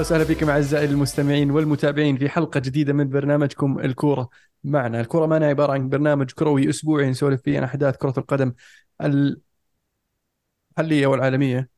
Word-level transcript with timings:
أهلا 0.00 0.06
وسهلا 0.06 0.24
فيكم 0.24 0.50
أعزائي 0.50 0.84
المستمعين 0.84 1.50
والمتابعين 1.50 2.16
في 2.16 2.28
حلقة 2.28 2.60
جديدة 2.60 2.92
من 2.92 3.08
برنامجكم 3.08 3.78
الكورة 3.78 4.30
معنا، 4.64 5.00
الكورة 5.00 5.26
معنا 5.26 5.46
عبارة 5.46 5.72
عن 5.72 5.88
برنامج 5.88 6.30
كروي 6.30 6.68
أسبوعي 6.68 7.10
نسولف 7.10 7.42
فيه 7.42 7.58
عن 7.58 7.64
أحداث 7.64 7.96
كرة 7.96 8.14
القدم 8.18 8.52
المحليه 10.78 11.06
والعالمية. 11.06 11.68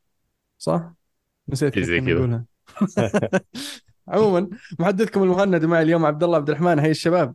صح؟ 0.58 0.92
نسيت 1.48 1.78
زي 1.78 2.00
كيف 2.00 2.06
كذا. 2.06 2.14
نقولها. 2.14 2.44
عموما 4.08 4.50
محدثكم 4.78 5.22
المهند 5.22 5.64
معي 5.64 5.82
اليوم 5.82 6.06
عبد 6.06 6.24
الله 6.24 6.36
عبد 6.36 6.50
الرحمن. 6.50 6.78
هاي 6.78 6.90
الشباب. 6.90 7.34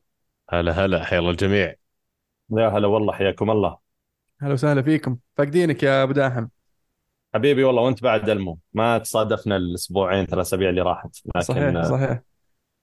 هلا 0.50 0.72
هلا. 0.72 1.04
حيا 1.04 1.20
الله 1.20 1.32
الجميع. 1.32 1.76
يا 2.52 2.68
هلا 2.68 2.88
والله 2.88 3.14
حياكم 3.14 3.52
الله. 3.52 3.78
أهلا 4.42 4.54
وسهلا 4.54 4.82
فيكم. 4.82 5.18
فاقدينك 5.38 5.84
يا 5.84 6.04
أبو 6.04 6.12
داحم. 6.12 6.48
حبيبي 7.36 7.64
والله 7.64 7.82
وانت 7.82 8.04
بعد 8.04 8.30
المو 8.30 8.60
ما 8.74 8.98
تصادفنا 8.98 9.56
الأسبوعين 9.56 10.26
ثلاث 10.26 10.48
أسابيع 10.48 10.70
اللي 10.70 10.82
راحت 10.82 11.18
لكن 11.26 11.42
صحيح 11.42 11.82
صحيح. 11.84 12.22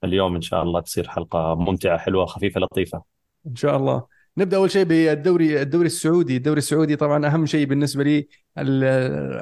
اليوم 0.04 0.34
إن 0.34 0.40
شاء 0.40 0.62
الله 0.62 0.80
تصير 0.80 1.08
حلقة 1.08 1.54
ممتعة 1.54 1.98
حلوة 1.98 2.26
خفيفة 2.26 2.60
لطيفة. 2.60 3.02
إن 3.46 3.56
شاء 3.56 3.76
الله. 3.76 4.06
نبدأ 4.38 4.56
أول 4.56 4.70
شيء 4.70 4.84
بالدوري 4.84 5.62
الدوري 5.62 5.86
السعودي. 5.86 6.36
الدوري 6.36 6.58
السعودي 6.58 6.96
طبعا 6.96 7.26
أهم 7.26 7.46
شيء 7.46 7.66
بالنسبة 7.66 8.04
لي 8.04 8.28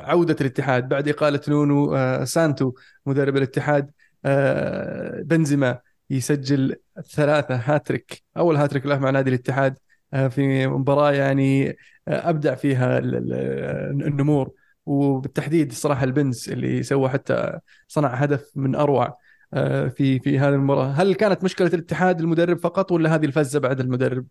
عودة 0.04 0.36
الاتحاد. 0.40 0.88
بعد 0.88 1.08
إقالة 1.08 1.40
نونو 1.48 1.94
آه، 1.96 2.24
سانتو 2.24 2.72
مدرب 3.06 3.36
الاتحاد 3.36 3.90
آه، 4.24 5.22
بنزيما 5.22 5.78
يسجل 6.10 6.76
ثلاثة 7.10 7.54
هاتريك. 7.54 8.22
أول 8.36 8.56
هاتريك 8.56 8.86
له 8.86 8.98
مع 8.98 9.10
نادي 9.10 9.30
الاتحاد 9.30 9.78
آه، 10.12 10.28
في 10.28 10.66
مباراة 10.66 11.12
يعني 11.12 11.76
أبدع 12.08 12.54
فيها 12.54 12.98
ال- 12.98 13.14
ال- 13.14 14.06
النمور. 14.06 14.50
وبالتحديد 14.86 15.70
الصراحه 15.70 16.04
البنز 16.04 16.50
اللي 16.50 16.82
سوى 16.82 17.08
حتى 17.08 17.58
صنع 17.88 18.08
هدف 18.08 18.52
من 18.56 18.74
أروع 18.74 19.18
آه، 19.54 19.88
في 19.88 20.18
في 20.18 20.38
هذه 20.38 20.54
المباراة. 20.54 20.86
هل 20.86 21.14
كانت 21.14 21.44
مشكلة 21.44 21.68
الاتحاد 21.68 22.20
المدرب 22.20 22.58
فقط 22.58 22.92
ولا 22.92 23.14
هذه 23.14 23.24
الفزة 23.24 23.60
بعد 23.60 23.80
المدرب؟ 23.80 24.26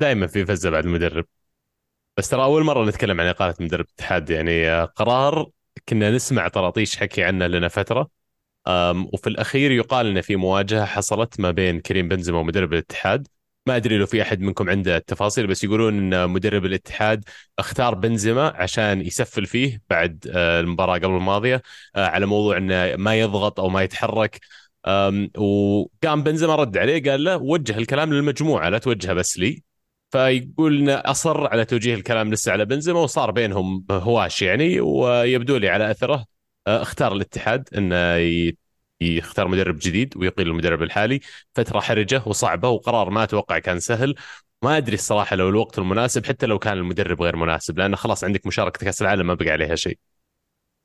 دائما 0.00 0.26
في 0.26 0.46
فزة 0.46 0.70
بعد 0.70 0.84
المدرب. 0.84 1.26
بس 2.16 2.28
ترى 2.28 2.44
أول 2.44 2.64
مرة 2.64 2.84
نتكلم 2.84 3.20
عن 3.20 3.26
إقالة 3.26 3.54
مدرب 3.60 3.84
الاتحاد 3.84 4.30
يعني 4.30 4.68
آه، 4.70 4.84
قرار 4.84 5.50
كنا 5.88 6.10
نسمع 6.10 6.48
طراطيش 6.48 6.96
حكي 6.96 7.24
عنه 7.24 7.46
لنا 7.46 7.68
فترة. 7.68 8.10
وفي 9.12 9.26
الأخير 9.26 9.70
يقال 9.70 10.06
إن 10.06 10.20
في 10.20 10.36
مواجهة 10.36 10.84
حصلت 10.84 11.40
ما 11.40 11.50
بين 11.50 11.80
كريم 11.80 12.08
بنزيما 12.08 12.38
ومدرب 12.38 12.72
الاتحاد. 12.72 13.28
ما 13.66 13.76
أدري 13.76 13.98
لو 13.98 14.06
في 14.06 14.22
أحد 14.22 14.40
منكم 14.40 14.70
عنده 14.70 14.96
التفاصيل 14.96 15.46
بس 15.46 15.64
يقولون 15.64 16.14
إن 16.14 16.30
مدرب 16.30 16.64
الاتحاد 16.64 17.24
اختار 17.58 17.94
بنزيما 17.94 18.48
عشان 18.56 19.00
يسفل 19.00 19.46
فيه 19.46 19.82
بعد 19.90 20.26
آه، 20.34 20.60
المباراة 20.60 20.94
قبل 20.94 21.16
الماضية 21.16 21.62
آه، 21.96 22.06
على 22.06 22.26
موضوع 22.26 22.56
إنه 22.56 22.96
ما 22.96 23.14
يضغط 23.20 23.60
أو 23.60 23.68
ما 23.68 23.82
يتحرك. 23.82 24.40
وقام 25.38 26.22
بنزيما 26.22 26.54
رد 26.56 26.76
عليه 26.78 27.10
قال 27.10 27.24
له 27.24 27.36
وجه 27.36 27.78
الكلام 27.78 28.12
للمجموعة 28.12 28.68
لا 28.68 28.78
توجهه 28.78 29.12
بس 29.12 29.38
لي. 29.38 29.62
فيقول 30.10 30.78
إنه 30.78 30.94
أصر 30.94 31.46
على 31.46 31.64
توجيه 31.64 31.94
الكلام 31.94 32.32
لسه 32.32 32.52
على 32.52 32.64
بنزيما 32.64 33.00
وصار 33.00 33.30
بينهم 33.30 33.86
هواش 33.90 34.42
يعني 34.42 34.80
ويبدو 34.80 35.56
لي 35.56 35.68
على 35.68 35.90
أثره. 35.90 36.24
آه، 36.66 36.82
اختار 36.82 37.12
الاتحاد 37.12 37.68
إنه 37.76 37.96
يختار 39.04 39.48
مدرب 39.48 39.78
جديد 39.78 40.16
ويقيل 40.16 40.48
المدرب 40.48 40.82
الحالي. 40.82 41.20
فترة 41.54 41.80
حرجة 41.80 42.22
وصعبة 42.26 42.68
وقرار 42.68 43.10
ما 43.10 43.22
أتوقع 43.24 43.58
كان 43.58 43.80
سهل. 43.80 44.14
ما 44.62 44.76
أدري 44.76 44.94
الصراحة 44.94 45.36
لو 45.36 45.48
الوقت 45.48 45.78
المناسب 45.78 46.26
حتى 46.26 46.46
لو 46.46 46.58
كان 46.58 46.78
المدرب 46.78 47.22
غير 47.22 47.36
مناسب 47.36 47.78
لأنه 47.78 47.96
خلاص 47.96 48.24
عندك 48.24 48.46
مشاركة 48.46 48.84
كأس 48.84 49.02
العالم 49.02 49.26
ما 49.26 49.34
بقى 49.34 49.50
عليها 49.50 49.74
شيء. 49.74 49.98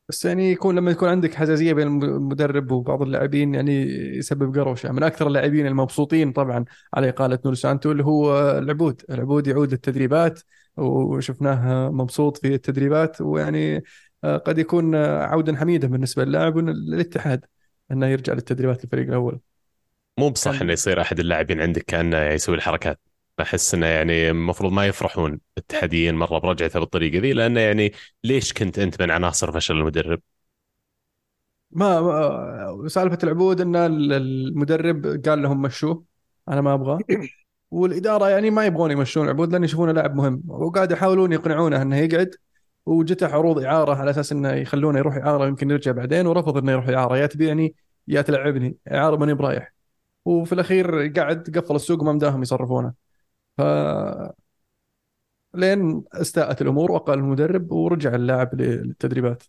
بس 0.10 0.26
يعني 0.26 0.52
يكون 0.52 0.76
لما 0.76 0.92
يكون 0.92 1.10
عندك 1.10 1.36
حساسيه 1.36 1.74
بين 1.74 1.88
المدرب 1.88 2.72
وبعض 2.72 3.02
اللاعبين 3.02 3.56
يعني 3.56 3.84
يسبب 4.18 4.60
قروشة. 4.60 4.92
من 4.92 5.04
أكثر 5.04 5.28
اللاعبين 5.28 5.68
المبسوطين 5.68 6.32
طبعا 6.32 6.66
على 6.94 7.10
إقالة 7.10 7.40
نور 7.46 7.54
سانتو 7.54 7.92
اللي 7.92 8.04
هو 8.04 8.52
العبود. 8.58 9.02
العبود 9.10 9.48
يعود 9.48 9.74
التدريبات 9.74 10.42
وشفناه 10.78 11.90
مبسوط 11.90 12.38
في 12.38 12.54
التدريبات 12.54 13.22
ويعني 13.22 13.84
آه، 14.24 14.38
قد 14.38 14.58
يكون 14.58 14.96
عودا 14.96 15.56
حميدا 15.58 15.88
بالنسبة 15.88 16.26
للاعب 16.26 16.56
وللاتحاد 16.56 17.46
إنه 17.92 18.08
يرجع 18.08 18.34
للتدريبات 18.34 18.84
الفريق 18.84 19.08
الأول. 19.08 19.40
مو 20.20 20.30
بصح 20.30 20.62
كان- 20.62 20.62
إنه 20.62 20.74
يصير 20.74 21.02
أحد 21.02 21.20
اللاعبين 21.20 21.62
عندك 21.62 21.82
كأنه 21.86 22.18
يسوي 22.18 22.56
الحركات. 22.56 23.00
احس 23.42 23.74
إنه 23.74 23.86
يعني 23.86 24.30
المفروض 24.30 24.72
ما 24.72 24.86
يفرحون 24.88 25.40
الاتحاديين 25.58 26.16
مرة 26.16 26.40
برجعته 26.40 26.80
بالطريقة 26.80 27.20
ذي 27.22 27.34
لأنه 27.34 27.60
يعني 27.60 27.92
ليش 28.24 28.54
كنت 28.54 28.80
أنت 28.80 29.02
من 29.02 29.12
عناصر 29.12 29.52
فشل 29.52 29.76
المدرب؟ 29.76 30.22
ما 31.72 32.02
ما- 32.02 32.88
سالفة 32.88 33.18
العبود 33.24 33.62
إن 33.62 33.76
المدرب 33.76 35.22
قال 35.26 35.42
لهم 35.42 35.62
مشوه 35.62 36.06
أنا 36.50 36.62
ما 36.62 36.74
أبغى 36.74 37.04
والإدارة 37.72 38.30
يعني 38.30 38.50
ما 38.52 38.66
يبغون 38.66 38.92
يمشون 38.92 39.26
العبود 39.26 39.52
لأن 39.54 39.64
يشوفونه 39.64 39.92
لاعب 39.92 40.16
مهم 40.16 40.44
وقاعد 40.48 40.92
يحاولون 40.92 41.34
يقنعونه 41.34 41.82
إنه 41.82 41.98
يقعد. 41.98 42.36
وجته 42.86 43.28
عروض 43.28 43.64
إعارة 43.64 43.96
على 43.96 44.12
أساس 44.12 44.32
إنه 44.32 44.52
يخلونه 44.52 45.00
يروح 45.00 45.16
إعارة 45.16 45.48
يمكن 45.48 45.72
يرجع 45.72 45.92
بعدين 45.92 46.28
ورفض 46.28 46.58
إنه 46.58 46.72
يروح 46.72 46.90
إعارة. 46.90 47.18
يا 47.18 47.26
تبيعني 47.26 47.76
يا 48.08 48.22
تلعبني. 48.22 48.78
إعارة 48.92 49.16
ماني 49.18 49.34
برايح. 49.34 49.74
وفي 50.26 50.54
الأخير 50.54 51.08
قعد 51.08 51.58
قفل 51.58 51.76
السوق 51.76 52.02
وما 52.02 52.12
مداهم 52.14 52.42
يصرفونه. 52.42 52.94
ف 53.58 53.62
لين 55.54 56.04
استاءت 56.14 56.62
الأمور 56.62 56.92
وقال 56.92 57.20
المدرب 57.20 57.72
ورجع 57.72 58.16
اللاعب 58.16 58.62
للتدريبات. 58.62 59.44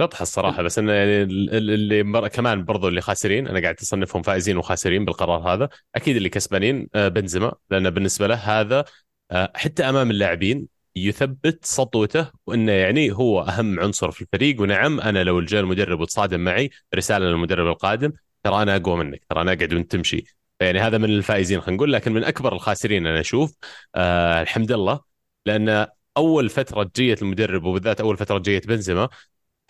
شطحه 0.00 0.22
الصراحة 0.22 0.62
بس 0.62 0.78
إنه 0.78 0.92
يعني 0.92 1.22
ال- 1.22 1.54
ال- 1.54 1.70
اللي 1.70 2.02
مر... 2.02 2.28
كمان 2.28 2.64
برضو 2.64 2.88
اللي 2.88 3.00
خاسرين 3.00 3.48
أنا 3.48 3.60
قاعد 3.60 3.76
أصنفهم 3.82 4.22
فائزين 4.22 4.56
وخاسرين 4.56 5.04
بالقرار 5.04 5.54
هذا. 5.54 5.68
أكيد 5.94 6.16
اللي 6.16 6.28
كسبانين 6.28 6.88
آه، 6.94 7.08
بنزيما 7.08 7.52
لأن 7.70 7.90
بالنسبة 7.90 8.26
له 8.26 8.34
هذا 8.34 8.84
حتى 9.32 9.88
أمام 9.88 10.10
اللاعبين 10.10 10.66
يثبت 10.96 11.64
سطوته 11.64 12.30
وإنه 12.46 12.72
يعني 12.72 13.12
هو 13.12 13.40
أهم 13.40 13.80
عنصر 13.80 14.10
في 14.10 14.22
الفريق. 14.22 14.60
ونعم 14.60 15.00
أنا 15.00 15.24
لو 15.24 15.40
جاء 15.40 15.60
المدرب 15.60 16.00
وتصادم 16.00 16.40
معي 16.40 16.70
رسالة 16.94 17.26
للمدرب 17.26 17.66
القادم 17.66 18.12
ترى 18.42 18.62
أنا 18.62 18.76
أقوى 18.76 18.96
منك 18.96 19.24
ترى 19.30 19.40
أنا 19.42 19.52
أقعد 19.52 19.74
وأنت 19.74 19.92
تمشي. 19.92 20.24
يعني 20.60 20.80
هذا 20.80 20.98
من 20.98 21.04
الفائزين 21.04 21.60
خلينا 21.60 21.76
نقول 21.76 21.92
لكن 21.92 22.12
من 22.12 22.24
أكبر 22.24 22.52
الخاسرين 22.52 23.06
أنا 23.06 23.20
أشوف 23.20 23.54
آه 23.94 24.42
الحمد 24.42 24.72
لله. 24.72 25.00
لأن 25.46 25.86
أول 26.16 26.48
فترة 26.48 26.90
جيه 26.96 27.16
المدرب 27.22 27.64
وبالذات 27.64 28.00
أول 28.00 28.16
فترة 28.16 28.38
جيه 28.38 28.60
بنزيما 28.60 29.08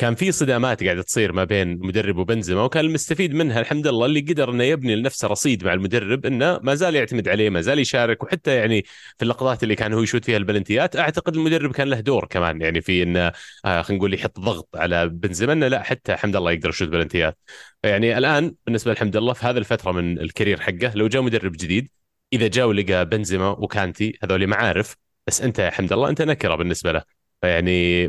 كان 0.00 0.15
في 0.15 0.33
صدامات 0.33 0.84
قاعدة 0.84 1.03
تصير 1.03 1.33
ما 1.33 1.44
بين 1.44 1.72
المدرب 1.72 2.16
وبنزيما 2.16 2.62
وكان 2.62 2.84
المستفيد 2.84 3.34
منها 3.34 3.61
الحمد 3.61 3.87
لله 3.87 4.06
اللي 4.06 4.21
قدر 4.21 4.50
إنه 4.50 4.65
يبني 4.65 4.97
لنفسه 4.97 5.28
رصيد 5.28 5.65
مع 5.65 5.72
المدرب 5.72 6.27
إنه 6.27 6.61
ما 6.62 6.75
زال 6.75 6.94
يعتمد 6.94 7.28
عليه 7.28 7.50
ما 7.50 7.61
زال 7.61 7.78
يشارك 7.78 8.22
وحتى 8.22 8.56
يعني 8.56 8.83
في 9.19 9.22
اللقطات 9.22 9.62
اللي 9.62 9.75
كان 9.75 9.93
هو 9.93 10.03
يشوت 10.03 10.25
فيها 10.25 10.37
البلنتيات 10.37 10.97
أعتقد 10.97 11.37
المدرب 11.37 11.72
كان 11.72 11.88
له 11.88 12.00
دور 12.00 12.27
كمان 12.27 12.61
يعني 12.61 12.81
في 12.81 13.03
إنه 13.03 13.33
آه 13.65 13.83
خلينا 13.83 13.99
نقول 13.99 14.15
يحط 14.15 14.41
ضغط 14.41 14.69
على 14.77 15.09
بنزيما 15.09 15.53
إنه 15.53 15.69
لا 15.69 15.83
حتى 15.83 16.12
حمد 16.14 16.36
الله 16.36 16.53
يقدر 16.53 16.69
يشوت 16.69 16.88
بلنتيات. 16.88 17.38
يعني 17.85 18.19
الآن 18.19 18.55
بالنسبة 18.67 18.93
لحمد 18.93 19.17
الله 19.17 19.32
في 19.32 19.46
هذه 19.46 19.58
الفترة 19.58 19.93
من 19.93 20.19
ال 20.20 20.26
career 20.26 20.61
حقه 20.61 20.93
لو 20.94 21.08
جاء 21.08 21.23
مدرب 21.23 21.53
جديد 21.53 21.91
إذا 22.32 22.49
جاء 22.49 22.67
ولقى 22.67 23.06
بنزيما 23.06 23.49
وكانتي 23.49 24.19
هذول 24.23 24.46
معارف 24.46 24.96
بس 25.26 25.41
أنت 25.43 25.58
يا 25.58 25.70
حمد 25.70 25.93
الله 25.93 26.08
أنت 26.08 26.23
نكرة 26.23 26.55
بالنسبة 26.55 26.93
له. 26.93 27.03
فيعني 27.43 28.06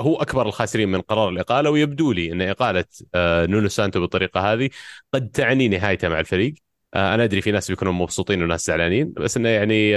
هو 0.00 0.16
أكبر 0.16 0.46
الخاسرين 0.46 0.88
من 0.88 1.00
قرار 1.00 1.28
الإقالة 1.28 1.70
ويبدو 1.70 2.12
لي 2.12 2.32
أن 2.32 2.42
إقالة 2.42 2.84
آه، 3.14 3.46
نونو 3.46 3.68
سانتو 3.68 4.00
بالطريقة 4.00 4.52
هذه 4.52 4.70
قد 5.14 5.30
تعني 5.30 5.68
نهايته 5.68 6.08
مع 6.08 6.20
الفريق. 6.20 6.54
آه، 6.94 7.14
أنا 7.14 7.24
أدري 7.24 7.40
في 7.40 7.52
ناس 7.52 7.70
بيكونوا 7.70 7.92
مبسوطين 7.92 8.42
وناس 8.42 8.66
زعلانين 8.66 9.12
بس 9.12 9.36
أنه 9.36 9.48
يعني 9.48 9.94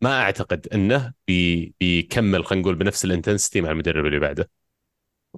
ما 0.00 0.20
أعتقد 0.22 0.68
أنه 0.74 1.12
بي 1.26 1.74
بيكمل 1.80 2.44
خلينا 2.44 2.62
نقول 2.62 2.74
بنفس 2.74 3.04
ال 3.04 3.10
intensity 3.10 3.60
مع 3.60 3.70
المدرب 3.70 4.06
اللي 4.06 4.18
بعده. 4.18 4.50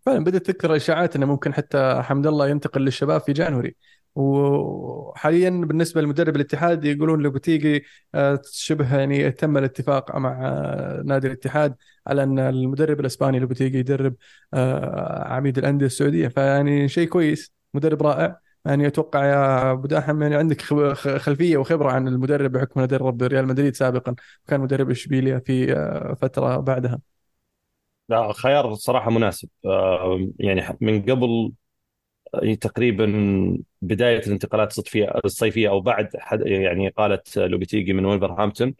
فعلا 0.06 0.24
بدأت 0.24 0.46
تكثر 0.46 0.76
إشاعات 0.76 1.16
إنه 1.16 1.26
ممكن 1.26 1.54
حتى 1.54 2.02
حمد 2.02 2.26
الله 2.26 2.48
ينتقل 2.48 2.80
للشباب 2.80 3.20
في 3.20 3.32
January. 3.32 3.76
وحاليا 4.14 5.50
بالنسبة 5.50 6.00
لمدرب 6.00 6.36
الاتحاد 6.36 6.84
يقولون 6.84 7.22
لوبتيجي 7.22 7.84
آه، 8.14 8.42
شبه 8.52 8.98
يعني 8.98 9.30
تم 9.30 9.56
الاتفاق 9.58 10.16
مع 10.16 10.40
آه، 10.42 11.02
نادي 11.04 11.26
الاتحاد 11.26 11.76
على 12.06 12.22
أن 12.22 12.38
المدرب 12.38 13.00
الإسباني 13.00 13.38
لوبتيجي 13.38 13.78
يدرب 13.78 14.14
آه، 14.54 15.28
عميد 15.28 15.58
الأندية 15.58 15.86
السعودية. 15.86 16.28
فيعني 16.28 16.88
شيء 16.88 17.08
كويس 17.08 17.52
مدرب 17.74 18.02
رائع. 18.02 18.40
يعني 18.64 18.86
أتوقع 18.86 19.24
يا 19.24 19.72
أبو 19.72 19.86
داحم 19.86 20.22
يعني 20.22 20.36
عندك 20.36 20.60
خلفية 20.94 21.56
وخبرة 21.56 21.90
عن 21.90 22.08
المدرب 22.08 22.52
بحكم 22.52 22.80
انه 22.80 22.88
درب 22.88 23.22
ريال 23.22 23.46
مدريد 23.46 23.74
سابقا 23.76 24.14
وكان 24.46 24.60
مدرب 24.60 24.90
اشبيليا 24.90 25.38
في 25.38 25.66
فترة 26.20 26.56
بعدها. 26.56 26.98
لا 28.08 28.32
خيار 28.32 28.74
صراحة 28.74 29.10
مناسب. 29.10 29.48
يعني 30.38 30.76
من 30.80 31.02
قبل 31.02 31.52
آه، 32.34 32.54
تقريبا 32.54 33.06
بداية 33.82 34.18
الانتقالات 34.26 34.68
الصيفيه 34.70 35.12
الصيفية 35.24 35.68
أو 35.68 35.80
بعد 35.80 36.08
يعني 36.42 36.88
اقاله 36.88 37.20
لوبيتيجي 37.36 37.92
من 37.92 38.04
ولفرهامبتون 38.04 38.74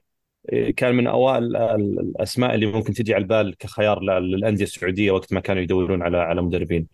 كان 0.77 0.95
من 0.95 1.07
أوائل 1.07 1.57
الأسماء 1.57 2.55
اللي 2.55 2.67
ممكن 2.67 2.93
تجي 2.95 3.15
على 3.15 3.23
البال 3.23 3.57
كخيار 3.59 4.03
للأندية 4.03 4.65
السعودية 4.65 5.11
وقت 5.11 5.33
ما 5.33 5.41
كانوا 5.41 5.63
يدورون 5.63 6.03
على 6.03 6.17
على 6.19 6.43
مدربين. 6.43 6.89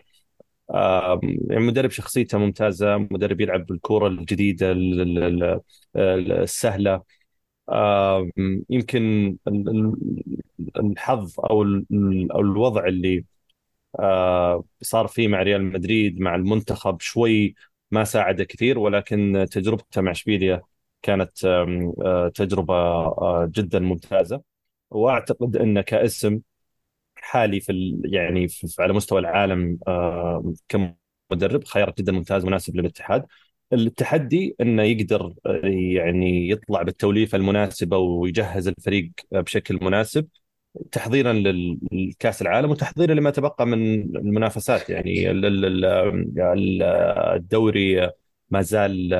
يعني 1.50 1.60
مدرب 1.66 1.90
شخصيته 1.90 2.38
ممتازة، 2.38 2.96
مدرب 2.98 3.40
يلعب 3.40 3.66
بالكوره 3.66 4.08
الجديدة 4.08 4.72
السهلة 5.96 7.02
يمكن 8.70 9.36
الحظ 10.76 11.40
أو 11.40 11.62
أو 12.34 12.40
الوضع 12.40 12.86
اللي 12.86 13.24
صار 14.82 15.06
فيه 15.06 15.28
مع 15.28 15.42
ريال 15.42 15.64
مدريد 15.64 16.20
مع 16.20 16.34
المنتخب 16.34 17.00
شوي 17.00 17.54
ما 17.90 18.04
ساعده 18.04 18.44
كثير 18.44 18.78
ولكن 18.78 19.46
تجربته 19.50 20.00
مع 20.00 20.10
إشبيليا 20.10 20.62
كانت 21.02 21.44
آه، 21.44 22.28
تجربة 22.34 22.74
آه، 22.74 23.50
جدا 23.54 23.78
ممتازة. 23.78 24.42
وأعتقد 24.90 25.56
انه 25.56 25.80
كاسم 25.80 26.40
حالي 27.16 27.60
في 27.60 28.00
يعني 28.04 28.48
في 28.48 28.68
على 28.82 28.92
مستوى 28.92 29.20
العالم 29.20 29.78
آه، 29.88 30.54
كمدرب 30.68 31.64
خيار 31.64 31.94
جدا 31.98 32.12
ممتاز 32.12 32.44
مناسب 32.44 32.76
للاتحاد. 32.76 33.26
التحدي 33.72 34.56
إنه 34.60 34.82
يقدر 34.82 35.34
يعني 35.96 36.50
يطلع 36.50 36.82
بالتوليفة 36.82 37.36
المناسبة 37.36 37.98
ويجهز 37.98 38.68
الفريق 38.68 39.10
بشكل 39.32 39.78
مناسب. 39.82 40.28
تحضيرا 40.92 41.32
للكأس 41.32 42.42
العالم 42.42 42.70
وتحضيرا 42.70 43.14
لما 43.14 43.30
تبقى 43.30 43.66
من 43.66 44.02
المنافسات. 44.16 44.90
يعني 44.90 45.30
الدوري 47.36 48.10
ما 48.50 48.62
زال 48.62 49.12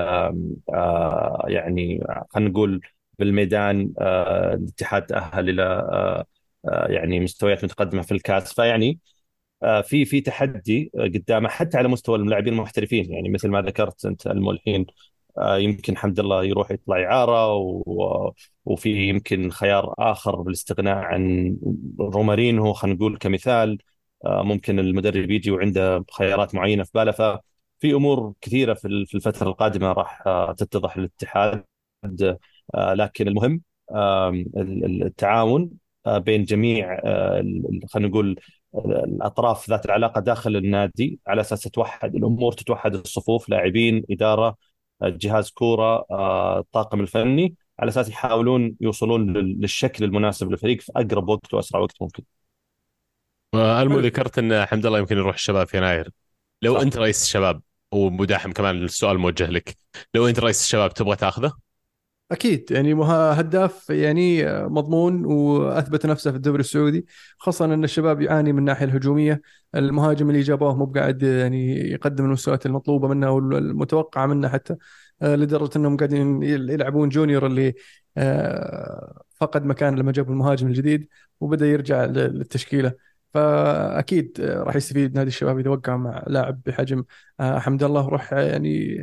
آه، 0.75 1.45
يعني 1.49 2.05
خلينا 2.31 2.51
نقول 2.51 2.81
بالميدان 3.19 3.93
آه، 4.01 4.55
الاتحاد 4.55 5.07
تأهل 5.07 5.49
إلى 5.51 5.63
آه، 5.63 6.87
يعني 6.89 7.21
مستويات 7.21 7.65
متقدمة 7.65 8.03
في 8.03 8.13
الكأس. 8.13 8.53
فيعني 8.55 8.99
في 9.85 10.05
في 10.05 10.21
تحدي 10.21 10.91
قدامه 10.95 11.49
حتى 11.49 11.79
على 11.79 11.89
مستوى 11.89 12.19
اللاعبين 12.19 12.53
المحترفين. 12.53 13.13
يعني 13.13 13.29
مثل 13.29 13.49
ما 13.49 13.63
ذكرت 13.63 14.07
أنت 14.07 14.27
الملحين 14.27 14.87
يمكن 15.43 15.97
حمد 15.97 16.19
الله 16.21 16.45
يروح 16.45 16.71
يطلع 16.71 17.05
إعارة 17.05 17.57
وفي 18.65 19.09
يمكن 19.09 19.51
خيار 19.51 19.95
آخر 19.99 20.41
بالاستغناء 20.43 20.97
عن 20.97 21.57
رومارينو 22.01 22.73
خلينا 22.73 22.97
نقول 22.97 23.17
كمثال. 23.19 23.79
ممكن 24.27 24.79
المدرب 24.79 25.31
يجي 25.31 25.51
وعنده 25.51 26.05
خيارات 26.13 26.55
معينة 26.55 26.85
في 26.85 26.91
باله 26.95 27.13
ففي 27.13 27.93
أمور 27.95 28.33
كثيرة 28.41 28.75
في 28.75 29.15
الفترة 29.15 29.49
القادمة 29.49 29.93
راح 29.93 30.23
تتضح 30.57 30.99
للاتحاد. 30.99 31.65
لكن 32.75 33.29
المهم 33.29 33.63
التعاون 34.57 35.71
بين 36.09 36.45
جميع 36.45 37.01
خلينا 37.89 38.09
نقول 38.09 38.41
الأطراف 38.85 39.71
ذات 39.71 39.87
العلاقة 39.87 40.21
داخل 40.21 40.57
النادي. 40.57 41.21
على 41.27 41.41
أساس 41.41 41.61
تتوحد 41.61 42.15
الأمور 42.15 42.53
تتوحد 42.53 42.95
الصفوف 42.95 43.49
لاعبين 43.49 44.05
إدارة 44.11 44.57
جهاز 45.03 45.51
كورة 45.51 46.07
الطاقم 46.59 47.01
الفني 47.01 47.55
على 47.79 47.89
أساس 47.89 48.09
يحاولون 48.09 48.77
يوصلون 48.81 49.33
للشكل 49.37 50.05
المناسب 50.05 50.51
للفريق 50.51 50.81
في 50.81 50.93
أقرب 50.97 51.29
وقت 51.29 51.55
وأسرع 51.55 51.81
وقت 51.81 52.03
ممكن. 52.03 52.23
المو 53.55 53.99
ذكرت 53.99 54.39
إن 54.39 54.65
حمد 54.67 54.87
الله 54.87 54.99
يمكن 54.99 55.17
يروح 55.17 55.35
الشباب 55.35 55.67
في 55.67 55.77
يناير 55.77 56.11
لو 56.63 56.75
صح. 56.75 56.81
أنت 56.81 56.97
رئيس 56.97 57.23
الشباب 57.23 57.63
ومداحم 57.93 58.53
كمان 58.53 58.85
السؤال 58.85 59.19
موجه 59.19 59.51
لك 59.51 59.77
لو 60.15 60.29
أنت 60.29 60.41
رئيس 60.41 60.63
الشباب 60.63 60.95
تبغى 60.95 61.17
تاخذه؟ 61.17 61.66
أكيد 62.33 62.71
يعني 62.71 62.95
هداف 63.05 63.91
يعني 63.91 64.45
مضمون 64.69 65.25
وأثبت 65.25 66.07
نفسه 66.07 66.31
في 66.31 66.37
الدوري 66.37 66.61
السعودي 66.61 67.07
خاصة 67.39 67.65
أن 67.65 67.85
الشباب 67.85 68.21
يعاني 68.21 68.53
من 68.53 68.59
الناحية 68.59 68.85
الهجومية. 68.85 69.43
المهاجم 69.75 70.31
اللي 70.31 70.41
جابوه 70.41 70.75
مو 70.77 70.85
بقاعد 70.87 71.23
يعني 71.23 71.91
يقدم 71.91 72.25
المستويات 72.25 72.67
المطلوبة 72.67 73.09
منه 73.09 73.31
والمتوقعة 73.31 74.27
منه 74.27 74.49
حتى 74.49 74.77
آه، 75.23 75.37
لدرجة 75.37 75.79
أنهم 75.79 75.97
قاعدين 75.97 76.43
يلعبون 76.43 77.09
جونيور 77.09 77.47
اللي 77.47 77.75
آه، 78.17 79.23
فقد 79.41 79.65
مكان 79.65 79.97
لما 79.99 80.13
جابوا 80.13 80.33
المهاجم 80.33 80.67
الجديد 80.67 81.09
وبدأ 81.41 81.67
يرجع 81.67 82.05
للتشكيلة. 82.05 82.93
فأكيد 83.35 84.41
راح 84.41 84.77
يستفيد 84.77 85.15
نادي 85.15 85.29
الشباب 85.29 85.59
إذا 85.59 85.71
وقع 85.71 85.97
مع 85.97 86.25
لاعب 86.27 86.61
بحجم 86.67 87.05
آه، 87.41 87.59
حمد 87.59 87.83
الله 87.83 88.07
وراح 88.07 88.33
يعني 88.33 88.99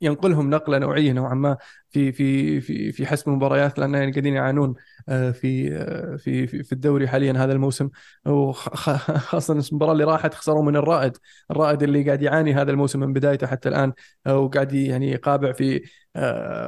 ينقلهم 0.00 0.50
نقلة 0.50 0.78
نوعية 0.78 1.12
نوعا 1.12 1.34
ما 1.34 1.56
في 1.90 2.12
في 2.12 2.60
في 2.60 2.92
في 2.92 3.06
حسم 3.06 3.30
المباريات 3.30 3.78
لأن 3.78 3.94
يعني 3.94 4.12
قاعدين 4.12 4.34
يعانون 4.34 4.74
آه، 5.08 5.30
في 5.30 5.76
آه، 5.76 6.16
في 6.16 6.46
في 6.46 6.72
الدوري 6.72 7.08
حاليا 7.08 7.32
هذا 7.32 7.52
الموسم. 7.52 7.90
وخاصه 8.26 9.54
المباراة 9.72 9.92
اللي 9.92 10.04
راحت 10.04 10.34
خسروا 10.34 10.62
من 10.62 10.76
الرائد 10.76 11.16
الرائد 11.50 11.82
اللي 11.82 12.04
قاعد 12.04 12.22
يعاني 12.22 12.54
هذا 12.54 12.70
الموسم 12.70 13.00
من 13.00 13.12
بدايته 13.12 13.46
حتى 13.46 13.68
الآن 13.68 13.92
آه، 14.26 14.38
وقاعد 14.38 14.72
يعني 14.72 15.10
يقابع 15.10 15.52
في 15.52 15.82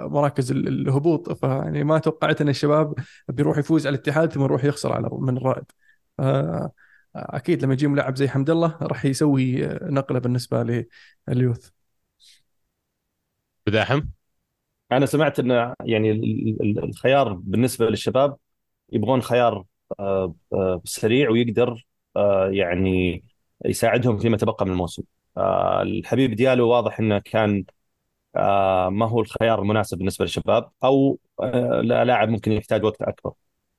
مراكز 0.05 0.51
الهبوط. 0.53 1.33
فيعني 1.33 1.85
ما 1.85 1.99
توقعت 1.99 2.41
إن 2.41 2.49
الشباب 2.49 2.95
بيروح 3.29 3.59
يفوز 3.59 3.87
على 3.87 3.95
الاتحاد 3.95 4.33
ثم 4.33 4.43
يروح 4.43 4.65
يخسر 4.65 4.93
على 4.93 5.09
من 5.13 5.37
الرائد. 5.37 5.65
أكيد 7.17 7.63
لما 7.65 7.73
يجي 7.73 7.87
ملاعب 7.87 8.17
زي 8.17 8.29
حمد 8.29 8.51
الله 8.51 8.79
راح 8.83 9.05
يسوي 9.05 9.57
نقلة 9.83 10.19
بالنسبة 10.19 10.85
لليوث. 11.29 11.71
بداحم؟ 13.71 14.03
أنا 14.93 15.07
سمعت 15.07 15.39
إن 15.39 15.75
يعني 15.85 16.11
الخيار 16.61 17.33
بالنسبة 17.33 17.87
للشباب 17.87 18.37
يبغون 18.93 19.23
خيار 19.23 19.65
آه، 20.01 20.35
آه، 20.53 20.83
سريع 20.85 21.31
ويقدر 21.31 21.87
آه، 22.17 22.49
يعني 22.49 23.25
يساعدهم 23.65 24.19
فيما 24.19 24.37
تبقى 24.37 24.65
من 24.65 24.73
الموسم. 24.73 25.03
الحبيب 25.83 26.35
ديالو 26.35 26.69
واضح 26.69 27.01
إنه 27.01 27.19
كان 27.19 27.65
ما 28.91 29.09
هو 29.09 29.21
الخيار 29.21 29.63
المناسب 29.63 29.99
بالنسبة 29.99 30.25
للشباب 30.25 30.71
أو 30.85 31.19
لاعب 31.83 32.29
ممكن 32.29 32.53
يحتاج 32.53 32.85
وقت 32.85 33.03
أكبر. 33.03 33.33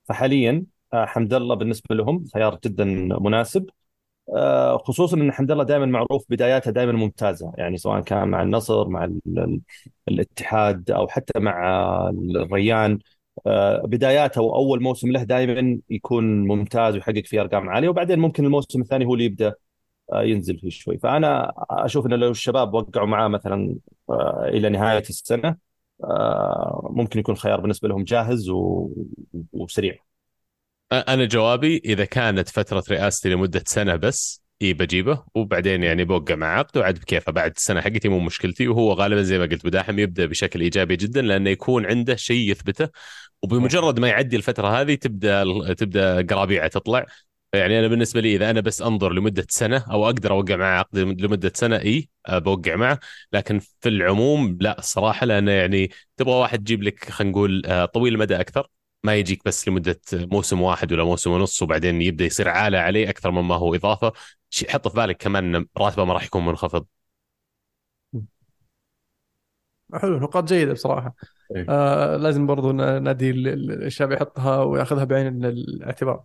فحاليا 0.04 0.66
حمد 0.94 1.34
الله 1.34 1.56
بالنسبة 1.56 1.96
لهم 1.96 2.26
خيار 2.34 2.60
جدا 2.66 2.86
مناسب. 3.22 3.70
خصوصا 4.78 5.18
إن 5.18 5.32
حمد 5.32 5.52
الله 5.52 5.64
دائما 5.64 5.86
معروف 5.86 6.26
بداياته 6.30 6.72
دائما 6.72 6.92
ممتازة. 6.92 7.52
يعني 7.58 7.78
سواء 7.78 8.02
كان 8.02 8.28
مع 8.28 8.42
النصر 8.42 8.90
مع 8.90 9.10
الاتحاد 10.08 10.92
أو 10.92 11.08
حتى 11.08 11.40
مع 11.40 12.10
الريان 12.36 13.00
آه، 13.48 13.82
بداياته 13.86 14.42
وأول 14.42 14.84
موسم 14.84 15.12
له 15.12 15.24
دائما 15.24 15.80
يكون 15.90 16.48
ممتاز 16.48 16.96
ويحقق 16.96 17.26
فيه 17.26 17.42
أرقام 17.42 17.70
عالية. 17.70 17.90
وبعدين 17.90 18.20
ممكن 18.20 18.46
الموسم 18.46 18.82
الثاني 18.82 19.06
هو 19.06 19.14
اللي 19.14 19.26
يبدأ 19.26 19.54
آه، 20.14 20.24
ينزل 20.24 20.60
فيه 20.60 20.70
شوي. 20.70 20.98
فأنا 20.98 21.54
أشوف 21.70 22.06
انه 22.06 22.16
لو 22.16 22.32
الشباب 22.32 22.74
وقعوا 22.74 23.08
معاه 23.08 23.28
مثلا 23.28 23.76
إلى 24.46 24.70
نهاية 24.70 25.00
السنة 25.10 25.58
ممكن 26.84 27.20
يكون 27.20 27.36
خيار 27.36 27.62
بالنسبة 27.62 27.88
لهم 27.88 28.04
جاهز 28.04 28.50
وسريع. 29.54 30.11
أنا 30.92 31.26
جوابي 31.26 31.82
إذا 31.86 32.06
كانت 32.06 32.50
فترة 32.50 32.84
رئاستي 32.92 33.30
لمدة 33.30 33.64
سنة 33.68 33.96
بس 33.96 34.42
إي 34.62 34.74
بجيبه. 34.74 35.24
وبعدين 35.36 35.84
يعني 35.84 36.04
بوقع 36.06 36.36
مع 36.36 36.48
عقد 36.58 36.78
وعد 36.78 37.00
بكيفه. 37.00 37.32
بعد 37.32 37.54
السنة 37.58 37.82
حقتي 37.82 38.10
مو 38.10 38.20
مشكلتي 38.20 38.68
وهو 38.68 38.94
غالبا 38.94 39.22
زي 39.22 39.38
ما 39.40 39.46
قلت 39.46 39.66
بداحم 39.66 40.00
يبدأ 40.00 40.26
بشكل 40.26 40.62
إيجابي 40.62 40.96
جدا 40.96 41.22
لأنه 41.22 41.50
يكون 41.50 41.86
عنده 41.86 42.16
شيء 42.16 42.52
يثبته. 42.52 42.90
وبمجرد 43.44 44.00
ما 44.00 44.08
يعدي 44.08 44.36
الفترة 44.36 44.68
هذه 44.82 44.96
تبدأ 44.96 45.44
تبدأ 45.74 46.22
قرابيعه 46.22 46.68
تطلع. 46.68 47.06
يعني 47.54 47.80
أنا 47.80 47.88
بالنسبة 47.88 48.22
لي 48.22 48.36
إذا 48.36 48.50
أنا 48.50 48.62
بس 48.62 48.82
أنظر 48.82 49.14
لمدة 49.14 49.46
سنة 49.50 49.86
أو 49.92 50.06
أقدر 50.06 50.32
أوقع 50.32 50.56
معه 50.56 50.80
عقد 50.80 50.98
لمدة 50.98 51.52
سنة 51.56 51.78
إي 51.78 52.10
بوقع 52.30 52.76
معه. 52.76 53.00
لكن 53.34 53.60
في 53.60 53.90
العموم 53.90 54.58
لا 54.62 54.80
الصراحه 54.80 55.26
لأنه 55.26 55.52
يعني 55.52 55.92
تبغى 56.18 56.36
واحد 56.36 56.60
تجيب 56.60 56.84
لك 56.84 57.10
خلينا 57.10 57.32
نقول 57.32 57.66
آه، 57.66 57.86
طويل 57.86 58.14
المدى 58.14 58.36
أكثر. 58.42 58.81
ما 59.04 59.16
يجيك 59.16 59.42
بس 59.46 59.68
لمدة 59.68 60.02
موسم 60.14 60.62
واحد 60.62 60.94
ولا 60.94 61.04
موسم 61.04 61.32
ونص 61.32 61.62
وبعدين 61.62 62.02
يبدأ 62.02 62.26
يصير 62.26 62.50
عالة 62.50 62.80
عليه 62.80 63.10
أكثر 63.10 63.32
مما 63.32 63.56
هو 63.56 63.76
إضافة. 63.76 64.14
حط 64.70 64.88
في 64.88 64.96
بالك 64.96 65.18
كمان 65.18 65.66
راتبه 65.78 66.06
ما 66.06 66.14
راح 66.14 66.24
يكون 66.26 66.46
منخفض. 66.46 66.86
حلو 69.94 70.20
نقاط 70.20 70.44
جيدة 70.44 70.74
بصراحة. 70.74 71.16
إيه. 71.56 71.66
آه 71.70 72.18
لازم 72.18 72.48
برضو 72.48 72.72
نأدي 72.72 73.30
الشاب 73.32 74.12
يحطها 74.12 74.64
وياخذها 74.64 75.04
بعين 75.04 75.46
الاعتبار. 75.46 76.24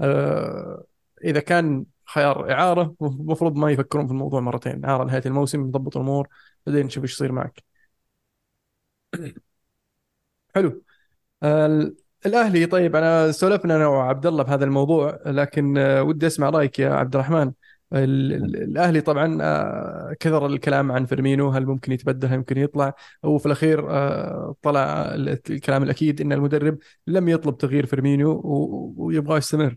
آه 0.00 0.84
إذا 1.24 1.40
كان 1.40 1.86
خيار 2.06 2.52
إعارة 2.52 2.94
المفروض 3.02 3.56
ما 3.56 3.70
يفكرون 3.70 4.06
في 4.06 4.12
الموضوع 4.12 4.40
مرتين. 4.40 4.84
إعارة 4.84 5.04
نهايه 5.04 5.22
الموسم 5.26 5.60
نضبط 5.62 5.96
الأمور 5.96 6.28
بعدين 6.66 6.86
نشوف 6.86 7.02
إيش 7.04 7.12
يصير 7.12 7.32
معك. 7.32 7.64
حلو. 10.54 10.82
آه 11.42 11.92
الأهلي 12.26 12.66
طيب 12.66 12.96
أنا 12.96 13.32
سولفنا 13.32 13.76
أنا 13.76 13.86
وعبد 13.86 14.26
الله 14.26 14.42
بهذا 14.42 14.64
الموضوع 14.64 15.18
لكن 15.26 15.78
آه، 15.78 16.02
ودي 16.02 16.26
أسمع 16.26 16.50
رأيك 16.50 16.78
يا 16.78 16.90
عبد 16.90 17.14
الرحمن. 17.14 17.52
الأهلي 17.92 19.00
طبعا 19.00 19.38
آه، 19.42 20.16
كثر 20.20 20.46
الكلام 20.46 20.92
عن 20.92 21.06
فيرمينو 21.06 21.48
هل 21.48 21.66
ممكن 21.66 21.92
يتبدل 21.92 22.28
هل 22.28 22.38
ممكن 22.38 22.58
يطلع؟ 22.58 22.94
وفي 23.22 23.46
الأخير 23.46 23.90
آه، 23.90 24.56
طلع 24.62 25.14
الكلام 25.14 25.82
الأكيد 25.82 26.20
إن 26.20 26.32
المدرب 26.32 26.78
لم 27.06 27.28
يطلب 27.28 27.58
تغيير 27.58 27.86
فيرمينو 27.86 28.42
ويبغى 28.96 29.38
يستمر. 29.38 29.76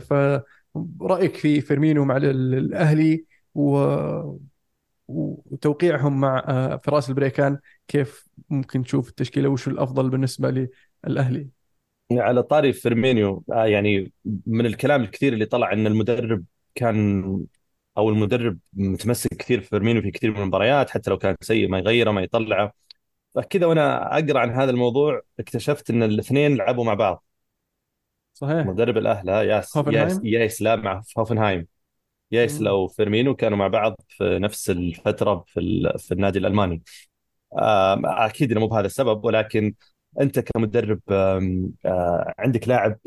فرايك 0.00 1.36
في 1.36 1.60
فيرمينو 1.60 2.04
مع 2.04 2.16
الأهلي 2.16 3.24
وتوقيعهم 5.08 6.20
مع 6.20 6.40
فراس 6.84 7.08
البريكان 7.08 7.58
كيف 7.88 8.28
ممكن 8.50 8.84
تشوف 8.84 9.08
التشكيلة؟ 9.08 9.48
وش 9.48 9.68
الأفضل 9.68 10.10
بالنسبة 10.10 10.50
للاهلي؟ 11.06 11.48
على 12.12 12.42
طاري 12.42 12.72
فيرمينيو 12.72 13.44
يعني 13.48 14.12
من 14.46 14.66
الكلام 14.66 15.02
الكثير 15.02 15.32
اللي 15.32 15.46
طلع 15.46 15.72
إن 15.72 15.86
المدرب 15.86 16.44
كان 16.74 17.46
أو 17.98 18.10
المدرب 18.10 18.58
متمسك 18.72 19.36
كثير 19.36 19.60
في 19.60 19.68
فيرمينيو 19.68 20.02
في 20.02 20.10
كثير 20.10 20.30
من 20.30 20.40
المباريات 20.40 20.90
حتى 20.90 21.10
لو 21.10 21.18
كان 21.18 21.36
سيء 21.40 21.68
ما 21.68 21.78
يغيره 21.78 22.10
ما 22.10 22.22
يطلعه. 22.22 22.72
فكذا 23.34 23.66
وأنا 23.66 24.18
أقرأ 24.18 24.38
عن 24.38 24.50
هذا 24.50 24.70
الموضوع 24.70 25.22
اكتشفت 25.38 25.90
إن 25.90 26.02
الاثنين 26.02 26.56
لعبوا 26.56 26.84
مع 26.84 26.94
بعض. 26.94 27.24
صحيح. 28.32 28.66
مدرب 28.66 28.98
الأهلي 28.98 29.48
ياس 29.48 29.76
ياس 29.76 30.20
يايسله 30.24 30.76
مع 30.76 31.02
هوفنهايم. 31.18 31.66
يايسله 32.30 32.88
وفيرمينو 32.88 33.34
كانوا 33.34 33.58
مع 33.58 33.68
بعض 33.68 34.00
في 34.08 34.38
نفس 34.38 34.70
الفترة 34.70 35.44
في 35.46 35.92
في 35.98 36.14
النادي 36.14 36.38
الألماني. 36.38 36.82
أكيد 37.52 38.50
إنه 38.50 38.60
مو 38.60 38.66
بهذا 38.66 38.86
السبب 38.86 39.24
ولكن 39.24 39.74
أنت 40.20 40.38
كمدرب 40.40 41.00
عندك 42.38 42.68
لاعب 42.68 42.98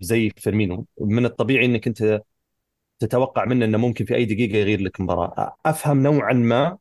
زي 0.00 0.30
فيرمينو 0.36 0.86
من 1.00 1.24
الطبيعي 1.24 1.64
إنك 1.66 1.86
أنت 1.86 2.22
تتوقع 2.98 3.44
منه 3.44 3.64
إنه 3.64 3.78
ممكن 3.78 4.04
في 4.04 4.14
أي 4.16 4.24
دقيقة 4.24 4.56
يغير 4.58 4.80
لك 4.80 5.00
مباراه 5.00 5.56
أفهم 5.66 6.02
نوعا 6.02 6.32
ما 6.32 6.78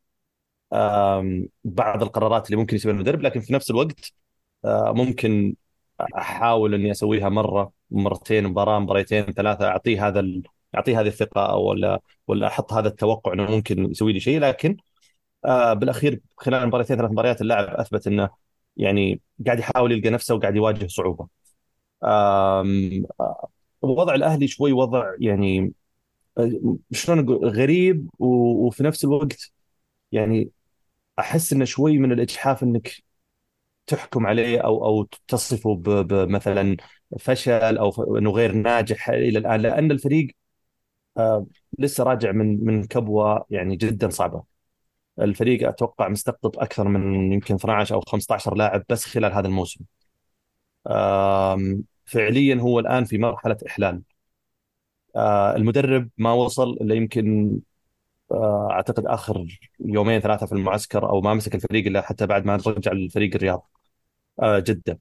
بعض 1.63 2.03
القرارات 2.03 2.45
اللي 2.45 2.57
ممكن 2.57 2.75
يسويها 2.75 2.95
المدرب 2.95 3.21
لكن 3.21 3.39
في 3.39 3.53
نفس 3.53 3.71
الوقت 3.71 4.13
ممكن 4.65 5.55
أحاول 6.17 6.73
إني 6.73 6.91
أسويها 6.91 7.29
مرة 7.29 7.71
مرتين 7.91 8.43
مباراة 8.47 8.79
مباريتين 8.79 9.23
ثلاثة 9.25 9.67
أعطيه 9.67 10.07
هذا 10.07 10.19
ال... 10.19 10.43
أعطيه 10.75 11.01
هذه 11.01 11.07
الثقة 11.07 11.55
ولا 11.55 12.01
ولا 12.27 12.47
أحط 12.47 12.73
هذا 12.73 12.87
التوقع 12.87 13.33
إنه 13.33 13.43
ممكن 13.51 13.91
يسوي 13.91 14.13
لي 14.13 14.19
شيء. 14.19 14.39
لكن 14.39 14.77
بالأخير 15.73 16.21
خلال 16.37 16.67
مباريتين 16.67 16.97
ثلاث 16.97 17.11
مباريات 17.11 17.41
اللاعب 17.41 17.67
أثبت 17.67 18.07
إنه 18.07 18.29
يعني 18.79 19.21
قاعد 19.47 19.59
يحاول 19.59 19.93
يلقى 19.93 20.11
نفسه 20.11 20.35
وقاعد 20.35 20.57
يواجه 20.57 20.87
صعوبة. 20.87 21.29
وضع 23.81 24.15
الأهلي 24.15 24.47
شوي 24.47 24.71
وضع 24.73 25.13
يعني 25.19 25.73
شلون 26.91 27.19
أقول 27.19 27.45
غريب 27.49 28.09
وفي 28.19 28.83
نفس 28.83 29.03
الوقت 29.05 29.51
يعني 30.11 30.51
أحس 31.19 31.53
إنه 31.53 31.65
شوي 31.65 31.99
من 31.99 32.11
الإجحاف 32.11 32.63
إنك 32.63 32.93
تحكم 33.87 34.27
عليه 34.27 34.59
أو 34.61 34.85
أو 34.85 35.09
تصفه 35.27 35.75
بمثلا 36.03 36.77
فشل 37.19 37.77
أو 37.79 38.17
إنه 38.17 38.31
غير 38.31 38.51
ناجح 38.53 39.09
إلى 39.09 39.39
الآن 39.39 39.61
لأن 39.61 39.91
الفريق 39.91 40.27
لسه 41.79 42.03
راجع 42.03 42.31
من 42.31 42.65
من 42.65 42.83
كبوة 42.87 43.45
يعني 43.49 43.75
جدا 43.75 44.09
صعبة. 44.09 44.58
الفريق 45.21 45.67
أتوقع 45.67 46.07
مستقطب 46.07 46.59
أكثر 46.59 46.87
من 46.87 47.33
يمكن 47.33 47.55
12 47.55 47.95
أو 47.95 48.01
15 48.01 48.55
لاعب 48.55 48.83
بس 48.89 49.05
خلال 49.05 49.33
هذا 49.33 49.47
الموسم. 49.47 49.85
فعليا 52.05 52.55
هو 52.55 52.79
الآن 52.79 53.05
في 53.05 53.17
مرحلة 53.17 53.57
إحلال. 53.67 54.01
المدرب 55.55 56.09
ما 56.17 56.33
وصل 56.33 56.71
إلا 56.71 56.95
يمكن 56.95 57.59
أعتقد 58.71 59.05
آخر 59.05 59.59
يومين 59.79 60.19
ثلاثة 60.19 60.45
في 60.45 60.51
المعسكر 60.51 61.09
أو 61.09 61.21
ما 61.21 61.33
مسك 61.33 61.55
الفريق 61.55 61.85
إلا 61.87 62.01
حتى 62.01 62.27
بعد 62.27 62.45
ما 62.45 62.55
رجع 62.55 62.91
الفريق 62.91 63.35
الرياض 63.35 63.69
جده. 64.43 64.99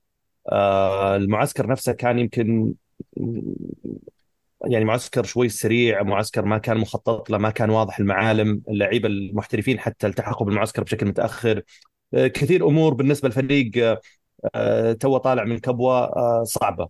المعسكر 1.16 1.66
نفسه 1.66 1.92
كان 1.92 2.18
يمكن 2.18 2.74
يعني 4.66 4.84
معسكر 4.84 5.24
شوي 5.24 5.48
سريع 5.48 6.02
معسكر 6.02 6.44
ما 6.44 6.58
كان 6.58 6.78
مخطط 6.78 7.30
له 7.30 7.38
ما 7.38 7.50
كان 7.50 7.70
واضح 7.70 7.98
المعالم 7.98 8.62
اللعيبة 8.68 9.08
المحترفين 9.08 9.78
حتى 9.80 10.06
التحقوا 10.06 10.46
بالمعسكر 10.46 10.82
بشكل 10.82 11.06
متأخر. 11.06 11.62
كثير 12.14 12.68
أمور 12.68 12.94
بالنسبة 12.94 13.28
للفريق 13.28 13.98
تو 15.00 15.16
طالع 15.18 15.44
من 15.44 15.58
كبوة 15.58 16.10
صعبة. 16.44 16.88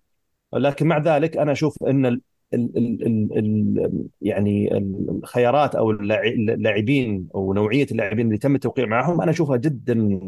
لكن 0.52 0.86
مع 0.86 0.98
ذلك 0.98 1.36
أنا 1.36 1.52
أشوف 1.52 1.84
إن 1.84 2.20
ال 2.54 2.78
ال 2.78 3.06
ال 3.06 3.38
ال 3.38 4.08
يعني 4.22 4.78
الخيارات 4.78 5.74
أو 5.74 5.90
اللاعبين 5.90 7.28
أو 7.34 7.52
نوعية 7.54 7.86
اللاعبين 7.92 8.26
اللي 8.26 8.38
تم 8.38 8.54
التوقيع 8.54 8.86
معهم 8.86 9.20
أنا 9.20 9.30
أشوفها 9.30 9.56
جدا 9.56 10.20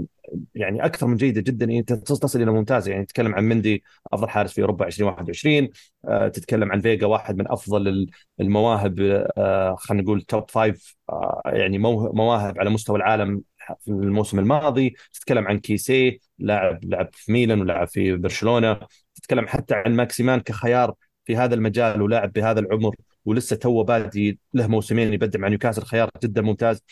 يعني 0.54 0.84
أكثر 0.84 1.06
من 1.06 1.16
جيدة 1.16 1.40
جدا. 1.40 1.66
يعني 1.66 1.82
تصل 1.82 2.42
إلى 2.42 2.50
ممتازه 2.52 2.90
يعني 2.92 3.04
تتكلم 3.06 3.34
عن 3.34 3.44
مندي 3.44 3.84
أفضل 4.12 4.28
حارس 4.28 4.52
في 4.52 4.62
أوروبا 4.62 4.86
2021 4.86 5.68
آه 6.04 6.28
تتكلم 6.28 6.72
عن 6.72 6.80
فيجا 6.80 7.06
واحد 7.06 7.36
من 7.36 7.50
أفضل 7.52 8.06
المواهب 8.40 9.00
آه 9.38 9.74
خلينا 9.78 10.02
نقول 10.02 10.22
top 10.22 10.50
five 10.50 10.96
آه 11.10 11.42
يعني 11.46 11.78
مواهب 11.78 12.58
على 12.58 12.70
مستوى 12.70 12.96
العالم 12.96 13.42
في 13.80 13.88
الموسم 13.90 14.38
الماضي. 14.38 14.94
تتكلم 15.12 15.48
عن 15.48 15.58
كيسي 15.58 16.20
لاعب 16.38 16.84
لعب 16.84 17.08
في 17.12 17.32
ميلان 17.32 17.60
ولعب 17.60 17.88
في 17.88 18.16
برشلونة. 18.16 18.80
تتكلم 19.14 19.46
حتى 19.48 19.74
عن 19.74 19.96
ماكسيمان 19.96 20.40
كخيار 20.40 20.94
في 21.30 21.36
هذا 21.36 21.54
المجال 21.54 22.02
ولاعب 22.02 22.32
بهذا 22.32 22.60
العمر 22.60 22.96
ولسه 23.24 23.56
تو 23.56 23.82
بادي 23.84 24.38
له 24.54 24.66
موسمين 24.66 25.12
يبدع 25.12 25.40
مع 25.40 25.48
نيوكاسل 25.48 25.82
خيار 25.82 26.10
جدا 26.22 26.42
ممتاز. 26.42 26.82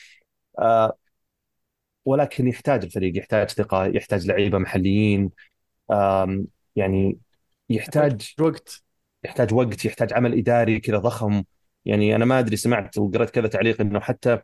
آه 0.58 0.98
ولكن 2.04 2.48
يحتاج 2.48 2.84
الفريق 2.84 3.18
يحتاج 3.18 3.50
ثقة 3.50 3.86
يحتاج 3.86 4.26
لعيبة 4.26 4.58
محليين. 4.58 5.30
يعني 6.76 7.18
يحتاج 7.70 8.34
وقت. 8.40 8.82
يحتاج 9.24 9.54
وقت 9.54 9.84
يحتاج 9.84 10.12
عمل 10.12 10.38
إداري 10.38 10.80
كذا 10.80 10.98
ضخم. 10.98 11.44
يعني 11.84 12.16
أنا 12.16 12.24
ما 12.24 12.38
أدري 12.38 12.56
سمعت 12.56 12.98
وقرأت 12.98 13.30
كذا 13.30 13.48
تعليق 13.48 13.80
إنه 13.80 14.00
حتى 14.00 14.38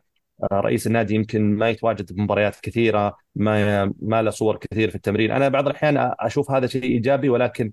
رئيس 0.53 0.87
النادي 0.87 1.15
يمكن 1.15 1.41
ما 1.55 1.69
يتواجد 1.69 2.13
بمباريات 2.13 2.59
كثيرة 2.59 3.17
ما 3.35 3.85
ما 4.01 4.21
له 4.21 4.31
صور 4.31 4.57
كثير 4.57 4.89
في 4.89 4.95
التمرين. 4.95 5.31
أنا 5.31 5.49
بعض 5.49 5.67
الأحيان 5.67 5.97
أشوف 6.19 6.51
هذا 6.51 6.67
شيء 6.67 6.83
إيجابي 6.83 7.29
ولكن 7.29 7.71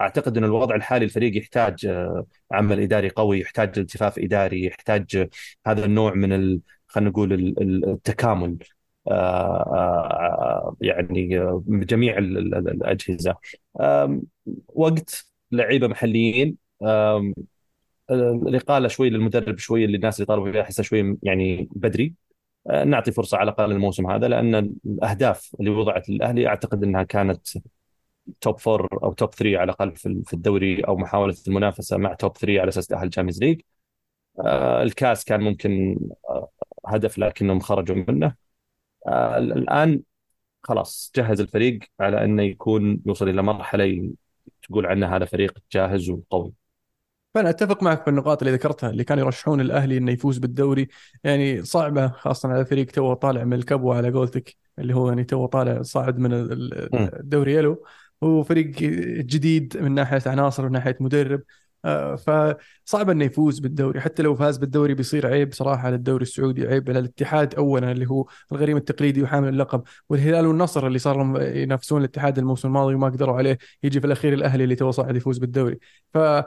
أعتقد 0.00 0.36
إن 0.38 0.44
الوضع 0.44 0.74
الحالي 0.74 1.04
الفريق 1.04 1.36
يحتاج 1.38 2.06
عمل 2.52 2.80
إداري 2.80 3.08
قوي 3.08 3.40
يحتاج 3.40 3.78
التفاف 3.78 4.18
إداري 4.18 4.64
يحتاج 4.64 5.28
هذا 5.66 5.84
النوع 5.84 6.14
من 6.14 6.60
خلينا 6.86 7.10
نقول 7.10 7.32
التكامل 7.62 8.58
يعني 10.80 11.28
بجميع 11.56 12.18
الأجهزة. 12.18 13.36
وقت 14.68 15.26
لعيبة 15.52 15.86
محليين 15.88 16.56
الإقالة 18.10 18.88
شوي 18.88 19.10
للمدرب 19.10 19.58
شوي 19.58 19.86
للناس 19.86 20.16
اللي 20.16 20.26
طالبوا 20.26 20.52
فيها 20.52 20.62
احسها 20.62 20.82
شوي 20.82 21.16
يعني 21.22 21.68
بدري. 21.70 22.14
نعطي 22.84 23.12
فرصة 23.12 23.38
على 23.38 23.50
الأقل 23.50 23.72
الموسم 23.72 24.10
هذا 24.10 24.28
لأن 24.28 24.74
الأهداف 24.86 25.50
اللي 25.60 25.70
وضعت 25.70 26.08
للأهلي 26.08 26.46
أعتقد 26.48 26.82
إنها 26.82 27.02
كانت 27.02 27.48
top 28.40 28.58
four 28.58 28.88
أو 29.02 29.12
top 29.12 29.34
3 29.34 29.58
على 29.58 29.64
الأقل 29.64 29.96
في 29.96 30.32
الدوري 30.32 30.80
أو 30.80 30.96
محاولة 30.96 31.36
المنافسة 31.48 31.96
مع 31.96 32.14
top 32.14 32.36
3 32.36 32.60
على 32.60 32.68
أساس 32.68 32.86
تأهل 32.86 33.08
ال 33.08 33.11
Champions 33.11 33.42
League 33.42 33.60
الكاس 34.82 35.24
كان 35.24 35.40
ممكن 35.40 35.98
هدف 36.86 37.18
لكنهم 37.18 37.60
خرجوا 37.60 38.04
منه. 38.08 38.34
الآن 39.08 40.02
خلاص 40.62 41.12
جهز 41.16 41.40
الفريق 41.40 41.78
على 42.00 42.24
إنه 42.24 42.42
يكون 42.42 43.00
يوصل 43.06 43.28
إلى 43.28 43.42
مرحلة 43.42 44.12
تقول 44.62 44.86
عنه 44.86 45.16
هذا 45.16 45.24
فريق 45.24 45.58
جاهز 45.72 46.10
وقوي. 46.10 46.52
فانا 47.34 47.50
أتفق 47.50 47.82
معك 47.82 48.02
في 48.02 48.10
النقاط 48.10 48.42
اللي 48.42 48.54
ذكرتها 48.54 48.90
اللي 48.90 49.04
كانوا 49.04 49.24
يرشحون 49.24 49.60
الأهلي 49.60 49.98
إنه 49.98 50.12
يفوز 50.12 50.38
بالدوري. 50.38 50.88
يعني 51.24 51.62
صعبة 51.62 52.08
خاصة 52.08 52.48
على 52.48 52.64
فريق 52.64 52.86
تو 52.86 53.14
طالع 53.14 53.44
من 53.44 53.52
الكبوة 53.52 53.96
على 53.96 54.10
قولتك 54.10 54.56
اللي 54.78 54.94
هو 54.94 55.08
يعني 55.08 55.24
تو 55.24 55.46
طالع 55.46 55.82
صاعد 55.82 56.18
من 56.18 56.32
الدوري 56.32 57.54
يلو. 57.54 57.84
هو 58.24 58.42
فريق 58.42 58.66
جديد 59.26 59.76
من 59.80 59.92
ناحية 59.92 60.22
عناصر 60.26 60.62
ومن 60.64 60.72
ناحية 60.72 60.96
مدرب. 61.00 61.42
آه، 61.84 62.14
فصعب 62.16 63.10
إنه 63.10 63.24
يفوز 63.24 63.58
بالدوري. 63.58 64.00
حتى 64.00 64.22
لو 64.22 64.34
فاز 64.34 64.56
بالدوري 64.56 64.94
بيصير 64.94 65.26
عيب 65.26 65.52
صراحة 65.52 65.86
على 65.86 65.94
الدوري 65.94 66.22
السعودي 66.22 66.66
عيب 66.66 66.90
على 66.90 66.98
الاتحاد 66.98 67.54
اولا 67.54 67.92
اللي 67.92 68.06
هو 68.10 68.26
الغريم 68.52 68.76
التقليدي 68.76 69.22
وحامل 69.22 69.48
اللقب 69.48 69.82
والهلال 70.08 70.46
والنصر 70.46 70.86
اللي 70.86 70.98
صاروا 70.98 71.42
ينافسون 71.42 72.00
الاتحاد 72.00 72.38
الموسم 72.38 72.68
الماضي 72.68 72.94
وما 72.94 73.08
قدروا 73.08 73.36
عليه 73.36 73.58
يجي 73.82 74.00
في 74.00 74.06
الأخير 74.06 74.32
الأهلي 74.32 74.64
اللي 74.64 74.74
تو 74.76 74.90
صاعد 74.90 75.16
يفوز 75.16 75.38
بالدوري. 75.38 75.78
ف 76.14 76.18
آه 76.18 76.44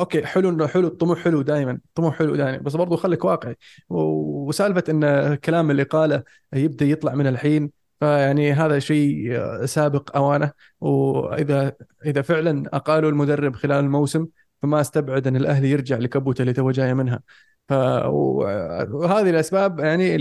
okay 0.00 0.26
حلو 0.26 0.48
إنه 0.50 0.66
حلو 0.66 0.86
الطموح 0.86 1.18
حلو 1.18 1.42
دائما 1.42 1.72
الطموح 1.72 2.18
حلو 2.18 2.36
دائما 2.36 2.58
بس 2.58 2.76
برضو 2.76 2.96
خليك 2.96 3.24
واقعي. 3.24 3.56
وسالفة 3.88 4.84
إن 4.88 5.34
كلام 5.34 5.70
اللي 5.70 5.82
قاله 5.82 6.22
يبدأ 6.52 6.86
يطلع 6.86 7.14
من 7.14 7.26
الحين 7.26 7.77
فيعني 8.00 8.52
هذا 8.52 8.78
شيء 8.78 9.38
سابق 9.64 10.16
أوانه 10.16 10.52
وإذا 10.80 11.72
إذا 12.06 12.22
فعلا 12.22 12.64
أقالوا 12.72 13.10
المدرب 13.10 13.56
خلال 13.56 13.84
الموسم 13.84 14.26
فما 14.62 14.80
استبعد 14.80 15.26
أن 15.26 15.36
الأهلي 15.36 15.70
يرجع 15.70 15.96
لكبوتة 15.96 16.42
اللي 16.42 16.52
تو 16.52 16.70
جاية 16.70 16.92
منها. 16.92 17.20
ف 17.68 17.72
وهذه 17.72 19.30
الأسباب 19.30 19.80
يعني 19.80 20.16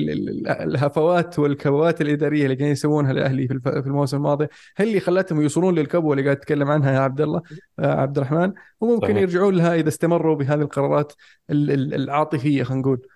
الهفوات 0.64 1.40
والكبوات 1.40 2.02
الإدارية 2.02 2.44
اللي 2.44 2.56
قاعدين 2.56 2.68
يسوونها 2.68 3.12
الاهلي 3.12 3.48
في 3.48 3.84
الموسم 3.88 4.18
الماضي 4.18 4.48
هي 4.78 4.88
اللي 4.88 5.00
خلتهم 5.00 5.42
يوصلون 5.42 5.76
للكبوة 5.76 6.14
اللي 6.14 6.24
قاعد 6.24 6.38
تتكلم 6.38 6.72
عنها 6.72 6.92
يا 6.92 7.00
عبد 7.00 7.22
الله 7.22 7.42
عبد 7.80 8.18
الرحمن. 8.18 8.54
وممكن 8.82 9.08
صحيح. 9.08 9.18
يرجعون 9.18 9.56
لها 9.56 9.76
إذا 9.76 9.88
استمروا 9.88 10.36
بهذه 10.36 10.62
القرارات 10.62 11.14
العاطفية 11.50 12.64
خلينا 12.64 12.82
نقول. 12.82 13.08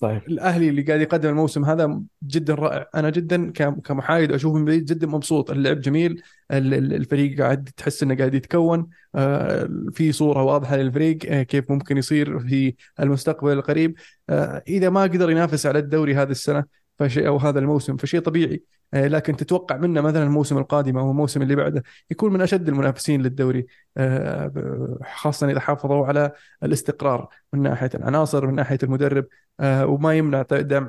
صحيح 0.00 0.22
الأهلي 0.28 0.68
اللي 0.68 0.82
قاعد 0.82 1.00
يقدم 1.00 1.28
الموسم 1.28 1.64
هذا 1.64 2.00
جدا 2.22 2.54
رائع. 2.54 2.88
أنا 2.94 3.10
جدا 3.10 3.50
كمحايد 3.84 4.32
أشوف 4.32 4.54
من 4.54 4.64
بعيد 4.64 4.84
جدا 4.84 5.06
مبسوط. 5.06 5.50
اللعب 5.50 5.80
جميل. 5.80 6.22
الفريق 6.50 7.40
قاعد 7.40 7.70
تحس 7.76 8.02
إنه 8.02 8.16
قاعد 8.16 8.34
يتكون. 8.34 8.88
آه، 9.14 9.68
في 9.92 10.12
صورة 10.12 10.42
واضحة 10.42 10.76
للفريق 10.76 11.18
آه، 11.26 11.42
كيف 11.42 11.70
ممكن 11.70 11.96
يصير 11.96 12.38
في 12.38 12.74
المستقبل 13.00 13.52
القريب. 13.52 13.94
آه، 14.30 14.62
إذا 14.68 14.90
ما 14.90 15.02
قدر 15.02 15.30
ينافس 15.30 15.66
على 15.66 15.78
الدوري 15.78 16.14
هذه 16.14 16.30
السنة 16.30 16.64
فشيء 16.98 17.26
أو 17.26 17.36
هذا 17.36 17.58
الموسم 17.58 17.96
فشيء 17.96 18.20
طبيعي. 18.20 18.62
آه، 18.94 19.08
لكن 19.08 19.36
تتوقع 19.36 19.76
منه 19.76 20.00
مثلا 20.00 20.22
الموسم 20.24 20.58
القادم 20.58 20.98
أو 20.98 21.10
الموسم 21.10 21.42
اللي 21.42 21.56
بعده 21.56 21.82
يكون 22.10 22.32
من 22.32 22.40
أشد 22.40 22.68
المنافسين 22.68 23.22
للدوري. 23.22 23.66
آه، 23.96 24.98
خاصة 25.16 25.50
إذا 25.50 25.60
حافظوا 25.60 26.06
على 26.06 26.32
الاستقرار 26.62 27.28
من 27.52 27.62
ناحية 27.62 27.90
العناصر 27.94 28.46
من 28.46 28.54
ناحية 28.54 28.78
المدرب. 28.82 29.26
آه، 29.60 29.86
وما 29.86 30.14
يمنع 30.14 30.42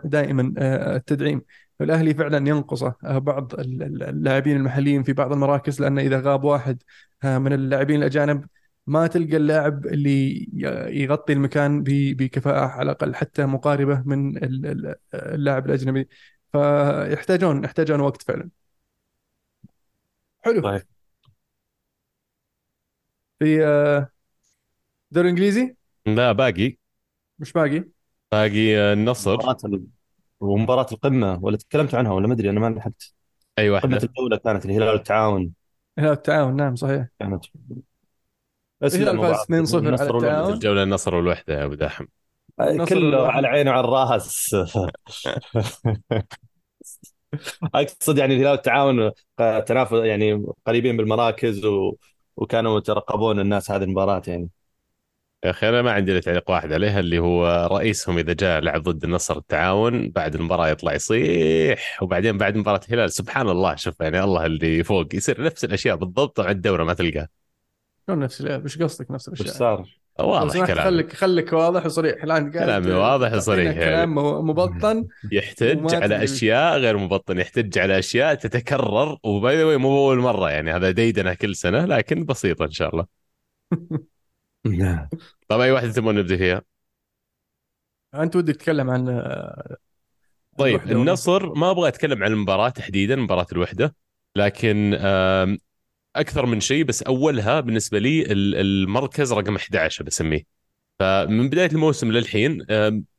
دائما 0.04 0.54
التدعيم. 0.96 1.42
الأهلي 1.82 2.14
فعلا 2.14 2.50
ينقصه 2.50 2.96
بعض 3.04 3.54
اللاعبين 3.60 4.58
المحليين 4.58 5.04
في 5.04 5.14
بعض 5.14 5.32
المراكز 5.32 5.82
لأن 5.82 6.00
إذا 6.00 6.20
غاب 6.22 6.44
واحد 6.44 6.84
من 7.24 7.54
اللاعبين 7.54 8.00
الأجانب 8.00 8.46
ما 8.90 9.08
تلقى 9.08 9.38
اللاعب 9.38 9.86
اللي 9.86 10.48
يغطي 11.02 11.34
المكان 11.34 11.84
بكفاءة 11.84 12.66
على 12.66 12.82
الأقل 12.92 13.16
حتى 13.16 13.46
مقاربة 13.46 14.04
من 14.06 14.44
اللاعب 15.14 15.66
الأجنبي. 15.66 16.08
فيحتاجون 16.52 17.64
يحتاجون 17.64 18.00
وقت 18.00 18.22
فعلا. 18.22 18.50
حلو. 20.42 20.62
طيب. 20.62 20.82
في 23.40 23.66
آه، 23.66 24.10
دوري 25.12 25.28
الانجليزي 25.30 25.76
لا 26.06 26.32
باقي. 26.32 26.78
مش 27.40 27.54
باقي؟ 27.54 27.84
باقي 28.32 28.78
آه، 28.78 28.94
النصر. 28.94 29.34
مباراة. 29.34 29.58
ومباراة 30.40 30.88
القمة 30.92 31.40
ولا 31.44 31.58
تكلمت 31.58 31.96
عنها 31.96 32.12
ولا 32.12 32.28
ما 32.28 32.34
أدري 32.34 32.50
أنا 32.50 32.60
ما 32.60 32.70
لحقت. 32.70 33.14
اي 33.60 33.70
قمة 33.70 33.74
واحدة 33.74 34.08
الجولة 34.08 34.38
كانت 34.38 34.66
الهلال 34.66 34.90
والتعاون 34.90 35.54
هلال 36.00 36.12
التعاون 36.12 36.56
نعم 36.56 36.76
صحيح. 36.76 37.08
كانت. 37.20 37.46
بس 38.82 38.96
الهلال 38.96 39.36
فاز 39.36 39.72
2-0 39.74 39.76
على. 39.76 39.94
التعاون. 39.94 40.54
الجولة 40.54 40.84
النصر 40.84 41.16
والوحدة 41.16 41.54
يا 41.54 41.66
أبو 41.66 41.76
نصر 42.60 42.96
كله. 42.96 43.28
على 43.28 43.48
عينه 43.48 43.72
وعلى 43.72 43.88
الراس. 43.88 44.56
أقصد 47.76 48.18
يعني 48.18 48.34
الهلال 48.34 48.52
والتعاون 48.52 49.12
تنافس 49.38 49.94
يعني 49.94 50.46
قريبين 50.66 50.98
بالمراكز 50.98 51.66
و... 51.66 51.96
وكانوا 52.38 52.78
يترقبون 52.78 53.40
الناس 53.40 53.72
هذه 53.72 53.84
المباراة 53.84 54.22
يعني. 54.28 54.50
يا 55.46 55.50
أخي 55.50 55.70
أنا 55.70 55.82
ما 55.82 55.92
عندي 55.92 56.12
إلا 56.12 56.20
تعليق 56.20 56.52
واحد 56.52 56.74
عليها 56.74 57.00
اللي 57.00 57.20
هو 57.20 57.70
رئيسهم 57.72 58.18
إذا 58.18 58.34
جاء 58.34 58.60
لعب 58.60 58.84
ضد 58.84 59.04
النصر 59.04 59.38
التعاون 59.38 60.10
بعد 60.10 60.36
المباراة 60.36 60.68
يطلع 60.68 60.94
يصيح 60.94 62.04
وبعدين 62.04 62.38
بعد 62.38 62.58
مباراة 62.58 62.82
الهلال. 62.90 63.12
سبحان 63.12 63.50
الله 63.50 63.76
شوف 63.76 64.00
يعني 64.00 64.24
الله 64.24 64.46
اللي 64.46 64.84
فوق 64.84 65.16
يصير 65.16 65.44
نفس 65.44 65.66
الأشياء 65.66 65.96
بالضبط 65.96 66.40
مع 66.40 66.52
الدورة 66.52 66.84
ما 66.84 66.94
تلقاها 66.94 67.30
شلون 68.10 68.20
نفس 68.20 68.42
الاشياء 68.42 68.66
وش 68.66 68.78
قصدك 68.78 69.12
نفس 69.12 69.30
وش 69.30 69.42
الأشياء؟ 69.42 69.58
صار؟ 69.58 70.00
لو 70.20 70.30
واضح 70.30 70.54
سمحت 70.54 70.72
كلام 70.72 70.86
خليك 70.86 71.14
خليك 71.14 71.54
واضح 71.54 71.86
وصريح. 71.86 72.24
الآن 72.24 72.52
قاعد 72.52 72.66
كلامي 72.66 72.92
واضح 72.92 73.34
وصريح 73.34 73.78
يعني. 73.78 73.80
كلام 73.80 74.16
مبطن. 74.50 75.08
يحتج 75.32 75.96
على. 75.96 76.24
أشياء 76.24 76.78
غير 76.78 76.98
مبطن. 76.98 77.38
يحتج 77.40 77.80
على 77.80 78.00
أشياء 78.00 78.36
تتكرر. 78.36 79.18
وباي 79.24 79.58
ذا 79.58 79.78
مو 79.78 79.98
اول 79.98 80.18
مرة 80.18 80.50
يعني. 80.52 80.72
هذا 80.72 80.92
ديدنه 80.92 81.34
كل 81.34 81.56
سنة 81.56 81.86
لكن 81.86 82.26
بسيطة 82.26 82.66
إن 82.66 82.72
شاء 82.72 82.90
الله. 82.90 83.06
طيب 85.48 85.62
أي 85.62 85.72
واحدة 85.72 85.92
تبغون 85.92 86.16
نبدأ 86.16 86.38
فيها؟ 86.38 86.62
أنت 88.16 88.36
ودك 88.36 88.56
تتكلم 88.56 88.90
عن 88.90 89.10
آه، 89.10 89.78
طيب؟ 90.58 90.92
النصر 90.92 91.54
ما 91.54 91.72
أبغى 91.72 91.88
أتكلم 91.88 92.24
عن 92.24 92.32
المباراة 92.32 92.70
تحديدا 92.70 93.16
مباراة 93.16 93.48
الوحدة. 93.52 93.96
لكن 94.36 94.98
أكثر 96.16 96.46
من 96.46 96.60
شيء 96.60 96.84
بس 96.84 97.04
أولها 97.04 97.60
بالنسبة 97.60 98.00
لي 98.00 98.22
ال- 98.22 98.56
المركز 98.56 99.34
رقم 99.34 99.56
11 99.56 100.04
بسميه. 100.04 100.44
فمن 101.00 101.50
بداية 101.50 101.72
الموسم 101.72 102.12
للحين 102.12 102.66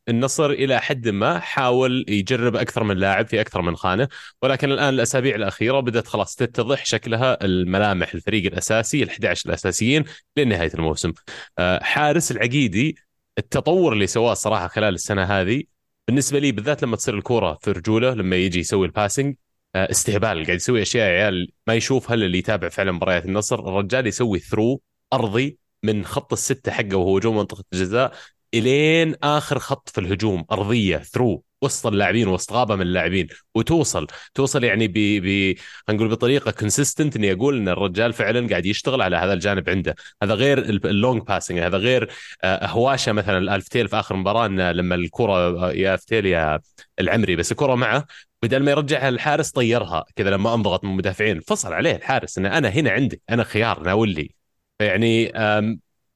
النصر 0.09 0.51
إلى 0.51 0.81
حد 0.81 1.09
ما 1.09 1.39
حاول 1.39 2.05
يجرب 2.09 2.57
أكثر 2.57 2.85
من 2.85 2.97
لاعب 2.97 3.27
في 3.27 3.41
أكثر 3.41 3.63
من 3.63 3.77
خانة. 3.77 4.09
ولكن 4.43 4.73
الآن 4.73 4.95
الأسابيع 4.95 5.35
الأخيرة 5.35 5.81
بدأت 5.81 6.07
خلاص 6.07 6.35
تتضح 6.35 6.87
شكلها 6.87 7.45
الملامح 7.45 8.15
الفريق 8.15 8.47
الأساسي 8.47 9.03
ال 9.03 9.11
11 9.11 9.49
الأساسيين 9.49 10.05
لنهاية 10.37 10.71
الموسم. 10.75 11.13
آه، 11.59 11.83
حارس 11.83 12.31
العقيدي 12.31 12.97
التطور 13.39 13.93
اللي 13.93 14.07
سواه 14.07 14.35
صراحة 14.35 14.69
خلال 14.69 14.95
السنة 14.95 15.25
هذه 15.25 15.63
بالنسبة 16.09 16.39
لي 16.39 16.53
بالذات 16.53 16.83
لما 16.83 16.97
تصير 16.97 17.15
الكورة 17.19 17.59
في 17.63 17.71
رجوله 17.73 18.15
لما 18.15 18.37
يجي 18.37 18.59
يسوي 18.61 18.87
الباسنج 18.87 19.35
استهبال. 19.75 20.45
قاعد 20.47 20.57
يسوي 20.57 20.83
أشياء 20.83 21.11
يا 21.11 21.23
عيال 21.23 21.49
ما 21.67 21.75
يشوفها 21.75 22.15
اللي 22.15 22.39
يتابع 22.39 22.69
فعلا 22.69 22.93
مباريات 22.93 23.25
النصر؟ 23.25 23.69
الرجال 23.69 24.07
يسوي 24.07 24.39
through 24.39 24.81
أرضي 25.13 25.59
من 25.83 26.05
خط 26.05 26.33
الستة 26.33 26.73
حقه 26.73 26.97
وهو 26.97 27.19
جوا 27.19 27.33
منطقة 27.35 27.65
الجزاء 27.73 28.13
إلين 28.55 29.15
آخر 29.23 29.59
خط 29.59 29.89
في 29.89 30.01
الهجوم 30.01 30.45
أرضية 30.53 30.97
through 30.97 31.43
وسط 31.63 31.87
اللاعبين 31.87 32.29
وسط 32.29 32.53
غابة 32.53 32.77
من 32.77 32.83
اللاعبين 32.83 33.29
وتوصل. 33.55 34.07
توصل 34.35 34.65
يعني 34.65 34.89
ب 34.89 34.93
ب 34.97 35.55
نقول 35.91 36.09
بطريقة 36.09 36.51
consistent 36.51 37.17
إني 37.17 37.33
أقول 37.33 37.57
إن 37.57 37.69
الرجال 37.69 38.13
فعلا 38.13 38.49
قاعد 38.49 38.67
يشتغل 38.67 39.03
على 39.03 39.17
هذا 39.17 39.33
الجانب 39.33 39.69
عنده. 39.71 39.95
هذا 40.23 40.35
غير 40.35 40.59
ال- 40.59 40.87
ال 40.87 40.94
long 40.94 41.23
passing 41.23 41.59
هذا 41.59 41.77
غير 41.79 42.11
آه، 42.45 42.67
هواشة 42.67 43.13
مثلا 43.13 43.39
الافتعيل 43.39 43.89
في 43.89 43.97
آخر 43.99 44.17
مباراة 44.17 44.49
لما 44.49 44.95
الكرة 44.95 45.33
آه، 45.69 45.73
يا 45.73 45.95
الفتيل 45.95 46.27
يا 46.27 46.61
العمري 47.01 47.37
بس 47.37 47.53
الكرة 47.53 47.75
معه 47.75 48.07
بدل 48.43 48.63
ما 48.63 48.71
يرجعها 48.71 49.11
للحارس 49.11 49.51
طيرها 49.51 50.05
كذا 50.17 50.31
لما 50.31 50.55
انضغط 50.55 50.85
من 50.85 50.91
المدافعين. 50.91 51.41
فصل 51.41 51.73
عليه 51.73 51.97
الحارس 51.97 52.39
انه 52.39 52.59
أنا 52.59 52.69
هنا 52.69 52.91
عندك 52.91 53.23
أنا 53.31 53.45
خيار 53.45 53.83
ناول 53.83 54.09
لي 54.09 54.35
فيعني 54.79 55.33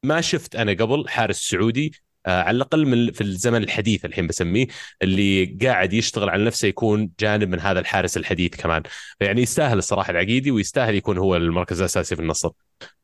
ما 0.02 0.20
شفت 0.20 0.56
أنا 0.56 0.72
قبل 0.72 1.08
حارس 1.08 1.37
سعودي 1.37 1.92
على 2.26 2.56
الأقل 2.56 2.87
من 2.87 3.12
في 3.12 3.20
الزمن 3.20 3.62
الحديث 3.62 4.04
الحين 4.04 4.26
بسميه 4.26 4.66
اللي 5.02 5.44
قاعد 5.62 5.92
يشتغل 5.92 6.28
على 6.28 6.44
نفسه 6.44 6.68
يكون 6.68 7.10
جانب 7.20 7.48
من 7.48 7.60
هذا 7.60 7.80
الحارس 7.80 8.16
الحديث 8.16 8.56
كمان. 8.56 8.82
فيعني 9.18 9.42
يستاهل 9.42 9.78
الصراحة 9.78 10.10
العقيدي 10.10 10.50
ويستاهل 10.50 10.94
يكون 10.94 11.18
هو 11.18 11.37
المركز 11.37 11.78
الأساسي 11.78 12.16
في 12.16 12.22
النصر. 12.22 12.50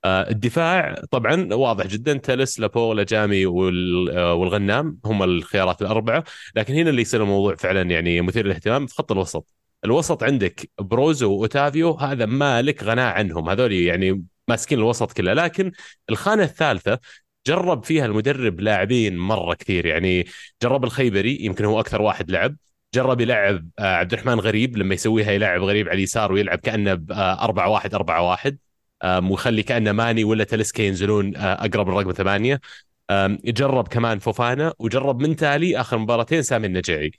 آه، 0.05 0.31
الدفاع 0.31 1.03
طبعا 1.11 1.55
واضح 1.55 1.87
جدا 1.87 2.17
تلس 2.17 2.61
لابو 2.61 2.93
لجامي 2.93 3.47
وال- 3.47 4.11
آه، 4.11 4.35
والغنام 4.35 4.99
هم 5.05 5.23
الخيارات 5.23 5.83
الأربعة. 5.83 6.25
لكن 6.57 6.75
هنا 6.75 6.91
اللي 6.91 7.03
يصير 7.03 7.23
الموضوع 7.23 7.57
فعلا 7.57 7.83
يعني 7.91 8.21
مثير 8.21 8.47
للاهتمام 8.47 8.87
في 8.87 8.95
خط 8.95 9.13
الوسط. 9.13 9.47
الوسط 9.85 10.23
عندك 10.23 10.71
بروزو 10.81 11.33
وأوتافيو 11.33 11.93
هذا 11.93 12.27
مالك 12.27 12.85
غناء 12.85 13.15
عنهم. 13.15 13.49
هذول 13.49 13.73
يعني 13.73 14.25
ماسكين 14.49 14.79
الوسط 14.79 15.13
كله. 15.13 15.33
لكن 15.33 15.73
الخانة 16.11 16.43
الثالثة 16.43 16.99
جرب 17.47 17.85
فيها 17.85 18.07
المدرب 18.07 18.61
لاعبين 18.61 19.19
مرة 19.19 19.55
كثير. 19.55 19.87
يعني 19.87 20.27
جرب 20.63 20.85
الخيبري 20.85 21.39
يمكن 21.41 21.65
هو 21.65 21.81
أكثر 21.81 22.03
واحد 22.03 22.31
لعب. 22.31 22.57
جرب 22.95 23.21
يلعب 23.21 23.69
آه، 23.79 23.83
عبد 23.97 24.13
الرحمن 24.13 24.41
غريب 24.41 24.77
لما 24.77 24.95
يسويها 24.95 25.31
يلعب 25.33 25.63
غريب 25.63 25.89
على 25.89 25.97
اليسار 25.97 26.33
ويلعب 26.33 26.59
كأنه 26.59 26.95
ب 26.95 27.13
4 27.13 27.69
1 27.69 27.95
4 27.95 28.23
1 28.23 28.59
ويخلي 29.31 29.63
كأنه 29.63 29.93
ماني 29.93 30.25
ولا 30.25 30.45
تلسكا 30.45 30.83
ينزلون 30.83 31.37
آه، 31.37 31.65
أقرب 31.65 31.89
للرقم 31.89 32.13
ثمانية. 32.13 32.61
جرب 33.45 33.89
كمان 33.89 34.19
فوفانا 34.19 34.75
وجرب 34.79 35.23
من 35.23 35.37
تالي 35.37 35.81
آخر 35.81 35.99
مباراتين 35.99 36.43
سامي 36.43 36.67
النجيعي 36.67 37.13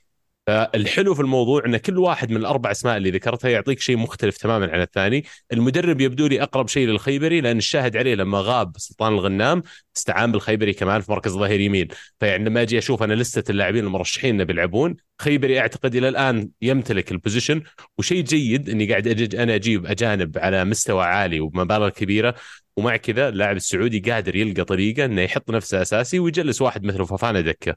فالحلو 0.46 1.14
في 1.14 1.20
الموضوع 1.20 1.64
إن 1.66 1.76
كل 1.76 1.98
واحد 1.98 2.30
من 2.30 2.36
الأربع 2.36 2.70
أسماء 2.70 2.96
اللي 2.96 3.10
ذكرتها 3.10 3.50
يعطيك 3.50 3.80
شيء 3.80 3.96
مختلف 3.96 4.36
تماما 4.36 4.72
عن 4.72 4.80
الثاني، 4.80 5.24
المدرب 5.52 6.00
يبدو 6.00 6.26
لي 6.26 6.42
أقرب 6.42 6.68
شيء 6.68 6.88
للخيبري 6.88 7.40
لأن 7.40 7.58
الشاهد 7.58 7.96
عليه 7.96 8.14
لما 8.14 8.40
غاب 8.40 8.72
سلطان 8.76 9.12
الغنام 9.12 9.62
استعان 9.96 10.32
بالخيبري 10.32 10.72
كمان 10.72 11.00
في 11.00 11.12
مركز 11.12 11.32
ظهير 11.32 11.60
يمين، 11.60 11.88
فيعني 12.20 12.44
لما 12.44 12.62
أجي 12.62 12.78
أشوف 12.78 13.02
أنا 13.02 13.14
لستة 13.14 13.50
اللاعبين 13.50 13.84
المرشحين 13.84 14.34
اللي 14.34 14.44
بيلعبون، 14.44 14.96
خيبري 15.20 15.60
أعتقد 15.60 15.94
إلى 15.94 16.08
الآن 16.08 16.48
يمتلك 16.62 17.12
ال 17.12 17.17
position. 17.17 17.62
وشيء 17.98 18.24
جيد 18.24 18.68
إني 18.68 18.86
قاعد 18.90 19.08
أجي 19.08 19.42
أنا 19.42 19.54
أجيب 19.54 19.86
أجانب 19.86 20.38
على 20.38 20.64
مستوى 20.64 21.04
عالي 21.04 21.40
وبمبالغ 21.40 21.88
كبيرة. 21.88 22.34
ومع 22.76 22.96
كذا 22.96 23.28
اللاعب 23.28 23.56
السعودي 23.56 23.98
قادر 24.12 24.36
يلقى 24.36 24.64
طريقة 24.64 25.04
إنه 25.04 25.22
يحط 25.22 25.50
نفسه 25.50 25.82
أساسي 25.82 26.18
ويجلس 26.18 26.62
واحد 26.62 26.84
مثل 26.84 27.06
فافانا 27.06 27.40
دكة. 27.40 27.76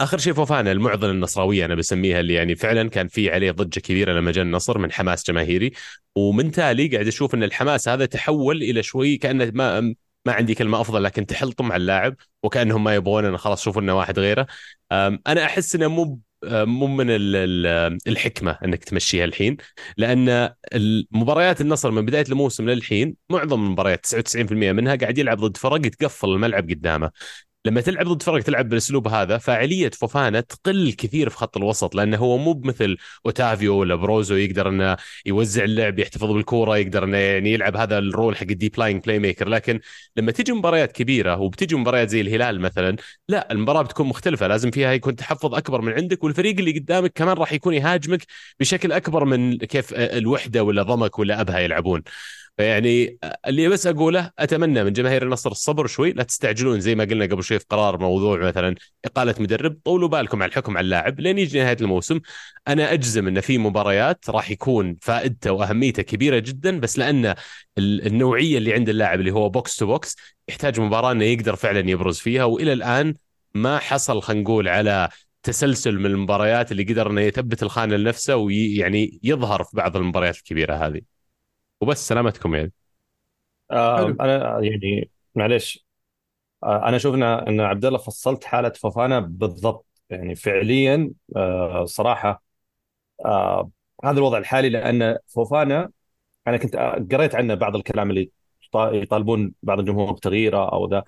آخر 0.00 0.18
شيء 0.18 0.32
فوفانا 0.32 0.72
المعضلة 0.72 1.10
النصراوية 1.10 1.64
أنا 1.64 1.74
بسميها 1.74 2.20
اللي 2.20 2.34
يعني 2.34 2.56
فعلا 2.56 2.88
كان 2.90 3.08
في 3.08 3.30
عليه 3.30 3.50
ضجة 3.50 3.80
كبيرة 3.80 4.12
لما 4.12 4.32
جاء 4.32 4.44
النصر 4.44 4.78
من 4.78 4.92
حماس 4.92 5.26
جماهيري. 5.30 5.72
ومن 6.16 6.50
تالي 6.50 6.88
قاعد 6.88 7.06
أشوف 7.06 7.34
إن 7.34 7.42
الحماس 7.42 7.88
هذا 7.88 8.06
تحول 8.06 8.62
إلى 8.62 8.82
شوي 8.82 9.16
كأنه 9.16 9.50
ما 9.54 9.80
ما 10.26 10.32
عندي 10.32 10.54
كلمة 10.54 10.80
أفضل 10.80 11.02
لكن 11.02 11.26
تحلطم 11.26 11.72
على 11.72 11.80
اللاعب 11.80 12.16
وكأنهم 12.42 12.84
ما 12.84 12.94
يبغون 12.94 13.24
انه 13.24 13.36
خلاص 13.36 13.64
شوفوا 13.64 13.82
إنه 13.82 13.98
واحد 13.98 14.18
غيره. 14.18 14.46
أنا 14.92 15.44
أحس 15.44 15.74
إنه 15.74 15.88
مو 15.88 16.20
مو 16.44 16.86
من 16.86 17.06
الحكمة 18.06 18.58
إنك 18.64 18.84
تمشيها 18.84 19.24
الحين 19.24 19.56
لأن 19.96 20.50
المباريات 20.74 21.60
النصر 21.60 21.90
من 21.90 22.06
بداية 22.06 22.24
الموسم 22.28 22.70
للحين 22.70 23.16
معظم 23.30 23.64
المباريات 23.64 24.06
99% 24.06 24.72
منها 24.72 24.94
قاعد 24.96 25.18
يلعب 25.18 25.38
ضد 25.40 25.56
فرق 25.56 25.80
تقفل 25.80 26.28
الملعب 26.28 26.70
قدامه. 26.70 27.10
لما 27.64 27.80
تلعب 27.80 28.08
ضد 28.08 28.22
فرق 28.22 28.42
تلعب 28.42 28.68
بالأسلوب 28.68 29.08
هذا 29.08 29.38
فاعليه 29.38 29.90
فوفانا 29.90 30.40
تقل 30.40 30.92
كثير 30.92 31.28
في 31.30 31.36
خط 31.36 31.56
الوسط 31.56 31.94
لأنه 31.94 32.16
هو 32.16 32.38
مو 32.38 32.52
بمثل 32.52 32.96
أوتافيو 33.26 33.76
ولا 33.78 33.94
بروزو 33.94 34.34
يقدر 34.36 34.68
إنه 34.68 34.96
يوزع 35.26 35.64
اللعب 35.64 35.98
يحتفظ 35.98 36.30
بالكورة 36.30 36.76
يقدر 36.78 37.04
إنه 37.04 37.16
يعني 37.16 37.52
يلعب 37.52 37.76
هذا 37.76 37.98
ال 37.98 38.06
role 38.06 38.36
حق 38.36 38.42
ال 38.50 38.78
deep 38.78 39.00
line 39.00 39.18
playmaker 39.18 39.48
لكن 39.48 39.80
لما 40.16 40.32
تيجي 40.32 40.52
مباريات 40.52 40.92
كبيرة 40.92 41.36
وبتجي 41.40 41.74
مباريات 41.76 42.08
زي 42.08 42.20
الهلال 42.20 42.60
مثلا 42.60 42.96
لا 43.28 43.52
المباراة 43.52 43.82
بتكون 43.82 44.06
مختلفة 44.06 44.46
لازم 44.46 44.70
فيها 44.70 44.92
يكون 44.92 45.16
تحفظ 45.16 45.54
أكبر 45.54 45.80
من 45.80 45.92
عندك 45.92 46.24
والفريق 46.24 46.58
اللي 46.58 46.78
قدامك 46.78 47.12
كمان 47.14 47.36
راح 47.36 47.52
يكون 47.52 47.74
يهاجمك 47.74 48.26
بشكل 48.60 48.92
أكبر 48.92 49.24
من 49.24 49.58
كيف 49.58 49.94
الوحدة 49.94 50.62
ولا 50.64 50.82
ضمك 50.82 51.18
ولا 51.18 51.40
أبها 51.40 51.58
يلعبون. 51.58 52.02
فيعني 52.56 53.18
اللي 53.46 53.68
بس 53.68 53.86
أقوله 53.86 54.30
أتمنى 54.38 54.84
من 54.84 54.92
جماهير 54.92 55.22
النصر 55.22 55.50
الصبر 55.50 55.86
شوي 55.86 56.12
لا 56.12 56.22
تستعجلون 56.22 56.80
زي 56.80 56.94
ما 56.94 57.04
قلنا 57.04 57.24
قبل 57.24 57.44
شوي 57.44 57.58
في 57.58 57.64
قرار 57.70 57.98
موضوع 57.98 58.38
مثلا 58.38 58.74
إقالة 59.04 59.34
مدرب 59.40 59.78
طولوا 59.84 60.08
بالكم 60.08 60.42
على 60.42 60.50
الحكم 60.50 60.76
على 60.76 60.84
اللاعب 60.84 61.20
لين 61.20 61.38
يجي 61.38 61.60
نهاية 61.60 61.76
الموسم. 61.80 62.20
أنا 62.68 62.92
أجزم 62.92 63.28
إن 63.28 63.40
في 63.40 63.58
مباريات 63.58 64.30
راح 64.30 64.50
يكون 64.50 64.96
فائدته 65.02 65.52
وأهميته 65.52 66.02
كبيرة 66.02 66.38
جدا 66.38 66.80
بس 66.80 66.98
لأن 66.98 67.34
النوعية 67.78 68.58
اللي 68.58 68.74
عند 68.74 68.88
اللاعب 68.88 69.20
اللي 69.20 69.30
هو 69.30 69.48
box 69.48 69.76
to 69.76 69.86
box 69.86 70.16
يحتاج 70.48 70.80
مباراة 70.80 71.12
إنه 71.12 71.24
يقدر 71.24 71.56
فعلا 71.56 71.90
يبرز 71.90 72.18
فيها 72.18 72.44
وإلى 72.44 72.72
الآن 72.72 73.14
ما 73.54 73.78
حصل 73.78 74.22
خلينا 74.22 74.42
نقول 74.42 74.68
على 74.68 75.08
تسلسل 75.42 75.98
من 75.98 76.06
المباريات 76.06 76.72
اللي 76.72 76.82
قدر 76.84 77.10
إنه 77.10 77.20
يثبت 77.20 77.62
الخانة 77.62 77.96
لنفسه 77.96 78.36
ويعني 78.36 79.20
يظهر 79.22 79.64
في 79.64 79.76
بعض 79.76 79.96
المباريات 79.96 80.36
الكبيرة 80.36 80.74
هذه. 80.74 81.19
وبس 81.80 82.08
سلامتكم 82.08 82.54
يعني 82.54 82.72
آه 83.70 84.16
أنا 84.20 84.60
يعني 84.62 85.10
معليش. 85.34 85.86
آه 86.64 86.88
أنا 86.88 86.96
أشوف 86.96 87.14
إن 87.14 87.22
ان 87.24 87.60
عبد 87.60 87.84
الله 87.84 87.98
فصلت 87.98 88.44
حالة 88.44 88.70
فوفانا 88.70 89.20
بالضبط. 89.20 89.86
يعني 90.10 90.34
فعليا 90.36 91.12
آه 91.36 91.84
صراحة 91.84 92.44
آه 93.26 93.70
هذا 94.04 94.18
الوضع 94.18 94.38
الحالي 94.38 94.68
لأن 94.68 95.18
فوفانا 95.28 95.90
أنا 96.48 96.56
كنت 96.56 96.76
قريت 97.12 97.34
عنه 97.34 97.54
بعض 97.54 97.76
الكلام 97.76 98.10
اللي 98.10 98.30
يطالبون 98.76 99.54
بعض 99.62 99.78
الجمهور 99.78 100.12
بتغييره 100.12 100.72
أو 100.72 100.88
ذا 100.90 101.04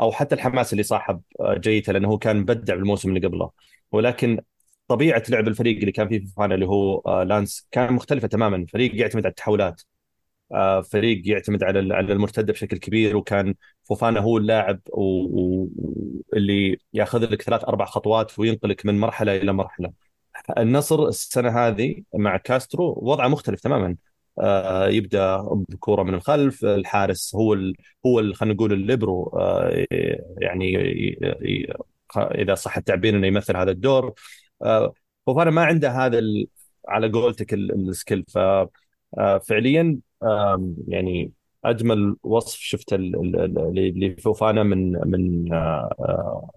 أو 0.00 0.12
حتى 0.12 0.34
الحماس 0.34 0.72
اللي 0.72 0.82
صاحب 0.84 1.22
جيته 1.42 1.92
لأنه 1.92 2.08
هو 2.08 2.18
كان 2.18 2.36
مبدع 2.36 2.74
بالموسم 2.74 3.08
اللي 3.16 3.28
قبله. 3.28 3.50
ولكن 3.92 4.40
طبيعة 4.88 5.22
لعب 5.28 5.48
الفريق 5.48 5.78
اللي 5.78 5.92
كان 5.92 6.08
فيه 6.08 6.20
فوفانا 6.26 6.54
اللي 6.54 6.66
هو 6.66 7.02
لانس 7.22 7.68
كان 7.70 7.92
مختلفة 7.92 8.28
تماما. 8.28 8.66
فريق 8.72 8.94
يعتمد 8.96 9.24
على 9.26 9.30
التحولات. 9.30 9.82
آه، 9.82 9.97
فريق 10.90 11.22
يعتمد 11.28 11.64
على 11.64 11.94
على 11.94 12.12
المرتدة 12.12 12.52
بشكل 12.52 12.76
كبير 12.78 13.16
وكان 13.16 13.54
فوفانا 13.84 14.20
هو 14.20 14.38
اللاعب 14.38 14.80
واللي 14.92 16.78
ياخذ 16.94 17.24
لك 17.32 17.42
ثلاث 17.42 17.64
أربع 17.64 17.84
خطوات 17.84 18.38
وينقلك 18.38 18.86
من 18.86 19.00
مرحلة 19.00 19.36
إلى 19.36 19.52
مرحلة. 19.52 19.92
النصر 20.58 21.08
السنة 21.08 21.50
هذه 21.58 22.02
مع 22.14 22.36
كاسترو 22.36 22.98
وضعه 23.02 23.28
مختلف 23.28 23.60
تماما. 23.60 23.96
آه، 24.40 24.88
يبدأ 24.88 25.42
بكوره 25.68 26.02
من 26.02 26.14
الخلف 26.14 26.64
الحارس 26.64 27.34
هو 27.34 27.54
ال 27.54 27.74
هو 28.06 28.32
خلينا 28.32 28.54
نقول 28.54 28.72
الليبرو 28.72 29.24
آه، 29.38 29.86
يعني 30.40 30.76
إذا 32.16 32.54
صح 32.54 32.76
التعبير 32.76 33.16
إنه 33.16 33.26
يمثل 33.26 33.56
هذا 33.56 33.70
الدور 33.70 34.14
فوفانا 35.26 35.50
ما 35.50 35.64
عنده 35.64 35.90
هذا 35.90 36.20
على 36.88 37.08
قولتك 37.08 37.54
ال 37.54 37.66
skill 37.66 38.24
ففعليا 39.18 39.98
يعني 40.88 41.32
أجمل 41.64 42.16
وصف 42.22 42.58
شفته 42.60 42.96
لفوفانا 43.96 44.62
من 44.62 44.92
من 44.92 45.52
آه، 45.52 45.94
آه، 46.00 46.50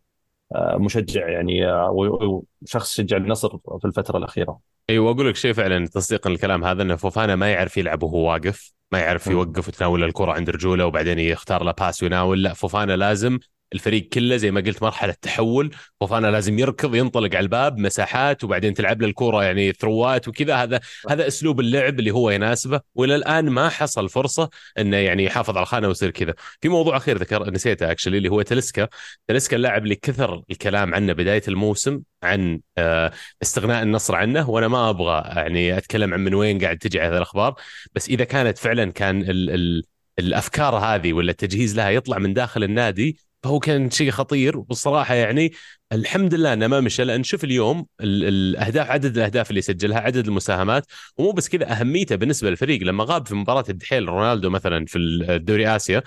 آه، 0.56 0.78
مشجع 0.78 1.30
يعني 1.30 1.72
وشخص 1.92 2.94
شجع 2.98 3.18
النصر 3.18 3.58
في 3.80 3.86
الفترة 3.86 4.18
الأخيرة. 4.18 4.60
أيوه 4.90 5.12
أقول 5.12 5.30
لك 5.30 5.36
شيء 5.36 5.54
فعلا 5.54 5.88
تصديقا 5.88 6.30
الكلام 6.30 6.64
هذا 6.64 6.84
إن 6.84 6.96
فوفانا 6.96 7.36
ما 7.36 7.52
يعرف 7.52 7.78
يلعب 7.78 8.04
وهو 8.04 8.32
واقف، 8.32 8.74
ما 8.92 9.00
يعرف 9.00 9.28
يوقف 9.28 9.68
وتناول 9.68 10.04
الكرة 10.04 10.32
عند 10.32 10.50
رجوله 10.50 10.86
وبعدين 10.86 11.20
يختار 11.20 11.64
له 11.64 11.72
pass 11.72 12.04
ويناول، 12.04 12.44
لا 12.44 12.54
فوفانا 12.54 12.96
لازم 12.96 13.40
الفريق 13.74 14.10
كله 14.10 14.38
زي 14.38 14.52
ما 14.52 14.62
قلت 14.62 14.84
مرحلة 14.84 15.16
تحول 15.22 15.72
فوفانا 16.00 16.28
لازم 16.28 16.60
يركض 16.60 16.96
ينطلق 16.96 17.36
على 17.36 17.44
الباب 17.44 17.78
مساحات 17.78 18.44
وبعدين 18.44 18.74
تلعب 18.74 19.02
له 19.02 19.08
الكورة 19.08 19.44
يعني 19.44 19.74
through 19.74 20.21
ات 20.21 20.28
وكذا. 20.28 20.56
هذا 20.56 20.80
هذا 21.10 21.28
أسلوب 21.28 21.60
اللعب 21.60 22.00
اللي 22.00 22.12
هو 22.12 22.30
يناسبه 22.30 22.82
وإلى 22.96 23.16
الآن 23.16 23.50
ما 23.50 23.70
حصل 23.70 24.10
فرصة 24.10 24.50
إنه 24.78 24.98
يعني 24.98 25.24
يحافظ 25.24 25.58
على 25.58 25.64
الخانة 25.64 25.88
ويصير 25.88 26.12
كذا. 26.12 26.34
في 26.62 26.70
موضوع 26.70 26.98
أخير 26.98 27.18
ذكر 27.18 27.52
نسيته 27.52 27.92
actually 27.92 28.18
اللي 28.18 28.30
هو 28.30 28.42
تاليسكا. 28.42 28.88
تاليسكا 29.28 29.56
اللاعب 29.56 29.84
اللي 29.84 29.96
كثر 29.96 30.44
الكلام 30.52 30.94
عنه 30.96 31.14
بداية 31.14 31.44
الموسم 31.48 32.02
عن 32.24 32.62
آه، 32.78 33.12
استغناء 33.42 33.84
النصر 33.84 34.16
عنه 34.16 34.50
وأنا 34.50 34.68
ما 34.68 34.90
أبغى 34.90 35.24
يعني 35.36 35.78
أتكلم 35.78 36.14
عن 36.14 36.20
من 36.20 36.34
وين 36.34 36.60
قاعد 36.60 36.78
تجي 36.78 37.02
هذه 37.02 37.18
الأخبار 37.18 37.56
بس 37.96 38.10
إذا 38.10 38.24
كانت 38.24 38.58
فعلا 38.58 38.92
كان 38.92 39.22
ال 39.22 39.50
ال 39.50 39.84
الأفكار 40.20 40.76
هذه 40.76 41.14
ولا 41.14 41.32
التجهيز 41.32 41.76
لها 41.76 41.90
يطلع 41.90 42.18
من 42.18 42.34
داخل 42.34 42.64
النادي 42.64 43.18
فهو 43.44 43.60
كان 43.60 43.92
شيء 43.92 44.12
خطير. 44.12 44.58
وبصراحة 44.58 45.16
يعني 45.16 45.52
الحمد 45.92 46.34
لله 46.34 46.54
إنه 46.54 46.68
ما 46.68 46.80
مشى 46.80 47.04
لأن 47.04 47.24
شوف 47.24 47.44
اليوم 47.44 47.86
الأهداف 48.02 48.90
عدد 48.90 49.18
الأهداف 49.18 49.50
اللي 49.50 49.62
سجلها 49.62 50.00
عدد 50.00 50.28
المساهمات 50.28 50.86
ومو 51.18 51.32
بس 51.32 51.50
كذا 51.50 51.72
أهميته 51.72 52.16
بالنسبة 52.16 52.50
للفريق. 52.50 52.84
لما 52.84 53.04
غاب 53.04 53.28
في 53.28 53.36
مباراة 53.36 53.66
الدحيل 53.70 54.10
رونالدو 54.10 54.50
مثلا 54.50 54.86
في 54.86 54.98
الدوري 54.98 55.76
آسيا 55.76 56.04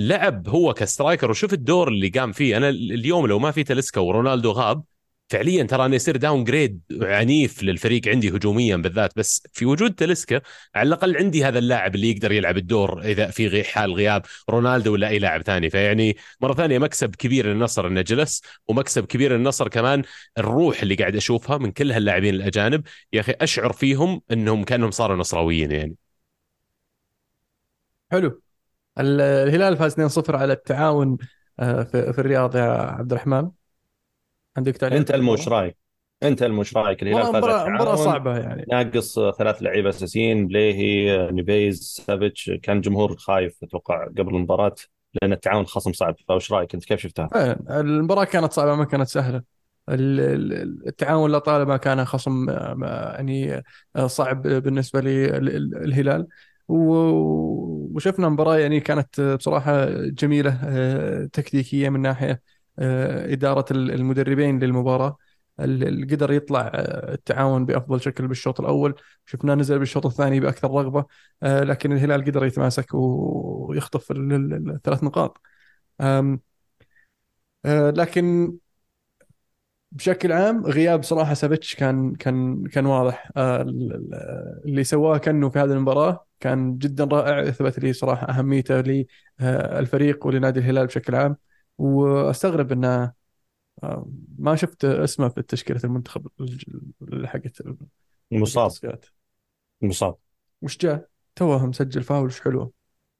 لعب 0.00 0.48
هو 0.48 0.74
كسترايكر. 0.74 1.30
وشوف 1.30 1.52
الدور 1.52 1.88
اللي 1.88 2.08
قام 2.08 2.32
فيه. 2.32 2.56
أنا 2.56 2.68
اليوم 2.68 3.26
لو 3.26 3.38
ما 3.38 3.50
في 3.50 3.64
تلسكا 3.64 4.00
ورونالدو 4.00 4.50
غاب 4.50 4.84
فعليا 5.32 5.64
ترى 5.64 5.86
أنه 5.86 5.94
يصير 5.94 6.16
downgrade 6.16 6.80
عنيف 7.02 7.62
للفريق 7.62 8.08
عندي 8.08 8.30
هجوميا 8.30 8.76
بالذات 8.76 9.12
بس 9.16 9.46
في 9.52 9.66
وجود 9.66 9.94
تاليسكا 9.94 10.40
على 10.74 10.86
الأقل 10.86 11.16
عندي 11.16 11.44
هذا 11.44 11.58
اللاعب 11.58 11.94
اللي 11.94 12.10
يقدر 12.10 12.32
يلعب 12.32 12.56
الدور 12.56 13.00
إذا 13.00 13.26
في 13.26 13.64
حال 13.64 13.94
غياب 13.94 14.22
رونالدو 14.50 14.92
ولا 14.92 15.08
أي 15.08 15.18
لاعب 15.18 15.42
ثاني. 15.42 15.70
فيعني 15.70 16.16
مرة 16.40 16.54
ثانية 16.54 16.78
مكسب 16.78 17.16
كبير 17.16 17.46
للنصر 17.46 17.86
إنه 17.86 18.00
جلس 18.00 18.42
ومكسب 18.68 19.06
كبير 19.06 19.32
للنصر 19.32 19.68
كمان 19.68 20.02
الروح 20.38 20.82
اللي 20.82 20.94
قاعد 20.94 21.16
أشوفها 21.16 21.58
من 21.58 21.72
كل 21.72 21.92
هاللاعبين 21.92 22.34
الأجانب. 22.34 22.84
يا 23.12 23.20
أخي 23.20 23.32
أشعر 23.40 23.72
فيهم 23.72 24.22
إنهم 24.32 24.64
كأنهم 24.64 24.90
صاروا 24.90 25.16
نصراويين 25.16 25.70
يعني. 25.72 25.96
حلو. 28.12 28.42
الهلال 28.98 29.76
فاز 29.76 29.92
2-0 29.92 30.36
على 30.36 30.52
التعاون 30.52 31.18
آه، 31.60 31.82
في 31.82 32.18
الرياض 32.18 32.56
يا 32.56 32.62
عبد 32.62 33.12
الرحمن. 33.12 33.50
عندك 34.56 34.76
تعليق 34.76 34.98
انت 34.98 35.10
الموش 35.10 35.48
رايك؟ 35.48 35.76
انت 36.22 36.42
الموش 36.42 36.76
رايك 36.76 37.02
الهلال 37.02 37.32
فاز 37.32 37.68
مباراة 37.68 37.96
صعبة 37.96 38.38
يعني. 38.38 38.66
ناقص 38.68 39.18
ثلاث 39.38 39.62
لعيبة 39.62 39.88
أساسيين 39.88 40.46
بليهي 40.46 41.26
نيفيز 41.30 42.02
سافيتش. 42.06 42.50
كان 42.62 42.80
جمهور 42.80 43.16
خايف 43.16 43.56
أتوقع 43.62 44.04
قبل 44.04 44.34
المباراة 44.34 44.74
لأن 45.22 45.32
التعاون 45.32 45.66
خصم 45.66 45.92
صعب. 45.92 46.16
فايش 46.28 46.52
رأيك 46.52 46.74
أنت؟ 46.74 46.84
كيف 46.84 47.00
شفتها؟ 47.00 47.28
المباراة 47.70 48.24
كانت 48.24 48.52
صعبة 48.52 48.74
ما 48.74 48.84
كانت 48.84 49.08
سهلة. 49.08 49.42
التعاون 49.88 51.32
لطالما 51.32 51.76
كان 51.76 52.04
خصم 52.04 52.50
يعني 52.50 53.62
صعب 54.06 54.42
بالنسبة 54.42 55.00
للهلال 55.00 56.26
وشفنا 56.68 58.28
مباراة 58.28 58.58
يعني 58.58 58.80
كانت 58.80 59.20
بصراحة 59.20 59.84
جميلة 59.90 60.58
تكتيكية 61.32 61.88
من 61.88 62.00
ناحية 62.00 62.42
آه، 62.82 63.32
إدارة 63.32 63.64
المدربين 63.72 64.58
للمباراة 64.58 65.16
قدر 66.10 66.32
يطلع 66.32 66.70
آه، 66.74 67.14
التعاون 67.14 67.66
بأفضل 67.66 68.00
شكل 68.00 68.28
بالشوط 68.28 68.60
الأول. 68.60 68.94
شفناه 69.26 69.54
نزل 69.54 69.78
بالشوط 69.78 70.06
الثاني 70.06 70.40
بأكثر 70.40 70.70
رغبة 70.70 71.04
آه، 71.42 71.60
لكن 71.64 71.92
الهلال 71.92 72.24
قدر 72.24 72.44
يتماسك 72.46 72.86
ويخطف 72.94 74.12
الثلاث 74.12 75.04
نقاط. 75.04 75.40
لكن 77.66 78.56
بشكل 79.92 80.32
عام 80.32 80.66
غياب 80.66 81.02
صراحة 81.02 81.34
سافيتش 81.34 81.74
كان 81.74 82.14
كان 82.14 82.66
كان 82.66 82.86
واضح. 82.86 83.30
اللي 84.66 84.84
سواه 84.84 85.18
كأنه 85.18 85.50
في 85.50 85.58
هذه 85.58 85.72
المباراة 85.72 86.26
كان 86.40 86.78
جدا 86.78 87.04
رائع 87.04 87.42
إثبت 87.48 87.78
لي 87.78 87.92
صراحة 87.92 88.26
أهميته 88.28 89.04
للفريق 89.40 90.26
ولنادي 90.26 90.60
الهلال 90.60 90.86
بشكل 90.86 91.14
عام. 91.14 91.36
واستغرب 91.78 92.72
انه 92.72 93.12
آه، 93.82 94.06
ما 94.38 94.56
شفت 94.56 94.84
اسمه 94.84 95.28
في 95.28 95.42
تشكيله 95.42 95.80
المنتخب 95.84 96.28
حقت 97.24 97.62
مصاب. 98.30 98.66
التصفيات 98.66 99.06
مصاب. 99.82 100.14
وش 100.62 100.78
جاء؟ 100.78 101.06
توه 101.36 101.66
مسجل 101.66 102.02
فاول 102.02 102.26
وش 102.26 102.40
حلوة؟ 102.40 102.72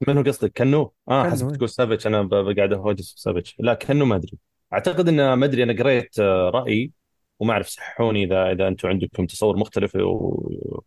من 0.07 0.17
هو 0.17 0.23
قصدك؟ 0.23 0.57
كنو؟ 0.57 0.93
آه 1.09 1.29
حسب 1.29 1.47
إيه. 1.47 1.55
تقول 1.55 1.69
سافيتش. 1.69 2.07
أنا 2.07 2.29
قاعد 2.57 2.73
أهوجس 2.73 3.13
سافيتش. 3.17 3.55
لا 3.59 3.73
كنو 3.73 4.05
ما 4.05 4.15
أدري. 4.15 4.37
أعتقد 4.73 5.07
إن 5.07 5.33
ما 5.33 5.45
أدري 5.45 5.63
أنا 5.63 5.83
قريت 5.83 6.19
آه، 6.19 6.49
راي 6.49 6.91
وما 7.39 7.53
أعرف 7.53 7.67
صححوني 7.67 8.23
إذا 8.23 8.51
إذا 8.51 8.67
أنتم 8.67 8.87
عندكم 8.87 9.25
تصور 9.25 9.57
مختلف. 9.57 9.95
و... 9.95 10.81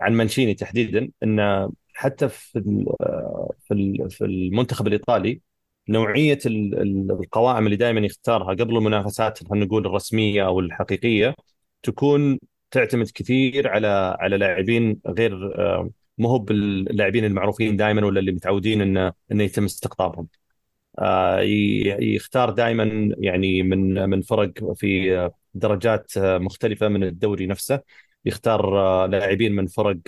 عن 0.00 0.12
مانشيني 0.12 0.54
تحديدا 0.54 1.10
إن 1.22 1.68
حتى 1.94 2.28
في 2.28 2.84
آه، 3.00 3.50
في 4.10 4.24
المنتخب 4.24 4.86
الإيطالي 4.86 5.40
نوعية 5.88 6.38
ال- 6.46 6.80
ال- 6.82 7.10
القوائم 7.12 7.66
اللي 7.66 7.76
دائما 7.76 8.00
يختارها 8.00 8.48
قبل 8.54 8.76
المنافسات 8.76 9.44
خلينا 9.48 9.64
نقول 9.66 9.86
الرسمية 9.86 10.46
أو 10.46 10.60
الحقيقية 10.60 11.34
تكون 11.82 12.38
تعتمد 12.70 13.10
كثير 13.14 13.68
على 13.68 14.16
على 14.20 14.36
لاعبين 14.36 15.00
غير 15.06 15.60
آه، 15.60 15.90
ما 16.18 16.28
هو 16.28 16.38
باللاعبين 16.38 17.24
المعروفين 17.24 17.76
دائما 17.76 18.06
ولا 18.06 18.20
اللي 18.20 18.32
متعودين 18.32 18.80
إنه 18.82 19.12
إنه 19.32 19.42
يتم 19.44 19.64
استقطابهم. 19.64 20.28
آه، 20.98 21.40
يختار 22.00 22.50
دائما 22.50 23.14
يعني 23.18 23.62
من 23.62 24.10
من 24.10 24.22
فرق 24.22 24.72
في 24.74 25.30
درجات 25.54 26.16
آه، 26.16 26.38
مختلفة 26.38 26.88
من 26.88 27.04
الدوري 27.04 27.46
نفسه 27.46 27.80
يختار 28.24 28.66
لاعبين 29.06 29.52
من 29.56 29.66
فرق 29.66 29.98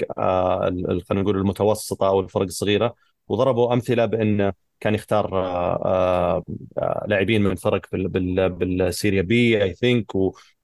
خلينا 1.09 1.23
نقول 1.23 1.37
المتوسطة 1.39 2.09
أو 2.09 2.21
الفرق 2.21 2.43
الصغيرة 2.43 2.95
وضربوا 3.29 3.73
أمثلة 3.73 4.05
بأن 4.07 4.53
كان 4.81 4.95
يختار 4.95 5.39
آه، 5.45 6.43
آه، 6.79 7.05
لاعبين 7.09 7.43
من 7.43 7.55
فرق 7.55 7.81
بال- 7.93 8.09
بال- 8.09 8.49
بالسيريا 8.51 9.23
بي 9.23 9.63
اي 9.63 9.75
ثينك 9.75 10.13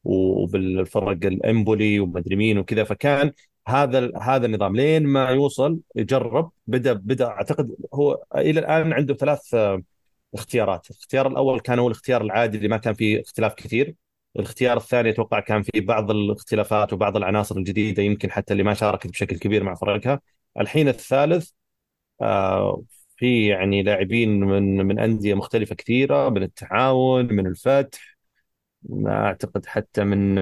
وبالفرق 0.05 1.27
الإمبولي 1.27 2.01
ومدري 2.01 2.37
مين 2.37 2.59
وكذا. 2.59 2.85
فكان 2.85 3.33
هذا 3.69 4.19
هذا 4.19 4.47
النظام 4.47 4.77
لين 4.77 5.03
ما 5.07 5.29
يوصل 5.31 5.79
يجرب 5.97 6.51
بدأ 6.67 6.93
بدأ 6.93 7.27
أعتقد 7.27 7.77
هو 7.95 8.23
إلى 8.37 8.61
الآن 8.61 8.93
عنده 8.93 9.15
ثلاث 9.15 9.55
آه، 9.55 9.83
اختيارات. 10.35 10.91
الاختيار 10.91 11.27
الأول 11.29 11.61
كان 11.61 11.79
هو 11.79 11.87
الاختيار 11.87 12.23
العادي 12.23 12.57
اللي 12.57 12.69
ما 12.69 12.77
كان 12.77 12.95
فيه 12.95 13.21
اختلاف 13.21 13.55
كثير. 13.55 13.95
الاختيار 14.37 14.77
الثاني 14.77 15.11
أتوقع 15.11 15.41
كان 15.41 15.63
فيه 15.63 15.81
بعض 15.81 16.11
الاختلافات 16.11 16.93
وبعض 16.93 17.17
العناصر 17.17 17.57
الجديدة 17.57 18.03
يمكن 18.03 18.31
حتى 18.31 18.53
اللي 18.53 18.63
ما 18.65 18.75
شاركت 18.75 19.07
بشكل 19.07 19.39
كبير 19.39 19.65
مع 19.65 19.75
فرقها 19.75 20.21
الحين 20.61 20.89
الثالث 20.89 21.51
في 23.17 23.47
يعني 23.47 23.83
لاعبين 23.83 24.41
من 24.41 24.87
من 24.87 24.99
أندية 24.99 25.35
مختلفة 25.35 25.75
كثيرة 25.75 26.29
من 26.29 26.43
التعاون 26.43 27.33
من 27.35 27.47
الفتح 27.47 28.17
ما 28.83 29.27
أعتقد 29.27 29.67
حتى 29.67 30.05
من 30.05 30.39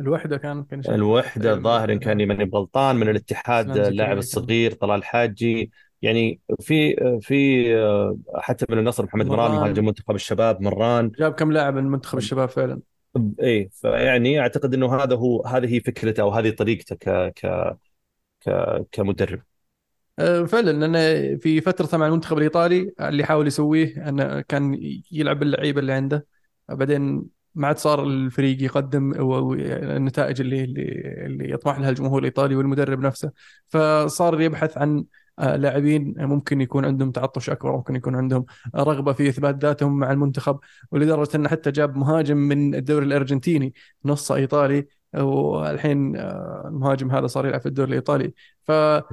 الوحدة 0.00 0.36
كان. 0.36 0.64
الوحدة 0.88 1.44
أيوة، 1.44 1.58
الظاهر 1.58 1.92
إن 1.92 1.98
كان 1.98 2.28
ماني 2.28 2.50
غلطان 2.54 2.96
من 2.96 3.08
الاتحاد 3.08 3.76
اللاعب. 3.76 4.18
الصغير 4.18 4.72
طلال 4.72 5.04
حاجي 5.04 5.70
يعني 6.02 6.40
في 6.60 6.96
في 7.20 7.66
آه، 7.76 8.18
حتى 8.36 8.66
من 8.68 8.78
النصر 8.78 9.04
محمد 9.04 9.26
مران. 9.26 9.50
مهاجم 9.50 9.84
منتخب 9.84 10.14
الشباب 10.14 10.62
مران 10.62 11.10
جاب 11.18 11.32
كم 11.32 11.52
لاعب 11.52 11.74
من 11.74 11.84
منتخب 11.84 12.18
الشباب 12.18 12.48
فعلا 12.48 12.80
إيه 13.40 13.68
فيعني 13.72 14.40
أعتقد 14.40 14.74
إنه 14.74 14.94
هذا 14.94 15.16
هو 15.16 15.44
هذه 15.46 15.74
هي 15.74 15.80
فكرته 15.80 16.20
أو 16.20 16.30
هذه 16.30 16.50
طريقته 16.50 16.96
ك 16.96 17.32
ك 17.34 17.46
كمدرب 18.92 19.38
آه، 19.38 19.53
فعلا 20.18 20.70
لأنه 20.70 21.36
في 21.38 21.60
فترته 21.60 21.98
مع 21.98 22.06
المنتخب 22.06 22.38
الإيطالي 22.38 22.92
اللي 23.00 23.24
حاول 23.24 23.46
يسويه 23.46 24.08
انه 24.08 24.40
كان 24.40 24.78
يلعب 25.12 25.38
باللعيبه 25.38 25.80
اللي 25.80 25.92
عنده. 25.92 26.26
بعدين 26.68 27.24
ما 27.54 27.68
عاد 27.68 27.78
صار 27.78 28.04
الفريق 28.04 28.62
يقدم 28.62 29.12
النتائج 29.60 30.40
اللي 30.40 30.64
اللي 31.26 31.50
يطمح 31.50 31.78
لها 31.78 31.90
الجمهور 31.90 32.18
الإيطالي 32.18 32.56
والمدرب 32.56 33.00
نفسه. 33.00 33.32
فصار 33.68 34.40
يبحث 34.40 34.78
عن 34.78 35.04
آه، 35.38 35.56
لاعبين 35.56 36.14
ممكن 36.18 36.60
يكون 36.60 36.84
عندهم 36.84 37.10
تعطش 37.10 37.50
أكبر 37.50 37.72
ممكن 37.72 37.96
يكون 37.96 38.16
عندهم 38.16 38.44
رغبة 38.76 39.12
في 39.12 39.28
إثبات 39.28 39.64
ذاتهم 39.64 39.98
مع 39.98 40.12
المنتخب. 40.12 40.58
ولدرجة 40.92 41.36
انه 41.36 41.48
حتى 41.48 41.70
جاب 41.70 41.96
مهاجم 41.96 42.36
من 42.36 42.74
الدوري 42.74 43.06
الأرجنتيني 43.06 43.74
نصه 44.04 44.34
إيطالي 44.34 44.86
والحين 45.14 46.16
آه، 46.16 46.64
المهاجم 46.68 47.10
هذا 47.10 47.26
صار 47.26 47.46
يلعب 47.46 47.60
في 47.60 47.66
الدوري 47.66 47.88
الإيطالي. 47.88 48.34
ف 48.64 48.70
آه، 48.70 49.08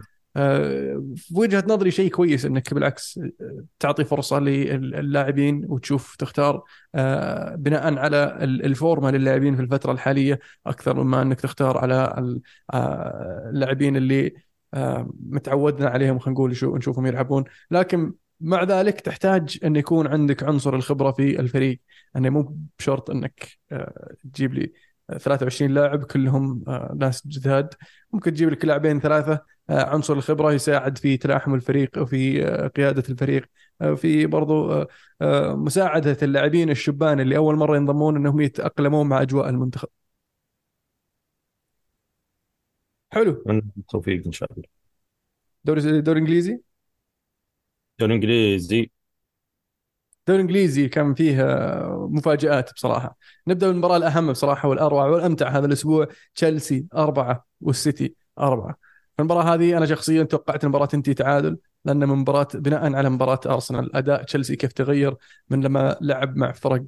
في 1.16 1.34
وجهة 1.36 1.64
نظري 1.68 1.92
شيء 1.92 2.12
كويس 2.12 2.46
إنك 2.46 2.74
بالعكس 2.74 3.18
آه، 3.42 3.64
تعطي 3.80 4.06
فرصة 4.06 4.40
للاعبين 4.40 5.66
وتشوف 5.70 6.16
تختار 6.16 6.64
آه، 6.96 7.56
بناء 7.56 7.98
على 7.98 8.38
ال- 8.44 8.66
الفورمة 8.66 9.12
للاعبين 9.12 9.56
في 9.56 9.62
الفترة 9.62 9.92
الحالية 9.92 10.40
أكثر 10.68 11.04
مما 11.04 11.22
إنك 11.22 11.40
تختار 11.42 11.78
على 11.78 12.16
ال- 12.18 12.42
آه، 12.74 13.50
اللاعبين 13.54 13.96
اللي 13.96 14.34
آه، 14.74 15.10
متعودنا 15.30 15.90
عليهم 15.90 16.20
خلينا 16.20 16.40
نقول 16.40 16.56
شو 16.56 16.76
نشوفهم 16.78 17.06
يلعبون. 17.06 17.44
لكن 17.72 18.14
مع 18.42 18.64
ذلك 18.64 19.02
تحتاج 19.02 19.60
إن 19.64 19.76
يكون 19.76 20.08
عندك 20.08 20.44
عنصر 20.44 20.76
الخبرة 20.76 21.12
في 21.12 21.40
الفريق. 21.40 21.80
انه 22.16 22.30
مو 22.30 22.58
بشرط 22.80 23.10
إنك 23.10 23.48
آه، 23.72 24.14
تجيب 24.34 24.54
لي 24.54 24.72
23 25.20 25.72
لاعب 25.72 26.04
كلهم 26.04 26.64
آه، 26.68 26.96
ناس 27.00 27.28
جداد. 27.28 27.74
ممكن 28.14 28.34
تجيب 28.34 28.50
لك 28.50 28.66
لاعبين 28.66 29.00
ثلاثة 29.00 29.34
آه، 29.34 29.46
عنصر 29.72 30.14
الخبرة 30.14 30.54
يساعد 30.54 30.98
في 30.98 31.18
تلاحم 31.18 31.54
الفريق 31.56 31.98
وفي 31.98 32.46
آه، 32.48 32.68
قيادة 32.68 33.04
الفريق 33.10 33.46
آه، 33.82 33.94
في 33.94 34.26
برضو 34.26 34.72
آه، 34.74 34.88
آه، 35.22 35.56
مساعدة 35.56 36.18
اللاعبين 36.24 36.70
الشبان 36.70 37.20
اللي 37.20 37.38
أول 37.38 37.56
مرة 37.56 37.76
ينضمون 37.78 38.16
أنهم 38.16 38.42
يتأقلمون 38.42 39.08
مع 39.10 39.22
أجواء 39.22 39.50
المنتخب. 39.50 39.90
حلو. 43.12 43.44
من 43.46 43.62
التوفيق 43.78 44.26
إن 44.26 44.32
شاء 44.32 44.52
الله. 44.54 44.64
دوري 45.64 46.02
دوري 46.02 46.20
إنجليزي؟ 46.20 46.62
دوري 48.00 48.14
إنجليزي. 48.14 48.92
الدوري 50.20 50.42
الانجليزي 50.42 50.90
كان 50.90 51.14
فيه 51.14 51.42
آه، 51.44 52.08
مفاجآت 52.12 52.74
بصراحة. 52.74 53.18
نبدأ 53.48 53.68
بالمباراة 53.68 53.98
الأهم 53.98 54.32
بصراحة 54.32 54.70
والأروع 54.70 55.06
والأمتع 55.06 55.50
هذا 55.50 55.66
الأسبوع 55.66 56.08
تشيلسي 56.36 56.86
أربعة 56.96 57.46
والسيتي 57.62 58.16
أربعة. 58.40 58.91
المباراة 59.22 59.54
هذه 59.56 59.78
أنا 59.78 59.86
شخصيا 59.86 60.24
توقعت 60.24 60.64
المباراة 60.64 60.86
تنتهي 60.86 61.14
تعادل 61.14 61.58
لأن 61.86 61.98
من 61.98 62.16
مباراة 62.16 62.48
بناء 62.56 62.94
على 62.96 63.10
مباراة 63.10 63.40
أرسنال 63.46 63.96
أداء 63.96 64.24
تشيلسي 64.24 64.56
كيف 64.56 64.72
تغير 64.74 65.16
من 65.50 65.62
لما 65.62 65.98
لعب 66.02 66.36
مع 66.38 66.52
فرق 66.52 66.84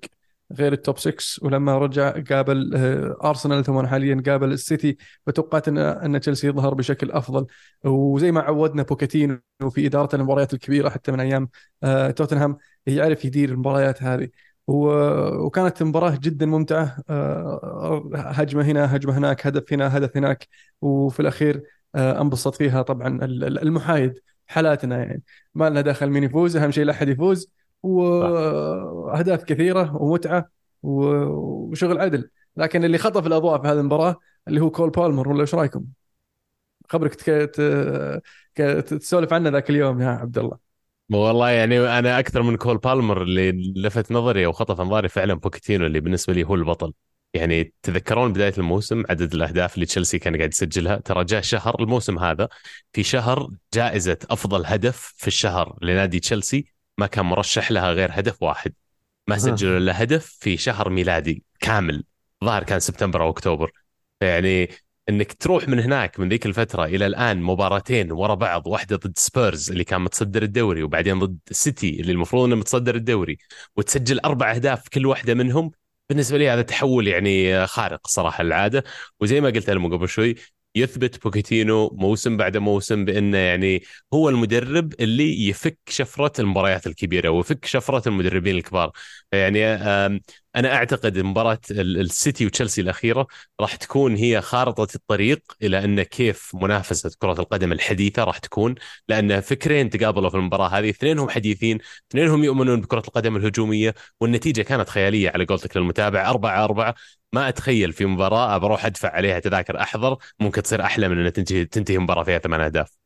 غير 0.52 0.74
التوب 0.74 0.98
6 0.98 1.46
ولما 1.46 1.78
رجع 1.78 2.10
قابل 2.30 2.72
آه، 2.76 3.30
أرسنال 3.30 3.64
ثم 3.66 3.88
حاليا 3.88 4.24
قابل 4.26 4.52
السيتي. 4.52 4.98
فتوقعت 5.28 5.68
ان 5.68 5.78
أن 5.78 6.20
تشيلسي 6.22 6.48
يظهر 6.48 6.74
بشكل 6.74 7.12
أفضل. 7.12 7.46
وزي 7.84 8.32
ما 8.32 8.42
عودنا 8.42 8.84
بوكاتينو 8.84 9.40
في 9.70 9.88
إدارة 9.88 10.16
المباريات 10.16 10.54
الكبيرة 10.54 10.90
حتى 10.90 11.12
من 11.12 11.20
أيام 11.20 11.50
آه، 11.84 12.12
توتنهام 12.12 12.58
يعرف 12.86 13.26
يدير 13.26 13.50
المباريات 13.50 14.04
هذه. 14.04 14.30
وكانت 14.68 15.84
مباراة 15.84 16.18
جدا 16.22 16.46
ممتعة 16.46 16.98
آه، 17.10 18.10
هجمة 18.16 18.64
هنا 18.64 18.96
هجمة 18.96 19.18
هناك 19.18 19.48
هدف 19.48 19.74
هنا 19.74 19.98
هدف 19.98 20.18
هناك. 20.18 20.48
وفي 20.82 21.20
الأخير 21.20 21.64
انبسط 21.96 22.56
فيها 22.56 22.82
طبعا 22.82 23.08
ال- 23.08 23.44
ال- 23.44 23.60
المحايد 23.60 24.14
حالاتنا 24.48 24.98
يعني. 25.04 25.24
ما 25.56 25.70
لنا 25.70 25.82
دخل 25.82 26.10
مين 26.10 26.24
يفوز 26.24 26.58
أهم 26.58 26.72
شيء 26.72 26.84
لا 26.86 26.92
أحد 26.94 27.10
يفوز. 27.10 27.52
وأهداف 27.84 29.44
كثيرة 29.44 29.96
ومتعة 29.96 30.50
و- 30.84 31.26
وشغل 31.72 32.02
عدل. 32.02 32.30
لكن 32.58 32.84
اللي 32.84 32.98
خطف 32.98 33.28
الأضواء 33.28 33.62
في 33.62 33.68
هذه 33.68 33.80
المباراة 33.80 34.16
اللي 34.48 34.62
هو 34.62 34.70
كول 34.72 34.90
بالمر 34.90 35.30
ولا 35.30 35.42
إيش 35.42 35.56
رأيكم؟ 35.56 35.86
خبرك 36.90 37.16
تسولف 38.82 39.34
عنه 39.34 39.50
ذاك 39.50 39.70
اليوم 39.70 40.02
يا 40.02 40.08
عبد 40.08 40.38
الله. 40.38 40.58
والله 41.12 41.50
يعني 41.50 41.80
أنا 41.80 42.20
أكثر 42.20 42.42
من 42.42 42.58
كول 42.58 42.78
بالمر 42.78 43.22
اللي 43.22 43.52
لفت 43.76 44.12
نظري 44.12 44.46
أو 44.46 44.52
خطف 44.52 44.82
أنظاري 44.82 45.10
فعلا 45.10 45.34
بوكيتينو 45.34 45.86
اللي 45.86 46.00
بالنسبة 46.00 46.34
لي 46.34 46.44
هو 46.44 46.56
البطل. 46.56 46.94
يعني 47.34 47.74
تذكرون 47.84 48.34
بداية 48.34 48.54
الموسم 48.58 49.04
عدد 49.10 49.34
الأهداف 49.34 49.76
اللي 49.76 49.86
تشيلسي 49.86 50.20
كان 50.20 50.38
قاعد 50.38 50.50
يسجلها؟ 50.50 50.96
ترى 50.96 51.24
جاء 51.24 51.42
شهر 51.42 51.76
الموسم 51.80 52.20
هذا 52.20 52.48
في 52.94 53.04
شهر 53.04 53.50
جائزة 53.74 54.18
أفضل 54.30 54.66
هدف 54.66 55.14
في 55.18 55.28
الشهر 55.28 55.78
لنادي 55.82 56.20
تشيلسي 56.20 56.66
ما 56.98 57.08
كان 57.08 57.26
مرشح 57.26 57.72
لها 57.72 57.92
غير 57.92 58.10
هدف 58.12 58.44
واحد. 58.44 58.74
ما 59.28 59.38
سجلوا 59.38 59.78
إلا 59.78 60.04
هدف 60.04 60.38
في 60.40 60.58
شهر 60.58 60.90
ميلادي 60.90 61.44
كامل. 61.60 62.04
ظاهر 62.44 62.64
كان 62.64 62.80
سبتمبر 62.80 63.24
أو 63.24 63.30
أكتوبر. 63.30 63.72
يعني 64.22 64.70
إنك 65.10 65.34
تروح 65.34 65.68
من 65.68 65.80
هناك 65.80 66.20
من 66.20 66.30
ذيك 66.30 66.46
الفترة 66.46 66.86
إلى 66.86 67.06
الآن 67.06 67.42
مباراتين 67.42 68.12
ورا 68.12 68.36
بعض 68.36 68.68
واحدة 68.68 68.96
ضد 68.96 69.18
سبيرز 69.18 69.72
اللي 69.72 69.84
كان 69.84 70.02
متصدر 70.02 70.44
الدوري 70.44 70.84
وبعدين 70.84 71.20
ضد 71.20 71.38
سيتي 71.52 72.02
اللي 72.02 72.12
المفروض 72.12 72.44
إنه 72.44 72.56
متصدر 72.56 72.96
الدوري 72.96 73.38
وتسجل 73.76 74.20
أربع 74.20 74.52
أهداف 74.52 74.88
كل 74.88 75.06
واحدة 75.06 75.34
منهم 75.34 75.72
بالنسبة 76.10 76.38
لي 76.38 76.50
هذا 76.50 76.62
تحول 76.62 77.08
يعني 77.08 77.68
خارق 77.68 78.08
صراحة 78.08 78.42
العادة. 78.42 78.84
وزي 79.20 79.42
ما 79.42 79.50
قلت 79.50 79.70
لهم 79.70 79.94
قبل 79.94 80.10
شوي 80.10 80.36
يثبت 80.76 81.24
بوكيتينو 81.24 81.90
موسم 81.90 82.38
بعد 82.38 82.58
موسم 82.58 83.06
بأنه 83.06 83.38
يعني 83.38 83.84
هو 84.14 84.30
المدرب 84.30 84.94
اللي 85.00 85.48
يفك 85.48 85.78
شفرة 85.90 86.42
المباريات 86.42 86.88
الكبيرة 86.88 87.30
ويفك 87.30 87.66
شفرة 87.66 88.10
المدربين 88.10 88.56
الكبار. 88.56 88.92
يعني 89.34 89.60
أنا 90.56 90.74
أعتقد 90.76 91.20
مباراة 91.20 91.60
السيتي 91.72 92.46
وتشيلسي 92.46 92.82
الأخيرة 92.82 93.28
راح 93.62 93.76
تكون 93.76 94.16
هي 94.16 94.42
خارطة 94.42 94.88
الطريق 94.96 95.42
إلى 95.62 95.84
أن 95.86 96.02
كيف 96.04 96.52
منافسة 96.56 97.12
كرة 97.20 97.42
القدم 97.42 97.72
الحديثة 97.72 98.24
راح 98.24 98.38
تكون 98.38 98.76
لأن 99.08 99.42
فكرين 99.42 99.90
تقابلوا 99.90 100.30
في 100.30 100.38
المباراة 100.38 100.68
هذه 100.68 100.90
اثنينهم 100.90 101.30
حديثين 101.30 101.80
اثنينهم 102.12 102.44
يؤمنون 102.44 102.82
بكرة 102.82 103.04
القدم 103.08 103.36
الهجومية 103.36 103.94
والنتيجة 104.22 104.62
كانت 104.62 104.90
خيالية 104.90 105.30
على 105.30 105.46
قولتك 105.46 105.78
للمتابع 105.78 106.30
4 106.30 106.64
4 106.64 106.96
ما 107.34 107.50
أتخيل 107.50 107.94
في 107.94 108.06
مباراة 108.06 108.58
بروح 108.58 108.86
أدفع 108.86 109.10
عليها 109.10 109.40
تذاكر 109.40 109.82
أحضر 109.82 110.18
ممكن 110.40 110.62
تصير 110.62 110.82
أحلى 110.82 111.08
من 111.10 111.26
أن 111.26 111.34
تنتهي 111.34 111.66
تنتهي 111.66 111.98
مباراة 111.98 112.24
فيها 112.24 112.38
ثمان 112.40 112.62
أهداف. 112.62 112.98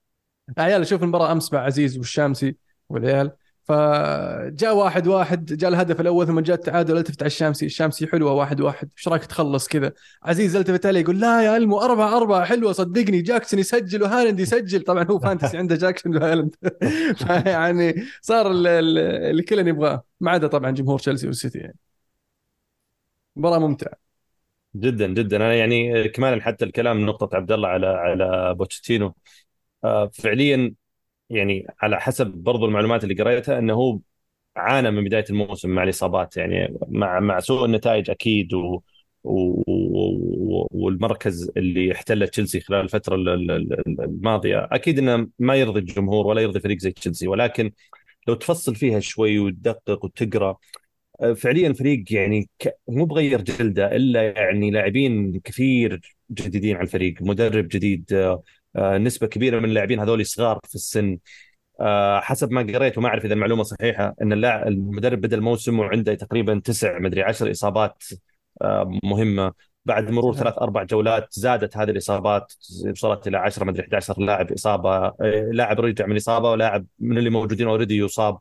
عيال 0.58 0.88
شوف 0.88 1.04
المباراة 1.04 1.32
أمس 1.32 1.54
مع 1.54 1.60
عزيز 1.60 1.98
والشامسي 1.98 2.56
والعيال. 2.90 3.32
فجاء 3.68 4.76
واحد 4.76 5.08
واحد 5.08 5.46
جاء 5.46 5.70
الهدف 5.70 6.02
الأول 6.02 6.28
ثم 6.28 6.40
جاء 6.40 6.56
التعادل 6.56 6.98
التفت 6.98 7.22
على 7.22 7.28
الشامسي 7.28 7.66
الشامسي 7.66 8.08
حلوة 8.08 8.32
واحد 8.32 8.62
واحد. 8.62 8.90
إيش 8.98 9.08
رأيك 9.08 9.26
تخلص 9.26 9.68
كذا؟ 9.68 9.94
عزيز 10.24 10.56
التفت 10.56 10.86
عليه 10.86 11.00
يقول 11.00 11.20
لا 11.20 11.42
يا 11.44 11.58
إلمو 11.58 11.82
أربعة 11.82 12.18
أربعة 12.18 12.46
حلوة 12.46 12.72
صدقني. 12.72 13.22
جاكسون 13.22 13.60
يسجل 13.60 14.04
وهالاند 14.04 14.40
يسجل. 14.40 14.82
طبعا 14.82 15.04
هو 15.04 15.20
fantasy 15.20 15.58
عنده 15.58 15.76
جاكسون 15.76 16.18
وهالاند. 16.18 16.56
يعني 17.46 17.96
صار 18.22 18.52
اللي 18.52 19.44
كلنا 19.44 19.72
نبغاه 19.72 20.04
ما 20.20 20.32
عدا 20.32 20.48
طبعا 20.48 20.72
جمهور 20.72 21.00
تشيلسي 21.00 21.28
والسيتي. 21.28 21.60
يعني 21.60 21.76
مباراة 23.36 23.60
ممتعة. 23.60 23.94
جدا 24.76 25.08
جدا. 25.08 25.38
أنا 25.38 25.54
يعني 25.56 26.10
كمان 26.10 26.42
حتى 26.42 26.66
الكلام 26.66 27.06
نقطة 27.06 27.36
عبد 27.36 27.52
الله 27.52 27.68
على 27.68 27.88
على 27.88 28.56
بوكيتينو. 28.56 29.16
آه، 29.84 30.08
فعليا 30.14 30.74
يعني 31.30 31.68
على 31.82 32.02
حسب 32.02 32.28
برضو 32.28 32.66
المعلومات 32.66 33.04
اللي 33.04 33.24
قريتها 33.24 33.60
إنه 33.60 33.74
هو 33.74 34.00
عانى 34.56 34.92
من 34.92 35.04
بداية 35.04 35.26
الموسم 35.30 35.70
مع 35.70 35.84
الإصابات. 35.84 36.38
يعني 36.38 36.78
مع 36.88 37.20
مع 37.20 37.40
سوء 37.40 37.66
النتائج 37.66 38.10
أكيد 38.10 38.54
و 38.54 38.82
والمركز 40.72 41.52
اللي 41.58 41.92
احتله 41.92 42.26
تشيلسي 42.26 42.60
خلال 42.60 42.82
الفترة 42.82 43.16
الماضية 43.16 44.68
أكيد 44.72 45.00
إنه 45.00 45.28
ما 45.40 45.56
يرضي 45.56 45.80
الجمهور 45.80 46.28
ولا 46.28 46.42
يرضي 46.42 46.60
فريق 46.60 46.78
زي 46.80 46.92
تشيلسي. 46.92 47.28
ولكن 47.28 47.72
لو 48.28 48.34
تفصل 48.34 48.76
فيها 48.76 49.00
شوي 49.00 49.40
وتدقق 49.40 50.06
وتقرأ 50.06 50.58
فعليا 51.36 51.74
فريق 51.74 52.04
يعني 52.14 52.50
مو 52.88 53.06
بغير 53.06 53.42
جلده 53.42 53.96
إلا 53.96 54.24
يعني 54.24 54.72
لاعبين 54.72 55.40
كثير 55.40 56.02
جديدين 56.32 56.76
على 56.76 56.84
الفريق 56.84 57.22
مدرب 57.22 57.68
جديد 57.68 58.14
آه، 58.14 58.44
نسبة 58.76 59.28
كبيرة 59.28 59.60
من 59.60 59.66
اللاعبين 59.66 60.00
هذول 60.00 60.26
صغار 60.26 60.60
في 60.64 60.76
السن. 60.76 61.18
آه، 61.80 62.20
حسب 62.20 62.52
ما 62.52 62.62
قريت 62.62 62.98
وما 62.98 63.08
أعرف 63.08 63.26
إذا 63.26 63.34
المعلومة 63.34 63.64
صحيحة 63.64 64.16
إن 64.22 64.34
اللاعب 64.34 64.68
المدرب 64.68 65.22
بدأ 65.22 65.38
الموسم 65.38 65.80
وعنده 65.80 66.14
تقريبا 66.14 66.62
تسع 66.66 67.00
مدري 67.00 67.24
عشر 67.24 67.52
إصابات 67.52 68.04
آه، 68.62 69.00
مهمة. 69.04 69.54
بعد 69.86 70.12
مرور 70.12 70.36
ثلاث 70.36 70.58
أربع 70.58 70.84
جولات 70.84 71.28
زادت 71.32 71.78
هذه 71.78 71.90
الإصابات 71.90 72.54
وصلت 72.92 73.28
إلى 73.28 73.38
10 73.38 73.66
مدري 73.66 73.84
11 73.84 74.22
لاعب 74.22 74.52
إصابة. 74.52 75.14
لاعب 75.52 75.80
رجع 75.80 76.06
من 76.06 76.16
إصابة 76.16 76.52
ولاعب 76.52 76.86
من 77.00 77.18
اللي 77.18 77.30
موجودين 77.30 77.68
اوريدي 77.68 77.98
يصاب. 77.98 78.40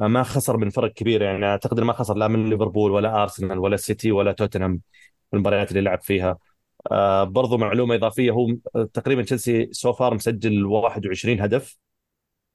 ما 0.00 0.22
خسر 0.22 0.56
من 0.56 0.70
فرق 0.70 0.92
كبيره 0.92 1.24
يعني 1.24 1.46
أعتقد 1.46 1.80
ما 1.80 1.92
خسر 1.92 2.14
لا 2.14 2.28
من 2.28 2.50
ليفربول 2.50 2.90
ولا 2.90 3.22
أرسنال 3.22 3.58
ولا 3.58 3.76
سيتي 3.76 4.12
ولا 4.12 4.32
توتنهام 4.32 4.80
في 5.30 5.36
المباريات 5.36 5.70
اللي 5.70 5.80
لعب 5.82 6.00
فيها. 6.02 6.38
آه 6.92 7.24
برضو 7.24 7.58
معلومة 7.58 7.94
إضافية 7.94 8.30
هو 8.30 8.54
تقريبا 8.94 9.22
تشيلسي 9.22 9.68
so 9.72 9.92
far 9.92 10.14
مسجل 10.14 10.66
21 10.66 11.40
هدف. 11.40 11.78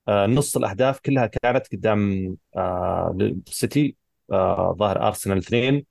آه 0.08 0.26
نص 0.26 0.58
الأهداف 0.58 1.00
كلها 1.00 1.26
كانت 1.26 1.68
قدام 1.72 2.36
آه 2.56 3.18
السيتي 3.48 3.96
آه 4.32 4.76
ظاهر 4.80 5.08
أرسنال 5.08 5.38
اثنين 5.38 5.86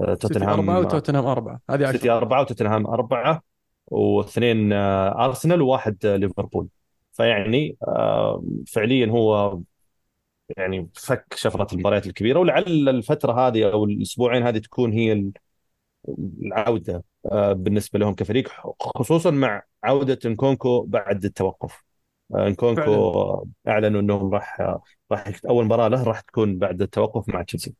آه 0.00 0.14
توتنهام 0.14 0.48
أربعة 0.48 0.78
وتوتنهام 0.78 1.26
أربعة. 1.26 1.60
هذه 1.70 1.92
سيتي 1.92 2.10
أربعة 2.10 2.40
وتوتنهام 2.40 2.86
أربعة 2.86 3.42
واثنين 3.86 4.72
آه 4.72 5.24
أرسنال 5.24 5.62
وواحد 5.62 6.06
آه 6.06 6.16
ليفربول. 6.16 6.68
فيعني 7.12 7.76
آه 7.88 8.44
فعليا 8.66 9.06
هو 9.06 9.58
يعني 10.56 10.90
فك 10.94 11.34
شفرة 11.36 11.68
المباريات 11.72 12.06
الكبيرة 12.06 12.38
ولعل 12.38 12.88
الفترة 12.88 13.32
هذه 13.48 13.72
أو 13.72 13.84
الأسبوعين 13.84 14.42
هذه 14.42 14.58
تكون 14.58 14.92
هي 14.92 15.30
العودة. 16.42 17.04
بالنسبة 17.52 17.98
لهم 17.98 18.14
كفريق 18.14 18.48
خصوصا 18.80 19.30
مع 19.30 19.62
عودة 19.84 20.18
نكونكو 20.30 20.82
بعد 20.82 21.24
التوقف. 21.24 21.84
آه، 22.34 22.48
نكونكو 22.48 22.90
أعلنوا 23.68 24.00
إنهم 24.00 24.34
راح 24.34 24.60
راح 25.12 25.32
أول 25.48 25.64
مباراة 25.64 25.88
له 25.88 26.02
راح 26.04 26.20
تكون 26.20 26.58
بعد 26.58 26.82
التوقف 26.82 27.28
مع 27.28 27.42
تشيلسي. 27.42 27.74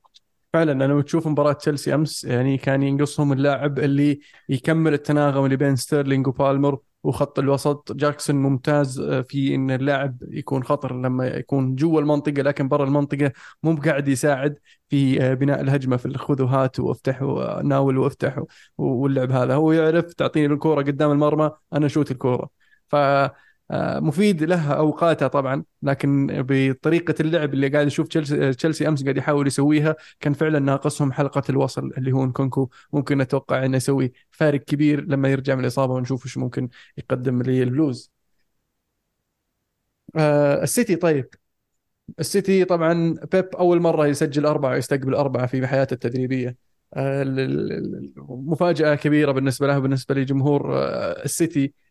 فعلا 0.53 0.73
أنا 0.85 1.03
تشوف 1.03 1.27
مباراة 1.29 1.53
تشيلسي 1.53 1.95
أمس 1.95 2.25
يعني 2.25 2.59
كان 2.59 2.83
ينقصهم 2.83 3.33
اللاعب 3.33 3.79
اللي 3.79 4.21
يكمل 4.49 4.95
التناغم 4.95 5.45
اللي 5.45 5.57
بين 5.57 5.77
ستيرلينج 5.77 6.27
وبالمر 6.27 6.79
وخط 7.03 7.39
الوسط. 7.39 7.93
جاكسون 7.93 8.37
ممتاز 8.37 9.01
آه، 9.01 9.21
في 9.21 9.55
إن 9.55 9.71
اللاعب 9.71 10.19
يكون 10.31 10.65
خطر 10.65 10.93
لما 11.01 11.27
يكون 11.27 11.75
جوا 11.75 12.01
المنطقة 12.01 12.43
لكن 12.43 12.69
برا 12.69 12.85
المنطقة 12.85 13.33
مو 13.63 13.75
بقاعد 13.75 14.09
يساعد 14.09 14.59
في 14.89 15.23
آه، 15.23 15.35
بناء 15.35 15.61
الهجمة 15.61 15.97
في 15.97 16.07
الخذ 16.07 16.43
وهات 16.43 16.81
وافتح 16.81 17.23
وناول 17.23 17.99
وافتح 17.99 18.43
واللعب 18.79 19.31
هذا. 19.33 19.55
هو 19.55 19.73
يعرف 19.73 20.15
تعطيني 20.15 20.47
الكورة 20.55 20.83
قدام 20.83 21.11
المرمى 21.11 21.51
أنا 21.73 21.89
شوت 21.89 22.11
الكورة. 22.11 22.49
ف 22.89 22.95
آه، 22.95 23.35
مفيد 23.73 24.43
له 24.43 24.73
اوقاته 24.73 25.27
طبعا 25.27 25.65
لكن 25.83 26.27
بطريقة 26.49 27.15
اللعب 27.21 27.55
اللي 27.55 27.69
قاعد 27.69 27.87
نشوف 27.87 28.09
تشيلسي 28.09 28.89
أمس 28.89 29.03
قاعد 29.03 29.17
يحاول 29.17 29.47
يسويها 29.47 29.97
كان 30.21 30.33
فعلا 30.33 30.59
ناقصهم 30.59 31.13
حلقة 31.13 31.43
الوصل 31.51 31.93
اللي 31.99 32.13
هو 32.13 32.27
نكونكو. 32.27 32.69
ممكن 32.93 33.21
أتوقع 33.21 33.65
إنه 33.65 33.77
يسوي 33.77 34.13
فارق 34.31 34.61
كبير 34.61 35.05
لما 35.05 35.29
يرجع 35.29 35.55
من 35.55 35.61
الإصابة 35.61 35.95
ونشوف 35.95 36.25
إيش 36.27 36.39
ممكن 36.39 36.69
يقدم 36.99 37.43
للبلوز. 37.43 38.11
آه 40.17 40.63
السيتي 40.63 40.97
طيب. 40.97 41.29
السيتي 42.21 42.65
طبعا 42.65 43.15
بيب 43.33 43.47
أول 43.57 43.81
مرة 43.81 44.07
يسجل 44.07 44.47
أربعة 44.47 44.71
ويستقبل 44.73 45.15
أربعة 45.15 45.47
في 45.47 45.67
حياته 45.67 45.95
التدريبية. 45.95 46.57
آه 46.95 47.25
مفاجأة 48.29 48.95
كبيرة 48.95 49.33
بالنسبة 49.33 49.67
له 49.67 49.79
بالنسبة 49.79 50.15
لجمهور 50.15 50.77
آه 50.79 51.25
السيتي. 51.25 51.65
آه، 51.67 51.86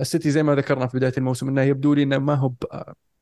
السيتي 0.00 0.30
زي 0.30 0.42
ما 0.42 0.54
ذكرنا 0.54 0.86
في 0.86 0.96
بداية 0.96 1.12
الموسم 1.18 1.48
إنه 1.48 1.62
يبدو 1.62 1.94
لي 1.94 2.02
إنه 2.02 2.18
ما 2.18 2.34
هو 2.34 2.52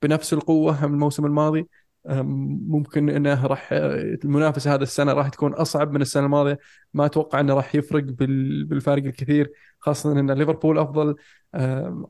بنفس 0.02 0.32
القوة 0.32 0.86
من 0.86 0.94
الموسم 0.94 1.26
الماضي. 1.26 1.68
ممكن 2.06 3.10
إنه 3.10 3.46
راح 3.46 3.68
المنافسة 3.72 4.74
هذا 4.74 4.82
السنة 4.82 5.12
راح 5.12 5.28
تكون 5.28 5.54
أصعب 5.54 5.92
من 5.92 6.02
السنة 6.02 6.24
الماضية. 6.24 6.58
ما 6.94 7.06
أتوقع 7.06 7.40
إنه 7.40 7.54
راح 7.54 7.74
يفرق 7.74 8.04
بالفارق 8.04 9.04
الكثير 9.04 9.52
خاصة 9.78 10.12
إن 10.12 10.30
ليفربول 10.30 10.78
أفضل 10.78 11.14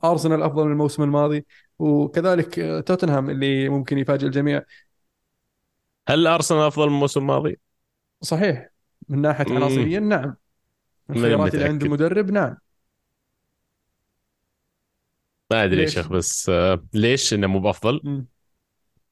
أرسنال 0.04 0.42
أفضل 0.42 0.64
من 0.64 0.72
الموسم 0.72 1.02
الماضي 1.02 1.46
وكذلك 1.78 2.58
آه، 2.58 2.80
توتنهام 2.80 3.30
اللي 3.30 3.68
ممكن 3.68 3.98
يفاجئ 3.98 4.26
الجميع. 4.26 4.62
هل 6.08 6.26
أرسنال 6.26 6.60
أفضل 6.60 6.86
من 6.86 6.94
الموسم 6.94 7.20
الماضي؟ 7.20 7.58
صحيح. 8.20 8.70
من 9.08 9.20
ناحية 9.20 9.54
عناصريا 9.54 10.00
نعم. 10.00 10.36
الخيارات 11.10 11.54
اللي 11.54 11.64
عند 11.64 11.82
المدرب 11.82 12.30
نعم. 12.30 12.56
ما 15.50 15.64
أدري 15.64 15.80
يا 15.80 15.86
شيخ 15.86 16.08
بس 16.08 16.48
آه 16.48 16.86
ليش 16.94 17.34
إنه 17.34 17.46
مو 17.46 17.60
بأفضل؟ 17.60 18.24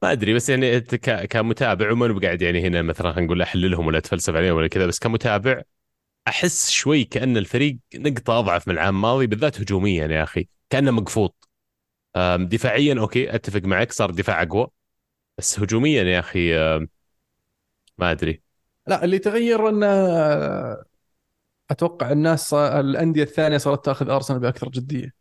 ما 0.02 0.12
أدري 0.12 0.35
بس 0.35 0.48
يعني 0.48 0.81
كمتابع 1.26 1.92
وما 1.92 2.07
بقعد 2.09 2.42
يعني 2.42 2.66
هنا 2.66 2.83
مثلا 2.83 3.12
خلينا 3.12 3.26
نقول 3.26 3.42
أحللهم 3.42 3.87
ولا 3.87 3.98
أتفلسف 3.98 4.35
عليهم 4.35 4.57
ولا 4.57 4.68
كذا 4.68 4.87
بس 4.87 4.98
كمتابع 4.98 5.62
أحس 6.28 6.70
شوي 6.70 7.05
كأن 7.05 7.37
الفريق 7.37 7.78
نقطة 7.96 8.38
أضعف 8.38 8.68
من 8.68 8.74
العام 8.74 8.96
الماضي 8.96 9.26
بالذات 9.26 9.61
هجوميا 9.61 10.07
يا 10.07 10.22
أخي 10.22 10.48
كأنه 10.71 10.90
مقفوط. 10.90 11.48
دفاعيا 12.40 13.00
okay 13.00 13.35
أتفق 13.35 13.60
معك 13.64 13.92
صار 13.92 14.10
دفاع 14.10 14.42
أقوى 14.42 14.69
بس 15.38 15.60
هجوميا 15.60 16.02
يا 16.02 16.21
أخي 16.21 16.54
ما 17.98 18.10
أدري. 18.12 18.42
لا 18.87 19.04
اللي 19.04 19.19
تغير 19.19 19.69
إنه 19.69 19.87
أتوقع 21.73 22.12
الناس 22.12 22.54
الأندية 22.54 23.23
الثانية 23.23 23.58
صارت 23.58 23.85
تأخذ 23.85 24.10
أرسنال 24.10 24.40
بأكثر 24.40 24.68
جدية 24.68 25.14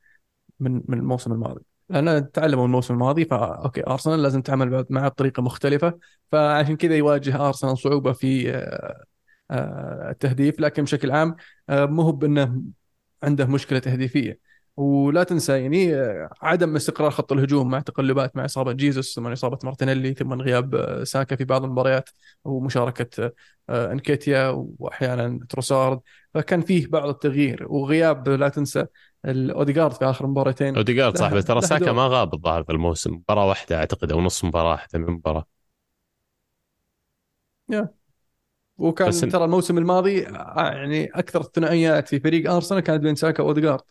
من 0.60 0.82
من 0.88 0.98
الموسم 1.00 1.32
الماضي. 1.32 1.62
لأن 1.90 2.32
تعلموا 2.32 2.66
الموسم 2.66 2.94
الماضي 2.94 3.26
فا 3.26 3.64
okay 3.66 3.88
أرسنال 3.88 4.24
لازم 4.24 4.42
تعمل 4.42 4.86
معه 4.90 5.08
بطريقة 5.08 5.44
مختلفة. 5.44 6.00
فعشان 6.32 6.76
كذا 6.76 6.96
يواجه 6.96 7.48
أرسنال 7.48 7.78
صعوبة 7.78 8.14
في 8.14 8.52
آه، 8.52 9.04
آه، 9.52 10.10
التهديف. 10.12 10.60
لكن 10.60 10.84
بشكل 10.84 11.12
عام 11.12 11.36
آه، 11.70 11.86
مو 11.86 12.02
هو 12.02 12.12
بأنه 12.12 12.62
عنده 13.24 13.46
مشكلة 13.46 13.80
تهديفية. 13.80 14.51
ولا 14.78 15.24
تنسى 15.24 15.62
يعني 15.62 15.96
آه، 15.96 16.30
عدم 16.42 16.76
استقرار 16.76 17.12
خط 17.12 17.32
الهجوم 17.32 17.70
مع 17.70 17.80
تقلبات 17.80 18.36
مع 18.38 18.46
إصابة 18.46 18.72
جيزوس 18.72 19.16
ثم 19.16 19.28
إصابة 19.28 19.58
مارتينيلي 19.64 20.14
ثم 20.14 20.34
غياب 20.34 20.76
آه، 20.76 21.04
ساكا 21.04 21.36
في 21.36 21.44
بعض 21.46 21.64
المباريات 21.64 22.10
ومشاركة 22.46 23.32
آه، 23.70 23.92
انكيتيا 23.92 24.48
وأحيانا 24.80 25.40
تروسارد. 25.50 26.00
فكان 26.34 26.62
فيه 26.62 26.88
بعض 26.88 27.10
التغيير 27.10 27.68
وغياب 27.70 28.30
لا 28.30 28.50
تنسى 28.50 28.86
الاوديجارد 29.26 29.94
في 29.94 30.06
آخر 30.06 30.28
مباراتين 30.28 30.76
اوديجارد 30.76 31.14
بس 31.14 31.46
ترى 31.46 31.62
ساكا. 31.62 31.92
ما 31.92 32.08
غاب 32.08 32.34
الظاهر 32.34 32.64
في 32.64 32.72
الموسم. 32.72 33.14
مباراة 33.14 33.48
واحدة 33.48 33.78
أعتقد 33.78 34.12
أو 34.12 34.22
نص 34.22 34.44
مباراة 34.46 34.76
حتى 34.76 34.98
من 34.98 35.12
مباراة. 35.14 35.46
وكان 38.78 39.08
بس 39.08 39.26
إن- 39.26 39.32
ترى 39.32 39.46
الموسم 39.46 39.78
الماضي 39.78 40.28
آه، 40.28 40.72
يعني 40.72 41.06
أكثر 41.06 41.42
الثنائيات 41.42 42.08
في 42.08 42.20
فريق 42.20 42.52
أرسنال 42.52 42.80
كانت 42.80 43.04
بين 43.04 43.16
ساكا 43.16 43.44
واوديجارد 43.44 43.82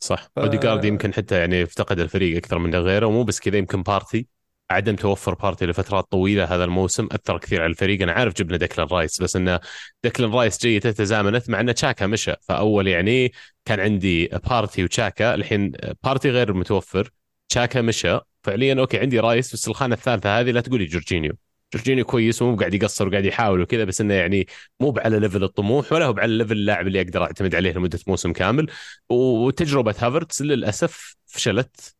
صح. 0.00 0.28
ف- 0.36 0.38
اوديجارد 0.38 0.84
يمكن 0.84 1.14
حتى 1.14 1.38
يعني 1.38 1.62
افتقد 1.62 2.00
الفريق 2.00 2.36
أكثر 2.36 2.58
من 2.58 2.74
غيره. 2.74 3.06
ومو 3.06 3.24
بس 3.24 3.40
كذا 3.40 3.58
يمكن 3.58 3.82
بارتي 3.82 4.26
عدم 4.70 4.96
توفر 4.96 5.34
بارتي 5.34 5.66
لفترات 5.66 6.04
طويلة 6.10 6.44
هذا 6.44 6.64
الموسم 6.64 7.08
أثر 7.12 7.38
كثير 7.38 7.62
على 7.62 7.70
الفريق. 7.70 8.02
أنا 8.02 8.12
عارف 8.12 8.34
جبنا 8.34 8.56
ديكلان 8.56 8.88
رايس 8.92 9.22
بس 9.22 9.36
انه 9.36 9.60
ديكلان 10.04 10.30
رايس 10.30 10.60
جيته 10.60 10.90
تزامنت 10.90 11.50
مع 11.50 11.60
إن 11.60 11.74
تشاكا 11.74 12.06
مشى. 12.06 12.34
فأول 12.40 12.88
يعني 12.88 13.32
كان 13.64 13.80
عندي 13.80 14.26
بارتي 14.26 14.84
وتشاكا. 14.84 15.34
الحين 15.34 15.72
بارتي 16.04 16.30
غير 16.30 16.52
متوفر 16.52 17.10
تشاكا 17.48 17.82
مشى. 17.82 18.18
فعليا 18.44 18.80
okay 18.80 18.98
عندي 18.98 19.20
رايس 19.20 19.52
بس 19.52 19.68
الخانة 19.68 19.94
الثالثة 19.94 20.40
هذه 20.40 20.50
لا 20.50 20.60
تقولي 20.60 20.84
جورجينيو. 20.84 21.32
جورجينيو 21.74 22.04
كويس 22.04 22.42
ومو 22.42 22.56
قاعد 22.56 22.74
يقصر 22.74 23.08
وقاعد 23.08 23.24
يحاول 23.24 23.60
وكذا 23.60 23.84
بس 23.84 24.00
إنه 24.00 24.14
يعني 24.14 24.46
مو 24.80 24.94
على 24.98 25.18
level 25.18 25.44
الطموح 25.44 25.92
ولا 25.92 26.06
هو 26.06 26.14
على 26.18 26.38
level 26.38 26.52
اللاعب 26.52 26.86
اللي 26.86 27.00
أقدر 27.00 27.22
أعتمد 27.22 27.54
عليه 27.54 27.72
لمدة 27.72 27.98
موسم 28.06 28.32
كامل. 28.32 28.66
وتجربة 29.10 29.94
هافرتس 29.98 30.42
للأسف 30.42 31.16
فشلت 31.26 31.94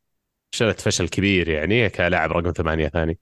فشلت 0.52 0.80
فشل 0.80 1.08
كبير 1.08 1.48
يعني 1.48 1.88
كلاعب 1.90 2.32
رقم 2.32 2.52
ثمانية 2.52 2.88
ثاني. 2.88 3.18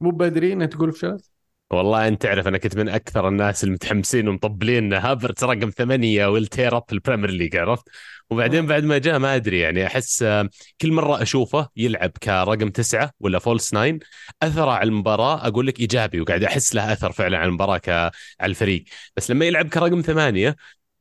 مو 0.00 0.10
بدري 0.10 0.52
انك 0.52 0.72
تقول 0.72 0.92
فشلت؟ 0.92 1.30
والله 1.72 2.08
أنت 2.08 2.22
تعرف 2.22 2.48
أنا 2.48 2.58
كنت 2.58 2.76
من 2.76 2.88
أكثر 2.88 3.28
الناس 3.28 3.64
المتحمسين 3.64 4.28
ومطبلين 4.28 4.84
إن 4.84 4.92
هافرتس 4.92 5.44
رقم 5.44 5.70
ثمانية 5.70 6.26
و 6.26 6.36
tear 6.36 6.76
up 6.76 6.84
ال 6.92 6.97
Premier 6.97 7.30
League 7.30 7.56
عرفت؟ 7.56 7.88
وبعدين 8.30 8.66
بعد 8.66 8.84
ما 8.84 8.98
جاء 8.98 9.18
ما 9.18 9.36
أدري 9.36 9.58
يعني 9.60 9.86
أحس 9.86 10.22
آه، 10.22 10.48
كل 10.80 10.92
مرة 10.92 11.22
أشوفه 11.22 11.68
يلعب 11.76 12.10
كرقم 12.10 12.68
تسعة 12.68 13.10
ولا 13.20 13.38
false 13.38 13.74
nine 13.74 13.98
أثره 14.42 14.70
على 14.70 14.88
المباراة 14.88 15.46
أقول 15.46 15.66
لك 15.66 15.80
إيجابي 15.80 16.20
وقاعد 16.20 16.44
أحس 16.44 16.74
له 16.74 16.92
أثر 16.92 17.12
فعلا 17.12 17.38
على 17.38 17.48
المباراة 17.48 17.78
ك... 17.78 17.88
على 17.88 18.50
الفريق. 18.50 18.84
بس 19.16 19.30
لما 19.30 19.44
يلعب 19.44 19.68
كرقم 19.68 20.00
ثمانية 20.00 20.56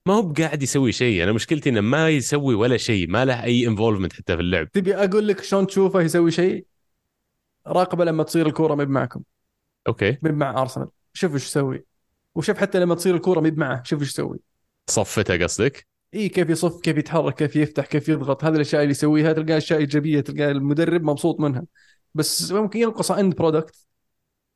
ما 0.05 0.13
هو 0.13 0.33
قاعد 0.33 0.63
يسوي 0.63 0.91
شيء 0.91 1.23
أنا 1.23 1.31
مشكلتي 1.31 1.69
إنه 1.69 1.81
ما 1.81 2.09
يسوي 2.09 2.55
ولا 2.55 2.77
شيء 2.77 3.09
ما 3.09 3.25
له 3.25 3.43
أي 3.43 3.67
involvement 3.67 4.13
حتى 4.13 4.35
في 4.35 4.41
اللعب. 4.41 4.71
تبي 4.71 4.95
أقول 4.95 5.27
لك 5.27 5.43
شلون 5.43 5.67
تشوفه 5.67 6.01
يسوي 6.01 6.31
شيء؟ 6.31 6.65
راقبة 7.67 8.05
لما 8.05 8.23
تصير 8.23 8.47
الكورة 8.47 8.75
ما 8.75 8.85
معكم. 8.85 9.21
okay. 9.87 10.17
ما 10.21 10.31
مع 10.31 10.61
أرسنال. 10.61 10.87
شوف 11.13 11.33
إيش 11.33 11.45
يسوي. 11.45 11.85
وشوف 12.35 12.57
حتى 12.57 12.79
لما 12.79 12.95
تصير 12.95 13.15
الكورة 13.15 13.39
ما 13.39 13.51
معه 13.57 13.83
شوف 13.83 14.01
إيش 14.01 14.09
يسوي. 14.09 14.39
صفته 14.89 15.43
قصدك؟ 15.43 15.87
إي 16.13 16.29
كيف 16.29 16.49
يصف 16.49 16.81
كيف 16.81 16.97
يتحرك 16.97 17.35
كيف 17.35 17.55
يفتح 17.55 17.85
كيف 17.85 18.09
يضغط. 18.09 18.43
هذه 18.43 18.55
الأشياء 18.55 18.81
اللي 18.81 18.91
يسويها 18.91 19.33
تلقاها 19.33 19.57
أشياء 19.57 19.79
إيجابية 19.79 20.21
تلقى 20.21 20.51
المدرب 20.51 21.03
مبسوط 21.03 21.39
منها. 21.39 21.63
بس 22.13 22.51
ممكن 22.51 22.79
ينقص 22.79 23.11
end 23.11 23.35
product 23.35 23.87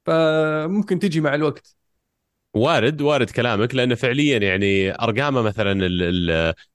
فممكن 0.05 0.99
تجي 0.99 1.21
مع 1.21 1.35
الوقت. 1.35 1.75
وارد 2.53 3.01
وارد 3.01 3.29
كلامك 3.29 3.75
لأنه 3.75 3.95
فعليا 3.95 4.37
يعني 4.37 4.91
أرقامه 4.91 5.41
مثلا 5.41 5.89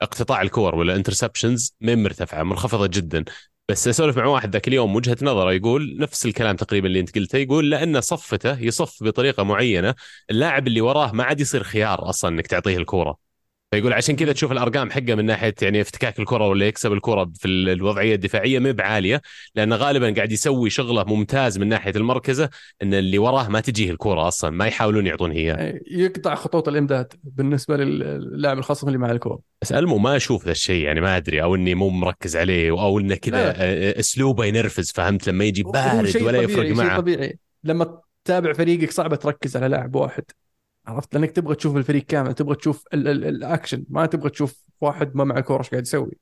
اقتطاع 0.02 0.42
الكور 0.42 0.74
ولا 0.74 0.96
interceptions 0.96 1.74
من 1.80 2.02
مرتفعه 2.02 2.42
منخفضة 2.42 2.86
جدا. 2.86 3.24
بس 3.68 3.88
اسولف 3.88 4.16
مع 4.18 4.26
واحد 4.26 4.52
ذاك 4.52 4.68
اليوم 4.68 4.96
وجهة 4.96 5.16
نظره 5.22 5.52
يقول 5.52 5.96
نفس 5.98 6.26
الكلام 6.26 6.56
تقريبا 6.56 6.86
اللي 6.88 7.00
انت 7.00 7.14
قلته 7.18 7.38
يقول 7.38 7.70
لأن 7.70 8.00
صفته 8.00 8.58
يصف 8.60 9.02
بطريقة 9.04 9.42
معينة 9.42 9.94
اللاعب 10.30 10.66
اللي 10.66 10.80
وراه 10.80 11.12
ما 11.12 11.24
عاد 11.24 11.40
يصير 11.40 11.62
خيار 11.62 12.08
أصلا 12.10 12.30
إنك 12.30 12.46
تعطيه 12.46 12.76
الكورة. 12.76 13.27
فيقول 13.70 13.92
عشان 13.92 14.16
كذا 14.16 14.32
تشوف 14.32 14.52
الأرقام 14.52 14.90
حقه 14.90 15.14
من 15.14 15.24
ناحية 15.24 15.54
يعني 15.62 15.80
افتكاك 15.80 16.18
الكرة 16.18 16.48
ولا 16.48 16.66
يكسب 16.66 16.92
الكرة 16.92 17.30
في 17.34 17.48
ال- 17.48 17.68
الوضعية 17.68 18.14
الدفاعية 18.14 18.58
ما 18.58 18.72
بعالية 18.72 19.22
لأنه 19.54 19.76
غالبا 19.76 20.14
قاعد 20.16 20.32
يسوي 20.32 20.70
شغله 20.70 21.04
ممتاز 21.04 21.58
من 21.58 21.68
ناحية 21.68 21.92
المركزة 21.96 22.50
إن 22.82 22.94
اللي 22.94 23.18
وراه 23.18 23.48
ما 23.48 23.60
تجيه 23.60 23.90
الكرة 23.90 24.28
أصلا 24.28 24.50
ما 24.50 24.66
يحاولون 24.66 25.06
يعطون 25.06 25.32
هي. 25.32 25.42
يعني 25.44 25.82
يقطع 25.90 26.34
خطوط 26.34 26.68
الإمداد 26.68 27.12
بالنسبة 27.24 27.76
للاعب 27.76 28.58
الخصم 28.58 28.86
اللي 28.86 28.98
مع 28.98 29.10
الكوره 29.10 29.40
بس 29.62 29.72
ألمو 29.72 29.98
ما 29.98 30.16
أشوف 30.16 30.44
ذا 30.44 30.50
الشيء 30.52 30.84
يعني 30.84 31.00
ما 31.00 31.16
أدري 31.16 31.42
أو 31.42 31.54
إني 31.54 31.74
مو 31.74 31.88
مركز 31.88 32.36
عليه 32.36 32.70
أو 32.70 32.98
إنه 32.98 33.14
كذا 33.14 33.54
أسلوبه 34.00 34.44
ينرفز 34.44 34.92
فهمت؟ 34.92 35.28
لما 35.28 35.44
يجي 35.44 35.62
بارد 35.62 36.22
ولا 36.22 36.38
يفرق 36.42 36.70
معه. 36.70 36.96
طبيعي. 37.00 37.38
لما 37.64 38.00
تتابع 38.24 38.52
فريقك 38.52 38.90
صعبه 38.90 39.16
تركز 39.16 39.56
على 39.56 39.68
لاعب 39.68 39.94
واحد. 39.94 40.24
عرفت؟ 40.88 41.14
لأنك 41.14 41.30
تبغى 41.30 41.54
تشوف 41.54 41.76
الفريق 41.76 42.02
كامل 42.02 42.34
تبغى 42.34 42.54
تشوف 42.54 42.84
ال- 42.94 43.08
ال- 43.08 43.24
الأكشن 43.24 43.84
ما 43.88 44.06
تبغى 44.06 44.30
تشوف 44.30 44.64
واحد 44.80 45.16
ما 45.16 45.24
معه 45.24 45.40
كوره 45.40 45.58
إيش 45.58 45.70
قاعد 45.70 45.82
يسوي. 45.82 46.12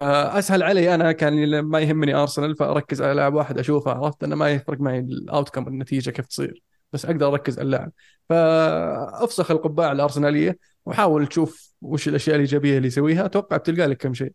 فأسهل 0.00 0.62
علي 0.62 0.94
أنا 0.94 1.12
كان 1.12 1.60
ما 1.60 1.80
يهمني 1.80 2.14
أرسنال 2.14 2.56
فأركز 2.56 3.02
على 3.02 3.14
لاعب 3.14 3.34
واحد 3.34 3.58
أشوفه 3.58 3.90
عرفت؟ 3.90 4.24
انه 4.24 4.36
ما 4.36 4.50
يفرق 4.50 4.80
معي 4.80 4.98
الاوتكم 4.98 5.68
النتيجة 5.68 6.10
كيف 6.10 6.26
تصير. 6.26 6.62
بس 6.92 7.04
أقدر 7.04 7.28
أركز 7.28 7.58
على 7.58 7.66
اللاعب. 7.66 7.92
فأفسخ 8.28 9.50
القبعة 9.50 9.92
الأرسنالية 9.92 10.58
وحاول 10.86 11.26
تشوف 11.26 11.72
وش 11.82 12.08
الأشياء 12.08 12.36
الإيجابية 12.36 12.76
اللي 12.76 12.88
يسويها. 12.88 13.24
أتوقع 13.26 13.56
بتلقى 13.56 13.86
لك 13.86 13.96
كم 13.96 14.14
شيء. 14.14 14.32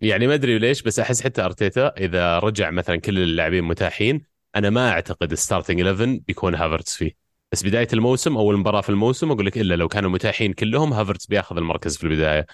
يعني 0.00 0.26
ما 0.26 0.34
أدري 0.34 0.58
ليش 0.58 0.82
بس 0.82 0.98
أحس 1.00 1.22
حتى 1.22 1.42
أرتيتا 1.42 1.92
إذا 1.98 2.38
رجع 2.38 2.70
مثلا 2.70 2.96
كل 2.96 3.18
اللاعبين 3.18 3.64
متاحين 3.64 4.22
أنا 4.56 4.70
ما 4.70 4.90
أعتقد 4.90 5.34
starting 5.34 5.80
11 5.80 6.20
بيكون 6.26 6.54
هافرتس 6.54 6.96
فيه. 6.96 7.27
بس 7.52 7.64
بداية 7.64 7.88
الموسم 7.92 8.36
أول 8.36 8.58
مباراة 8.58 8.80
في 8.80 8.88
الموسم 8.88 9.30
أقول 9.30 9.46
لك 9.46 9.58
إلا 9.58 9.74
لو 9.74 9.88
كانوا 9.88 10.10
متاحين 10.10 10.52
كلهم 10.52 10.92
هافرتس 10.92 11.26
بياخذ 11.26 11.56
المركز 11.56 11.96
في 11.96 12.04
البداية. 12.04 12.46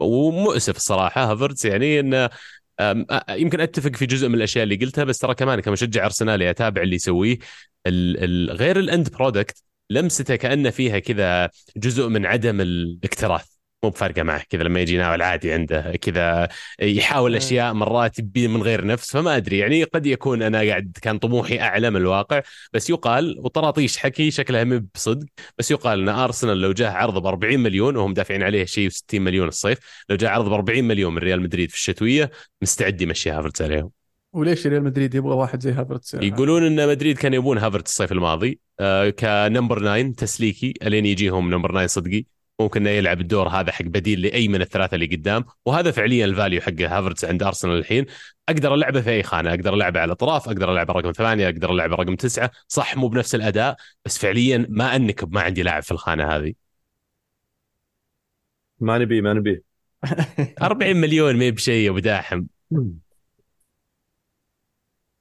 ومؤسف 0.00 0.76
الصراحة 0.76 1.32
هافرتس 1.32 1.64
يعني 1.64 2.00
انه 2.00 2.30
يمكن 3.30 3.60
أتفق 3.60 3.96
في 3.96 4.06
جزء 4.06 4.28
من 4.28 4.34
الأشياء 4.34 4.64
اللي 4.64 4.76
قلتها 4.76 5.04
بس 5.04 5.18
ترى 5.18 5.34
كمان 5.34 5.60
كمشجع 5.60 6.04
ارسنالي 6.04 6.50
اتابع 6.50 6.82
اللي 6.82 6.96
يسويه 6.96 7.38
غير 8.50 8.78
ال 8.78 8.86
end 8.86 9.08
product 9.10 9.62
لمسته 9.90 10.36
كأنه 10.36 10.70
فيها 10.70 10.98
كذا 10.98 11.50
جزء 11.76 12.08
من 12.08 12.26
عدم 12.26 12.60
الاكتراث. 12.60 13.53
مو 13.84 13.90
بفارقة 13.90 14.22
معه 14.22 14.42
كذا 14.50 14.62
لما 14.62 14.80
يجي 14.80 14.94
يناول 14.94 15.22
عادي 15.22 15.52
عنده 15.52 15.92
كذا 16.00 16.48
يحاول. 16.80 17.36
أشياء 17.36 17.72
مرات 17.72 18.16
من 18.36 18.62
غير 18.62 18.86
نفس 18.86 19.12
فما 19.12 19.36
أدري 19.36 19.58
يعني 19.58 19.84
قد 19.84 20.06
يكون 20.06 20.42
أنا 20.42 20.58
قاعد 20.58 20.98
كان 21.02 21.18
طموحي 21.18 21.60
أعلى 21.60 21.90
من 21.90 21.96
الواقع 21.96 22.42
بس 22.72 22.90
يقال 22.90 23.36
وطراطيش 23.38 23.96
حكي 23.98 24.30
شكلها 24.30 24.64
مو 24.64 24.86
بصدق 24.94 25.26
بس 25.58 25.70
يقال 25.70 26.00
إن 26.00 26.08
أرسنال 26.08 26.60
لو 26.60 26.72
جاه 26.72 26.90
عرض 26.90 27.22
ب 27.22 27.26
40 27.26 27.60
مليون 27.60 27.96
وهم 27.96 28.14
دافعين 28.14 28.42
عليه 28.42 28.64
شيء 28.64 28.88
60 28.88 29.22
مليون 29.22 29.48
الصيف 29.48 29.78
لو 30.08 30.16
جاء 30.16 30.30
عرض 30.30 30.48
ب 30.48 30.52
40 30.52 30.84
مليون 30.84 31.14
من 31.14 31.18
ريال 31.18 31.42
مدريد 31.42 31.70
في 31.70 31.76
الشتوية 31.76 32.30
مستعد 32.62 33.00
يمشي 33.02 33.30
هافرتس 33.30 33.62
عليهم 33.62 33.90
وليش 34.32 34.66
ريال 34.66 34.82
مدريد 34.82 35.14
يبغى 35.14 35.34
واحد 35.34 35.62
زي 35.62 35.72
هافرتس 35.72 36.14
يقولون 36.14 36.66
إن 36.66 36.88
مدريد 36.88 37.18
كان 37.18 37.34
يبون 37.34 37.58
هافرتس 37.58 37.90
الصيف 37.90 38.12
الماضي 38.12 38.60
آه 38.80 39.10
ك 39.10 39.20
number 39.20 39.78
9 39.80 40.12
تسليكي 40.12 40.74
ألين 40.82 41.06
يجيهم 41.06 41.50
number 41.50 41.70
9 41.70 41.86
صدقي 41.86 42.24
ممكن 42.60 42.80
إنه 42.80 42.90
يلعب 42.90 43.20
الدور 43.20 43.48
هذا 43.48 43.72
حق 43.72 43.84
بديل 43.84 44.22
لأي 44.22 44.48
من 44.48 44.60
الثلاثة 44.60 44.94
اللي 44.94 45.06
قدام. 45.06 45.44
وهذا 45.66 45.90
فعليا 45.90 46.24
ال 46.24 46.30
value 46.30 46.60
حق 46.60 46.80
هافرتس 46.80 47.24
عند 47.24 47.42
أرسنال 47.42 47.78
الحين. 47.78 48.06
أقدر 48.48 48.74
ألعبه 48.74 49.00
في 49.00 49.10
أي 49.10 49.22
خانة. 49.22 49.50
أقدر 49.50 49.74
ألعبه 49.74 50.00
على 50.00 50.06
الأطراف 50.06 50.48
أقدر 50.48 50.72
ألعبه 50.72 50.94
رقم 50.94 51.12
ثمانية 51.12 51.48
أقدر 51.48 51.72
ألعبه 51.72 51.96
رقم 51.96 52.16
تسعة. 52.16 52.50
صح 52.68 52.96
مو 52.96 53.08
بنفس 53.08 53.34
الأداء 53.34 53.76
بس 54.04 54.18
فعليا 54.18 54.66
ما 54.68 54.96
انكب 54.96 55.34
ما 55.34 55.40
عندي 55.40 55.62
لاعب 55.62 55.82
في 55.82 55.92
الخانة 55.92 56.36
هذه. 56.36 56.54
ما 58.80 58.98
نبي 58.98 59.20
ما 59.20 59.32
نبي 59.32 59.62
40 60.62 60.96
مليون 60.96 61.36
ما 61.36 61.50
بشيء 61.50 61.84
يا 61.84 61.90
أبو 61.90 61.98
داحم. 61.98 62.44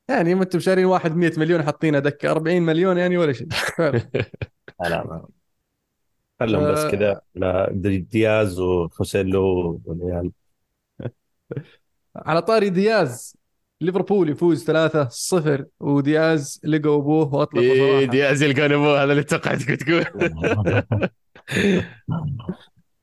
يعني 0.09 0.35
ما 0.35 0.43
أنتم 0.43 0.59
شارين 0.59 0.85
واحد 0.85 1.15
100 1.15 1.31
مليون 1.37 1.63
حاطينه 1.63 1.99
دكه 1.99 2.31
40 2.31 2.61
مليون 2.61 2.97
يعني 2.97 3.17
ولا 3.17 3.33
شيء. 3.33 3.47
لا 3.79 4.89
لا. 4.89 5.03
ما 5.03 5.27
خلهم 6.45 6.71
بس. 6.71 6.85
كذا 6.85 7.21
دياز 8.11 8.59
وخوسيلو 8.59 9.81
والعيال 9.85 10.31
على 12.15 12.41
طاري 12.41 12.69
دياز 12.69 13.37
ليفربول 13.81 14.29
يفوز 14.29 14.71
3-0 14.71 15.63
ودياز 15.79 16.61
لقى 16.63 16.89
أبوه 16.89 17.35
واطلق 17.35 17.61
إيه 17.61 18.05
دياز 18.05 18.43
يلقون 18.43 18.71
أبوه 18.71 19.03
هذا 19.03 19.11
اللي 19.11 19.23
توقعتك 19.23 19.69
تقول 19.69 20.05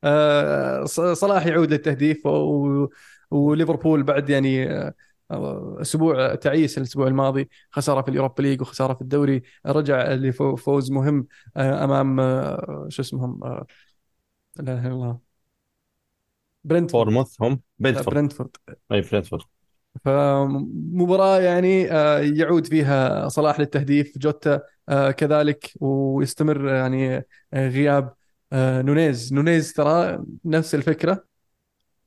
آه، 0.05 0.85
صلاح 1.15 1.47
يعود 1.47 1.71
للتهديف 1.73 2.27
و... 2.27 2.89
وليفربول 3.31 4.03
بعد 4.03 4.31
يعني 4.31 4.71
آه، 4.71 4.95
أسبوع 5.31 6.35
تعيس 6.35 6.79
الأسبوع 6.79 7.07
الماضي 7.07 7.51
خسارة 7.71 8.03
في 8.03 8.09
اليوروبا 8.09 8.43
ليج 8.43 8.61
وخسارة 8.61 8.95
في 8.95 9.01
الدوري 9.03 9.43
رجع 9.67 10.13
لفوز 10.13 10.93
مهم 10.93 11.27
آه، 11.57 11.85
أمام 11.85 12.21
آه، 12.21 12.87
شو 12.89 13.03
اسمهم؟ 13.03 13.45
آه، 13.45 13.67
لا 14.57 14.73
إله 14.73 14.87
إلا 14.87 14.93
الله. 14.93 15.19
برنتفورد. 16.65 17.05
بورموث 17.05 17.43
هم؟ 17.43 17.61
بنتفورد 17.79 18.15
برنتفورد. 18.15 18.51
أي 18.93 19.01
برنتفورد. 19.01 19.43
فمباراة 20.05 21.41
يعني 21.41 21.83
يعود 22.39 22.67
فيها 22.67 23.29
صلاح 23.29 23.61
للتهديف 23.61 24.19
جوتا 24.19 24.61
كذلك 25.17 25.73
ويستمر 25.81 26.69
يعني 26.69 27.25
غياب 27.55 28.15
نونيز. 28.55 29.33
نونيز 29.33 29.73
ترى 29.73 30.25
نفس 30.45 30.75
الفكرة 30.75 31.25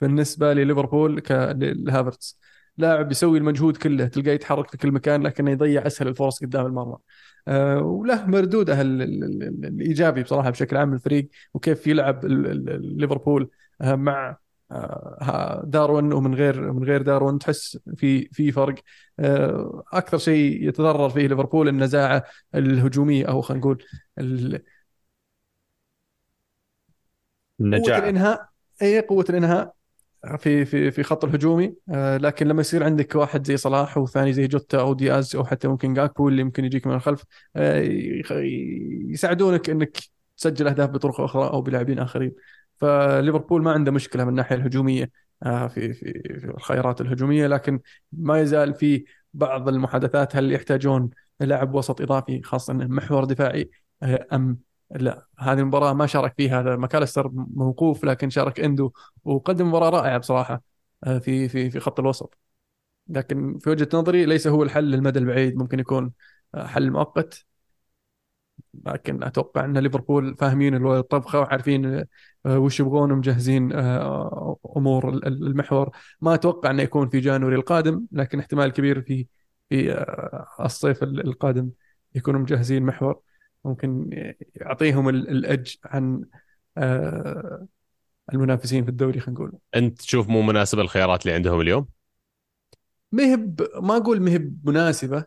بالنسبة 0.01 0.53
لليفربول 0.53 1.23
لهافرتس 1.29 2.42
لاعب 2.77 3.11
يسوي 3.11 3.37
المجهود 3.37 3.77
كله 3.77 4.07
تلقاه 4.07 4.31
يتحرك 4.31 4.71
في 4.71 4.77
كل 4.77 4.91
مكان 4.91 5.23
لكنه 5.23 5.51
يضيع 5.51 5.87
أسهل 5.87 6.07
الفرص 6.07 6.43
قدام 6.43 6.65
المرمى. 6.65 6.97
وله 7.81 8.25
مردوده 8.25 8.81
الإيجابي 8.81 10.23
بصراحة 10.23 10.49
بشكل 10.49 10.77
عام 10.77 10.93
الفريق 10.93 11.29
وكيف 11.53 11.87
يلعب 11.87 12.25
ليفربول 12.25 13.49
مع 13.81 14.37
آه، 14.71 15.63
داروين 15.65 16.13
ومن 16.13 16.35
غير 16.35 16.71
من 16.73 16.83
غير 16.83 17.01
داروين 17.01 17.39
تحس 17.39 17.77
في 17.95 18.29
في 18.31 18.51
فرق. 18.51 18.75
آه، 19.19 19.83
أكثر 19.93 20.17
شيء 20.17 20.67
يتضرر 20.67 21.09
فيه 21.09 21.27
ليفربول 21.27 21.67
النزاعة 21.67 22.23
الهجومية 22.55 23.25
أو 23.25 23.41
خلينا 23.41 23.61
نقول 23.61 23.83
النجاعه 27.59 27.99
قوة 27.99 28.09
الإنهاء. 28.09 28.49
اي 28.81 28.99
قوة 28.99 29.25
الإنهاء. 29.29 29.73
في 30.37 30.65
في 30.65 30.91
في 30.91 31.03
خط 31.03 31.25
الهجومي. 31.25 31.75
آه، 31.89 32.17
لكن 32.17 32.47
لما 32.47 32.61
يصير 32.61 32.83
عندك 32.83 33.15
واحد 33.15 33.47
زي 33.47 33.57
صلاح 33.57 33.97
وثاني 33.97 34.33
زي 34.33 34.47
جوتا 34.47 34.79
أو 34.79 34.93
دياز 34.93 35.35
أو 35.35 35.45
حتى 35.45 35.67
ممكن 35.67 35.93
جاكبو 35.93 36.29
اللي 36.29 36.43
ممكن 36.43 36.65
يجيك 36.65 36.87
من 36.87 36.93
الخلف 36.93 37.23
يساعدونك 39.09 39.69
إنك 39.69 39.97
تسجل 40.37 40.67
أهداف 40.67 40.89
بطرق 40.89 41.21
أخرى 41.21 41.49
أو 41.49 41.61
بلاعبين 41.61 41.99
آخرين. 41.99 42.31
فليفربول 42.75 43.63
ما 43.63 43.71
عنده 43.71 43.91
مشكلة 43.91 44.23
من 44.23 44.29
الناحية 44.29 44.55
الهجومية 44.55 45.11
آه، 45.43 45.67
في 45.67 45.93
في 45.93 46.13
في 46.39 46.45
الخيارات 46.45 47.01
الهجومية. 47.01 47.47
لكن 47.47 47.79
ما 48.11 48.39
يزال 48.41 48.73
في 48.73 49.05
بعض 49.33 49.69
المحادثات 49.69 50.35
هل 50.35 50.51
يحتاجون 50.51 51.09
لاعب 51.39 51.75
وسط 51.75 52.01
إضافي 52.01 52.41
خاصة 52.41 52.73
محور 52.73 53.25
دفاعي 53.25 53.69
آه، 54.03 54.27
أم 54.33 54.57
لا 54.91 55.27
هذه 55.39 55.59
المباراة 55.59 55.93
ما 55.93 56.05
شارك 56.07 56.33
فيها. 56.37 56.61
ماكاليستر 56.75 57.29
موقوف 57.33 58.03
لكن 58.05 58.29
شارك 58.29 58.59
إندو 58.59 58.91
وقدم 59.23 59.67
مباراة 59.67 59.89
رائعة 59.89 60.17
بصراحة 60.17 60.61
آه، 61.03 61.17
في 61.19 61.49
في 61.49 61.69
في 61.69 61.79
خط 61.79 61.99
الوسط. 61.99 62.37
لكن 63.07 63.59
في 63.59 63.69
وجهة 63.69 63.89
نظري 63.93 64.25
ليس 64.25 64.47
هو 64.47 64.63
الحل 64.63 64.83
للمدى 64.91 65.19
البعيد 65.19 65.55
ممكن 65.57 65.79
يكون 65.79 66.13
حل 66.55 66.91
مؤقت. 66.91 67.45
لكن 68.85 69.23
أتوقع 69.23 69.65
أن 69.65 69.77
ليفربول 69.77 70.35
فاهمين 70.37 70.87
الطبخة 70.87 71.39
وعارفين 71.39 72.05
آه، 72.45 72.59
وش 72.59 72.79
يبغون 72.79 73.11
ومجهزين 73.11 73.73
آه، 73.73 74.57
أمور 74.77 75.09
المحور. 75.09 75.89
ما 76.21 76.33
أتوقع 76.33 76.71
انه 76.71 76.83
يكون 76.83 77.09
في 77.09 77.19
جانوري 77.19 77.55
القادم 77.55 78.05
لكن 78.11 78.39
احتمال 78.39 78.71
كبير 78.71 79.01
في 79.01 79.27
في 79.69 79.93
آه، 79.93 80.47
الصيف 80.59 81.03
القادم 81.03 81.69
يكونوا 82.15 82.39
مجهزين 82.39 82.83
محور. 82.83 83.21
ممكن 83.65 84.09
يعطيهم 84.55 85.09
الأج 85.09 85.77
عن 85.85 86.25
المنافسين 88.33 88.83
في 88.83 88.89
الدوري 88.89 89.19
خلينا 89.19 89.39
نقول. 89.39 89.51
أنت 89.75 89.99
تشوف 89.99 90.29
مو 90.29 90.41
مناسبه 90.41 90.81
الخيارات 90.81 91.21
اللي 91.21 91.35
عندهم 91.35 91.61
اليوم؟ 91.61 91.87
مهب 93.11 93.67
ما 93.81 93.97
أقول 93.97 94.21
مهب 94.21 94.57
مناسبة 94.63 95.25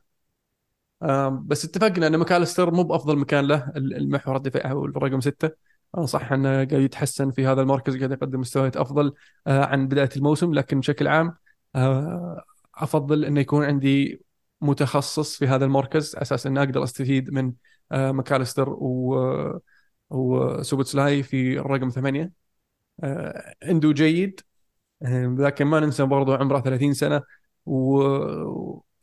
بس 1.30 1.64
اتفقنا 1.64 2.06
إن 2.06 2.16
ماكاليستر 2.16 2.70
مو 2.70 2.82
بأفضل 2.82 3.18
مكان 3.18 3.44
له 3.46 3.72
المحور 3.76 4.36
الدفاعي 4.36 4.70
أو 4.70 4.84
الرقم 4.84 5.20
ستة. 5.20 5.50
صح 6.04 6.32
إنه 6.32 6.48
قاعد 6.48 6.72
يتحسن 6.72 7.30
في 7.30 7.46
هذا 7.46 7.62
المركز 7.62 7.96
قاعد 7.96 8.10
يقدم 8.12 8.40
مستويات 8.40 8.76
أفضل 8.76 9.14
آه، 9.46 9.64
عن 9.64 9.88
بداية 9.88 10.08
الموسم. 10.16 10.54
لكن 10.54 10.80
بشكل 10.80 11.08
عام 11.08 11.36
آه، 11.76 12.44
أفضل 12.74 13.24
إنه 13.24 13.40
يكون 13.40 13.64
عندي 13.64 14.22
متخصص 14.60 15.36
في 15.36 15.46
هذا 15.46 15.64
المركز 15.64 16.16
أساس 16.16 16.46
اني 16.46 16.58
أقدر 16.58 16.84
أستفيد 16.84 17.30
من 17.30 17.46
آه، 17.46 17.52
ماكاليستر 17.92 18.68
و 18.70 19.60
وسوبوتسلاي 20.10 21.22
في 21.22 21.58
الرقم 21.58 21.88
ثمانية. 21.88 22.32
عنده 23.62 23.92
جيد. 23.92 24.40
لكن 25.38 25.64
ما 25.64 25.80
ننسى 25.80 26.04
برضو 26.04 26.34
عمره 26.34 26.60
30 26.60 26.94
سنة. 26.94 27.22
و... 27.66 28.02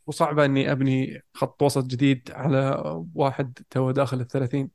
وصعبة 0.06 0.44
إني 0.44 0.72
أبني 0.72 1.22
خط 1.34 1.62
وسط 1.62 1.84
جديد 1.84 2.30
على 2.34 2.82
واحد 3.14 3.58
تو 3.70 3.90
داخل 3.90 4.20
الثلاثين. 4.20 4.70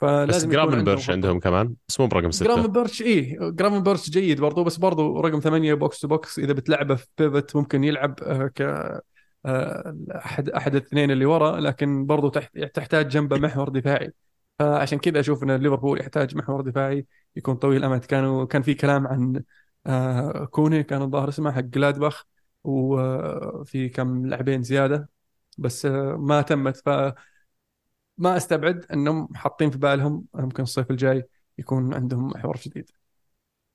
فلازم 0.00 0.48
بس 0.48 0.54
جرافنبيرش 0.54 1.10
عندهم 1.10 1.40
كمان 1.40 1.74
بس 1.88 2.00
مو 2.00 2.06
برقم 2.06 2.30
ستة. 2.30 2.46
جرافنبيرش 2.46 2.72
بيرش 2.72 3.02
اي 3.02 3.38
جرافن 3.40 3.82
بيرش 3.82 4.10
جيد 4.10 4.40
برضو 4.40 4.64
بس 4.64 4.76
برضو 4.76 5.20
رقم 5.20 5.40
ثمانية 5.40 5.74
box 5.74 6.00
to 6.00 6.08
box 6.08 6.38
إذا 6.38 6.52
بتلعبه 6.52 6.94
في 6.94 7.06
pivot 7.18 7.56
ممكن 7.56 7.84
يلعب 7.84 8.20
آه، 8.22 8.46
ك 8.46 8.60
آه، 8.60 9.02
احد 9.46 10.48
أحد 10.48 10.74
الاثنين 10.74 11.10
اللي 11.10 11.24
ورا 11.24 11.60
لكن 11.60 12.06
برضو 12.06 12.28
تحتاج 12.74 13.08
جنبه 13.08 13.38
محور 13.38 13.68
دفاعي. 13.68 14.12
فعشان 14.58 14.98
كذا 14.98 15.20
أشوف 15.20 15.42
إن 15.42 15.50
ليفربول 15.56 16.00
يحتاج 16.00 16.36
محور 16.36 16.60
دفاعي 16.60 17.06
يكون 17.36 17.54
طويل 17.54 17.76
الأمد. 17.76 18.04
كانوا 18.04 18.44
كان 18.44 18.62
في 18.62 18.74
كلام 18.74 19.06
عن 19.06 19.42
آه، 19.86 20.44
كوني 20.44 20.82
كان 20.82 21.02
الظاهر 21.02 21.28
اسمه 21.28 21.52
حق 21.52 21.60
جلادباخ 21.60 22.24
وفي 22.64 23.88
كم 23.88 24.26
لاعبين 24.26 24.62
زيادة. 24.62 25.08
بس 25.58 25.86
ما 26.16 26.42
تمت. 26.42 26.76
ف 26.76 26.88
ما 28.18 28.36
أستبعد 28.36 28.86
إنهم 28.92 29.28
حاطين 29.34 29.70
في 29.70 29.78
بالهم 29.78 30.24
ممكن 30.34 30.62
الصيف 30.62 30.90
الجاي 30.90 31.24
يكون 31.58 31.94
عندهم 31.94 32.26
محور 32.28 32.56
جديد. 32.56 32.90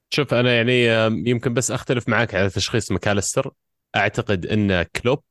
شوف 0.10 0.34
أنا 0.34 0.56
يعني 0.56 0.86
يمكن 1.30 1.54
بس 1.54 1.72
أختلف 1.72 2.10
معك 2.10 2.36
على 2.36 2.50
تشخيص 2.50 2.92
ماكاليستر. 2.92 3.54
أعتقد 3.96 4.46
إن 4.46 4.84
كلوب 4.84 5.24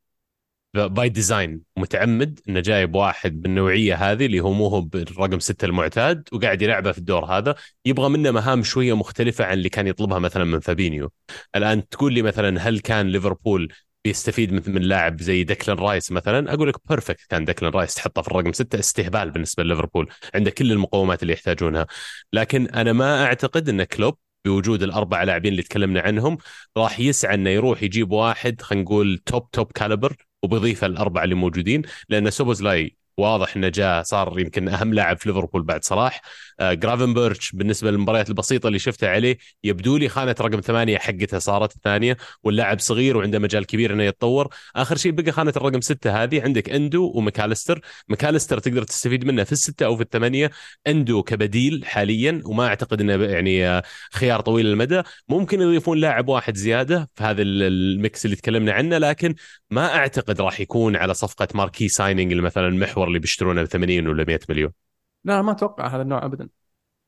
by 0.74 1.08
design 1.08 1.60
متعمد 1.76 2.40
إنه 2.48 2.60
جايب 2.60 2.94
واحد 2.94 3.42
بالنوعية 3.42 3.94
هذه 3.94 4.26
اللي 4.26 4.40
هو 4.40 4.52
مو 4.52 4.66
هو 4.66 4.80
بالرقم 4.80 5.38
ستة 5.38 5.64
المعتاد 5.66 6.28
وقاعد 6.32 6.62
يلعبه 6.62 6.92
في 6.92 6.98
الدور 6.98 7.24
هذا. 7.24 7.54
يبغى 7.84 8.08
منه 8.08 8.30
مهام 8.30 8.62
شوية 8.62 8.96
مختلفة 8.96 9.44
عن 9.44 9.52
اللي 9.52 9.68
كان 9.68 9.86
يطلبها 9.86 10.18
مثلا 10.18 10.44
من 10.44 10.60
فابينيو 10.60 11.12
الآن 11.56 11.88
تقول 11.88 12.12
لي 12.14 12.22
مثلا 12.22 12.60
هل 12.60 12.80
كان 12.80 13.08
ليفربول 13.08 13.72
بيستفيد 14.04 14.52
من 14.52 14.62
من 14.66 14.82
لاعب 14.82 15.20
زي 15.22 15.44
ديكلان 15.44 15.78
رايس 15.78 16.12
مثلا؟ 16.12 16.54
أقول 16.54 16.68
لك 16.68 16.76
perfect 16.88 17.26
كان 17.28 17.44
ديكلان 17.44 17.72
رايس 17.72 17.94
تحطه 17.94 18.22
في 18.22 18.28
الرقم 18.28 18.52
ستة 18.52 18.78
استهبال 18.78 19.30
بالنسبة 19.30 19.62
لليفربول 19.62 20.08
عنده 20.34 20.50
كل 20.50 20.72
المقومات 20.72 21.22
اللي 21.22 21.32
يحتاجونها. 21.32 21.86
لكن 22.32 22.66
أنا 22.66 22.92
ما 22.92 23.24
أعتقد 23.24 23.68
إن 23.68 23.84
كلوب 23.84 24.18
بوجود 24.44 24.82
الأربع 24.82 25.22
لاعبين 25.22 25.52
اللي 25.52 25.62
تكلمنا 25.62 26.00
عنهم 26.00 26.38
راح 26.76 27.00
يسعى 27.00 27.34
إنه 27.34 27.50
يروح 27.50 27.82
يجيب 27.82 28.12
واحد 28.12 28.60
خلينا 28.62 28.84
نقول 28.84 29.18
top 29.26 29.50
top 29.50 29.72
caliber 29.72 30.16
وبيضيف 30.42 30.84
الأربعة 30.84 31.24
اللي 31.24 31.34
موجودين 31.34 31.82
لأن 32.08 32.30
سوبوزلاي 32.30 32.96
واضح 33.16 33.56
إنه 33.56 33.68
جاء 33.68 34.02
صار 34.02 34.40
يمكن 34.40 34.68
أهم 34.68 34.94
لاعب 34.94 35.16
في 35.18 35.28
ليفربول 35.28 35.62
بعد 35.62 35.84
صلاح. 35.84 36.20
جرافنبرتش 36.62 37.52
بالنسبة 37.52 37.90
للمباريات 37.90 38.28
البسيطة 38.28 38.66
اللي 38.66 38.78
شفتها 38.78 39.08
عليه 39.08 39.38
يبدو 39.64 39.96
لي 39.96 40.08
خانة 40.08 40.34
رقم 40.40 40.60
ثمانية 40.60 40.98
حقتها 40.98 41.38
صارت 41.38 41.76
الثانية 41.76 42.16
واللاعب 42.42 42.78
صغير 42.78 43.16
وعنده 43.16 43.38
مجال 43.38 43.66
كبير 43.66 43.92
إنه 43.92 44.02
يتطور. 44.02 44.48
آخر 44.76 44.96
شيء 44.96 45.12
بقى 45.12 45.32
خانة 45.32 45.52
الرقم 45.56 45.80
ستة 45.80 46.22
هذه 46.22 46.42
عندك 46.42 46.70
أندو 46.70 47.12
ومكالستر. 47.14 47.80
مكالستر 48.08 48.58
تقدر 48.58 48.82
تستفيد 48.82 49.24
منه 49.24 49.44
في 49.44 49.52
الستة 49.52 49.86
أو 49.86 49.96
في 49.96 50.02
الثمانية. 50.02 50.50
أندو 50.86 51.22
كبديل 51.22 51.84
حاليا 51.84 52.42
وما 52.44 52.66
أعتقد 52.66 53.00
إنه 53.00 53.24
يعني 53.24 53.66
آه، 53.68 53.82
خيار 54.12 54.40
طويل 54.40 54.66
المدى. 54.66 55.02
ممكن 55.28 55.60
يضيفون 55.60 55.98
لاعب 55.98 56.28
واحد 56.28 56.56
زيادة 56.56 57.08
في 57.14 57.24
هذا 57.24 57.42
ال 57.42 57.63
mix 57.63 58.24
اللي 58.24 58.36
تكلمنا 58.36 58.72
عنه 58.72 58.98
لكن 58.98 59.34
ما 59.70 59.94
أعتقد 59.94 60.40
راح 60.40 60.60
يكون 60.60 60.96
على 60.96 61.14
صفقة 61.14 61.48
marquee 61.54 61.88
signing 61.88 62.34
مثلا 62.34 62.68
المحور 62.68 63.08
اللي 63.08 63.18
بيشترونه 63.18 63.62
ب 63.62 63.66
80 63.66 64.08
ولا 64.08 64.24
100 64.24 64.40
مليون. 64.48 64.89
لا 65.24 65.42
ما 65.42 65.52
أتوقع 65.52 65.86
هذا 65.86 66.02
النوع 66.02 66.24
ابدا. 66.24 66.48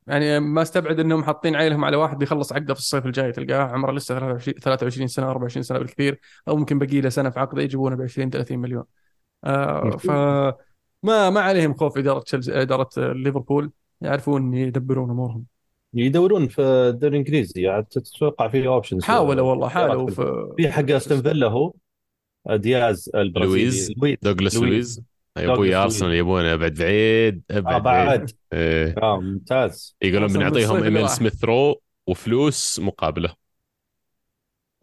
يعني 0.06 0.40
ما 0.40 0.62
أستبعد 0.62 1.00
إنهم 1.00 1.24
حاطين 1.24 1.56
عينهم 1.56 1.84
على 1.84 1.96
واحد 1.96 2.18
بيخلص 2.18 2.52
عقده 2.52 2.74
في 2.74 2.80
الصيف 2.80 3.06
الجاي 3.06 3.32
تلقاه 3.32 3.62
عمره 3.62 3.92
لسه 3.92 4.14
23 4.14 4.54
23 4.58 5.06
سنة 5.08 5.30
24 5.30 5.62
سنة 5.62 5.78
بالكثير 5.78 6.20
أو 6.48 6.56
ممكن 6.56 6.78
باقي 6.78 7.00
له 7.00 7.08
سنة 7.08 7.30
في 7.30 7.40
عقده 7.40 7.62
يجيبونه 7.62 7.96
ب 7.96 8.02
20 8.02 8.30
30 8.30 8.58
مليون. 8.58 8.84
آه 9.44 9.90
ف 9.90 10.10
ما 11.02 11.30
ما 11.30 11.40
عليهم 11.40 11.74
خوف 11.74 11.98
إدارة 11.98 12.20
تشيلسي 12.20 12.62
إدارة 12.62 12.88
ليفربول 12.96 13.70
يعرفون 14.00 14.54
يدبرون 14.54 15.10
أمورهم. 15.10 15.44
يدورون 15.94 16.48
في 16.48 16.62
الدوري 16.62 17.12
الإنجليزي. 17.12 17.62
يعني 17.62 17.86
تتوقع 17.90 18.48
في 18.48 18.66
options 18.66 19.04
حاولوا 19.04 19.50
والله 19.50 19.68
حاولوا 19.68 20.10
في 20.10 20.52
في 20.56 20.72
حق 20.72 20.90
أستون 20.90 21.22
فيلا 21.22 21.46
هو 21.46 21.72
دياز 22.50 23.10
البرازيلي 23.14 23.94
لويز 23.96 24.18
دوغلاس 24.22 24.56
لويز. 24.56 25.02
أبوي 25.36 25.74
أرسنال 25.74 26.12
يبونه 26.12 26.56
بعد 26.56 26.74
بعيد 26.74 27.42
أبعد 27.50 27.74
آه 27.74 27.78
بعد. 27.78 28.30
إيه. 28.52 28.94
آه 29.02 29.20
ممتاز. 29.20 29.96
يقولون 30.02 30.32
بنعطيهم 30.32 30.82
ايميل 30.82 31.08
سميث 31.08 31.44
رو 31.44 31.80
وفلوس 32.06 32.78
مقابلة. 32.78 33.34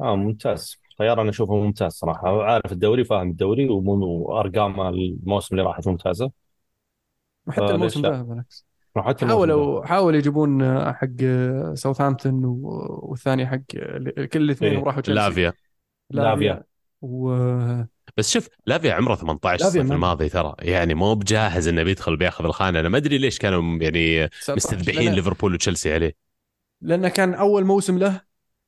آه 0.02 0.16
ممتاز. 0.16 0.78
خيار 1.00 1.22
أنا 1.22 1.30
اشوفه 1.30 1.56
ممتاز 1.56 1.92
صراحة. 1.92 2.44
عارف 2.44 2.72
الدوري 2.72 3.04
فاهم 3.04 3.30
الدوري 3.30 3.68
وارقام 3.70 4.82
الموسم 4.82 5.56
اللي 5.56 5.68
راحت 5.68 5.88
ممتازة. 5.88 6.32
وحتى 7.48 7.66
الموسم 7.72 8.02
ده 8.02 8.22
بالعكس. 8.22 8.66
حاولوا 9.22 9.86
حاولوا 9.86 10.18
يجيبون 10.18 10.62
آه، 10.62 10.92
حق 10.94 11.08
آه، 11.24 11.74
ساوثهامبتون 11.74 12.46
و- 12.46 13.00
والثاني 13.04 13.48
حق 13.48 13.62
آه، 13.78 14.26
كل 14.26 14.42
الاثنين 14.42 14.76
إيه، 14.76 14.84
راحوا 14.84 15.02
تشيلسي 15.02 15.22
لافيا. 15.22 15.54
لافيا. 16.10 16.64
و 17.02 17.30
بس 18.20 18.30
شوف 18.32 18.48
لافيا 18.66 18.94
عمره 18.94 19.16
18 19.16 19.64
لافيا 19.64 19.68
الصيف 19.82 19.90
ما- 19.90 19.96
الماضي 19.96 20.30
ترى. 20.30 20.56
يعني 20.60 20.94
مو 20.94 21.16
بجاهز 21.16 21.68
إنه 21.68 21.84
بيدخل 21.84 22.18
بياخذ 22.18 22.46
الخانة. 22.46 22.80
أنا 22.80 22.90
ما 22.90 22.98
أدري 22.98 23.18
ليش 23.18 23.38
كانوا 23.40 23.78
يعني 23.82 24.28
19. 24.28 24.56
مستذبحين 24.56 25.14
ليفربول 25.14 25.54
وتشيلسي 25.54 25.94
عليه. 25.94 26.16
لأنه 26.82 27.10
كان 27.10 27.34
أول 27.34 27.66
موسم 27.66 27.98
له 27.98 28.22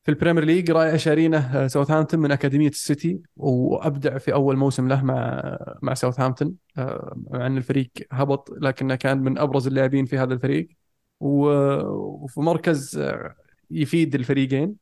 في 0.04 0.12
ال 0.12 0.16
Premier 0.16 0.44
League 0.44 0.72
رايح 0.72 0.96
شارينه 0.96 1.38
آه، 1.38 1.68
ساوثهامبتون 1.68 2.20
من 2.20 2.32
أكاديمية 2.32 2.70
السيتي 2.70 3.20
وأبدع 3.36 4.18
في 4.18 4.34
أول 4.34 4.58
موسم 4.58 4.88
له 4.88 5.04
مع 5.04 5.42
مع 5.82 5.94
ساوثهامبتون 5.94 6.54
آه، 6.78 7.14
مع 7.32 7.46
أن 7.48 7.58
الفريق 7.58 7.92
هبط 8.12 8.50
لكنه 8.62 8.96
كان 8.96 9.18
من 9.18 9.38
أبرز 9.38 9.68
اللاعبين 9.68 10.06
في 10.06 10.18
هذا 10.18 10.34
الفريق. 10.34 10.70
وفي 11.20 12.40
مركز 12.40 12.98
آه، 12.98 13.36
يفيد 13.72 14.16
الفريقين. 14.16 14.76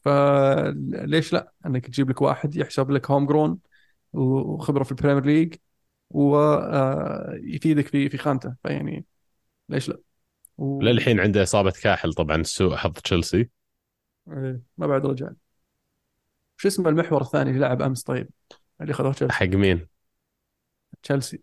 فليش 0.00 1.32
لا؟ 1.32 1.52
إنك 1.66 1.86
تجيب 1.86 2.10
لك 2.10 2.22
واحد 2.22 2.56
يحسب 2.56 2.90
لك 2.90 3.10
homegrown 3.10 3.58
وخبرة 4.14 4.84
في 4.84 4.90
ال 4.90 4.94
Premier 4.94 5.24
League 5.24 5.54
ويفيدك 6.10 7.86
في 7.86 8.08
في 8.08 8.18
خانته. 8.18 8.54
فيعني 8.62 9.04
ليش 9.68 9.88
لا؟ 9.88 9.98
و... 10.58 10.80
للحين 10.82 11.20
عنده 11.20 11.42
إصابة 11.42 11.72
كاحل 11.82 12.12
طبعا 12.12 12.42
سوء 12.42 12.76
حظ 12.76 12.92
تشيلسي. 12.92 13.48
إيه، 14.28 14.60
ما 14.78 14.86
بعد 14.86 15.06
رجع. 15.06 15.28
شو 16.56 16.68
اسمه 16.68 16.88
المحور 16.88 17.22
الثاني 17.22 17.50
اللي 17.50 17.60
لعب 17.60 17.82
أمس 17.82 18.02
طيب؟ 18.02 18.28
اللي 18.80 18.92
خذوه 18.92 19.12
تشيلسي. 19.12 19.34
حق 19.34 19.46
مين؟ 19.46 19.86
تشيلسي. 21.02 21.40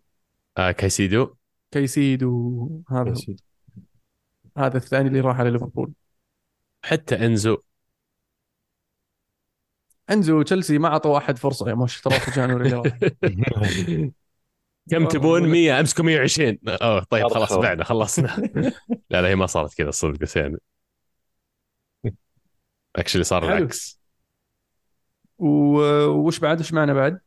آه 0.58 0.70
كايسيدو. 0.70 1.34
كيسيد 1.70 2.22
وهذا 2.22 3.14
هذا 4.58 4.76
الثاني 4.76 5.08
اللي 5.08 5.20
راح 5.20 5.40
على 5.40 5.50
ليفربول. 5.50 5.92
حتى 6.84 7.26
إنزو 7.26 7.56
انزو 10.12 10.42
تشيلسي 10.42 10.78
ما 10.78 10.88
اعطوا 10.88 11.14
واحد 11.14 11.38
فرصة 11.38 11.68
يا 11.68 11.74
مش 11.74 12.00
ترى 12.00 12.20
في 12.20 12.30
جانوري 12.30 12.82
كم 14.90 15.08
تبون؟ 15.08 15.48
100 15.48 15.80
أمسكوا 15.80 16.04
120 16.04 16.58
أوه 16.68 17.04
طيب 17.10 17.28
خلاص. 17.28 17.52
بعنا 17.52 17.84
خلصنا. 17.84 18.36
لا 19.10 19.22
لا 19.22 19.28
هي 19.28 19.34
ما 19.34 19.46
صارت 19.46 19.74
كذا 19.74 19.90
صدق 19.90 20.18
بس 20.18 20.36
يعني. 20.36 20.56
actually 22.96 23.24
صار. 23.24 23.44
العكس. 23.44 24.00
وش 25.38 26.38
بعد؟ 26.38 26.58
إيش 26.58 26.72
معنا 26.72 26.92
بعد؟ 26.94 27.20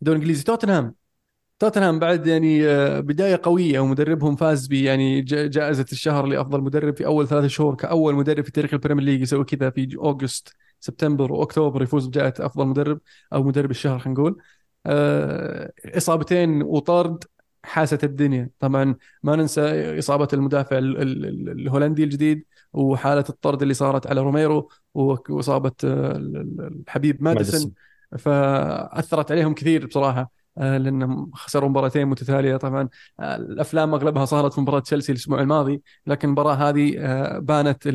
دوري 0.00 0.18
إنجليزي. 0.18 0.44
توتنهام. 0.44 0.94
توتنهام 1.58 1.98
بعد 1.98 2.26
يعني 2.26 2.66
آه، 2.68 3.00
بداية 3.00 3.40
قوية 3.42 3.80
ومدربهم 3.80 4.36
فاز 4.36 4.66
ب 4.66 4.72
يعني 4.72 5.20
ج- 5.20 5.50
جائزة 5.50 5.86
الشهر 5.92 6.26
لأفضل 6.26 6.60
مدرب 6.60 6.96
في 6.96 7.06
أول 7.06 7.28
ثلاث 7.28 7.44
شهور 7.46 7.74
كأول 7.74 8.14
مدرب 8.14 8.44
في 8.44 8.50
تاريخ 8.52 8.74
البريمير 8.74 9.04
ليج 9.04 9.20
يسوي 9.20 9.44
كذا 9.44 9.70
في 9.70 9.96
August. 9.96 10.56
سبتمبر 10.80 11.32
وأكتوبر 11.32 11.82
يفوز 11.82 12.06
بجائزه 12.06 12.46
أفضل 12.46 12.66
مدرب 12.66 13.00
أو 13.32 13.42
مدرب 13.42 13.70
الشهر 13.70 13.98
خلينا 13.98 14.20
نقول. 14.20 14.36
آه، 14.86 15.72
إصابتين 15.84 16.62
وطرد 16.62 17.24
حاست 17.64 18.04
الدنيا. 18.04 18.50
طبعا 18.58 18.94
ما 19.22 19.36
ننسى 19.36 19.98
إصابة 19.98 20.28
المدافع 20.32 20.78
ال- 20.78 21.02
ال- 21.02 21.26
ال- 21.26 21.60
الهولندي 21.60 22.04
الجديد 22.04 22.44
وحالة 22.72 23.24
الطرد 23.28 23.62
اللي 23.62 23.74
صارت 23.74 24.06
على 24.06 24.20
روميرو 24.20 24.68
وإصابة 24.94 25.72
آه، 25.84 26.16
ال- 26.16 26.36
ال- 26.36 26.80
الحبيب 26.86 27.22
ماديسون. 27.22 27.72
فأثرت 28.18 29.32
عليهم 29.32 29.54
كثير 29.54 29.86
بصراحة 29.86 30.30
آه، 30.58 30.78
لأنهم 30.78 31.30
خسروا 31.34 31.68
مباراتين 31.68 32.06
متتالية. 32.06 32.56
طبعا 32.56 32.88
الأفلام 33.20 33.94
أغلبها 33.94 34.24
صارت 34.24 34.52
في 34.52 34.60
مباراة 34.60 34.80
تشيلسي 34.80 35.12
الأسبوع 35.12 35.40
الماضي 35.40 35.82
لكن 36.06 36.28
المباراة 36.28 36.54
هذه 36.54 36.92
بانت 37.38 37.86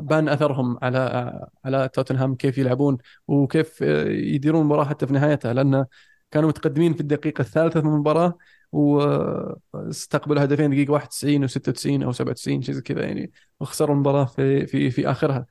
بان 0.00 0.28
اثرهم 0.28 0.78
على 0.82 0.98
آه، 0.98 1.50
على 1.64 1.88
توتنهام 1.88 2.34
كيف 2.34 2.58
يلعبون 2.58 2.98
وكيف 3.28 3.82
آه، 3.82 4.08
يديرون 4.08 4.60
المباراة 4.60 4.84
حتى 4.84 5.06
في 5.06 5.12
نهايتها 5.12 5.52
لأن 5.52 5.86
كانوا 6.30 6.48
متقدمين 6.48 6.94
في 6.94 7.00
الدقيقة 7.00 7.42
الثالثة 7.42 7.80
من 7.80 7.86
المباراة 7.94 8.38
واستقبلوا 8.72 10.44
هدفين 10.44 10.70
دقيقة 10.70 10.92
91 10.92 11.48
و96 11.48 12.04
أو 12.04 12.12
97 12.12 12.62
شيء 12.62 12.74
زي 12.74 12.80
كذا 12.82 13.02
يعني 13.04 13.32
وخسروا 13.60 13.94
المباراة 13.94 14.24
في 14.24 14.66
في 14.66 14.90
في 14.90 15.10
آخرها. 15.10 15.46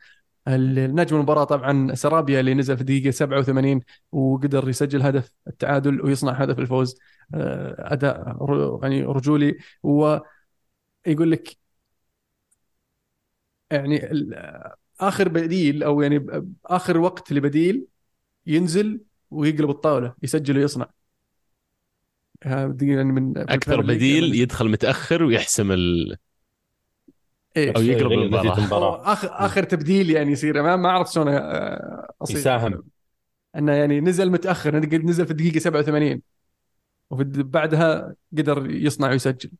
النجم 0.47 1.15
المباراة 1.17 1.43
طبعا 1.43 1.95
سرابيا 1.95 2.39
اللي 2.39 2.53
نزل 2.53 2.75
في 2.75 2.81
الدقيقة 2.81 3.11
87 3.11 3.81
وقدر 4.11 4.69
يسجل 4.69 5.01
هدف 5.01 5.33
التعادل 5.47 6.01
ويصنع 6.01 6.31
هدف 6.33 6.59
الفوز 6.59 6.99
آه، 7.33 8.35
ر- 8.41 8.79
يعني 8.83 9.03
رجولي 9.03 9.57
ويقول 9.83 10.21
لك 11.31 11.57
يعني 13.71 14.11
ال- 14.11 14.59
آخر 14.99 15.27
بديل 15.29 15.83
أو 15.83 16.01
يعني 16.01 16.25
آخر 16.65 16.97
وقت 16.97 17.31
لبديل 17.33 17.85
ينزل 18.47 19.01
ويقلب 19.31 19.69
الطاولة 19.69 20.15
يسجل 20.23 20.57
ويصنع. 20.57 20.89
يعني 22.45 23.03
من 23.03 23.37
أكثر 23.37 23.81
بديل 23.81 24.35
يدخل 24.35 24.69
متأخر 24.69 25.23
ويحسم 25.23 25.71
ال... 25.71 26.17
إيه 27.57 27.73
أو 27.77 27.81
يقلب 27.81 28.11
المباراة. 28.11 29.13
اخر 29.13 29.29
آخر 29.31 29.63
تبديل 29.63 30.09
يعني 30.09 30.31
يصير. 30.31 30.61
ما 30.63 30.75
ما 30.75 30.89
أعرف 30.89 31.11
شلون 31.11 31.27
آه، 31.27 32.13
أصير. 32.21 32.37
يساهم. 32.37 32.83
إنه 33.55 33.71
يعني 33.71 34.01
نزل 34.01 34.31
متأخر 34.31 34.75
نزل 34.79 35.25
في 35.25 35.31
الدقيقة 35.31 35.59
87 35.59 36.21
وفي 37.09 37.21
الد- 37.23 37.51
بعدها 37.51 38.15
قدر 38.37 38.69
يصنع 38.71 39.09
ويسجل. 39.09 39.51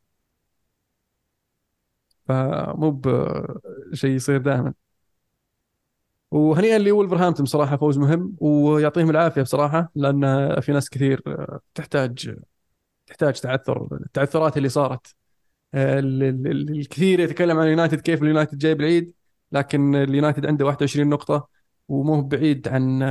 فمو 2.29 2.91
بشيء 2.91 4.09
يصير 4.11 4.37
دائما. 4.41 4.73
وهنيئا 6.31 6.77
لولفرهامبتون 6.77 7.43
بصراحة 7.43 7.77
فوز 7.77 7.97
مهم 7.97 8.35
ويعطيهم 8.39 9.09
العافية 9.09 9.41
بصراحة 9.41 9.91
لأن 9.95 10.55
في 10.61 10.71
ناس 10.71 10.89
كثير 10.89 11.23
تحتاج 11.75 12.35
تحتاج 13.07 13.33
تعثر 13.39 13.87
التعثرات 14.05 14.57
اللي 14.57 14.69
صارت. 14.69 15.15
ال- 15.75 16.23
ال- 16.23 16.47
ال- 16.47 16.69
الكثير 16.79 17.19
يتكلم 17.19 17.57
عن 17.59 17.65
اليونايتد 17.65 18.01
كيف 18.01 18.23
اليونايتد 18.23 18.57
جاي 18.57 18.75
بعيد 18.75 19.13
لكن 19.51 19.95
اليونايتد 19.95 20.45
عنده 20.45 20.65
21 20.65 21.09
نقطة 21.09 21.47
ومو 21.87 22.21
بعيد 22.21 22.67
عن 22.67 23.03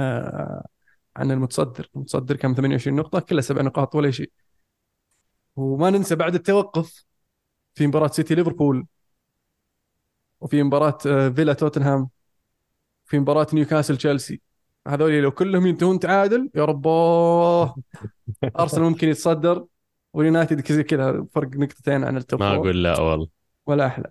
عن 1.17 1.31
المتصدر. 1.31 1.91
المتصدر 1.97 2.37
كان 2.37 2.55
28 2.55 2.97
نقطة 2.97 3.21
كلها 3.21 3.41
سبع 3.43 3.63
نقاط 3.63 3.95
ولا 3.95 4.11
شيء. 4.11 4.31
وما 5.57 5.91
ننسى 5.91 6.15
بعد 6.17 6.35
التوقف 6.35 7.05
في 7.75 7.87
مباراة 7.87 8.09
سيتي 8.09 8.35
ليفربول. 8.35 8.87
وفي 10.41 10.63
مباراة 10.63 10.99
آه، 11.07 11.29
فيلا 11.29 11.53
توتنهام 11.53 12.09
في 13.05 13.19
مباراة 13.19 13.47
نيوكاسل 13.53 13.97
تشيلسي. 13.97 14.41
هذول 14.89 15.23
لو 15.23 15.31
كلهم 15.31 15.67
ينتهون 15.67 15.99
تعادل 15.99 16.51
يا 16.55 16.65
رباه! 16.65 17.77
أرسنال 18.61 18.83
ممكن 18.83 19.09
يتصدر 19.09 19.65
واليونايتد 20.13 20.61
كذا 20.61 20.83
كذا 20.83 21.27
فرق 21.35 21.49
نقطتين 21.57 22.05
عن 22.05 22.17
ال 22.17 22.23
top 22.23 22.41
ما. 22.41 22.55
أقول 22.55 22.83
لا 22.83 23.01
والله. 23.01 23.29
ولا 23.67 23.87
أحلى. 23.87 24.11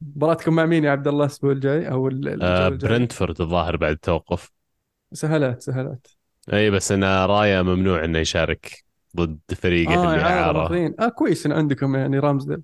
مباراتكم 0.00 0.54
مع 0.54 0.66
مين 0.66 0.84
يا 0.84 0.90
عبد 0.90 1.08
الله 1.08 1.24
الأسبوع 1.24 1.52
الجاي؟ 1.52 1.90
أو 1.90 2.10
آه؟ 2.42 2.68
برنتفورد 2.68 3.40
الظاهر 3.40 3.76
بعد 3.76 3.92
التوقف. 3.92 4.52
سهلات 5.12 5.62
سهلات 5.62 6.06
أي 6.52 6.70
بس 6.70 6.92
أنا 6.92 7.26
رايا 7.26 7.62
ممنوع 7.62 8.04
إنه 8.04 8.18
يشارك 8.18 8.84
ضد 9.16 9.38
فريقه 9.56 9.94
آه 9.94 10.14
اللي 10.14 10.24
أعاره. 10.24 10.94
آه 11.00 11.08
كويس 11.08 11.46
إن 11.46 11.52
عندكم 11.52 11.96
يعني 11.96 12.18
رامزديل 12.18 12.62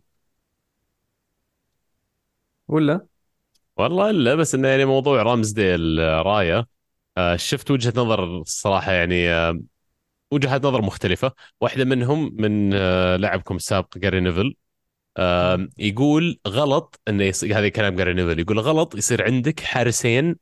ولا؟ 2.69 3.07
والله 3.77 4.11
الا 4.11 4.35
بس 4.35 4.55
إنه 4.55 4.69
يعني 4.69 4.85
موضوع 4.85 5.23
رامزديل 5.23 6.01
آه، 6.01 6.23
رايا 6.22 6.66
آه، 7.19 7.37
شفت 7.37 7.71
وجهة 7.71 7.93
نظر 7.97 8.25
الصراحه 8.41 8.93
يعني 8.93 9.31
آه، 9.31 9.61
وجهات 10.33 10.64
نظر 10.67 10.83
مختلفة. 10.83 11.33
واحدة 11.62 11.85
منهم 11.85 12.37
من 12.43 12.71
آه، 12.75 13.17
لاعبكم 13.17 13.57
السابق 13.57 13.99
جاري 13.99 14.21
نيفل 14.21 14.55
يقول 15.79 16.41
غلط 16.49 17.01
إنه 17.09 17.25
يص... 17.25 17.45
هذا 17.45 17.69
كلام 17.69 17.97
جاري 17.97 18.14
نيفل 18.14 18.41
يقول 18.41 18.59
غلط 18.61 18.95
يصير 18.95 19.25
عندك 19.25 19.61
حارسين 19.61 20.37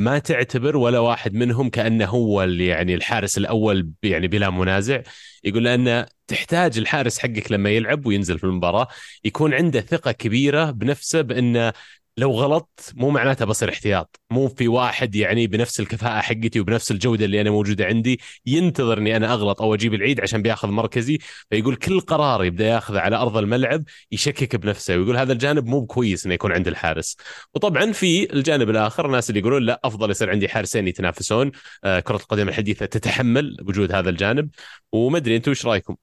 ما 0.00 0.18
تعتبر 0.18 0.76
ولا 0.76 0.98
واحد 0.98 1.34
منهم 1.34 1.70
كأنه 1.70 2.06
هو 2.06 2.42
اللي 2.44 2.66
يعني 2.66 2.94
الحارس 2.94 3.38
الأول 3.38 3.90
يعني 4.02 4.28
بلا 4.28 4.50
منازع. 4.50 5.02
يقول 5.44 5.64
لأن 5.64 6.06
تحتاج 6.26 6.78
الحارس 6.78 7.18
حقك 7.18 7.52
لما 7.52 7.70
يلعب 7.70 8.06
وينزل 8.06 8.38
في 8.38 8.44
المباراة. 8.44 8.88
يكون 9.24 9.54
عنده 9.54 9.80
ثقة 9.80 10.12
كبيرة 10.12 10.70
بنفسه 10.70 11.20
بانه 11.20 11.72
لو 12.18 12.30
غلطت 12.32 12.92
مو 12.96 13.10
معناتها 13.10 13.44
بصير 13.44 13.68
احتياط. 13.68 14.20
مو 14.30 14.48
في 14.48 14.68
واحد 14.68 15.14
يعني 15.14 15.46
بنفس 15.46 15.80
الكفاءة 15.80 16.20
حقتي 16.20 16.60
وبنفس 16.60 16.90
الجودة 16.90 17.24
اللي 17.24 17.40
أنا 17.40 17.50
موجودة 17.50 17.84
عندي 17.84 18.20
ينتظر 18.46 18.98
أني 18.98 19.16
أنا 19.16 19.32
أغلط 19.34 19.62
أو 19.62 19.74
أجيب 19.74 19.94
العيد 19.94 20.20
عشان 20.20 20.42
بياخذ 20.42 20.68
مركزي 20.68 21.18
فيقول 21.50 21.76
كل 21.76 22.00
قرار 22.00 22.44
يبدأ 22.44 22.66
ياخذه 22.66 23.00
على 23.00 23.16
أرض 23.16 23.36
الملعب 23.36 23.84
يشكك 24.12 24.56
بنفسه 24.56 24.96
ويقول 24.96 25.16
هذا 25.16 25.32
الجانب 25.32 25.66
مو 25.66 25.86
كويس 25.86 26.24
أنه 26.26 26.34
يكون 26.34 26.52
عند 26.52 26.68
الحارس. 26.68 27.16
وطبعا 27.54 27.92
في 27.92 28.32
الجانب 28.32 28.70
الآخر 28.70 29.06
الناس 29.06 29.30
اللي 29.30 29.40
يقولون 29.40 29.62
لا 29.62 29.80
أفضل 29.84 30.10
يصير 30.10 30.30
عندي 30.30 30.48
حارسين 30.48 30.88
يتنافسون. 30.88 31.52
آه 31.84 32.00
كرة 32.00 32.16
القدم 32.16 32.48
الحديثة 32.48 32.86
تتحمل 32.86 33.56
وجود 33.62 33.92
هذا 33.92 34.10
الجانب. 34.10 34.50
وما 34.92 35.18
أدري 35.18 35.36
أنتم 35.36 35.50
إيش 35.50 35.66
رأيكم؟ 35.66 35.96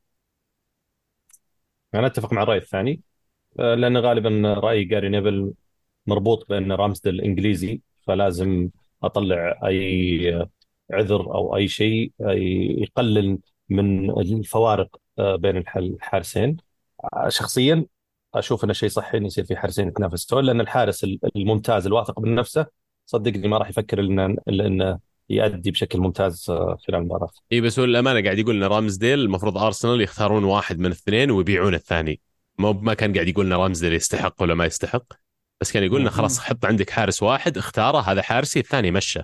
أنا 1.93 2.07
أتفق 2.07 2.33
مع 2.33 2.43
الرأي 2.43 2.57
الثاني 2.57 3.01
آه، 3.59 3.75
لأن 3.75 3.97
غالبا 3.97 4.53
رأي 4.63 4.83
جاري 4.83 5.09
نيفل 5.09 5.53
مربوط 6.07 6.49
بأن 6.49 6.71
رامسديل 6.71 7.21
انجليزي 7.21 7.81
فلازم 8.07 8.69
أطلع 9.03 9.59
أي 9.65 10.47
عذر 10.91 11.21
أو 11.35 11.55
أي 11.55 11.67
شيء 11.67 12.11
يقلل 12.19 13.37
من 13.69 14.09
الفوارق 14.19 14.97
آه، 15.19 15.35
بين 15.35 15.63
الحارسين 15.77 16.57
شخصيا 17.27 17.85
أشوف 18.35 18.63
إنه 18.63 18.73
شيء 18.73 18.89
صحي 18.89 19.17
إنه 19.17 19.27
يصير 19.27 19.45
في 19.45 19.55
حارسين 19.55 19.87
يتنافسون 19.87 20.45
لأن 20.45 20.61
الحارس 20.61 21.05
الممتاز 21.35 21.85
الواثق 21.85 22.19
من 22.19 22.35
نفسه 22.35 22.65
صدقني 23.05 23.47
ما 23.47 23.57
راح 23.57 23.69
يفكر 23.69 23.99
إلا 23.99 24.35
إنه 24.49 24.99
يؤدي 25.29 25.71
بشكل 25.71 25.99
ممتاز 25.99 26.49
آه، 26.49 26.77
خلال 26.87 26.99
المباراة. 26.99 27.29
إي 27.51 27.61
بس 27.61 27.79
هو 27.79 27.85
الامانه 27.85 28.23
قاعد 28.23 28.39
يقول 28.39 28.55
إن 28.55 28.63
رامزديل 28.63 29.19
المفروض 29.19 29.57
أرسنال 29.57 30.01
يختارون 30.01 30.43
واحد 30.43 30.79
من 30.79 30.85
الاثنين 30.85 31.31
ويبيعون 31.31 31.73
الثاني. 31.73 32.19
ما 32.59 32.93
كان 32.93 33.13
قاعد 33.13 33.27
يقول 33.27 33.45
إن 33.45 33.53
رامزديل 33.53 33.93
يستحق 33.93 34.41
ولا 34.41 34.53
ما 34.53 34.65
يستحق. 34.65 35.24
بس 35.61 35.71
كان 35.71 35.83
يقول 35.83 36.01
لنا 36.01 36.09
خلاص 36.09 36.39
حط 36.39 36.65
عندك 36.65 36.89
حارس 36.89 37.23
واحد 37.23 37.57
اختاره 37.57 37.99
هذا 37.99 38.21
حارسي 38.21 38.59
الثاني 38.59 38.91
مشى. 38.91 39.21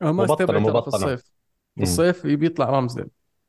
ما 0.00 0.24
استبعد 0.24 0.82
في 0.82 0.88
الصيف. 0.88 1.22
في 1.76 1.82
الصيف 1.82 2.24
يبي 2.24 2.46
يطلع 2.46 2.70
رامزديل. 2.70 3.06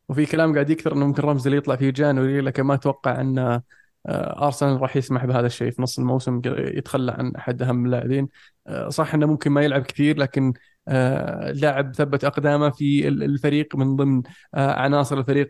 وفي 0.10 0.26
كلام 0.26 0.54
قاعد 0.54 0.70
يكثر 0.70 0.94
إنه 0.94 1.06
ممكن 1.06 1.24
رامزديل 1.24 1.54
يطلع 1.58 1.76
في 1.76 1.92
جانوري 1.92 2.42
لكن 2.42 2.64
ما 2.64 2.74
أتوقع 2.74 3.22
إن 3.22 3.62
آه، 4.08 4.46
أرسنال 4.46 4.82
راح 4.82 4.98
يسمح 4.98 5.26
بهذا 5.26 5.48
الشيء 5.48 5.72
في 5.72 5.82
نص 5.82 6.00
الموسم 6.00 6.42
يتخلى 6.46 7.12
عن 7.12 7.36
أحد 7.36 7.62
أهم 7.62 7.86
اللاعبين 7.86 8.28
آه، 8.68 8.90
صح 8.90 9.14
إنه 9.14 9.26
ممكن 9.26 9.52
ما 9.52 9.62
يلعب 9.62 9.82
كثير 9.82 10.18
لكن 10.18 10.54
آه، 10.88 11.52
لاعب 11.52 11.96
ثبت 11.96 12.24
أقدامه 12.24 12.70
في 12.70 13.08
الفريق 13.08 13.76
من 13.76 13.96
ضمن 13.96 14.22
عناصر 14.54 15.18
الفريق 15.18 15.48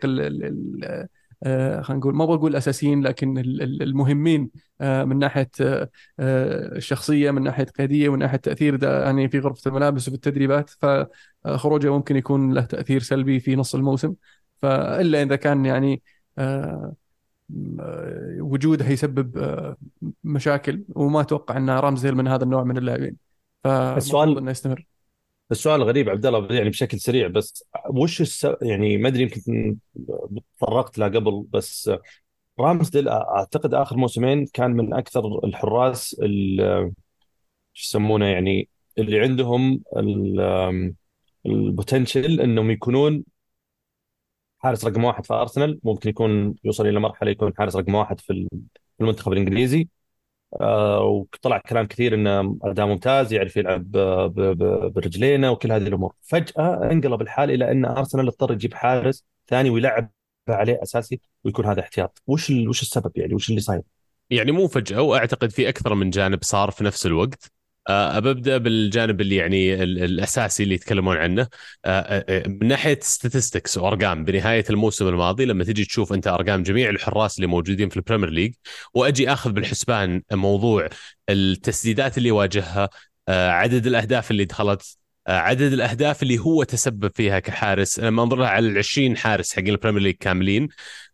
خلينا 1.44 1.94
نقول 1.94 2.14
ما 2.14 2.24
بقول 2.24 2.50
الاساسيين 2.50 3.02
لكن 3.02 3.38
المهمين 3.82 4.50
من 4.80 5.18
ناحية 5.18 5.50
الشخصية 6.20 7.30
من 7.30 7.42
ناحية 7.42 7.64
قيادية 7.64 8.12
من 8.12 8.18
ناحية 8.18 8.36
تأثير. 8.36 8.84
يعني 8.84 9.28
في 9.28 9.38
غرفة 9.38 9.68
الملابس 9.68 10.08
وفي 10.08 10.16
التدريبات 10.16 10.70
فخروجه 10.70 11.92
ممكن 11.92 12.16
يكون 12.16 12.52
له 12.52 12.60
تأثير 12.62 13.00
سلبي 13.00 13.40
في 13.40 13.56
نص 13.56 13.74
الموسم. 13.74 14.14
فإلا 14.56 15.22
إذا 15.22 15.36
كان 15.36 15.64
يعني 15.64 16.02
وجوده 18.40 18.88
يسبب 18.88 19.38
آه، 19.38 19.76
مشاكل 20.24 20.84
وما 20.88 21.20
أتوقع 21.20 21.56
أن 21.56 21.70
رامزيل 21.70 22.14
من 22.14 22.28
هذا 22.28 22.44
النوع 22.44 22.64
من 22.64 22.78
اللاعبين. 22.78 23.16
فالسؤال 23.64 24.38
إنه 24.38 24.50
يستمر. 24.50 24.86
السؤال 25.50 25.82
غريب 25.82 26.08
عبد 26.10 26.26
الله 26.26 26.54
يعني 26.56 26.70
بشكل 26.70 27.00
سريع 27.00 27.28
بس 27.28 27.64
وش 27.90 28.20
الس... 28.20 28.46
يعني 28.62 28.96
ما 28.96 29.08
أدري 29.08 29.22
يمكن 29.22 29.76
تطرقت 30.58 30.98
له 30.98 31.06
قبل 31.06 31.46
بس 31.50 31.90
رامزديل 32.60 33.08
أعتقد 33.08 33.74
آخر 33.74 33.96
موسمين 33.96 34.46
كان 34.46 34.70
من 34.70 34.94
أكثر 34.94 35.44
الحراس 35.44 36.16
شو 37.72 37.86
يسمونه 37.88 38.26
يعني 38.26 38.68
اللي 38.98 39.20
عندهم 39.20 39.82
البوتنشل 41.46 42.40
إنهم 42.40 42.70
يكونون 42.70 43.24
حارس 44.58 44.84
رقم 44.84 45.04
واحد 45.04 45.26
في 45.26 45.34
أرسنال 45.34 45.80
ممكن 45.84 46.10
يكون 46.10 46.54
يوصل 46.64 46.86
إلى 46.86 47.00
مرحلة 47.00 47.30
يكون 47.30 47.52
حارس 47.58 47.76
رقم 47.76 47.94
واحد 47.94 48.20
في 48.20 48.48
المنتخب 49.00 49.32
الإنجليزي. 49.32 49.88
وطلع 51.02 51.58
كلام 51.58 51.86
كثير 51.86 52.14
إنه 52.14 52.58
أداء 52.62 52.86
ممتاز 52.86 53.32
يعرف 53.32 53.56
يلعب 53.56 53.90
برجلينه 54.94 55.50
وكل 55.50 55.72
هذه 55.72 55.86
الأمور. 55.86 56.12
فجأة 56.22 56.90
انقلب 56.92 57.22
الحال 57.22 57.50
إلى 57.50 57.72
إن 57.72 57.84
أرسنال 57.84 58.26
اضطر 58.26 58.52
يجيب 58.52 58.74
حارس 58.74 59.24
ثاني 59.48 59.70
ويلعب 59.70 60.10
عليه 60.48 60.82
أساسي 60.82 61.20
ويكون 61.44 61.66
هذا 61.66 61.80
احتياط. 61.80 62.22
وش 62.26 62.50
وش 62.50 62.82
السبب 62.82 63.10
يعني؟ 63.16 63.34
وش 63.34 63.50
اللي 63.50 63.60
صاير؟ 63.60 63.82
يعني 64.30 64.52
مو 64.52 64.68
فجأة 64.68 65.02
وأعتقد 65.02 65.50
في 65.50 65.68
أكثر 65.68 65.94
من 65.94 66.10
جانب 66.10 66.42
صار 66.42 66.70
في 66.70 66.84
نفس 66.84 67.06
الوقت. 67.06 67.52
آه، 67.88 68.18
ببدا 68.18 68.56
بالجانب 68.58 69.20
اللي 69.20 69.36
يعني 69.36 69.82
الأساسي 69.82 70.62
اللي 70.62 70.74
يتكلمون 70.74 71.16
عنه. 71.16 71.48
آه، 71.84 72.24
آه، 72.28 72.48
من 72.48 72.68
ناحية 72.68 72.98
statistics 73.02 73.78
وأرقام 73.78 74.24
بنهاية 74.24 74.64
الموسم 74.70 75.08
الماضي 75.08 75.44
لما 75.44 75.64
تجي 75.64 75.84
تشوف 75.84 76.12
أنت 76.12 76.26
أرقام 76.26 76.62
جميع 76.62 76.90
الحراس 76.90 77.36
اللي 77.36 77.46
موجودين 77.46 77.88
في 77.88 77.96
البريمير 77.96 78.30
ليج 78.30 78.54
وأجي 78.94 79.32
أخذ 79.32 79.52
بالحسبان 79.52 80.22
موضوع 80.32 80.88
التسديدات 81.28 82.18
اللي 82.18 82.30
واجهها 82.30 82.88
عدد 83.28 83.86
الأهداف 83.86 84.30
اللي 84.30 84.44
دخلت 84.44 84.96
عدد 85.28 85.72
الأهداف 85.72 86.22
اللي 86.22 86.38
هو 86.38 86.62
تسبب 86.62 87.10
فيها 87.14 87.38
كحارس. 87.38 88.00
لما 88.00 88.22
انظر 88.22 88.42
على 88.42 88.68
ال 88.68 88.78
20 88.78 89.16
حارس 89.16 89.52
حقين 89.52 89.68
البريمير 89.68 90.02
ليج 90.02 90.14
كاملين. 90.20 90.68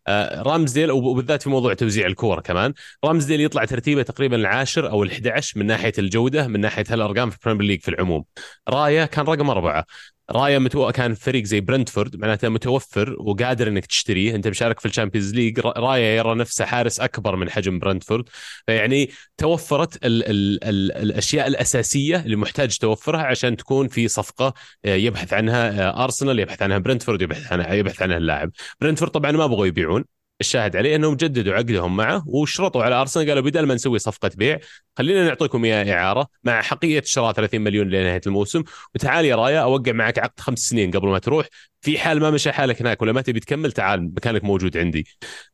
آه، 0.07 0.41
رامزديل 0.41 0.91
وبالذات 0.91 1.43
في 1.43 1.49
موضوع 1.49 1.73
توزيع 1.73 2.07
الكورة 2.07 2.41
كمان 2.41 2.73
رامزديل 3.05 3.41
يطلع 3.41 3.65
ترتيبه 3.65 4.01
تقريبا 4.01 4.35
العاشر 4.35 4.89
أو 4.89 5.05
ال11 5.05 5.57
من 5.57 5.65
ناحية 5.65 5.93
الجودة 5.97 6.47
من 6.47 6.59
ناحية 6.59 6.83
هالأرقام 6.89 7.29
في 7.29 7.37
البريمير 7.37 7.67
ليج 7.67 7.81
في 7.81 7.89
العموم. 7.89 8.25
رايا 8.69 9.05
كان 9.05 9.25
رقم 9.25 9.49
أربعة. 9.49 9.85
رايا 10.31 10.59
متو... 10.59 10.91
كان 10.91 11.13
فريق 11.13 11.43
زي 11.43 11.61
برنتفورد 11.61 12.15
معناته 12.15 12.49
متوفر 12.49 13.15
وقادر 13.19 13.67
إنك 13.67 13.85
تشتريه. 13.85 14.35
أنت 14.35 14.47
مشارك 14.47 14.79
في 14.79 14.85
الشامبيونز 14.85 15.33
ليج 15.33 15.59
رايا 15.59 16.15
يرى 16.15 16.35
نفسه 16.35 16.65
حارس 16.65 16.99
أكبر 16.99 17.35
من 17.35 17.49
حجم 17.49 17.79
برنتفورد. 17.79 18.29
فيعني 18.67 19.09
توفرت 19.37 20.05
ال... 20.05 20.23
ال... 20.29 20.63
ال... 20.63 20.91
الأشياء 20.91 21.47
الأساسية 21.47 22.19
اللي 22.19 22.35
محتاج 22.35 22.77
توفرها 22.77 23.21
عشان 23.21 23.57
تكون 23.57 23.87
في 23.87 24.07
صفقة 24.07 24.53
آه، 24.85 24.95
يبحث 24.95 25.33
عنها 25.33 25.89
آه، 25.89 26.03
أرسنال 26.03 26.39
يبحث 26.39 26.61
عنها 26.61 26.77
برنتفورد 26.77 27.21
يبحث 27.21 27.51
عنها 27.53 27.73
يبحث 27.73 28.01
عنها 28.01 28.17
اللاعب. 28.17 28.51
برنتفورد 28.81 29.11
طبعا 29.11 29.31
ما 29.31 29.47
بغوا 29.47 29.65
يبيعون. 29.65 30.05
الشاهد 30.43 30.75
عليه 30.75 30.95
انهم 30.95 31.15
جددوا 31.15 31.53
عقدهم 31.53 31.95
معه 31.97 32.23
وشرطوا 32.27 32.83
على 32.83 32.95
أرسنال. 32.95 33.29
قالوا 33.29 33.43
بدل 33.43 33.65
ما 33.65 33.73
نسوي 33.73 33.99
صفقة 33.99 34.31
بيع 34.35 34.59
خلينا 34.97 35.25
نعطيكم 35.25 35.65
اياه 35.65 35.93
إعارة 35.93 36.27
مع 36.43 36.61
حقيقه 36.61 37.03
شراء 37.05 37.31
30 37.31 37.61
مليون 37.61 37.89
لنهاية 37.89 38.21
الموسم. 38.27 38.63
وتعال 38.95 39.25
يا 39.25 39.35
رايا 39.35 39.59
أوقع 39.59 39.91
معك 39.91 40.19
عقد 40.19 40.39
خمس 40.39 40.59
سنين 40.59 40.91
قبل 40.91 41.07
ما 41.07 41.19
تروح. 41.19 41.47
في 41.81 41.97
حال 41.99 42.19
ما 42.19 42.31
مشى 42.31 42.51
حالك 42.51 42.81
هناك 42.81 43.01
ولا 43.01 43.11
ما 43.11 43.21
تبي 43.21 43.39
تكمل 43.39 43.71
تعال 43.71 44.13
مكانك 44.13 44.43
موجود 44.43 44.77
عندي. 44.77 45.07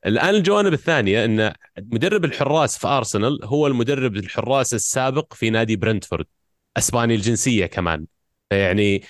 الآن 0.06 0.36
الجوانب 0.36 0.74
الثانية 0.74 1.26
إن 1.26 1.54
مدرب 1.78 2.26
الحراس 2.26 2.78
في 2.78 2.88
أرسنال 2.88 3.40
هو 3.44 3.68
المدرب 3.68 4.16
الحراس 4.16 4.74
السابق 4.74 5.34
في 5.34 5.50
نادي 5.50 5.76
برنتفورد 5.76 6.26
أسباني 6.78 7.16
الجنسية 7.16 7.66
كمان. 7.66 8.06
يعني 8.52 9.04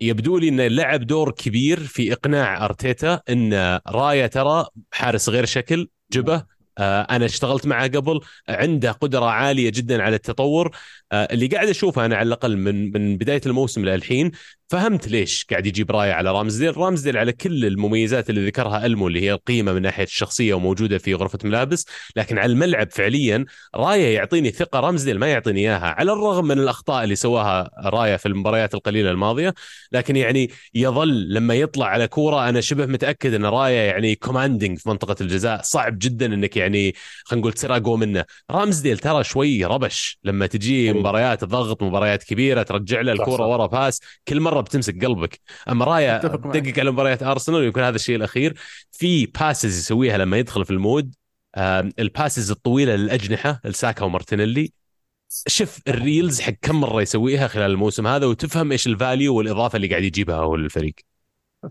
يبدو 0.00 0.38
لي 0.38 0.48
إنه 0.48 0.66
لعب 0.66 1.00
دور 1.00 1.30
كبير 1.30 1.80
في 1.80 2.12
إقناع 2.12 2.64
أرتيتا 2.64 3.20
إن 3.30 3.80
رايا 3.88 4.26
ترى 4.26 4.66
حارس 4.92 5.28
غير 5.28 5.44
شكل 5.44 5.88
جبه 6.12 6.44
أنا 6.78 7.24
اشتغلت 7.24 7.66
معه 7.66 7.88
قبل 7.88 8.20
عنده 8.48 8.92
قدرة 8.92 9.24
عالية 9.24 9.70
جدا 9.70 10.02
على 10.02 10.16
التطور. 10.16 10.70
آه، 11.12 11.28
اللي 11.32 11.46
قاعد 11.46 11.68
أشوفه 11.68 12.04
أنا 12.04 12.16
على 12.16 12.26
الأقل 12.26 12.56
من 12.56 12.92
من 12.92 13.16
بداية 13.16 13.40
الموسم 13.46 13.84
للحين 13.84 14.30
فهمت 14.68 15.08
ليش 15.08 15.46
قاعد 15.50 15.66
يجيب 15.66 15.90
راية 15.90 16.12
على 16.12 16.32
رامزديل. 16.32 16.76
رامزديل 16.76 17.16
على 17.16 17.32
كل 17.32 17.64
المميزات 17.64 18.30
اللي 18.30 18.46
ذكرها 18.46 18.86
ألمو 18.86 19.08
اللي 19.08 19.20
هي 19.20 19.32
القيمة 19.32 19.72
من 19.72 19.82
ناحية 19.82 20.04
الشخصية 20.04 20.54
وموجودة 20.54 20.98
في 20.98 21.14
غرفة 21.14 21.38
ملابس 21.44 21.86
لكن 22.16 22.38
على 22.38 22.52
الملعب 22.52 22.90
فعليا 22.90 23.44
رايا 23.74 24.14
يعطيني 24.14 24.50
ثقة. 24.50 24.80
رامزديل 24.80 25.18
ما 25.18 25.26
يعطيني 25.26 25.60
إياها 25.60 25.94
على 25.98 26.12
الرغم 26.12 26.44
من 26.44 26.58
الأخطاء 26.58 27.04
اللي 27.04 27.16
سواها 27.16 27.70
رايا 27.84 28.16
في 28.16 28.26
المباريات 28.26 28.74
القليلة 28.74 29.10
الماضية 29.10 29.54
لكن 29.92 30.16
يعني 30.16 30.50
يظل 30.74 31.34
لما 31.34 31.54
يطلع 31.54 31.86
على 31.86 32.08
كورة 32.08 32.48
أنا 32.48 32.60
شبه 32.60 32.86
متأكد 32.86 33.34
إن 33.34 33.44
رايا 33.46 33.80
يعني 33.80 34.14
commanding 34.14 34.78
في 34.78 34.88
منطقة 34.88 35.16
الجزاء. 35.20 35.60
صعب 35.62 35.98
جدا 35.98 36.26
إنك 36.26 36.56
يعني 36.60 36.94
خلينا 37.24 37.40
نقول 37.40 37.52
تسرقه 37.52 37.96
منه. 37.96 38.24
رامزديل 38.50 38.98
ترى 38.98 39.24
شوي 39.24 39.64
ربش 39.64 40.18
لما 40.24 40.46
تجي 40.46 40.92
مباريات 40.92 41.44
ضغط 41.44 41.82
مباريات 41.82 42.24
كبيرة 42.24 42.62
ترجع 42.62 43.00
له 43.00 43.12
الكورة 43.12 43.46
ورا 43.46 43.66
pass 43.66 44.00
كل 44.28 44.40
مرة 44.40 44.60
بتمسك 44.60 45.04
قلبك. 45.04 45.40
أما 45.68 45.84
رايا 45.84 46.18
دقق 46.18 46.80
على 46.80 46.90
مباريات 46.90 47.22
أرسنال 47.22 47.60
ويكون 47.60 47.82
هذا 47.82 47.96
الشيء 47.96 48.16
الأخير. 48.16 48.54
في 48.92 49.26
passes 49.26 49.78
يسويها 49.78 50.18
لما 50.18 50.38
يدخل 50.38 50.64
في 50.64 50.70
ال 50.70 50.77
mood. 50.77 51.14
ال 51.98 52.05
passes 52.05 52.50
الطويلة 52.50 52.96
للأجنحة 52.96 53.60
الساكا 53.64 54.04
ومارتينيلي. 54.04 54.72
شوف 55.46 55.78
ال 55.88 55.97
reels 55.97 56.40
حق 56.40 56.52
كم 56.62 56.80
مرة 56.80 57.02
يسويها 57.02 57.48
خلال 57.48 57.70
الموسم 57.70 58.06
هذا 58.06 58.26
وتفهم 58.26 58.72
إيش 58.72 58.86
ال 58.86 58.94
value 58.94 59.34
والإضافة 59.34 59.76
اللي 59.76 59.88
قاعد 59.88 60.02
يجيبها 60.02 60.36
هو 60.36 60.54
الفريق. 60.54 60.94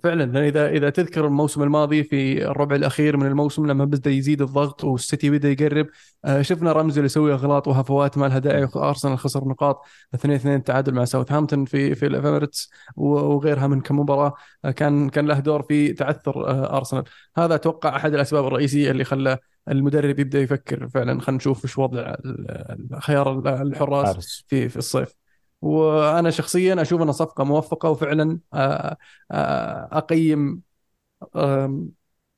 فعلا 0.04 0.48
إذا 0.48 0.70
إذا 0.70 0.90
تذكر 0.90 1.26
الموسم 1.28 1.64
الماضي 1.64 2.04
في 2.04 2.46
الربع 2.46 2.76
الأخير 2.76 3.18
من 3.18 3.26
الموسم 3.26 3.66
لما 3.66 3.86
بدا 3.86 4.12
يزيد 4.12 4.42
الضغط 4.42 4.84
والسيتي 4.84 5.30
بدأ 5.30 5.52
يقرب 5.52 5.88
آه، 6.26 6.42
شفنا 6.42 6.72
رامزديل 6.72 7.06
يسوي 7.06 7.34
إغلاط 7.34 7.68
وهفوات 7.68 8.18
ما 8.18 8.26
لها 8.26 8.40
داعي 8.40 8.68
ارسنال 8.76 9.18
خسر 9.20 9.48
نقاط 9.48 9.86
2 10.14 10.36
2 10.36 10.64
تعادل 10.64 10.94
مع 10.94 11.06
ساوثهامبتون 11.06 11.66
في 11.66 11.96
في 11.96 12.06
الإيميرتس 12.06 12.70
وغيرها 12.96 13.68
من 13.68 13.82
كم 13.82 14.00
مباراه 14.00 14.34
آه، 14.66 14.72
كان 14.72 15.10
كان 15.10 15.28
له 15.28 15.40
دور 15.40 15.62
في 15.64 15.94
تعثر 15.94 16.48
آه، 16.48 16.78
أرسنال. 16.78 17.04
هذا 17.38 17.56
أتوقع 17.56 17.96
أحد 17.96 18.14
الأسباب 18.14 18.48
الرئيسية 18.48 18.92
اللي 18.92 19.04
خلى 19.04 19.38
المدرب 19.68 20.20
يبدأ 20.20 20.40
يفكر 20.40 20.88
فعلا. 20.88 21.22
خلينا 21.22 21.38
نشوف 21.38 21.66
إيش 21.66 21.78
وضع 21.78 22.16
خيار 23.00 23.62
الحراس 23.62 24.44
في 24.48 24.70
في 24.70 24.78
الصيف. 24.78 25.29
وأنا 25.62 26.30
شخصيا 26.30 26.82
أشوف 26.82 27.02
انها 27.02 27.12
صفقة 27.14 27.44
موفقة 27.44 27.90
وفعلا 27.90 28.40
آه، 28.54 28.98
آه، 29.32 29.90
أقيم 29.92 30.62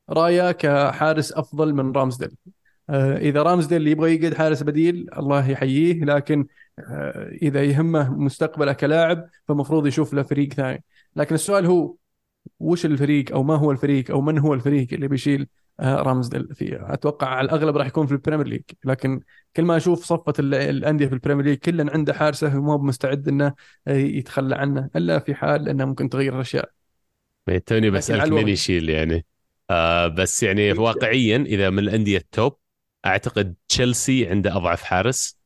رايا 0.10 0.52
كحارس 0.52 1.32
أفضل 1.34 1.74
من 1.74 1.92
رامزديل. 1.92 2.36
آه، 2.90 3.18
إذا 3.18 3.44
رامزديل 3.44 3.88
يبغى 3.88 4.16
يقعد 4.16 4.34
حارس 4.34 4.64
بديل 4.64 5.10
الله 5.18 5.50
يحييه 5.50 6.04
لكن 6.06 6.48
إذا 7.42 7.64
يهمه 7.64 8.10
مستقبله 8.18 8.74
كلاعب 8.74 9.30
فمفروض 9.48 9.88
يشوف 9.88 10.14
له 10.14 10.24
فريق 10.24 10.54
ثاني. 10.54 10.84
لكن 11.16 11.36
السؤال 11.36 11.66
هو 11.66 11.96
وش 12.60 12.86
الفريق 12.86 13.32
أو 13.34 13.44
ما 13.44 13.56
هو 13.56 13.72
الفريق 13.72 14.12
أو 14.12 14.22
من 14.22 14.40
هو 14.40 14.54
الفريق 14.54 14.94
اللي 14.94 15.08
بيشيل 15.08 15.48
آه، 15.80 15.96
رامزديل 15.96 16.56
فيه 16.56 16.94
أتوقع 16.94 17.28
على 17.28 17.46
الأغلب 17.46 17.78
راح 17.78 17.88
يكون 17.88 18.08
في 18.08 18.12
البريمير 18.12 18.48
ليج. 18.48 18.62
لكن 18.86 19.22
كل 19.56 19.64
ما 19.64 19.78
أشوف 19.78 20.06
صفة 20.06 20.34
ال- 20.40 20.54
الأندية 20.56 21.08
في 21.08 21.14
البريمير 21.14 21.46
ليج 21.46 21.58
كل 21.58 21.90
عنده 21.90 22.14
حارسه 22.14 22.58
وما 22.58 22.74
هو 22.74 22.78
مستعد 22.78 23.28
إنه 23.28 23.54
آه، 23.88 23.94
يتخلى 23.94 24.56
عنه 24.56 24.90
إلا 24.96 25.20
في 25.20 25.36
حال 25.36 25.70
إنه 25.70 25.86
ممكن 25.86 26.10
تغير 26.10 26.36
الأشياء. 26.36 26.72
يعني 27.48 27.60
توني 27.60 28.36
مين 28.36 28.40
الوضع. 28.40 28.54
يشيل 28.54 28.90
يعني؟ 28.90 29.26
آه 29.70 30.08
بس 30.08 30.44
يعني 30.44 30.72
واقعيا 30.72 31.38
إذا 31.38 31.70
من 31.70 31.80
الأندية 31.80 32.18
ال 32.18 32.28
top 32.28 32.58
أعتقد 33.06 33.56
تشيلسي 33.68 34.28
عنده 34.28 34.58
أضعف 34.58 34.84
حارس. 34.84 35.41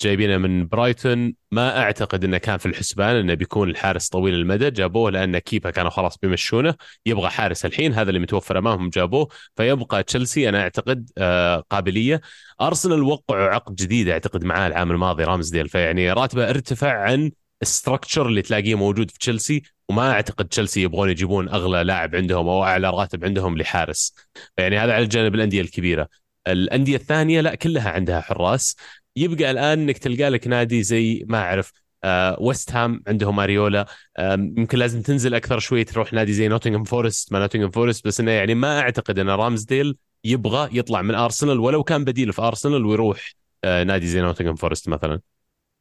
جايبينه 0.00 0.36
من 0.38 0.68
برايتون. 0.68 1.34
ما 1.50 1.78
أعتقد 1.78 2.24
إنه 2.24 2.38
كان 2.38 2.58
في 2.58 2.66
الحسبان 2.66 3.16
إنه 3.16 3.34
بيكون 3.34 3.70
الحارس 3.70 4.08
طويل 4.08 4.34
المدى. 4.34 4.70
جابوه 4.70 5.10
لأن 5.10 5.38
كيبا 5.38 5.70
كانوا 5.70 5.90
خلاص 5.90 6.18
بيمشونه. 6.18 6.74
يبغى 7.06 7.28
حارس 7.28 7.66
الحين 7.66 7.92
هذا 7.92 8.08
اللي 8.08 8.20
متوفر 8.20 8.58
أمامهم 8.58 8.88
جابوه. 8.88 9.28
فيبقى 9.56 10.02
تشيلسي 10.02 10.48
أنا 10.48 10.60
أعتقد 10.62 11.10
آه، 11.18 11.64
قابلية. 11.70 12.20
أرسنال 12.60 13.02
وقعوا 13.02 13.48
عقد 13.48 13.74
جديد 13.74 14.08
أعتقد 14.08 14.44
معاه 14.44 14.66
العام 14.66 14.90
الماضي 14.90 15.24
رامزديل. 15.24 15.68
فيعني 15.68 16.12
راتبه 16.12 16.50
ارتفع 16.50 16.92
عن 16.92 17.30
ال 17.62 17.68
structure 17.68 18.26
اللي 18.26 18.42
تلاقيه 18.42 18.74
موجود 18.74 19.10
في 19.10 19.18
تشيلسي. 19.18 19.62
وما 19.88 20.12
أعتقد 20.12 20.48
تشيلسي 20.48 20.82
يبغون 20.82 21.10
يجيبون 21.10 21.48
أغلى 21.48 21.84
لاعب 21.84 22.16
عندهم 22.16 22.48
أو 22.48 22.64
أعلى 22.64 22.90
راتب 22.90 23.24
عندهم 23.24 23.58
لحارس. 23.58 24.14
يعني 24.58 24.78
هذا 24.78 24.92
على 24.92 25.06
جانب 25.06 25.34
الأندية 25.34 25.60
الكبيرة. 25.60 26.08
الأندية 26.46 26.96
الثانية 26.96 27.40
لا 27.40 27.54
كلها 27.54 27.90
عندها 27.90 28.20
حراس. 28.20 28.76
يبقى 29.16 29.50
الآن 29.50 29.80
إنك 29.80 29.98
تلقى 29.98 30.28
لك 30.28 30.46
نادي 30.46 30.82
زي 30.82 31.24
ما 31.28 31.38
أعرف 31.38 31.72
آه 32.04 32.36
ويست 32.40 32.72
هام 32.72 33.02
عندهم 33.06 33.36
أريولا 33.36 33.86
آه 34.16 34.32
يمكن 34.32 34.78
لازم 34.78 35.02
تنزل 35.02 35.34
أكثر 35.34 35.58
شوي 35.58 35.84
تروح 35.84 36.12
نادي 36.12 36.32
زي 36.32 36.48
نوتنغهام 36.48 36.84
فورست 36.84 37.32
ما 37.32 37.38
نوتنغهام 37.38 37.70
فورست 37.70 38.06
بس 38.06 38.20
إنه 38.20 38.30
يعني 38.30 38.54
ما 38.54 38.80
أعتقد 38.80 39.18
إن 39.18 39.28
رامزديل 39.28 39.96
يبغى 40.24 40.78
يطلع 40.78 41.02
من 41.02 41.14
ارسنال 41.14 41.60
ولو 41.60 41.84
كان 41.84 42.04
بديل 42.04 42.32
في 42.32 42.42
ارسنال 42.42 42.86
ويروح 42.86 43.32
آه 43.64 43.84
نادي 43.84 44.06
زي 44.06 44.20
نوتنغهام 44.20 44.54
فورست 44.54 44.88
مثلا. 44.88 45.20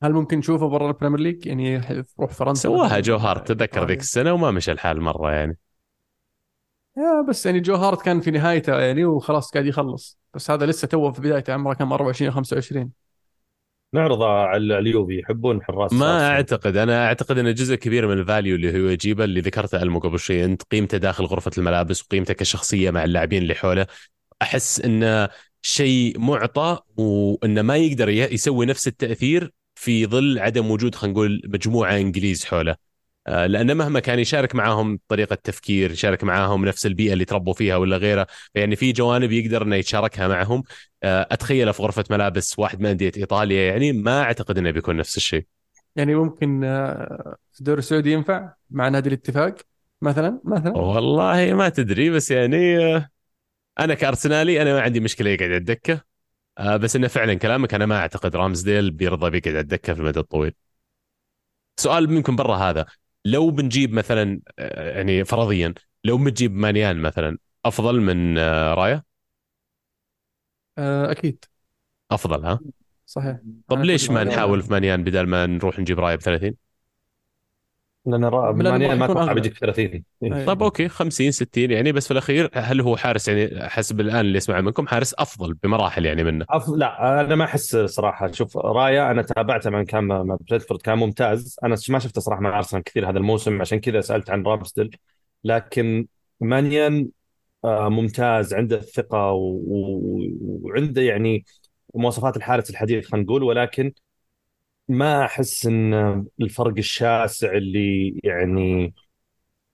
هل 0.03 0.13
ممكن 0.13 0.37
نشوفه 0.37 0.69
برا 0.69 0.87
البريمير 0.87 1.19
ليج 1.19 1.45
يعني 1.45 1.73
يروح 2.19 2.31
فرنسا؟ 2.31 2.61
سواها؟ 2.61 2.99
جو 2.99 3.15
هارت 3.15 3.51
تذكر 3.51 3.81
آه، 3.81 3.85
ذيك 3.85 3.99
السنة 3.99 4.33
وما 4.33 4.51
مشى 4.51 4.71
الحال 4.71 5.01
مرة 5.01 5.31
يعني. 5.31 5.57
yeah 6.97 7.25
بس 7.29 7.45
يعني 7.45 7.59
جو 7.59 7.75
هارت 7.75 8.01
كان 8.01 8.21
في 8.21 8.31
نهايته 8.31 8.79
يعني 8.79 9.05
وخلاص 9.05 9.51
قاعد 9.51 9.65
يخلص. 9.65 10.19
بس 10.33 10.51
هذا 10.51 10.65
لسه 10.65 10.87
توه 10.87 11.11
في 11.11 11.21
بدايته 11.21 11.53
عمره 11.53 11.73
كم 11.73 11.93
24 11.93 12.31
أو 12.31 12.35
25 12.35 13.04
نعرض 13.95 14.23
على 14.23 14.79
اليوفي 14.79 15.19
يحبون 15.19 15.63
حراس 15.63 15.93
ما. 15.93 16.27
أعتقد 16.29 16.77
أنا 16.77 17.05
أعتقد 17.07 17.37
إن 17.37 17.53
جزء 17.53 17.75
كبير 17.75 18.07
من 18.07 18.19
ال 18.19 18.25
value 18.25 18.55
اللي 18.55 18.71
هو 18.71 18.89
يجيبه 18.89 19.23
اللي 19.23 19.39
ذكرته 19.41 19.81
المو 19.81 19.99
قبل 19.99 20.19
شوي 20.19 20.45
أنت 20.45 20.63
قيمته 20.63 20.97
داخل 20.97 21.25
غرفة 21.25 21.51
الملابس 21.57 22.03
وقيمته 22.03 22.33
كشخصية 22.33 22.91
مع 22.91 23.03
اللاعبين 23.03 23.43
اللي 23.43 23.55
حوله 23.55 23.87
أحس 24.41 24.81
انه 24.81 25.29
شيء 25.61 26.19
معطى 26.19 26.79
وإنه 26.97 27.61
ما 27.61 27.77
يقدر 27.77 28.09
يسوي 28.09 28.65
نفس 28.65 28.87
التأثير 28.87 29.51
في 29.75 30.05
ظل 30.05 30.39
عدم 30.39 30.71
وجود 30.71 30.95
خلينا 30.95 31.13
نقول 31.13 31.41
مجموعة 31.45 31.97
إنجليز 31.97 32.45
حوله 32.45 32.75
لأنه 33.27 33.73
مهما 33.73 33.99
كان 33.99 34.19
يشارك 34.19 34.55
معاهم 34.55 34.99
طريقة 35.07 35.35
تفكير 35.35 35.91
يشارك 35.91 36.23
معاهم 36.23 36.65
نفس 36.65 36.85
البيئة 36.85 37.13
اللي 37.13 37.25
تربوا 37.25 37.53
فيها 37.53 37.75
ولا 37.75 37.97
غيره 37.97 38.27
يعني 38.55 38.75
في 38.75 38.91
جوانب 38.91 39.31
يقدر 39.31 39.61
إنه 39.63 39.75
يتشاركها 39.75 40.27
معهم. 40.27 40.63
آه، 41.03 41.27
اتخيله 41.31 41.71
في 41.71 41.83
غرفة 41.83 42.03
ملابس 42.09 42.59
واحد 42.59 42.79
من 42.79 42.85
أندية 42.85 43.11
إيطاليا 43.17 43.67
يعني 43.67 43.93
ما 43.93 44.21
أعتقد 44.21 44.57
إنه 44.57 44.71
بيكون 44.71 44.97
نفس 44.97 45.17
الشيء. 45.17 45.45
يعني 45.95 46.15
ممكن 46.15 46.63
آه، 46.63 47.35
في 47.53 47.59
الدوري 47.59 47.79
السعودي 47.79 48.11
ينفع 48.11 48.53
مع 48.69 48.89
نادي 48.89 49.09
الاتفاق 49.09 49.55
مثلا؟ 50.01 50.41
مثلا؟ 50.43 50.77
والله 50.77 51.53
ما 51.53 51.69
تدري 51.69 52.09
بس 52.09 52.31
يعني 52.31 52.77
آه، 52.77 53.09
أنا 53.79 53.93
كأرسنالي 53.93 54.61
أنا 54.61 54.73
ما 54.73 54.81
عندي 54.81 54.99
مشكلة 54.99 55.29
يقعد 55.29 55.49
على 55.49 55.57
الدكة. 55.57 56.01
آه، 56.57 56.77
بس 56.77 56.95
إنه 56.95 57.07
فعلا 57.07 57.33
كلامك 57.33 57.73
أنا 57.73 57.85
ما 57.85 57.97
أعتقد 57.97 58.35
رامزديل 58.35 58.91
بيرضى 58.91 59.29
بيقعد 59.29 59.53
على 59.53 59.59
الدكة 59.59 59.93
في 59.93 59.99
المدى 59.99 60.19
الطويل. 60.19 60.53
سؤال 61.77 62.13
ممكن 62.13 62.35
برا 62.35 62.55
هذا. 62.57 62.85
لو 63.25 63.51
بنجيب 63.51 63.93
مثلا 63.93 64.41
آه، 64.59 64.89
يعني 64.97 65.25
فرضيا 65.25 65.73
لو 66.03 66.17
بنجيب 66.17 66.51
مانيان 66.55 67.01
مثلا 67.01 67.37
أفضل 67.65 68.01
من 68.01 68.37
آه، 68.37 68.73
رايا؟ 68.73 69.03
آه، 70.77 71.11
أكيد. 71.11 71.45
أفضل 72.11 72.45
ها؟ 72.45 72.59
صحيح. 73.05 73.39
طب 73.67 73.79
ليش 73.81 74.09
ما. 74.11 74.23
نحاول 74.23 74.61
في 74.63 74.71
مانيان 74.71 75.03
بدل 75.03 75.27
ما 75.27 75.45
نروح 75.45 75.79
نجيب 75.79 75.99
رايا 75.99 76.15
ب 76.15 76.19
30 76.19 76.55
لأن 78.07 78.25
را- 78.25 78.51
ماني 78.51 78.87
راح 78.87 78.95
ما 78.95 79.05
أتوقع. 79.05 79.33
بيجيك 79.33 79.57
30 79.57 80.03
أي. 80.23 80.45
طب 80.45 80.63
أوكي 80.63 80.87
50 80.87 81.31
60 81.31 81.71
يعني 81.71 81.91
بس 81.91 82.05
في 82.07 82.11
الأخير 82.11 82.49
هل 82.53 82.81
هو 82.81 82.97
حارس 82.97 83.27
يعني 83.27 83.69
حسب 83.69 83.99
الان 83.99 84.19
اللي 84.19 84.37
اسمع 84.37 84.61
منكم 84.61 84.87
حارس 84.87 85.13
أفضل 85.17 85.53
بمراحل 85.53 86.05
يعني 86.05 86.23
منه؟ 86.23 86.45
أف... 86.49 86.69
لا 86.69 87.21
أنا 87.21 87.35
ما 87.35 87.45
أحس 87.45 87.75
صراحة. 87.77 88.31
شوف 88.31 88.57
رايا 88.57 89.11
أنا 89.11 89.21
تابعته 89.21 89.69
من 89.69 89.85
كان 89.85 90.03
مع 90.03 90.37
بريدفورد 90.49 90.81
كان 90.81 90.97
ممتاز. 90.97 91.55
أنا 91.63 91.75
ما 91.89 91.99
شفته 91.99 92.21
صراحة 92.21 92.41
مع 92.41 92.57
أرسنال 92.57 92.83
كثير 92.83 93.09
هذا 93.09 93.17
الموسم 93.17 93.61
عشان 93.61 93.79
كذا 93.79 94.01
سألت 94.01 94.29
عن 94.29 94.43
رامسديل. 94.43 94.97
لكن 95.43 96.07
مانيان 96.39 97.07
آه، 97.65 97.89
ممتاز 97.89 98.53
عنده 98.53 98.77
الثقة 98.77 99.31
و... 99.31 99.61
و... 99.67 100.19
وعنده 100.41 101.01
يعني 101.01 101.45
مواصفات 101.95 102.37
الحارس 102.37 102.69
الحديث 102.69 103.07
خلينا 103.07 103.25
نقول. 103.25 103.43
ولكن 103.43 103.91
ما 104.87 105.25
أحس 105.25 105.65
إن 105.65 106.25
الفرق 106.41 106.73
الشاسع 106.77 107.51
اللي 107.51 108.19
يعني 108.23 108.93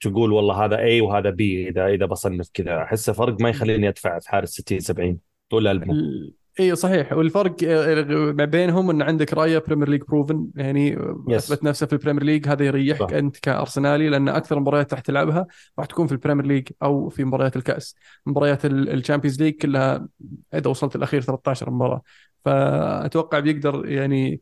تقول 0.01 0.31
والله 0.31 0.65
هذا 0.65 0.77
A 0.77 1.01
وهذا 1.01 1.31
B 1.31 1.41
إذا 1.41 1.87
إذا 1.87 2.05
بصنف 2.05 2.49
كذا. 2.53 2.83
احسه 2.83 3.13
فرق 3.13 3.41
ما 3.41 3.49
يخليني 3.49 3.89
أدفع 3.89 4.19
في 4.19 4.29
حارس 4.29 4.49
60 4.49 4.79
70 4.79 5.17
طول 5.49 5.67
الألبوم. 5.67 5.95
ال- 5.95 6.33
اي 6.59 6.75
صحيح. 6.75 7.13
والفرق 7.13 7.55
آه، 7.63 8.03
ما 8.31 8.45
بينهم 8.45 8.89
إن 8.89 9.01
عندك 9.01 9.33
رايا 9.33 9.59
Premier 9.59 9.89
League 9.89 10.01
proven 10.01 10.47
يعني 10.55 10.95
Yes. 10.95 11.33
أثبت 11.33 11.63
نفسه 11.63 11.85
في 11.87 11.93
البريمير 11.93 12.23
ليج 12.23 12.47
هذا 12.47 12.65
يريحك 12.65 12.99
صح. 12.99 13.09
أنت 13.13 13.37
كأرسنالي 13.37 14.09
لأن 14.09 14.29
أكثر 14.29 14.59
مباريات 14.59 14.93
راح 14.93 15.01
تلعبها 15.01 15.47
راح 15.79 15.85
تكون 15.87 16.07
في 16.07 16.11
البريمير 16.13 16.45
ليج 16.45 16.67
أو 16.83 17.09
في 17.09 17.23
مباريات 17.23 17.55
الكأس. 17.55 17.95
مباريات 18.25 18.65
الشامبيونز 18.65 19.41
ليج 19.41 19.53
كلها 19.53 20.07
إذا 20.53 20.69
وصلت 20.69 20.95
الأخير 20.95 21.21
13 21.21 21.69
مباراة. 21.69 22.01
فأتوقع 22.45 23.39
بيقدر 23.39 23.85
يعني 23.89 24.41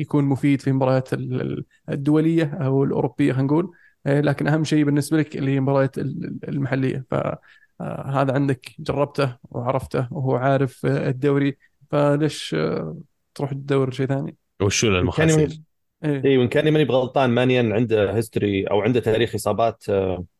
يكون 0.00 0.24
مفيد 0.24 0.60
في 0.60 0.70
المباريات 0.70 1.12
ال- 1.12 1.40
ال- 1.40 1.64
الدولية 1.88 2.44
أو 2.44 2.84
الأوروبية 2.84 3.32
خلينا 3.32 3.46
نقول. 3.46 3.70
آه، 4.06 4.20
لكن 4.20 4.46
أهم 4.46 4.64
شيء 4.64 4.84
بالنسبة 4.84 5.16
لك 5.18 5.36
اللي 5.36 5.50
هي 5.50 5.56
المباريات 5.58 5.98
ال- 5.98 6.38
المحلية. 6.48 7.04
ف 7.10 7.14
آه، 7.14 7.40
هذا 8.06 8.34
عندك 8.34 8.70
جربته 8.78 9.36
وعرفته 9.42 10.08
وهو 10.10 10.36
عارف 10.36 10.86
آه، 10.86 11.08
الدوري. 11.08 11.56
فليش 11.90 12.54
آه، 12.54 12.96
تروح 13.34 13.52
تدور 13.52 13.90
شيء 13.90 14.06
ثاني؟ 14.06 14.36
وشو 14.62 14.86
المخاسر 14.86 15.48
اي 16.04 16.38
وإن 16.38 16.48
كان 16.48 16.72
ماني 16.72 16.84
بغلطان 16.84 17.30
مانيان 17.30 17.72
عنده 17.72 18.16
history 18.16 18.64
أو 18.64 18.80
عنده 18.80 19.00
تاريخ 19.00 19.34
إصابات 19.34 19.84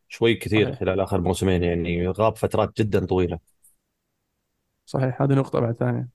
شوي 0.09 0.35
كثير 0.35 0.64
صحيح. 0.64 0.81
خلال 0.81 1.01
آخر 1.01 1.20
موسمين 1.20 1.62
يعني 1.62 2.09
غاب 2.09 2.37
فترات 2.37 2.81
جدا 2.81 3.07
طويلة. 3.07 3.39
صحيح 4.87 5.22
هذه 5.22 5.33
نقطة 5.33 5.61
بعد 5.61 5.74
ثانية. 5.74 6.09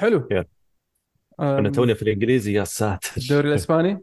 حلو. 0.00 0.28
يلا. 0.30 0.44
أنا 1.40 1.70
توني 1.70 1.94
في 1.94 2.02
الإنجليزي 2.02 2.52
يا 2.52 2.64
ساتر. 2.64 3.10
الدوري 3.16 3.48
الإسباني؟ 3.48 4.02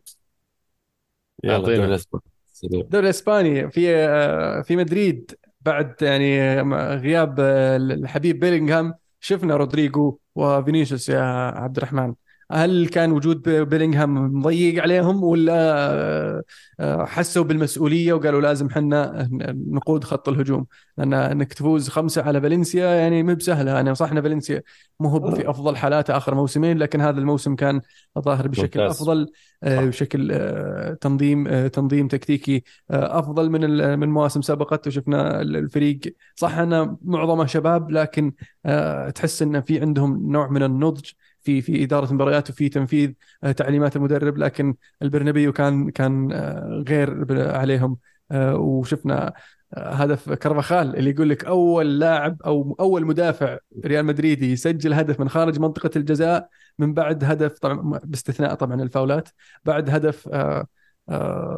يلا. 1.43 1.57
الدوري 1.57 1.85
الإسباني. 1.85 2.23
الدوري 2.63 3.05
الإسباني 3.05 3.71
في 3.71 3.95
آه، 3.95 4.61
في 4.61 4.75
مدريد 4.75 5.31
بعد 5.61 5.95
يعني 6.01 6.61
غياب 6.95 7.39
آه، 7.39 7.77
الحبيب 7.77 8.39
بيلينغهام. 8.39 8.93
شفنا 9.19 9.55
رودريجو 9.55 10.17
وفينيسيوس 10.35 11.09
يا 11.09 11.21
عبد 11.55 11.77
الرحمن. 11.77 12.13
هل 12.51 12.87
كان 12.87 13.11
وجود 13.11 13.49
بيلينغهام 13.49 14.39
مضيق 14.39 14.81
عليهم 14.83 15.23
ولا 15.23 15.53
آه، 15.93 16.43
آه، 16.79 17.05
حسوا 17.05 17.43
بالمسؤولية 17.43 18.13
وقالوا 18.13 18.41
لازم 18.41 18.69
حنا 18.69 19.29
نقود 19.71 20.03
خط 20.03 20.29
الهجوم 20.29 20.65
لأن 20.97 21.13
إنك 21.13 21.53
تفوز 21.53 21.89
خمسة 21.89 22.21
على 22.21 22.41
فالنسيا 22.41 22.87
يعني 22.87 23.23
مو 23.23 23.35
بسهله 23.35 23.71
يعني 23.71 23.95
صح 23.95 24.11
إن 24.11 24.21
فالنسيا 24.21 24.63
مو 24.99 25.09
هو 25.09 25.31
في 25.31 25.49
أفضل 25.49 25.77
حالاته 25.77 26.17
آخر 26.17 26.35
موسمين 26.35 26.77
لكن 26.77 27.01
هذا 27.01 27.19
الموسم 27.19 27.55
كان 27.55 27.81
ظاهر 28.19 28.47
بشكل 28.47 28.79
ممتاز. 28.79 28.95
أفضل 28.95 29.27
آه،. 29.63 29.85
بشكل 29.85 30.31
آه، 30.31 30.93
تنظيم 30.93 31.47
آه، 31.47 31.67
تنظيم 31.67 32.07
تكتيكي 32.07 32.63
آه، 32.91 33.19
أفضل 33.19 33.49
من 33.49 33.99
من 33.99 34.09
مواسم 34.09 34.41
سبقت 34.41 34.87
وشفنا 34.87 35.41
ال- 35.41 35.55
الفريق 35.55 35.99
صح 36.35 36.57
إنه 36.57 36.97
معظمه 37.01 37.45
شباب 37.45 37.91
لكن 37.91 38.33
آه، 38.65 39.09
تحس 39.09 39.41
إنه 39.41 39.59
في 39.59 39.81
عندهم 39.81 40.31
نوع 40.31 40.47
من 40.49 40.63
النضج 40.63 41.11
في 41.47 41.61
في 41.61 41.83
إدارة 41.83 42.13
مباريات 42.13 42.49
وفي 42.49 42.69
تنفيذ 42.69 43.13
آه، 43.43 43.51
تعليمات 43.51 43.95
المدرب 43.95 44.37
لكن 44.37 44.75
البرنابيو 45.01 45.53
كان 45.53 45.89
كان 45.89 46.31
آه، 46.31 46.83
غير 46.87 47.25
عليهم. 47.55 47.97
آه، 48.31 48.55
وشفنا 48.55 49.33
هدف 49.77 50.29
كرفخال 50.33 50.95
اللي 50.95 51.09
يقول 51.09 51.29
لك 51.29 51.45
أول 51.45 51.99
لاعب 51.99 52.41
أو 52.41 52.75
أول 52.79 53.05
مدافع 53.05 53.57
ريال 53.85 54.05
مدريدي 54.05 54.51
يسجل 54.51 54.93
هدف 54.93 55.19
من 55.19 55.29
خارج 55.29 55.59
منطقة 55.59 55.89
الجزاء 55.95 56.49
من 56.79 56.93
بعد 56.93 57.23
هدف 57.23 57.59
طبعا 57.59 57.99
باستثناء 58.03 58.53
طبعا 58.55 58.83
الفاولات 58.83 59.29
بعد 59.65 59.89
هدف 59.89 60.29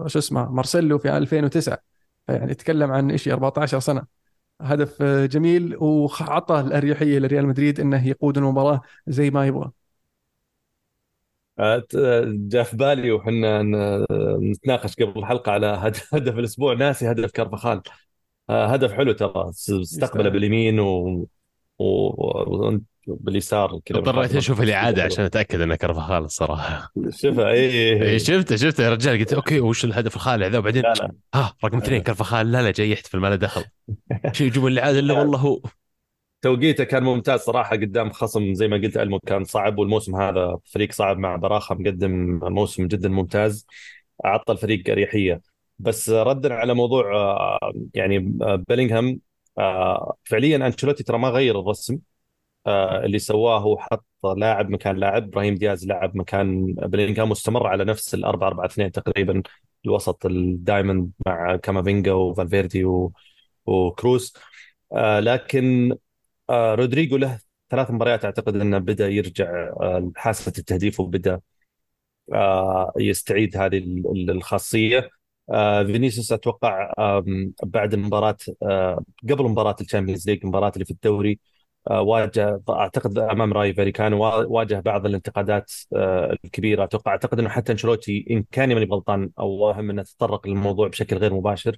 شو 0.07 0.19
اسمه 0.19 0.51
مارسيلو 0.51 0.97
في 0.99 1.17
2009 1.17 1.77
يعني 2.29 2.53
تكلم 2.55 2.91
عن 2.91 3.17
شيء 3.17 3.33
14 3.33 3.79
سنة. 3.79 4.19
هدف 4.61 5.03
جميل 5.03 5.77
وعطى 5.77 6.59
الأريحية 6.59 7.19
لريال 7.19 7.47
مدريد 7.47 7.79
إنه 7.79 8.07
يقود 8.07 8.37
المباراة 8.37 8.81
زي 9.07 9.31
ما 9.31 9.47
يبغى. 9.47 9.71
جاء 12.49 12.63
في 12.63 12.77
بالي 12.77 13.11
وحنا 13.11 13.61
نتناقش 14.41 14.95
قبل 14.95 15.19
الحلقة 15.19 15.51
على 15.51 15.67
هدف 16.13 16.39
الأسبوع. 16.39 16.73
ناسي 16.73 17.11
هدف 17.11 17.31
كارفخال 17.31 17.81
آه، 18.49 18.65
هدف 18.65 18.93
حلو 18.93 19.11
ترى. 19.11 19.49
استقبله 19.49 20.29
باليمين 20.29 20.79
و... 20.79 21.27
و... 21.79 22.77
باليسار 23.07 23.79
كذا 23.85 23.97
اضطريت 23.99 24.35
أشوف 24.35 24.61
الاعاده 24.61 25.03
عشان 25.03 25.25
أتأكد 25.25 25.61
إنه 25.61 25.75
كرفخال 25.75 26.23
الصراحة. 26.23 26.91
شوفها 27.09 27.49
اي 27.51 28.03
اي 28.09 28.19
شفته 28.19 28.55
شفته. 28.55 28.83
يا 28.83 28.89
رجال 28.89 29.19
قلت 29.19 29.33
أوكي 29.33 29.59
وش 29.59 29.85
الهدف 29.85 30.15
الخالع 30.15 30.47
ذا 30.47 30.57
وبعدين 30.57 30.85
ها 30.85 31.11
آه 31.35 31.53
رقم 31.65 31.77
اثنين 31.77 32.01
كرفخال 32.01 32.51
لا. 32.51 32.61
لا 32.61 32.71
جاي 32.71 32.91
يحتفل 32.91 33.19
ما 33.19 33.27
له 33.27 33.35
دخل. 33.35 33.63
شيء 34.33 34.47
يجيبون 34.47 34.71
الاعاده 34.71 34.99
إلا 34.99 35.13
والله 35.13 35.37
هو. 35.39 35.61
توقيته 36.41 36.83
كان 36.83 37.03
ممتاز 37.03 37.39
صراحة 37.39 37.75
قدام 37.75 38.09
خصم 38.09 38.53
زي 38.53 38.67
ما 38.67 38.77
قلت 38.77 38.97
ألمو 38.97 39.19
كان 39.19 39.43
صعب 39.43 39.79
والموسم 39.79 40.15
هذا 40.15 40.59
فريق 40.65 40.91
صعب 40.91 41.17
مع 41.17 41.35
براخة 41.35 41.75
مقدم 41.75 42.39
موسم 42.43 42.87
جدا 42.87 43.09
ممتاز 43.09 43.67
اعطى 44.25 44.53
الفريق 44.53 44.89
أريحية. 44.89 45.41
بس 45.79 46.09
ردا 46.09 46.53
على 46.53 46.73
موضوع 46.73 47.15
آه، 47.15 47.73
يعني 47.93 48.37
آه، 48.41 48.55
بيلينغهام 48.55 49.19
آه، 49.57 50.15
فعليا 50.23 50.57
أنشيلوتي 50.57 51.03
ترى 51.03 51.17
ما 51.17 51.29
غير 51.29 51.59
الرسم 51.59 51.99
اللي 52.67 53.19
سواه 53.19 53.59
هو 53.59 53.77
حط 53.77 54.05
لاعب 54.37 54.69
مكان 54.69 54.95
لاعب 54.97 55.23
إبراهيم 55.23 55.55
دياز 55.55 55.87
لاعب 55.87 56.17
مكان 56.17 56.73
بيلينغهام 56.73 57.29
واستمر 57.29 57.67
على 57.67 57.85
نفس 57.85 58.13
ال 58.15 58.25
4 58.25 58.47
4 58.47 58.65
2 58.65 58.91
تقريبا 58.91 59.43
الوسط 59.85 60.25
ال 60.25 60.36
diamond 60.36 61.11
مع 61.25 61.55
كامافينجا 61.55 62.13
وفالفيردي 62.13 62.85
وكروس. 63.65 64.33
لكن 65.19 65.97
آه 66.49 66.75
رودريجو 66.75 67.17
له 67.17 67.39
ثلاث 67.69 67.91
مباريات 67.91 68.25
أعتقد 68.25 68.55
إنه 68.55 68.77
بدأ 68.77 69.07
يرجع 69.07 69.49
آه 69.81 70.11
لحاسه 70.15 70.53
التهديف 70.57 70.99
وبدأ 70.99 71.41
آه 72.33 72.93
يستعيد 72.99 73.57
هذه 73.57 73.83
الخاصية. 74.29 75.09
فينيسيوس 75.87 76.31
أتوقع 76.31 76.93
بعد 77.63 77.93
المباراه 77.93 78.37
قبل 79.29 79.43
مباراة 79.43 79.75
الشامبيونز 79.81 80.29
ليج 80.29 80.39
المباراه 80.43 80.71
اللي 80.75 80.85
في 80.85 80.91
الدوري 80.91 81.39
واجه 81.91 82.61
أعتقد 82.69 83.19
أمام 83.19 83.53
راي 83.53 83.73
فاليكانو 83.73 84.23
واجه 84.55 84.79
بعض 84.79 85.05
الانتقادات 85.05 85.71
الكبيرة. 86.45 86.83
أتوقع 86.83 87.11
أعتقد 87.11 87.39
إنه 87.39 87.49
حتى 87.49 87.71
انشلوتي 87.71 88.25
إن 88.31 88.43
كان 88.51 88.69
ماني 88.73 88.85
غلطان 88.85 89.31
أو 89.39 89.49
واهم 89.51 89.89
إنه 89.89 90.03
تطرق 90.03 90.47
للموضوع 90.47 90.87
بشكل 90.87 91.17
غير 91.17 91.33
مباشر. 91.33 91.77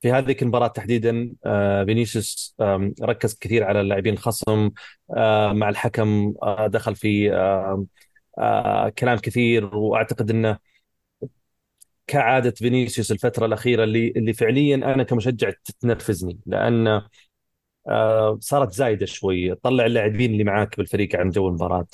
في 0.00 0.12
هذه 0.12 0.36
المباراة 0.42 0.68
تحديدا 0.68 1.32
آه، 1.46 1.84
فينيسيوس 1.84 2.56
ركز 3.02 3.38
كثير 3.38 3.64
على 3.64 3.80
اللاعبين 3.80 4.14
الخصم 4.14 4.70
آه، 5.16 5.52
مع 5.52 5.68
الحكم 5.68 6.34
آه، 6.42 6.66
دخل 6.66 6.96
في 6.96 7.30
كلام 8.98 9.18
كثير 9.18 9.76
وأعتقد 9.76 10.30
إنه 10.30 10.58
كعادة 12.06 12.50
فينيسيوس 12.50 13.12
الفترة 13.12 13.46
الأخيرة 13.46 13.84
اللي 13.84 14.12
اللي 14.16 14.32
فعليا 14.32 14.76
أنا 14.76 15.02
كمشجع 15.02 15.52
تنرفزني 15.80 16.38
لأن 16.46 17.02
صارت 18.40 18.72
زايدة 18.72 19.06
شوي. 19.06 19.54
طلع 19.54 19.86
اللاعبين 19.86 20.32
اللي 20.32 20.44
معاك 20.44 20.76
بالفريق 20.76 21.16
عن 21.16 21.30
جو 21.30 21.48
المباراة. 21.48 21.86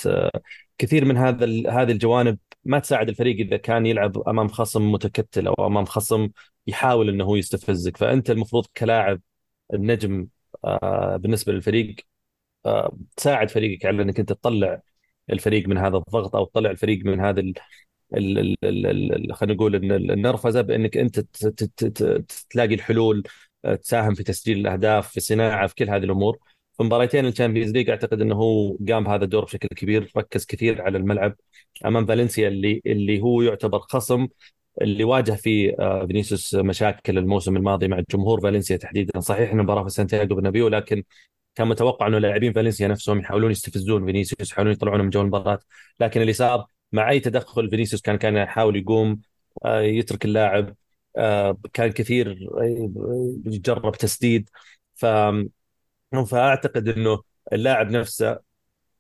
كثير 0.79 1.05
من 1.05 1.17
هذا 1.17 1.47
هذه 1.71 1.93
الجوانب 1.93 2.39
ما 2.65 2.79
تساعد 2.79 3.09
الفريق 3.09 3.37
إذا 3.47 3.57
كان 3.57 3.87
يلعب 3.87 4.19
أمام 4.29 4.49
خصم 4.49 4.93
متكتل 4.93 5.47
أو 5.47 5.67
أمام 5.67 5.85
خصم 5.85 6.29
يحاول 6.71 7.09
إنه 7.09 7.25
هو 7.25 7.37
يستفزك. 7.37 7.97
فأنت 7.97 8.31
المفروض 8.31 8.67
كلاعب 8.77 9.21
النجم 9.75 10.29
آه، 10.65 11.17
بالنسبة 11.17 11.53
للفريق 11.53 11.97
آه، 12.67 12.99
تساعد 13.17 13.51
فريقك 13.51 13.87
على 13.87 14.03
إنك 14.03 14.21
أنت 14.21 14.33
تطلع 14.33 14.83
الفريق 15.31 15.69
من 15.69 15.79
هذا 15.79 15.97
الضغط 15.97 16.37
أو 16.37 16.45
تطلع 16.45 16.71
الفريق 16.71 17.05
من 17.07 17.21
هذا 17.21 17.43
خلينا 19.33 19.55
نقول 19.55 19.77
النرفزة 19.95 20.61
بإنك 20.61 20.97
أنت 20.97 21.21
تلاقي 22.51 22.75
الحلول 22.75 23.23
آه، 23.65 23.75
تساهم 23.75 24.15
في 24.15 24.23
تسجيل 24.23 24.59
الأهداف 24.59 25.13
في 25.13 25.21
صناعة 25.21 25.67
في 25.67 25.75
كل 25.75 25.91
هذه 25.91 26.05
الأمور. 26.05 26.39
في 26.77 26.83
مباراتين 26.83 27.27
الشامبيونز 27.27 27.71
ليج 27.71 27.91
أعتقد 27.91 28.21
إنه 28.21 28.35
هو 28.35 28.77
قام 28.89 29.05
بهذا 29.05 29.25
الدور 29.25 29.45
بشكل 29.45 29.69
كبير 29.69 30.13
ركز 30.17 30.47
كثير 30.47 30.83
على 30.83 30.99
الملعب 30.99 31.37
أمام 31.87 32.07
فالنسيا 32.07 32.49
اللي 32.49 32.83
اللي 32.87 33.21
هو 33.23 33.43
يعتبر 33.43 33.79
خصم 33.79 34.29
اللي 34.83 35.05
واجه 35.05 35.33
فيه 35.33 35.77
آه، 35.79 36.07
فينيسيوس 36.07 36.55
مشاكل 36.55 37.19
الموسم 37.19 37.57
الماضي 37.57 37.89
مع 37.89 38.03
جمهور 38.11 38.41
فالنسيا 38.41 38.77
تحديدا. 38.77 39.21
صحيح 39.21 39.51
إنه 39.51 39.61
المباراه 39.61 39.83
في 39.83 39.91
سانتياغو 39.91 40.35
برنابيو 40.35 40.69
لكن 40.69 41.03
كان 41.55 41.69
متوقع 41.69 42.07
إنه 42.07 42.19
لاعبين 42.19 42.53
فالنسيا 42.53 42.89
نفسهم 42.89 43.19
يحاولون 43.21 43.51
يستفزون 43.51 44.07
فينيسيوس 44.07 44.53
يحاولون 44.53 44.73
يطلعونه 44.73 45.03
من 45.03 45.11
جو 45.11 45.21
المباراة. 45.21 45.59
لكن 46.01 46.21
اللي 46.21 46.33
صار 46.33 46.67
مع 46.93 47.11
أي 47.11 47.21
تدخل 47.21 47.71
فينيسيوس 47.71 48.03
كان 48.03 48.17
كان 48.19 48.37
يحاول 48.37 48.77
يقوم 48.77 49.21
آه، 49.65 49.81
يترك 49.81 50.25
اللاعب 50.25 50.75
آه، 51.17 51.59
كان 51.73 51.93
كثير 51.93 52.49
يجرب 53.47 53.97
تسديد. 53.97 54.51
ف 54.95 55.07
فأعتقد 56.27 56.89
إنه 56.89 57.23
اللاعب 57.53 57.91
نفسه 57.91 58.39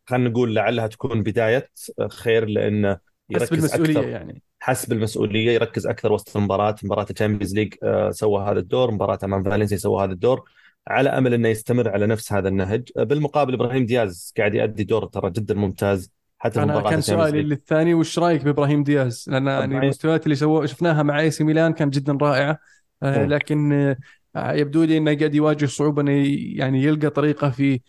خلينا 0.06 0.28
نقول 0.28 0.54
لعلها 0.54 0.86
تكون 0.86 1.22
بداية 1.22 1.68
خير 2.10 2.44
لأنه 2.44 2.98
يركز 3.30 3.74
أكثر. 3.74 4.08
يعني. 4.08 4.42
حس 4.60 4.92
بالمسؤولية 4.92 5.52
يركز 5.52 5.86
أكثر 5.86 6.12
وسط 6.12 6.36
المباراة 6.36 6.76
مباراة 6.82 7.06
الشامبيونز 7.10 7.54
ليج 7.54 7.74
آه، 7.82 8.10
سوى 8.10 8.42
هذا 8.42 8.58
الدور 8.58 8.90
مباراة 8.90 9.18
أمام 9.24 9.42
فالنسيا 9.42 9.76
سوى 9.76 10.04
هذا 10.04 10.12
الدور 10.12 10.44
على 10.88 11.08
أمل 11.10 11.34
إنه 11.34 11.48
يستمر 11.48 11.88
على 11.88 12.06
نفس 12.06 12.32
هذا 12.32 12.48
النهج 12.48 12.88
آه، 12.96 13.02
بالمقابل 13.02 13.54
إبراهيم 13.54 13.86
دياز 13.86 14.34
قاعد 14.38 14.54
يؤدي 14.54 14.84
دور 14.84 15.04
ترى 15.04 15.30
جدا 15.30 15.54
ممتاز 15.54 16.12
حتى 16.38 16.62
أنا 16.62 16.80
كان 16.80 17.00
سؤالي 17.00 17.42
للثاني 17.42 17.94
وش 17.94 18.18
رأيك 18.18 18.44
بإبراهيم 18.44 18.84
دياز؟ 18.84 19.24
لأن 19.28 19.46
يعني 19.46 19.78
المستويات 19.78 20.24
اللي 20.24 20.34
سووها 20.34 20.66
شفناها 20.66 21.02
مع 21.02 21.20
إي 21.20 21.30
سي 21.30 21.44
ميلان 21.44 21.72
كانت 21.72 21.94
جدا 21.94 22.18
رائعة 22.22 22.58
آه، 23.02 23.26
لكن 23.26 23.94
يبدو 24.36 24.82
لي 24.84 24.96
إنه 24.96 25.14
قاعد 25.14 25.34
يواجه 25.34 25.66
صعوبة 25.66 26.02
إنه 26.02 26.26
يعني 26.56 26.82
يلقى 26.82 27.10
طريقة 27.10 27.50
في 27.50 27.80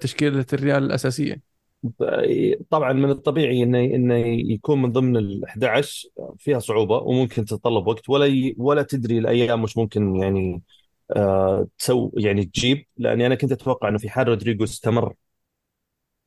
تشكيله 0.00 0.46
الريال 0.52 0.84
الأساسية. 0.84 1.55
طبعا 2.70 2.92
من 2.92 3.10
الطبيعي 3.10 3.62
انه 3.62 3.78
إنه 3.80 4.14
يكون 4.52 4.82
من 4.82 4.92
ضمن 4.92 5.16
ال 5.16 5.48
11 5.48 6.08
فيها 6.38 6.58
صعوبة 6.58 6.96
وممكن 6.96 7.44
تتطلب 7.44 7.86
وقت 7.86 8.08
ولا 8.08 8.26
ي... 8.26 8.54
ولا 8.58 8.82
تدري 8.82 9.18
الأيام 9.18 9.62
مش 9.62 9.76
ممكن 9.76 10.16
يعني 10.16 10.62
آه 11.16 11.68
تسوي 11.78 12.10
يعني 12.16 12.44
تجيب 12.44 12.86
لأني 12.96 13.26
أنا 13.26 13.34
كنت 13.34 13.52
أتوقع 13.52 13.88
إنه 13.88 13.98
في 13.98 14.08
حال 14.10 14.28
رودريجو 14.28 14.64
استمر 14.64 15.14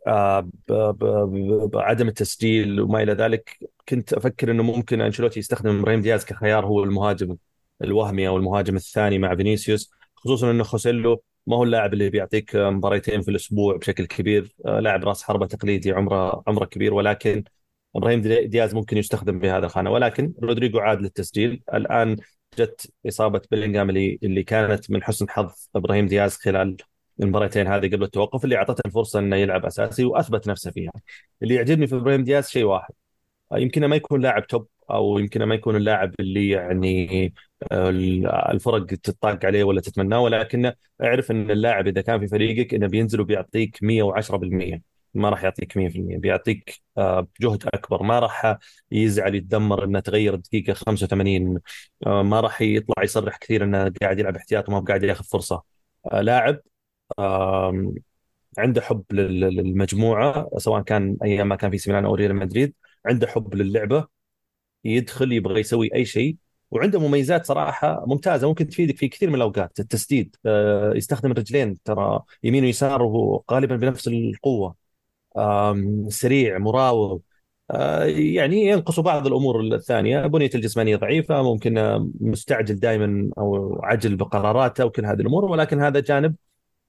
آه. 0.07 0.49
بعدم 1.73 2.07
التسجيل 2.07 2.81
وما 2.81 3.03
إلى 3.03 3.13
ذلك 3.13 3.57
كنت 3.89 4.13
أفكر 4.13 4.51
إنه 4.51 4.63
ممكن 4.63 5.01
أنشيلوتي 5.01 5.39
يستخدم 5.39 5.79
إبراهيم 5.79 6.01
دياز 6.01 6.25
كخيار 6.25 6.65
هو 6.65 6.83
المهاجم 6.83 7.37
الوهمي 7.83 8.27
أو 8.27 8.37
المهاجم 8.37 8.75
الثاني 8.75 9.19
مع 9.19 9.35
فينيسيوس 9.35 9.91
خصوصا 10.15 10.51
إنه 10.51 10.63
خوسيلو 10.63 11.23
ما 11.47 11.55
هو 11.57 11.63
اللاعب 11.63 11.93
اللي 11.93 12.09
بيعطيك 12.09 12.55
مباريتين 12.55 13.21
في 13.21 13.31
الأسبوع 13.31 13.77
بشكل 13.77 14.05
كبير؟ 14.05 14.55
آه، 14.65 14.79
لاعب 14.79 15.03
راس 15.03 15.23
حربة 15.23 15.45
تقليدي 15.47 15.91
عمره 15.91 16.43
عمره 16.47 16.65
كبير 16.65 16.93
ولكن 16.93 17.43
إبراهيم 17.95 18.21
دياز 18.21 18.73
ممكن 18.75 18.97
يستخدم 18.97 19.39
بهذا 19.39 19.65
الخانة. 19.65 19.91
ولكن 19.91 20.33
رودريجو 20.43 20.79
عاد 20.79 21.01
للتسجيل. 21.01 21.63
الآن 21.73 22.15
جت 22.57 22.91
إصابة 23.07 23.41
بيلينغهام 23.51 23.89
اللي 23.89 24.19
اللي 24.23 24.43
كانت 24.43 24.91
من 24.91 25.03
حسن 25.03 25.29
حظ 25.29 25.53
إبراهيم 25.75 26.05
دياز 26.07 26.35
خلال 26.37 26.77
المباراتين 27.21 27.67
هذه 27.67 27.87
قبل 27.87 28.03
التوقف 28.03 28.43
اللي 28.43 28.55
أعطته 28.57 28.81
الفرصة 28.85 29.19
إنه 29.19 29.35
يلعب 29.35 29.65
أساسي 29.65 30.05
وأثبت 30.05 30.47
نفسه 30.47 30.71
فيها. 30.71 30.91
اللي 31.43 31.55
يعجبني 31.55 31.87
في 31.87 31.95
إبراهيم 31.95 32.23
دياز 32.23 32.49
شيء 32.49 32.63
واحد. 32.63 32.93
يمكن 33.53 33.85
ما 33.85 33.95
يكون 33.95 34.21
لاعب 34.21 34.47
توب 34.47 34.67
أو 34.91 35.19
يمكن 35.19 35.43
ما 35.43 35.55
يكون 35.55 35.75
اللاعب 35.75 36.13
اللي 36.19 36.49
يعني 36.49 37.33
آه، 37.71 37.89
الفرق 38.51 38.85
تطاق 38.85 39.45
عليه 39.45 39.63
ولا 39.63 39.81
تتمناه 39.81 40.19
ولكن 40.19 40.73
اعرف 41.03 41.31
إن 41.31 41.51
اللاعب 41.51 41.87
إذا 41.87 42.01
كان 42.01 42.19
في 42.19 42.27
فريقك 42.27 42.73
إنه 42.73 42.87
بينزل 42.87 43.21
وبيعطيك 43.21 43.79
110% 43.83 44.81
ما 45.13 45.29
راح 45.29 45.43
يعطيك 45.43 45.77
100% 45.77 46.17
بيعطيك 46.17 46.81
آه، 46.97 47.27
جهد 47.41 47.63
أكبر. 47.73 48.03
ما 48.03 48.19
راح 48.19 48.57
يزعل 48.91 49.35
يتذمر 49.35 49.83
إنه 49.83 49.99
تغير 49.99 50.33
الدقيقه 50.33 50.73
85 50.73 51.59
آه، 52.07 52.23
ما 52.23 52.39
راح 52.41 52.61
يطلع 52.61 53.03
يصرح 53.03 53.37
كثير 53.37 53.63
إنه 53.63 53.93
قاعد 54.01 54.19
يلعب 54.19 54.35
احتياط 54.35 54.69
وما 54.69 54.79
قاعد 54.79 55.03
ياخذ 55.03 55.23
فرصة. 55.23 55.63
لاعب 56.13 56.61
عنده 58.57 58.81
حب 58.81 59.03
للمجموعة 59.11 60.49
سواء 60.57 60.81
كان 60.81 61.17
أيام 61.23 61.47
ما 61.49 61.55
كان 61.55 61.71
في 61.71 61.77
سيميلان 61.77 62.05
أو 62.05 62.15
ريال 62.15 62.35
مدريد. 62.35 62.73
عنده 63.05 63.27
حب 63.27 63.55
للعبة 63.55 64.07
يدخل 64.85 65.31
يبغى 65.31 65.59
يسوي 65.59 65.89
أي 65.95 66.05
شيء 66.05 66.37
وعنده 66.71 66.99
مميزات 66.99 67.45
صراحة 67.45 68.05
ممتازة 68.07 68.47
ممكن 68.47 68.67
تفيدك 68.67 68.97
في 68.97 69.07
كثير 69.07 69.29
من 69.29 69.35
الأوقات. 69.35 69.79
التسديد 69.79 70.35
آه، 70.45 70.93
يستخدم 70.95 71.31
الرجلين 71.31 71.83
ترى 71.83 72.21
يمين 72.43 72.63
ويسار 72.63 73.01
وهو 73.01 73.43
غالبا 73.51 73.75
بنفس 73.75 74.07
القوة. 74.07 74.75
سريع 76.09 76.57
مراوغ 76.57 77.19
آه، 77.71 78.03
يعني 78.05 78.65
ينقص 78.65 78.99
بعض 78.99 79.27
الأمور 79.27 79.61
الثانية. 79.61 80.27
بنيته 80.27 80.57
الجسمانية 80.57 80.95
ضعيفة 80.95 81.41
ممكن 81.43 81.77
آه، 81.77 82.09
مستعجل 82.19 82.75
دائما 82.79 83.29
أو 83.37 83.79
عجل 83.83 84.15
بقراراته 84.15 84.85
وكل 84.85 85.05
هذه 85.05 85.19
الأمور 85.21 85.45
ولكن 85.45 85.81
هذا 85.81 85.99
جانب 85.99 86.35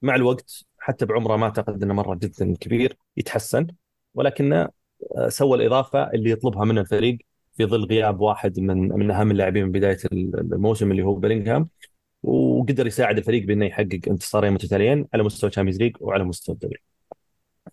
مع 0.02 0.14
الوقت 0.14 0.64
حتى 0.78 1.06
بعمره 1.06 1.36
ما 1.36 1.44
أعتقد 1.44 1.82
إنه 1.82 1.94
مرة 1.94 2.14
جدا 2.14 2.54
كبير 2.60 2.98
يتحسن 3.16 3.66
ولكنه 4.14 4.68
سوى 5.28 5.56
الإضافة 5.58 6.10
اللي 6.10 6.30
يطلبها 6.30 6.64
منه 6.64 6.80
الفريق 6.80 7.18
في 7.56 7.66
ظل 7.66 7.84
غياب 7.84 8.20
واحد 8.20 8.60
من 8.60 8.88
من 8.88 9.10
أهم 9.10 9.30
اللاعبين 9.30 9.64
من 9.64 9.72
بداية 9.72 9.98
الموسم 10.12 10.90
اللي 10.90 11.02
هو 11.02 11.14
بيلينغهام 11.14 11.68
وقدر 12.22 12.86
يساعد 12.86 13.18
الفريق 13.18 13.44
بأنه 13.46 13.66
يحقق 13.66 14.00
انتصارين 14.08 14.52
متتاليين 14.52 15.06
على 15.14 15.22
مستوى 15.22 15.50
تشامبيونز 15.50 15.78
ليج 15.82 15.96
وعلى 16.00 16.24
مستوى 16.24 16.54
الدوري. 16.54 16.78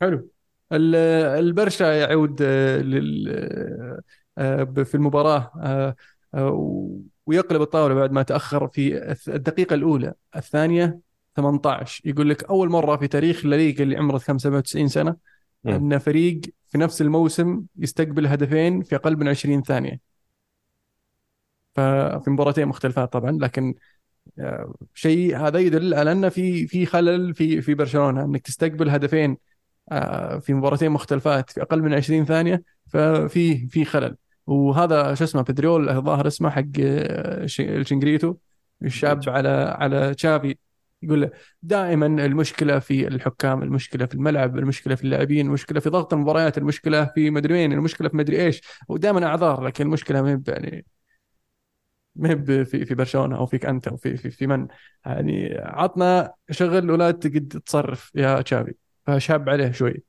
حلو. 0.02 0.30
ال- 0.72 0.96
البرشا 1.40 1.84
يعود 1.84 2.38
آه، 2.42 4.02
آه، 4.38 4.64
ب- 4.64 4.84
في 4.84 4.96
المباراة 4.96 5.52
آه، 5.62 5.96
آه، 6.34 7.04
ويقلب 7.26 7.62
الطاولة 7.62 7.94
بعد 7.96 8.12
ما 8.12 8.24
تأخر 8.24 8.68
في 8.68 9.16
الدقيقة 9.28 9.74
الأولى. 9.74 10.14
الثانية 10.36 11.00
18 11.36 12.02
يقول 12.06 12.30
لك 12.30 12.44
أول 12.44 12.70
مرة 12.70 12.96
في 12.98 13.08
تاريخ 13.08 13.44
الليغا 13.46 13.84
اللي 13.84 13.98
عمره 13.98 14.18
95 14.18 14.88
سنة 14.88 15.16
أن 15.66 15.98
فريق 15.98 16.42
في 16.68 16.78
نفس 16.78 17.02
الموسم 17.02 17.64
يستقبل 17.78 18.28
هدفين 18.28 18.84
في 18.84 18.96
أقل 18.96 19.18
من 19.18 19.28
20 19.28 19.64
ثانية. 19.64 20.00
ففي 21.76 22.30
مباراتين 22.30 22.68
مختلفات 22.68 23.14
طبعا 23.14 23.32
لكن 23.32 23.76
آه، 24.40 24.74
شيء 24.94 25.38
هذا 25.38 25.60
يدل 25.60 25.94
على 25.94 26.12
أن 26.12 26.30
في 26.30 26.68
في 26.68 26.86
خلل 26.86 27.36
في 27.36 27.62
في 27.62 27.74
برشلونة 27.74 28.24
أنك 28.26 28.42
تستقبل 28.42 28.90
هدفين 28.90 29.38
آه، 29.92 30.40
في 30.40 30.54
مباراتين 30.54 30.92
مختلفات 30.92 31.50
في 31.50 31.62
أقل 31.62 31.82
من 31.82 31.94
20 31.94 32.26
ثانية 32.26 32.64
ففي 32.88 33.68
في 33.68 33.86
خلل. 33.86 34.18
وهذا 34.48 35.14
شو 35.16 35.24
اسمه 35.24 35.42
بتريول 35.42 35.90
الظاهر 35.90 36.28
اسمه 36.28 36.50
حق 36.50 36.64
آه، 36.82 37.44
الشنغريتو 37.60 38.36
الشاب 38.84 39.22
على 39.30 39.50
على 39.80 40.14
تشافي. 40.16 40.58
يقول 41.02 41.32
دائما 41.64 42.06
المشكلة 42.06 42.80
في 42.80 43.08
الحكام 43.08 43.64
المشكلة 43.64 44.06
في 44.06 44.14
الملعب 44.16 44.58
المشكلة 44.58 44.96
في 44.96 45.04
اللاعبين 45.04 45.48
المشكلة 45.48 45.80
في 45.80 45.90
ضغط 45.90 46.14
المباريات 46.14 46.58
المشكلة 46.58 47.06
في 47.06 47.30
مدري 47.30 47.54
وين 47.54 47.74
المشكلة 47.74 48.10
في 48.10 48.18
مدري 48.18 48.46
إيش. 48.46 48.62
ودائما 48.90 49.26
أعذار 49.26 49.64
لكن 49.64 49.86
المشكلة 49.86 50.22
ما 50.22 50.44
يعني 50.48 50.86
ما 52.16 52.44
في 52.66 52.86
في 52.86 52.96
برشلونة 52.96 53.38
أو 53.38 53.46
فيك 53.46 53.66
أنت 53.66 53.88
أو 53.88 53.98
في 53.98 54.18
في, 54.18 54.32
في 54.32 54.48
من. 54.48 54.68
يعني 55.06 55.58
عطنا 55.58 56.34
شغل 56.52 56.92
ولا 56.92 57.12
تقد 57.12 57.62
تصرف 57.66 58.12
يا 58.16 58.42
تشافي. 58.42 58.74
فشاب 59.06 59.50
عليه 59.50 59.72
شوي. 59.72 60.04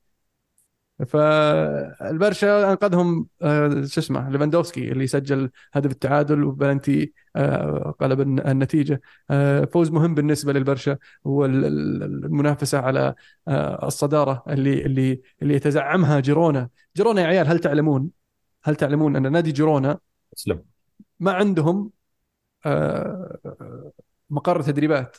فالبرشا 1.07 2.71
أنقذهم 2.71 3.27
آه، 3.41 3.69
شو 3.85 4.01
اسمه 4.01 4.29
ليفاندوفسكي 4.29 4.91
اللي 4.91 5.07
سجل 5.07 5.49
هدف 5.73 5.91
التعادل 5.91 6.43
وبلنتي 6.43 7.13
آه، 7.35 7.95
قلب 7.99 8.21
الن- 8.21 8.47
النتيجة. 8.47 9.01
آه، 9.29 9.65
فوز 9.65 9.91
مهم 9.91 10.15
بالنسبة 10.15 10.53
للبرشا 10.53 10.97
هو 11.27 11.45
ال- 11.45 11.65
ال- 11.65 12.03
المنافسه 12.25 12.79
على 12.79 13.15
الصدارة 13.83 14.43
اللي 14.49 14.85
اللي 14.85 15.21
اللي 15.41 15.53
يتزعمها 15.55 16.19
جيرونا. 16.19 16.69
جيرونا 16.97 17.21
يا 17.21 17.27
عيال 17.27 17.47
هل 17.47 17.59
تعلمون؟ 17.59 18.09
هل 18.63 18.75
تعلمون 18.75 19.15
أن 19.15 19.31
نادي 19.31 19.51
جيرونا 19.51 19.99
اسلم 20.37 20.63
ما 21.19 21.31
عندهم 21.31 21.91
مقر 24.29 24.61
تدريبات. 24.61 25.17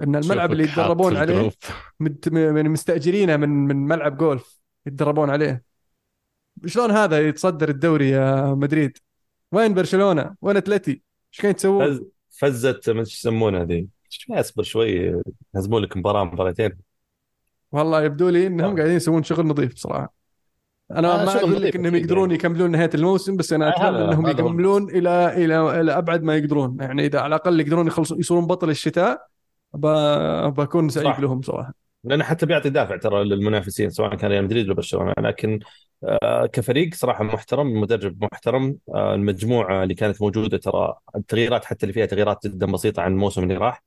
أن 0.00 0.16
الملعب 0.16 0.52
اللي 0.52 0.64
يتدربون 0.64 1.16
عليه 1.16 1.50
من 2.00 2.70
مستأجرينه 2.70 3.36
من 3.36 3.48
من 3.48 3.76
ملعب 3.76 4.16
جولف. 4.16 4.57
يتدربون 4.88 5.30
عليه. 5.30 5.62
شلون 6.66 6.90
هذا 6.90 7.28
يتصدر 7.28 7.68
الدوري 7.68 8.10
يا 8.10 8.54
مدريد؟ 8.54 8.98
وين 9.52 9.74
برشلونة؟ 9.74 10.34
وين 10.42 10.56
أتلتي؟ 10.56 10.90
إيش 11.32 11.40
كان 11.40 11.56
تسوون؟ 11.56 11.94
فز 11.94 12.02
فزت 12.28 12.90
ما 12.90 13.00
إيش 13.00 13.14
يسمونها 13.14 13.64
ذي 13.64 13.88
أصبر 14.30 14.62
شوي. 14.62 15.22
يهزمون 15.56 15.82
لك 15.82 15.96
مباراة 15.96 16.24
مباراتين. 16.24 16.72
والله 17.72 18.02
يبدو 18.02 18.28
لي 18.28 18.46
إنهم 18.46 18.70
آه. 18.70 18.76
قاعدين 18.76 18.96
يسوون 18.96 19.22
شغل 19.22 19.46
نظيف 19.46 19.74
بصراحة. 19.74 20.14
أنا 20.90 21.22
آه، 21.22 21.24
ما 21.24 21.36
أقول 21.36 21.62
لك 21.62 21.76
إنهم 21.76 21.94
يقدرون. 21.94 22.30
يكملون 22.30 22.70
نهاية 22.70 22.90
الموسم 22.94 23.36
بس 23.36 23.52
أنا 23.52 23.66
آه، 23.66 23.70
أتمنى 23.70 24.04
هذا- 24.04 24.12
إنهم. 24.12 24.26
يكملون 24.26 24.90
إلى 24.90 25.44
إلى 25.44 25.80
إلى 25.80 25.98
أبعد 25.98 26.22
ما 26.22 26.36
يقدرون. 26.36 26.76
يعني 26.80 27.06
إذا 27.06 27.18
على 27.20 27.26
الأقل 27.26 27.60
يقدرون 27.60 27.86
يخلصون 27.86 28.18
يصيرون 28.18 28.46
بطل 28.46 28.70
الشتاء 28.70 29.26
بكون 29.74 30.88
سعيد 30.88 31.06
صح. 31.06 31.20
لهم 31.20 31.42
صراحة. 31.42 31.87
لأنه 32.04 32.24
حتى 32.24 32.46
بيعطي 32.46 32.70
دافع 32.70 32.96
ترى 32.96 33.24
للمنافسين 33.24 33.90
سواء 33.90 34.14
كان 34.16 34.30
ريال 34.30 34.44
مدريد 34.44 34.66
ولا 34.66 34.74
برشلونة. 34.74 35.12
لكن 35.18 35.60
آه، 36.04 36.46
كفريق 36.46 36.94
صراحة 36.94 37.24
محترم 37.24 37.80
مدرب 37.80 38.24
محترم 38.32 38.78
آه، 38.94 39.14
المجموعة 39.14 39.82
اللي 39.82 39.94
كانت 39.94 40.22
موجودة 40.22 40.58
ترى 40.58 40.94
التغييرات 41.16 41.64
حتى 41.64 41.82
اللي 41.86 41.92
فيها 41.92 42.06
تغييرات 42.06 42.46
جدا 42.46 42.66
بسيطة 42.66 43.02
عن 43.02 43.12
الموسم 43.12 43.42
اللي 43.42 43.54
راح 43.56 43.82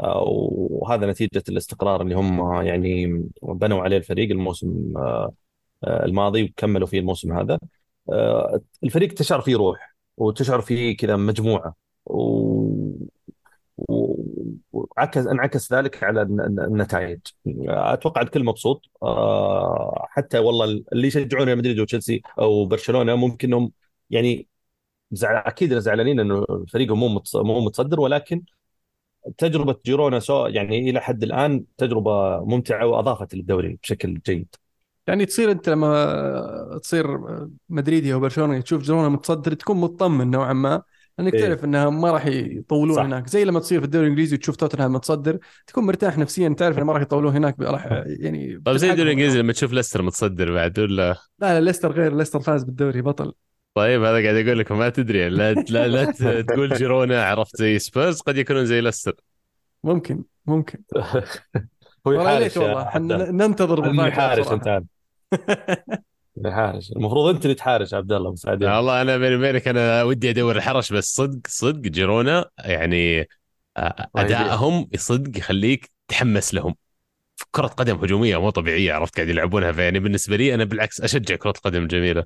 آه، 0.00 0.22
وهذا 0.26 1.06
نتيجة 1.10 1.42
الاستقرار 1.48 2.02
اللي 2.02 2.14
هم 2.14 2.62
يعني 2.62 3.22
بنوا 3.42 3.82
عليه 3.82 3.96
الفريق 3.96 4.30
الموسم 4.30 4.92
الماضي 5.84 6.42
وكملوا 6.44 6.86
فيه 6.86 6.98
الموسم 7.00 7.32
هذا. 7.32 7.58
الفريق 8.84 9.14
تشعر 9.14 9.40
فيه 9.40 9.56
روح 9.56 9.94
وتشعر 10.16 10.60
فيه 10.60 10.96
كذا 10.96 11.16
مجموعة 11.16 11.74
و... 12.06 12.64
وعكس 13.76 15.26
انعكس 15.26 15.72
ذلك 15.72 16.04
على 16.04 16.22
الن- 16.22 16.40
الن- 16.40 16.60
النتائج. 16.60 17.20
أتوقع 17.68 18.20
الكل 18.22 18.44
مبسوط. 18.44 18.82
آه، 19.02 20.06
حتى 20.10 20.38
والله 20.38 20.64
اللي 20.92 21.08
يشجعون 21.08 21.44
ريال 21.46 21.58
مدريد 21.58 21.78
وتشيلسي 21.80 22.22
أو 22.38 22.66
برشلونة 22.66 23.14
ممكن 23.14 23.48
إنهم 23.48 23.72
يعني 24.10 24.48
زعل 25.12 25.36
أكيد 25.36 25.78
زعلانين 25.78 26.20
إنه 26.20 26.46
فريقهم 26.72 27.00
مو 27.00 27.22
مو 27.34 27.60
متصدر 27.60 28.00
ولكن 28.00 28.42
تجربة 29.38 29.76
جيرونا 29.86 30.20
سو 30.20 30.46
يعني 30.46 30.90
إلى 30.90 31.00
حد 31.00 31.22
الآن 31.22 31.64
تجربة 31.78 32.40
ممتعة 32.44 32.86
وأضافت 32.86 33.34
للدوري 33.34 33.78
بشكل 33.82 34.20
جيد. 34.26 34.54
يعني 35.06 35.26
تصير 35.26 35.50
أنت 35.50 35.68
لما 35.68 36.78
تصير 36.82 37.06
مدريدي 37.68 38.14
أو 38.14 38.20
برشلوني 38.20 38.62
تشوف 38.62 38.82
جيرونا 38.82 39.08
متصدر 39.08 39.54
تكون 39.54 39.76
مطمن 39.76 40.30
نوعا 40.30 40.52
ما. 40.52 40.82
لأنك 41.18 41.34
إيه. 41.34 41.40
تعرف 41.40 41.64
إنها 41.64 41.90
ما 41.90 42.10
راح 42.10 42.26
يطولون 42.26 42.96
صح. 42.96 43.02
هناك 43.02 43.26
زي 43.28 43.44
لما 43.44 43.60
تصير 43.60 43.80
في 43.80 43.84
الدوري 43.86 44.04
الإنجليزي 44.04 44.36
وتشوف 44.36 44.56
توتنهام 44.56 44.92
متصدر 44.92 45.38
تكون 45.66 45.84
مرتاح 45.84 46.18
نفسيا 46.18 46.48
تعرف 46.48 46.76
إنه 46.78 46.84
ما 46.86 46.92
راح 46.92 47.02
يطولون 47.02 47.36
هناك 47.36 47.60
راح 47.60 47.86
يعني 48.06 48.60
طيب 48.64 48.76
زي 48.76 48.90
الدوري. 48.90 49.02
الإنجليزي 49.12 49.38
لما 49.38 49.52
تشوف 49.52 49.72
ليستر 49.72 50.02
متصدر 50.02 50.52
بعد 50.54 50.78
ولا 50.78 51.16
لا 51.38 51.54
لا 51.54 51.60
ليستر 51.60 51.92
غير 51.92 52.16
ليستر 52.16 52.40
فاز 52.40 52.64
بالدوري 52.64 53.02
بطل 53.02 53.32
طيب 53.74 54.02
هذا 54.02 54.22
قاعد 54.22 54.46
أقول 54.46 54.58
لكم 54.58 54.78
ما 54.78 54.88
تدري 54.88 55.28
لا 55.28 55.52
لا, 55.52 55.88
لا 55.88 56.12
تقول 56.48 56.74
جيرونا 56.74 57.24
عرفت 57.24 57.56
زي 57.56 57.78
سبيرز 57.78 58.20
قد 58.20 58.36
يكونون 58.36 58.66
زي 58.66 58.80
ليستر 58.80 59.14
ممكن 59.84 60.24
ممكن 60.46 60.78
هو 62.06 62.12
والله 62.12 62.30
يحارش 62.30 62.56
والله 62.56 62.82
إحنا 62.82 63.30
ننتظر 63.30 63.80
بصراحة. 63.80 64.54
أنت 64.54 64.82
يحارش 66.36 66.92
المفروض 66.92 67.34
انت 67.34 67.44
اللي 67.44 67.54
تحارش 67.54 67.94
عبد 67.94 68.12
الله 68.12 68.32
بس 68.32 68.46
بعدين 68.46 68.68
والله 68.68 69.02
أنا 69.02 69.16
بيني 69.16 69.36
وبينك 69.36 69.68
أنا 69.68 70.02
ودي 70.02 70.30
أدور 70.30 70.56
الحرش 70.56 70.92
بس 70.92 71.14
صدق 71.14 71.40
صدق 71.48 71.80
جيرونا 71.80 72.50
يعني 72.58 73.28
آه، 73.76 74.10
أدائهم 74.16 74.88
صدق 74.96 75.38
يخليك 75.38 75.90
تحمس 76.08 76.54
لهم. 76.54 76.74
كرة 77.50 77.66
قدم 77.66 77.96
هجومية 77.98 78.40
مو 78.40 78.50
طبيعية 78.50 78.92
عرفت 78.92 79.16
قاعد 79.16 79.28
يلعبونها. 79.28 79.72
فيعني 79.72 80.00
بالنسبة 80.00 80.36
لي 80.36 80.54
أنا 80.54 80.64
بالعكس 80.64 81.00
أشجع 81.00 81.36
كرة 81.36 81.52
قدم 81.52 81.82
الجميلة 81.82 82.24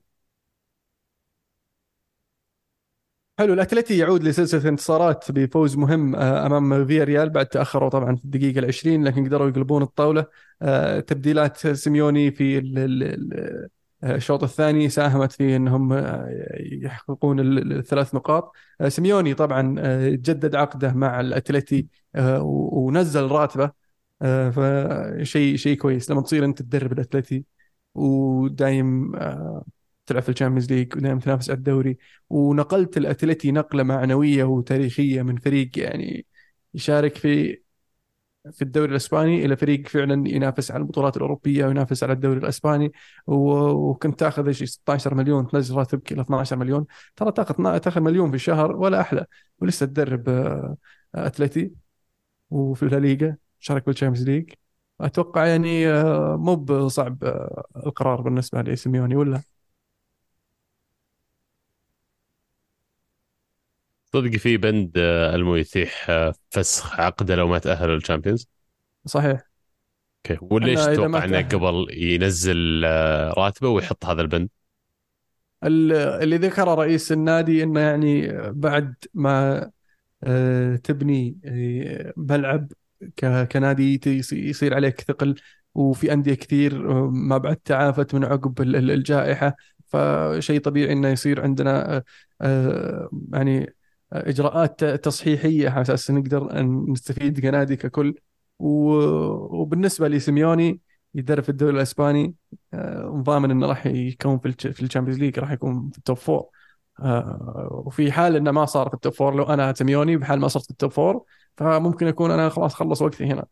حلو 3.39 3.53
الأتلتي 3.55 3.99
يعود 3.99 4.23
لسلسلة 4.25 4.69
انتصارات 4.69 5.33
بفوز 5.33 5.77
مهم 5.77 6.17
آه، 6.17 6.47
أمام 6.47 6.87
فيا 6.87 7.05
ريال 7.05 7.31
بعد 7.31 7.47
تأخروا 7.47 7.89
طبعا 7.89 8.17
في 8.17 8.25
الدقيقة 8.25 8.59
العشرين 8.59 9.05
لكن 9.05 9.25
قدروا 9.27 9.49
يقلبون 9.49 9.83
الطاولة. 9.83 10.27
آه، 10.63 11.01
تبديلات 11.01 11.67
سيميوني 11.67 12.31
في 12.31 12.59
ال- 12.59 12.79
ال- 12.79 13.03
ال- 13.03 13.69
الشوط 14.05 14.43
الثاني 14.43 14.89
ساهمت 14.89 15.33
في 15.33 15.57
إنهم 15.57 15.93
آه، 15.93 16.29
يحققون 16.61 17.41
ال- 17.41 17.73
الثلاث 17.79 18.15
نقاط. 18.15 18.53
آه، 18.81 18.89
سيميوني 18.89 19.35
طبعا 19.35 19.75
آه، 19.79 20.09
جدد 20.11 20.55
عقده 20.55 20.93
مع 20.93 21.21
الأتلتي 21.21 21.89
آه، 22.15 22.43
ونزل 22.73 23.23
راتبه. 23.27 23.71
آه، 24.23 24.51
فشيء 24.51 25.57
شيء 25.57 25.77
كويس. 25.77 26.11
لما 26.11 26.23
تصير 26.23 26.45
أنت 26.45 26.63
تدرب 26.63 26.93
الأتلتي 26.93 27.45
ودايم 27.95 29.17
آه، 29.17 29.65
تلعب 30.07 30.23
في 30.23 30.29
الشامبيونز 30.29 30.73
ليج 30.73 30.97
ودايم 30.97 31.19
تنافس 31.19 31.51
على 31.51 31.57
الدوري 31.59 31.99
ونقلت 32.31 32.97
الأتلتي 32.97 33.53
نقلة 33.53 33.83
معنوية 33.83 34.45
وتاريخية 34.45 35.23
من 35.23 35.37
فريق 35.37 35.79
يعني 35.79 36.27
يشارك 36.75 37.17
في 37.17 37.61
في 38.53 38.63
الدوري 38.63 38.91
الإسباني 38.91 39.45
إلى 39.45 39.57
فريق 39.57 39.89
فعلا 39.89 40.29
ينافس 40.29 40.71
على 40.71 40.81
البطولات 40.81 41.17
الأوروبية 41.17 41.67
وينافس 41.67 42.03
على 42.05 42.13
الدوري 42.13 42.39
الإسباني 42.39 42.93
وكنت 43.27 44.21
تأخذ 44.21 44.51
شيء 44.53 44.67
16 44.67 45.15
مليون 45.15 45.49
تنزل 45.49 45.75
راتبك 45.77 46.13
إلى 46.13 46.21
12 46.21 46.57
مليون. 46.57 46.87
ترى 47.17 47.33
تأخذ 47.33 47.79
تأخذ 47.79 48.01
مليون 48.01 48.31
في 48.31 48.37
الشهر 48.37 48.77
ولا 48.77 49.01
أحلى 49.01 49.27
ولسه 49.61 49.87
تدرب 49.87 50.29
آه، 50.29 50.77
أتلتيكو 51.15 51.73
في 52.51 52.83
الليغا 52.83 53.37
شارك 53.59 53.87
بالشامبيونز 53.87 54.29
ليج 54.31 54.51
أتوقع 55.01 55.47
يعني 55.47 55.89
آه، 55.89 56.37
مو 56.37 56.57
بصعب 56.57 57.25
آه، 57.25 57.65
القرار 57.87 58.21
بالنسبة 58.21 58.63
لسيميوني 58.63 59.17
ولا؟ 59.17 59.43
صدق 64.13 64.37
في 64.37 64.57
بند 64.57 64.93
ألمو 65.35 65.57
يتيح 65.57 66.07
فسخ 66.51 67.01
عقده 67.01 67.37
لو 67.37 67.49
ما 67.49 67.59
تأهل 67.59 67.89
للشامبيونز. 67.89 68.49
صحيح. 69.07 69.43
أوكي. 70.31 70.47
وليش 70.55 70.81
تتوقع 70.81 71.25
إنه 71.25 71.43
قبل 71.43 71.87
ينزل 71.91 72.85
راتبه 73.37 73.69
ويحط 73.69 74.05
هذا 74.05 74.23
البند؟ 74.23 74.49
اللي 75.65 76.37
ذكره 76.37 76.75
رئيس 76.75 77.13
النادي 77.13 77.63
إنه 77.63 77.81
يعني 77.81 78.33
بعد 78.53 78.95
ما 79.15 79.71
آه، 80.25 80.77
تبني 80.77 81.39
آه، 81.45 82.13
ملعب 82.17 82.73
كنادي 83.53 84.01
يصير 84.33 84.75
عليك 84.75 85.01
ثقل 85.01 85.35
وفي 85.75 86.13
أندية 86.13 86.35
كثير 86.35 86.91
آه، 86.91 87.11
ما 87.11 87.39
بعد 87.39 87.57
تعافت 87.57 88.15
من 88.15 88.25
عقب 88.25 88.61
الجائحة 88.61 89.57
فشيء 89.87 90.61
طبيعي 90.61 90.93
إنه 90.93 91.09
يصير 91.09 91.41
عندنا 91.43 92.03
يعني 93.33 93.75
إجراءات 94.13 94.85
تصحيحية 94.85 95.69
على 95.69 95.83
أساس 95.83 96.11
نقدر 96.11 96.63
نستفيد 96.63 97.41
كنادي 97.41 97.77
ككل. 97.77 98.15
وبالنسبة 98.59 100.09
لسيميوني 100.09 100.81
يدرب 101.15 101.43
في 101.43 101.49
الدوري 101.49 101.77
الإسباني 101.77 102.35
ضامن 103.07 103.51
إنه 103.51 103.67
راح 103.67 103.87
يكون 103.87 104.39
في 104.39 104.83
الشامبيونز 104.83 105.19
ليج 105.21 105.39
راح 105.39 105.51
يكون 105.53 105.91
في 105.91 105.99
ال 105.99 106.03
top 106.03 106.17
four 106.17 106.49
آه، 107.01 107.83
وفي 107.87 108.13
حال 108.13 108.37
إنه 108.37 108.51
ما 108.51 108.65
صار 108.65 108.89
في 108.89 108.95
ال 108.95 108.99
top 108.99 109.13
four 109.13 109.35
لو 109.35 109.45
أنا 109.45 109.73
سيميوني 109.75 110.17
بحال 110.17 110.41
ما 110.41 110.49
صرت 110.49 110.65
في 110.65 110.71
ال 110.71 110.76
top 110.76 110.91
four 110.91 111.25
فممكن 111.57 112.07
يكون 112.07 112.31
أنا 112.31 112.49
خلاص 112.49 112.75
خلص 112.75 113.03
وقتي 113.03 113.25
هنا. 113.27 113.47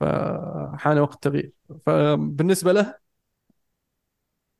فحان 0.00 0.98
وقت 0.98 1.14
التغيير 1.14 1.52
فبالنسبة 1.86 2.72
له 2.72 2.94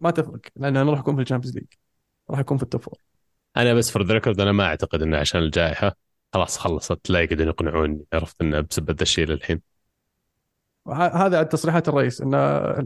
ما 0.00 0.10
تفرق 0.10 0.40
لأنه 0.56 0.82
أنا 0.82 0.90
راح 0.90 0.98
اكون 0.98 1.16
في 1.16 1.22
الشامبيونز 1.22 1.56
ليج 1.56 1.66
راح 2.30 2.38
اكون 2.38 2.56
في 2.56 2.62
ال 2.62 2.67
top 2.67 2.80
four 2.82 3.15
أنا 3.56 3.74
بس 3.74 3.90
for 3.90 4.06
record 4.06 4.40
أنا 4.40 4.52
ما 4.52 4.64
أعتقد 4.64 5.02
إنه 5.02 5.18
عشان 5.18 5.40
الجائحة 5.40 5.96
خلاص 6.32 6.58
خلصت 6.58 7.10
لا 7.10 7.20
يقدرون 7.20 7.48
يقنعوني 7.48 8.04
عرفت 8.12 8.40
إنه 8.42 8.60
بسبب 8.60 8.90
ذا 8.90 9.02
الشيء 9.02 9.26
للحين. 9.26 9.60
هذا 10.92 11.42
تصريحات 11.42 11.88
الرئيس 11.88 12.20
إن 12.20 12.34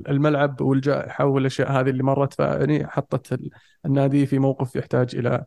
الملعب 0.09 0.61
والجائحة 0.61 1.25
والأشياء 1.25 1.73
هذه 1.73 1.91
اللي 1.91 2.03
مرت 2.03 2.35
فيعني 2.35 2.87
حطت 2.87 3.41
النادي 3.87 4.27
في 4.27 4.39
موقف 4.39 4.77
يحتاج 4.77 5.17
إلى 5.17 5.45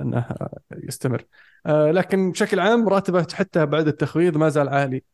إنه 0.00 0.28
يستمر. 0.72 1.24
آه، 1.66 1.90
لكن 1.90 2.30
بشكل 2.32 2.60
عام 2.60 2.88
راتبه 2.88 3.26
حتى 3.34 3.66
بعد 3.66 3.88
التخفيض 3.88 4.36
ما 4.36 4.48
زال 4.48 4.68
عالي 4.68 5.04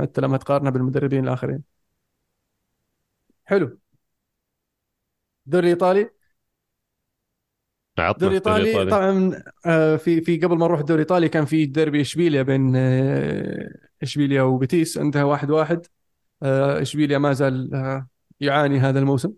حتى 0.00 0.20
لما 0.20 0.36
تقارنه 0.36 0.70
بالمدربين 0.70 1.24
الآخرين. 1.24 1.62
حلو. 3.44 3.78
الدوري 5.46 5.66
الإيطالي؟ 5.66 6.10
الدوري 7.98 8.36
الإيطالي. 8.36 8.90
طبعا 8.90 9.42
آه، 9.66 9.96
في 9.96 10.20
في 10.20 10.38
قبل 10.38 10.56
ما 10.56 10.66
نروح 10.66 10.80
الدوري 10.80 11.02
الايطالي 11.02 11.28
كان 11.28 11.44
في 11.44 11.66
ديربي 11.66 12.00
إشبيليا 12.00 12.42
بين 12.42 12.72
آه، 12.76 13.68
إشبيليا 14.02 14.42
وبيتيس 14.42 14.98
انتهى 14.98 15.22
واحد 15.22 15.50
واحد. 15.50 15.86
آه، 16.42 16.82
إشبيليا 16.82 17.18
ما 17.18 17.32
زال 17.32 17.70
يعاني 18.40 18.78
هذا 18.78 18.98
الموسم. 18.98 19.32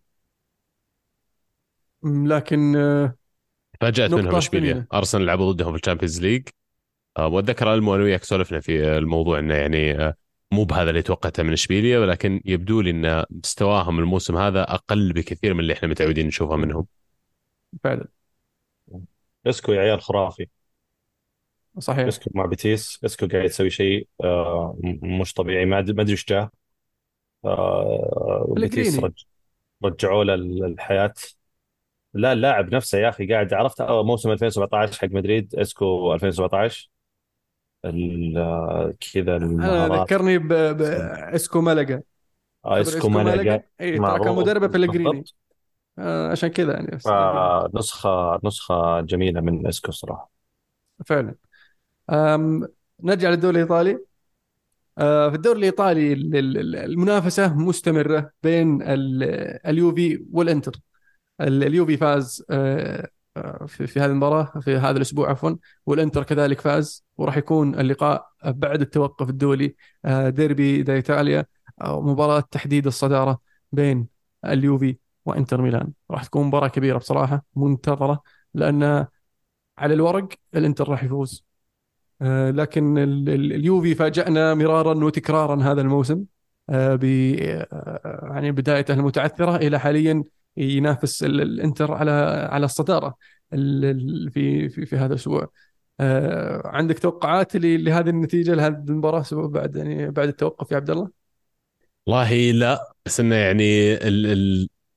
لكن 2.05 2.73
فاجأت 3.81 4.15
منهم 4.15 4.35
إشبيليا. 4.35 4.87
أرسنال 4.95 5.27
لعبوا 5.27 5.53
ضدهم 5.53 5.73
في 5.73 5.79
الشامبيونز 5.79 6.21
ليج. 6.21 6.49
وأتذكر 7.19 7.75
المو 7.75 7.95
أنا 7.95 8.03
وياك 8.03 8.25
سولفنا 8.25 8.61
في 8.61 8.99
الموضوع 8.99 9.39
إنه 9.39 9.55
يعني 9.55 10.15
مو 10.53 10.65
بهذا 10.65 10.91
اللي 10.91 11.03
توقعته 11.03 11.43
من 11.43 11.53
إشبيليا 11.53 11.99
ولكن 11.99 12.41
يبدو 12.45 12.81
لي 12.81 12.91
إن 12.91 13.25
مستواهم 13.31 13.99
الموسم 13.99 14.37
هذا 14.37 14.63
أقل 14.63 15.13
بكثير 15.13 15.55
من 15.55 15.61
اللي 15.61 15.73
إحنا 15.73 15.89
متعودين 15.89 16.27
نشوفه 16.27 16.57
منهم. 16.57 16.87
فعلا. 17.85 18.09
اسكو 19.47 19.73
يا 19.73 19.81
عيال 19.81 20.03
خرافي. 20.03 20.47
صحيح. 21.79 22.07
اسكو 22.07 22.31
مع 22.35 22.47
بيتيس 22.47 23.01
اسكو 23.05 23.27
قاعد 23.27 23.45
يسوي 23.45 23.71
شيء 23.71 24.09
مش 25.03 25.35
طبيعي 25.35 25.65
ما 25.65 25.79
أدري 25.79 26.13
إيش 26.13 26.27
جاه. 26.27 26.51
آه 27.45 28.47
بيتيس 28.57 28.99
رج... 28.99 29.25
رجعوا 29.85 30.25
له 30.25 30.35
الحياة 30.35 31.15
لا 32.15 32.33
اللاعب 32.33 32.75
نفسه 32.75 32.99
يا 32.99 33.09
أخي 33.09 33.27
قاعد 33.27 33.55
عرفت 33.55 33.83
موسم 33.83 34.31
2017 34.31 35.01
حق 35.01 35.09
مدريد 35.09 35.55
اسكو 35.55 36.15
2017 36.15 36.91
كذا 39.15 39.37
المهارات. 39.37 40.07
ذكرني 40.07 40.39
باسكو 40.39 41.61
ملقا. 41.61 42.03
آه 42.65 42.81
اسكو 42.81 43.09
ملقا. 43.09 43.63
اي 43.81 43.99
ترى 43.99 44.19
كان 44.25 44.35
مدربه 44.35 44.67
بيليغريني 44.67 45.25
آه 45.99 46.31
عشان 46.31 46.49
كذا 46.49 46.73
يعني 46.73 46.99
آه 47.07 47.71
نسخه 47.75 48.41
نسخة 48.45 49.01
جميلة 49.01 49.41
من 49.41 49.67
اسكو 49.67 49.93
صراحة. 49.93 50.31
فعلا. 51.07 51.35
نرجع 53.03 53.31
للدوري 53.31 53.57
الإيطالي. 53.57 53.99
آه، 54.99 55.29
في 55.29 55.35
الدوري 55.35 55.59
الإيطالي 55.59 56.13
المنافسة 56.85 57.55
مستمرة 57.55 58.31
بين 58.43 58.79
اليوفي 58.83 60.27
والإنتر. 60.33 60.73
اليوفي 61.41 61.97
فاز 61.97 62.45
آه، 62.51 63.09
آه، 63.37 63.67
في 63.67 64.01
هذه 64.01 64.11
المباراة 64.11 64.45
في 64.61 64.77
هذا 64.77 64.97
الأسبوع 64.97 65.31
عفوا 65.31 65.57
والإنتر 65.87 66.23
كذلك 66.23 66.61
فاز 66.61 67.05
وراح 67.17 67.37
يكون 67.37 67.81
اللقاء 67.81 68.29
بعد 68.45 68.81
التوقف 68.81 69.29
الدولي 69.31 69.75
ديربي 70.07 70.83
دا 70.83 70.95
ايطاليا 70.95 71.47
مباراة 71.83 72.41
تحديد 72.41 72.87
الصدارة 72.87 73.41
بين 73.73 74.07
اليوفي 74.45 74.97
وإنتر 75.25 75.63
ميلان. 75.63 75.93
راح 76.11 76.25
تكون 76.25 76.47
مباراة 76.47 76.69
كبيرة 76.69 76.99
بصراحة 76.99 77.45
منتظرة 77.57 78.23
لأن 78.55 79.07
على 79.79 79.95
الورق 79.95 80.29
الإنتر 80.55 80.89
راح 80.89 81.05
يفوز. 81.05 81.45
آه، 82.23 82.51
لكن 82.51 82.99
اليوفي 83.29 83.95
فاجأنا 83.95 84.55
مرارا 84.55 85.05
وتكرارا 85.05 85.63
هذا 85.63 85.81
الموسم. 85.81 86.25
آه، 86.71 86.95
ب 86.95 87.05
آه، 87.05 88.29
يعني 88.33 88.53
بدايته 88.53 88.95
المتعثرة 88.95 89.57
إلى 89.57 89.81
حاليا 89.81 90.25
ينافس 90.57 91.23
الإنتر 91.23 91.95
على 91.95 92.11
على 92.51 92.65
الصدارة 92.65 93.17
في 93.51 94.69
في 94.69 94.87
في 94.87 94.97
هذا 94.97 95.07
الأسبوع. 95.07 95.51
عندك 96.65 96.99
توقعات 96.99 97.57
لهذه 97.57 98.09
النتيجة 98.09 98.55
لهذه 98.55 98.85
المباراة 98.89 99.25
بعد 99.33 99.77
يعني 99.77 100.11
بعد 100.11 100.29
التوقف 100.29 100.71
يا 100.71 100.77
عبد 100.77 100.91
الله؟ 100.91 101.09
والله 102.07 102.51
لا 102.51 102.95
بس 103.07 103.21
إنه 103.21 103.35
يعني 103.35 103.99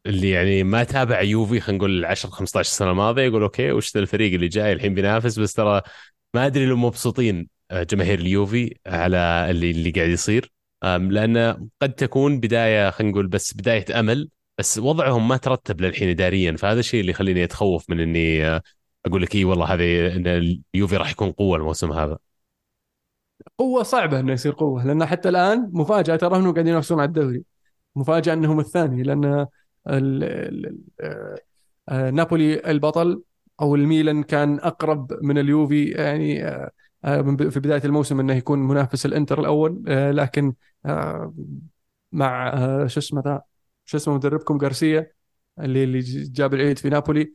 اللي 0.05 0.29
يعني 0.29 0.63
ما 0.63 0.83
تابع 0.83 1.21
يوفي 1.21 1.59
خلينا 1.59 1.77
نقول 1.77 2.05
10 2.05 2.29
15 2.29 2.69
سنة 2.69 2.91
الماضية 2.91 3.23
يقول 3.23 3.41
okay 3.43 3.71
وش 3.71 3.93
ذا 3.95 4.01
الفريق 4.01 4.33
اللي 4.33 4.47
جاي؟ 4.47 4.73
الحين 4.73 4.93
بينافس 4.93 5.39
بس 5.39 5.53
ترى 5.53 5.81
ما 6.33 6.45
أدري 6.45 6.65
لو 6.65 6.75
مبسوطين 6.77 7.49
آه، 7.71 7.83
جماهير 7.83 8.19
اليوفي 8.19 8.75
على 8.87 9.17
اللي 9.49 9.71
اللي 9.71 9.91
قاعد 9.91 10.09
يصير. 10.09 10.51
لأنه 10.83 11.67
قد 11.81 11.93
تكون 11.93 12.39
بداية 12.39 12.89
خلينا 12.89 13.11
نقول 13.11 13.27
بس 13.27 13.53
بداية 13.53 13.99
أمل 13.99 14.29
بس 14.57 14.77
وضعهم 14.77 15.27
ما 15.27 15.37
ترتب 15.37 15.81
للحين 15.81 16.09
اداريا. 16.09 16.55
فهذا 16.57 16.79
الشيء 16.79 17.01
اللي 17.01 17.11
يخليني 17.11 17.43
أتخوف 17.43 17.89
من 17.89 17.99
إني 17.99 18.45
آه، 18.45 18.61
أقول 19.05 19.21
لك 19.21 19.35
إي 19.35 19.45
والله 19.45 19.65
هذه 19.73 20.15
إن 20.15 20.27
اليوفي 20.75 20.97
راح 20.97 21.11
يكون 21.11 21.31
قوة 21.31 21.57
الموسم 21.57 21.91
هذا. 21.91 22.17
قوة 23.57 23.83
صعبة 23.83 24.19
إنه 24.19 24.33
يصير 24.33 24.51
قوة 24.53 24.85
لأن 24.85 25.05
حتى 25.05 25.29
الآن 25.29 25.69
مفاجأة 25.73 26.15
ترى 26.15 26.37
انهم 26.37 26.53
قاعدين 26.53 26.71
ينافسون 26.71 26.99
على 26.99 27.07
الدوري. 27.07 27.43
مفاجأة 27.95 28.33
إنهم 28.33 28.59
الثاني 28.59 29.03
لأن 29.03 29.47
نابولي 31.89 32.71
البطل 32.71 33.23
أو 33.61 33.75
الميلان 33.75 34.23
كان 34.23 34.59
أقرب 34.59 35.23
من 35.23 35.37
اليوفي 35.37 35.85
يعني 35.85 36.47
آه، 36.47 36.71
آه، 37.05 37.21
في 37.49 37.59
بداية 37.59 37.81
الموسم 37.85 38.19
إنه 38.19 38.33
يكون 38.33 38.59
منافس 38.59 39.05
الإنتر 39.05 39.39
الأول 39.39 39.83
آه، 39.87 40.11
لكن 40.11 40.53
مع 42.11 42.51
شو 42.87 42.99
اسمه 42.99 43.21
ذا 43.25 43.41
شو 43.85 43.97
اسمه 43.97 44.15
مدربكم 44.15 44.57
غارسيا 44.57 45.11
اللي 45.59 45.83
اللي 45.83 45.99
جاب 46.23 46.53
العيد 46.53 46.77
في 46.79 46.89
نابولي 46.89 47.33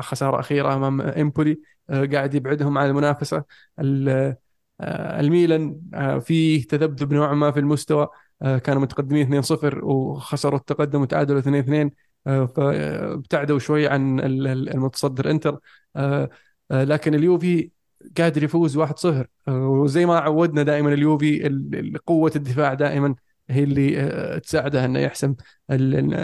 خسارة 0.00 0.40
أخيرة 0.40 0.74
أمام 0.74 1.00
إمبولي 1.00 1.60
قاعد 1.90 2.34
يبعدهم 2.34 2.78
عن 2.78 2.88
المنافسة. 2.88 3.44
الميلان 4.80 5.80
فيه 6.20 6.66
تذبذب 6.66 7.12
نوعا 7.12 7.34
ما 7.34 7.50
في 7.50 7.60
المستوى. 7.60 8.08
كانوا 8.42 8.82
متقدمين 8.82 9.42
2-0 9.42 9.84
وخسروا 9.84 10.58
التقدم 10.58 11.00
وتعادلوا 11.02 11.38
2-2 11.40 11.90
فابتعدوا 12.26 13.58
شوي 13.58 13.88
عن 13.88 14.20
المتصدر 14.20 15.30
انتر. 15.30 15.58
آه، 15.96 16.30
آه، 16.70 16.84
لكن 16.84 17.14
اليوفي 17.14 17.70
قادر 18.18 18.42
يفوز 18.42 18.76
1-0 18.78 19.26
وزي 19.48 20.06
ما 20.06 20.18
عودنا 20.18 20.62
دائما 20.62 20.92
اليوفي 20.94 21.46
ال- 21.46 21.74
ال- 21.74 21.98
قوة 22.06 22.32
الدفاع 22.36 22.74
دائما 22.74 23.14
هي 23.50 23.64
اللي 23.64 24.00
آه، 24.00 24.38
تساعده 24.38 24.84
إنه 24.84 24.98
يحسم 24.98 25.34
ال- 25.70 25.94
ال- 25.94 26.14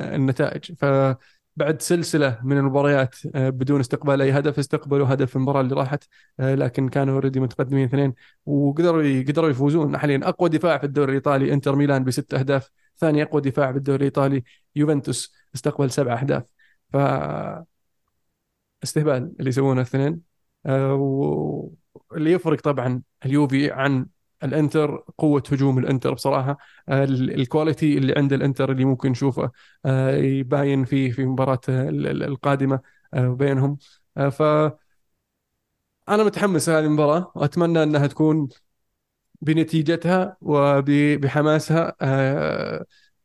فبعد 1.57 1.83
سلسلة 1.83 2.41
من 2.43 2.59
المباريات 2.59 3.17
آه، 3.35 3.51
بدون 3.51 3.81
استقبال 3.81 4.23
أي 4.23 4.33
هدف 4.33 4.59
استقبلوا 4.59 5.15
هدف 5.15 5.31
في 5.31 5.37
المباراة 5.37 5.61
اللي 5.61 5.75
راحت 5.75 6.05
آه، 6.41 6.55
لكن 6.55 6.89
كانوا 6.89 7.15
already 7.15 7.41
متقدمين 7.41 7.85
اثنين 7.85 8.15
وقدروا 8.47 9.23
قدروا 9.23 9.51
يفوزون. 9.51 9.99
حاليا 9.99 10.21
أقوى 10.29 10.49
دفاع 10.49 10.79
في 10.79 10.85
الدوري 10.85 11.11
الإيطالي 11.11 11.53
إنتر 11.53 11.77
ميلان 11.77 12.05
بست 12.05 12.35
أهداف 12.35 12.71
ثاني 12.99 13.23
أقوى 13.23 13.41
دفاع 13.41 13.73
في 13.73 13.79
الدوري 13.79 13.99
الإيطالي 13.99 14.45
يوفنتوس 14.77 15.35
استقبل 15.55 15.91
سبع 15.91 16.21
أهداف. 16.21 16.43
ف 16.93 16.97
استهبال 18.83 19.33
اللي 19.41 19.49
يسوونه 19.49 19.81
الاثنين. 19.81 20.21
آه، 20.67 20.95
واللي 22.11 22.33
يفرق 22.33 22.61
طبعا 22.61 23.03
اليوفي 23.27 23.71
عن 23.73 24.07
الانتر 24.43 25.05
قوة 25.19 25.43
هجوم 25.52 25.78
الانتر 25.78 26.15
بصراحة. 26.15 26.59
آه، 26.89 27.05
ال- 27.05 27.35
ال 27.41 27.48
quality 27.48 27.99
اللي 27.98 28.15
عند 28.16 28.32
الانتر 28.32 28.73
اللي 28.73 28.85
ممكن 28.85 29.11
نشوفه 29.11 29.51
آه، 29.86 30.16
يباين 30.16 30.85
في 30.85 31.11
في 31.11 31.24
مباراة 31.27 31.61
ال- 31.69 32.06
ال- 32.06 32.23
القادمة 32.23 32.81
آه، 33.15 33.28
بينهم. 33.28 33.78
ف 34.31 34.43
أنا 36.09 36.24
متحمس 36.24 36.69
لهذه 36.69 36.85
المباراة. 36.85 37.32
وأتمنى 37.35 37.82
أنها 37.82 38.06
تكون 38.06 38.48
بنتيجتها 39.43 40.36
وبحماسها 40.40 41.97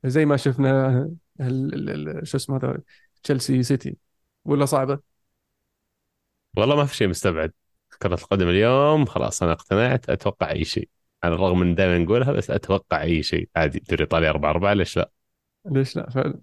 زي 0.06 0.26
ما 0.26 0.38
شفنا 0.38 1.10
شو 2.24 2.38
اسمه 2.38 2.58
هذا 2.58 2.78
تشيلسي 3.24 3.64
سيتي. 3.64 3.98
ولا 4.46 4.66
صعبة؟ 4.66 5.00
والله 6.58 6.76
ما 6.76 6.86
في 6.86 6.96
شيء 6.96 7.08
مستبعد. 7.08 7.54
كرة 8.02 8.14
القدم 8.14 8.50
اليوم 8.50 9.06
خلاص 9.06 9.44
أنا 9.44 9.52
اقتنعت 9.52 10.10
أتوقع 10.10 10.52
أي 10.52 10.66
شيء. 10.66 10.90
على 11.24 11.34
الرغم 11.36 11.60
من 11.60 11.76
دائما 11.76 11.98
نقولها 11.98 12.32
بس 12.32 12.52
أتوقع 12.52 13.02
أي 13.02 13.24
شيء. 13.24 13.50
عادي 13.56 13.80
دوري 13.90 14.02
إيطاليا 14.04 14.30
4 14.30 14.50
4 14.52 14.74
ليش 14.74 14.98
لا؟ 14.98 15.12
ليش 15.66 15.96
لا؟ 15.98 16.10
فعلا. 16.10 16.40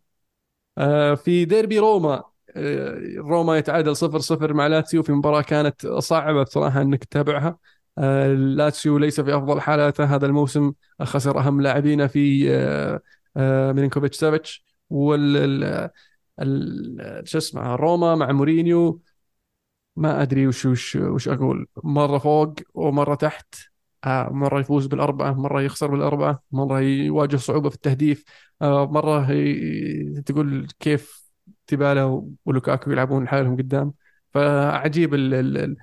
آه 0.78 1.14
في 1.14 1.44
ديربي 1.44 1.78
روما. 1.78 2.24
آه 2.56 2.98
روما 3.16 3.58
يتعادل 3.58 3.96
صفر 3.96 4.18
صفر 4.18 4.52
مع 4.54 4.66
لاتسيو 4.66 5.02
في 5.02 5.12
مباراة 5.12 5.42
كانت 5.42 5.86
صعبة 5.86 6.42
بصراحة 6.42 6.82
إنك 6.82 7.04
تتابعها. 7.04 7.58
آه 7.98 8.34
لاتسيو 8.34 8.98
ليس 8.98 9.20
في 9.20 9.36
أفضل 9.36 9.60
حالاته 9.60 10.04
هذا 10.04 10.26
الموسم. 10.26 10.72
خسر 11.02 11.38
أهم 11.40 11.60
لاعبينه 11.60 12.06
في 12.06 12.50
آه 12.54 13.00
آه 13.36 13.72
ميلينكوفيتش 13.72 14.16
سافيتش 14.16 14.64
وال 14.90 15.36
ال- 15.36 15.90
ال- 16.40 17.28
شو 17.28 17.38
اسمه 17.38 17.74
روما 17.76 18.14
مع 18.14 18.32
مورينيو. 18.32 19.02
ما 19.96 20.22
أدري 20.22 20.46
وش 20.46 20.66
وش 20.66 20.96
وش 20.96 21.28
أقول. 21.28 21.66
مرة 21.84 22.18
فوق 22.18 22.54
ومرة 22.74 23.14
تحت. 23.14 23.54
آه 24.04 24.28
مرة 24.32 24.60
يفوز 24.60 24.86
بالأربعة 24.86 25.32
مرة 25.32 25.62
يخسر 25.62 25.86
بالأربعة 25.90 26.42
مرة 26.52 26.80
يواجه 26.80 27.36
صعوبة 27.36 27.68
في 27.70 27.74
التهديف 27.76 28.24
آه 28.62 28.86
مرة 28.86 29.32
ي... 29.32 30.22
تقول 30.22 30.68
كيف 30.80 31.26
تبالا 31.66 32.22
ولوكاكو 32.44 32.90
يلعبون 32.90 33.24
لحالهم 33.24 33.56
قدام. 33.56 33.92
فعجيب 34.34 35.14
ال 35.14 35.34
ال 35.34 35.76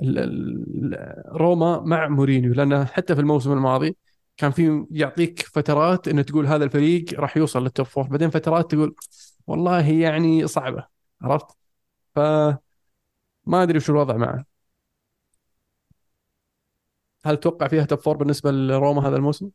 ال 0.00 0.96
روما 1.26 1.80
مع 1.80 2.08
مورينيو 2.08 2.52
لأنه 2.54 2.84
حتى 2.84 3.14
في 3.14 3.20
الموسم 3.20 3.52
الماضي 3.52 3.96
كان 4.36 4.50
في 4.50 4.86
يعطيك 4.90 5.40
فترات 5.42 6.08
إنه 6.08 6.22
تقول 6.22 6.46
هذا 6.46 6.64
الفريق 6.64 7.20
راح 7.20 7.36
يوصل 7.36 7.62
لل 7.64 7.73
top 7.73 7.86
four 7.86 8.04
بعدين 8.06 8.30
فترات 8.30 8.70
تقول 8.70 8.94
والله 9.46 9.88
يعني 9.90 10.46
صعبة 10.46 10.86
عرفت؟ 11.22 11.46
ف 12.14 12.18
ما 13.46 13.62
أدري 13.62 13.76
وش 13.78 13.90
الوضع 13.90 14.16
معه. 14.16 14.44
هل 17.28 17.36
تتوقع 17.36 17.68
فيها 17.68 17.84
top 17.84 17.98
four 17.98 18.16
بالنسبة 18.16 18.50
لروما 18.50 19.08
هذا 19.08 19.16
الموسم؟ 19.16 19.50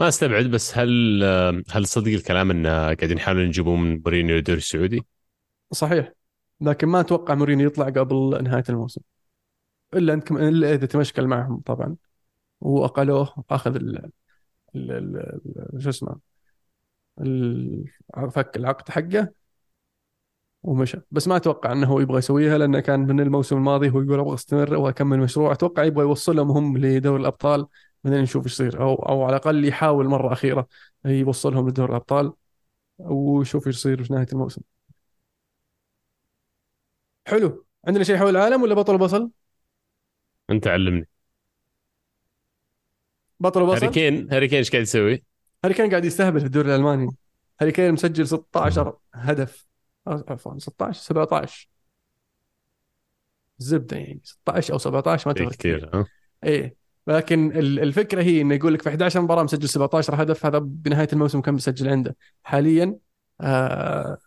ما 0.00 0.08
أستبعد 0.08 0.44
بس 0.44 0.78
هل 0.78 1.24
هل 1.70 1.86
صدق 1.86 2.12
الكلام 2.12 2.50
إن 2.50 2.66
قاعدين 2.66 3.16
يحاولون 3.16 3.46
يجيبون 3.46 3.80
من 3.80 4.02
مورينيو 4.04 4.36
الدوري 4.36 4.58
السعودي؟ 4.58 5.06
صحيح 5.72 6.12
لكن 6.60 6.88
ما 6.88 7.00
أتوقع 7.00 7.34
مورينيو 7.34 7.66
يطلع 7.66 7.84
قبل 7.84 8.44
نهاية 8.44 8.64
الموسم 8.68 9.00
إلا 9.94 10.12
انت 10.12 10.30
إلا 10.30 10.74
إذا 10.74 10.86
تمشكل 10.86 11.26
معهم 11.26 11.60
طبعا 11.60 11.96
وأقلوه 12.60 13.44
أخذ 13.50 13.76
ال 13.76 14.10
شو 15.78 15.88
اسمه 15.88 16.16
فك 18.30 18.56
العقد 18.56 18.88
حقه 18.88 19.32
ومشى. 20.62 21.00
بس 21.10 21.28
ما 21.28 21.36
أتوقع 21.36 21.72
إنه 21.72 21.86
هو 21.86 22.00
يبغى 22.00 22.18
يسويها 22.18 22.58
لأنه 22.58 22.80
كان 22.80 23.00
من 23.00 23.20
الموسم 23.20 23.56
الماضي 23.56 23.90
هو 23.90 24.00
يقول 24.00 24.20
أبغى 24.20 24.34
أستمر 24.34 24.74
واكمل 24.74 25.18
مشروع. 25.18 25.52
أتوقع 25.52 25.84
يبغى 25.84 26.04
يوصلهم 26.04 26.50
هم 26.50 26.78
لدوري 26.78 27.20
الأبطال 27.20 27.66
بعدين 28.04 28.20
نشوف 28.20 28.44
إيش 28.44 28.52
يصير. 28.52 28.82
أو 28.82 28.94
أو 28.94 29.22
على 29.22 29.36
الأقل 29.36 29.64
يحاول 29.64 30.06
مرة 30.06 30.32
أخيرة 30.32 30.68
يوصلهم 31.04 31.68
لدوري 31.68 31.90
الأبطال 31.90 32.32
ويشوف 32.98 33.66
إيش 33.66 33.76
يصير 33.76 34.04
في 34.04 34.12
نهاية 34.12 34.26
الموسم. 34.32 34.62
حلو. 37.26 37.66
عندنا 37.86 38.04
شيء 38.04 38.16
حول 38.16 38.36
العالم 38.36 38.62
ولا 38.62 38.74
بطل 38.74 38.98
بصل؟ 38.98 39.30
أنت 40.50 40.66
علمني. 40.66 41.08
بطل 43.40 43.62
هاري 43.62 43.76
بصل 43.76 43.86
كين 43.86 44.32
هاري 44.32 44.48
كين 44.48 44.58
إيش 44.58 44.70
قاعد 44.70 44.82
يسوي؟ 44.82 45.24
هاري 45.64 45.74
كين 45.74 45.90
قاعد 45.90 46.04
يستهبل 46.04 46.40
في 46.40 46.46
الدوري 46.46 46.74
الألماني. 46.74 47.08
هاري 47.60 47.72
كين 47.72 47.92
مسجل 47.92 48.26
16 48.26 48.96
هدف. 49.14 49.69
عفوا 50.06 50.58
16 50.58 51.00
17 51.02 51.68
زبدة 53.58 53.96
يعني 53.96 54.20
16 54.24 54.72
أو 54.72 54.78
17 54.78 55.28
ما 55.28 55.34
تفرق 55.34 55.48
كثير 55.52 55.90
ها؟ 55.94 56.06
إيه 56.44 56.74
لكن 57.06 57.52
ال- 57.58 57.80
الفكرة 57.80 58.22
هي 58.22 58.40
إنه 58.40 58.54
يقول 58.54 58.74
لك 58.74 58.82
في 58.82 58.88
11 58.88 59.20
مباراة 59.20 59.42
مسجل 59.42 59.68
17 59.68 60.22
هدف 60.22 60.46
هذا 60.46 60.58
بنهاية 60.58 61.08
الموسم 61.12 61.40
كم 61.40 61.54
مسجل 61.54 61.88
عنده؟ 61.88 62.16
حاليا 62.44 62.96
آه 63.40 64.18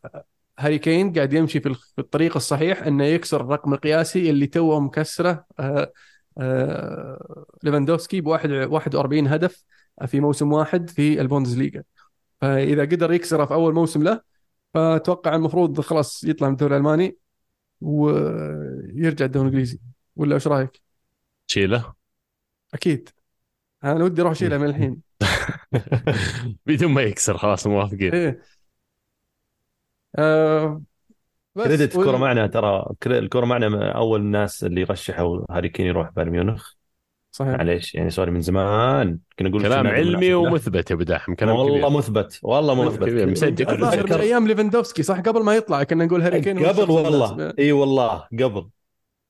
هاري 0.59 0.79
كين 0.79 1.13
قاعد 1.13 1.33
يمشي 1.33 1.59
في 1.59 1.69
ال- 1.69 1.75
في 1.75 1.99
الطريق 1.99 2.35
الصحيح 2.35 2.83
إنه 2.83 3.03
يكسر 3.03 3.41
الرقم 3.41 3.73
القياسي 3.73 4.29
اللي 4.29 4.47
توه 4.47 4.79
مكسره 4.79 5.45
آه 5.59 5.91
آه 6.37 7.45
ليفاندوفسكي 7.63 8.21
ب 8.21 8.27
41 8.27 9.27
هدف 9.27 9.63
في 10.07 10.19
موسم 10.19 10.53
واحد 10.53 10.89
في 10.89 11.21
البوندسليغا. 11.21 11.83
فإذا 12.41 12.81
قدر 12.81 13.11
يكسره 13.13 13.45
في 13.45 13.53
أول 13.53 13.73
موسم 13.73 14.03
له 14.03 14.21
فأتوقع 14.73 15.35
المفروض 15.35 15.81
خلاص 15.81 16.23
يطلع 16.23 16.47
من 16.47 16.53
الدوري 16.53 16.75
الألماني 16.75 17.17
ويرجع 17.81 19.25
الدوري 19.25 19.47
الإنجليزي 19.47 19.79
ولا 20.15 20.35
إيش 20.35 20.47
رأيك؟ 20.47 20.81
تشيله 21.47 21.93
أكيد. 22.73 23.09
أنا 23.83 24.03
ودي 24.03 24.21
أروح 24.21 24.31
اشيلها 24.31 24.57
من 24.57 24.65
الحين. 24.65 25.01
بدون 26.65 26.91
ما 26.91 27.01
يكسر 27.01 27.37
خلاص 27.37 27.67
موافقين 27.67 28.13
إيه. 28.13 28.41
آه 30.15 30.81
بس 31.55 31.63
credit 31.67 31.95
الكرة 31.95 32.17
معنا 32.17 32.47
ترى 32.47 32.85
الكرة 33.05 33.45
معنا 33.45 33.69
من 33.69 33.81
أول 33.81 34.19
الناس 34.19 34.63
اللي 34.63 34.83
رشحوا 34.83 35.45
هاري 35.49 35.69
كين 35.69 35.85
يروح 35.85 36.09
بايرن 36.09 36.31
ميونخ. 36.31 36.73
صحيح. 37.35 37.49
معليش 37.57 37.95
يعني 37.95 38.09
sorry 38.09 38.31
من 38.31 38.41
زمان 38.41 39.19
كنا 39.39 39.49
نقول 39.49 39.61
كلام 39.61 39.87
علمي. 39.87 40.33
ومثبت 40.33 40.89
يا 40.89 40.95
أبو 40.95 41.03
داحم 41.03 41.35
كلام 41.35 41.55
والله 41.55 41.77
كبير. 41.77 41.97
مثبت 41.97 42.39
والله 42.43 42.85
مثبت. 42.85 43.09
كبير، 43.09 43.29
مسجل. 43.29 43.65
أتذكر- 43.65 44.19
أيام 44.19 44.47
ليفاندوفسكي 44.47 45.03
صح؟ 45.03 45.19
قبل 45.19 45.43
ما 45.43 45.55
يطلع 45.55 45.83
كنا 45.83 46.05
نقول 46.05 46.21
هاري 46.21 46.41
كين 46.41 46.65
قبل 46.65 46.91
والله. 46.91 47.53
إي 47.59 47.71
والله 47.71 48.27
قبل. 48.39 48.69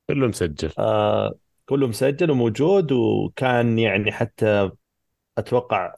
كله 0.10 0.28
مسجل. 0.28 0.70
آه 0.80 1.34
كله 1.66 1.88
مسجل 1.88 2.32
وموجود 2.32 2.92
وكان 2.92 3.80
يعني 3.80 4.12
حتى 4.12 4.72
أتوقع 5.38 5.96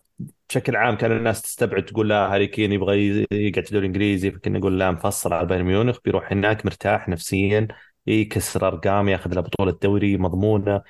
بشكل 0.49 0.75
عام 0.75 0.95
كان 0.95 1.11
الناس 1.11 1.41
تستبعد 1.41 1.85
تقول 1.85 2.09
لا 2.09 2.33
هاري 2.33 2.47
كين 2.47 2.71
يبغى 2.71 3.25
يقعد 3.31 3.63
في 3.65 3.69
الدوري 3.69 3.79
الإنجليزي 3.85 4.31
فكنا 4.31 4.59
نقول 4.59 4.79
لا 4.79 4.91
مفصل 4.91 5.33
على 5.33 5.47
بايرن 5.47 5.65
ميونخ 5.65 5.97
بيروح 6.05 6.31
هناك 6.31 6.65
مرتاح 6.65 7.09
نفسيا 7.09 7.67
يكسر 8.07 8.67
أرقام 8.67 9.09
ياخذ 9.09 9.33
له 9.33 9.41
بطولة 9.41 9.77
دوري 9.83 10.17
مضمونة. 10.17 10.81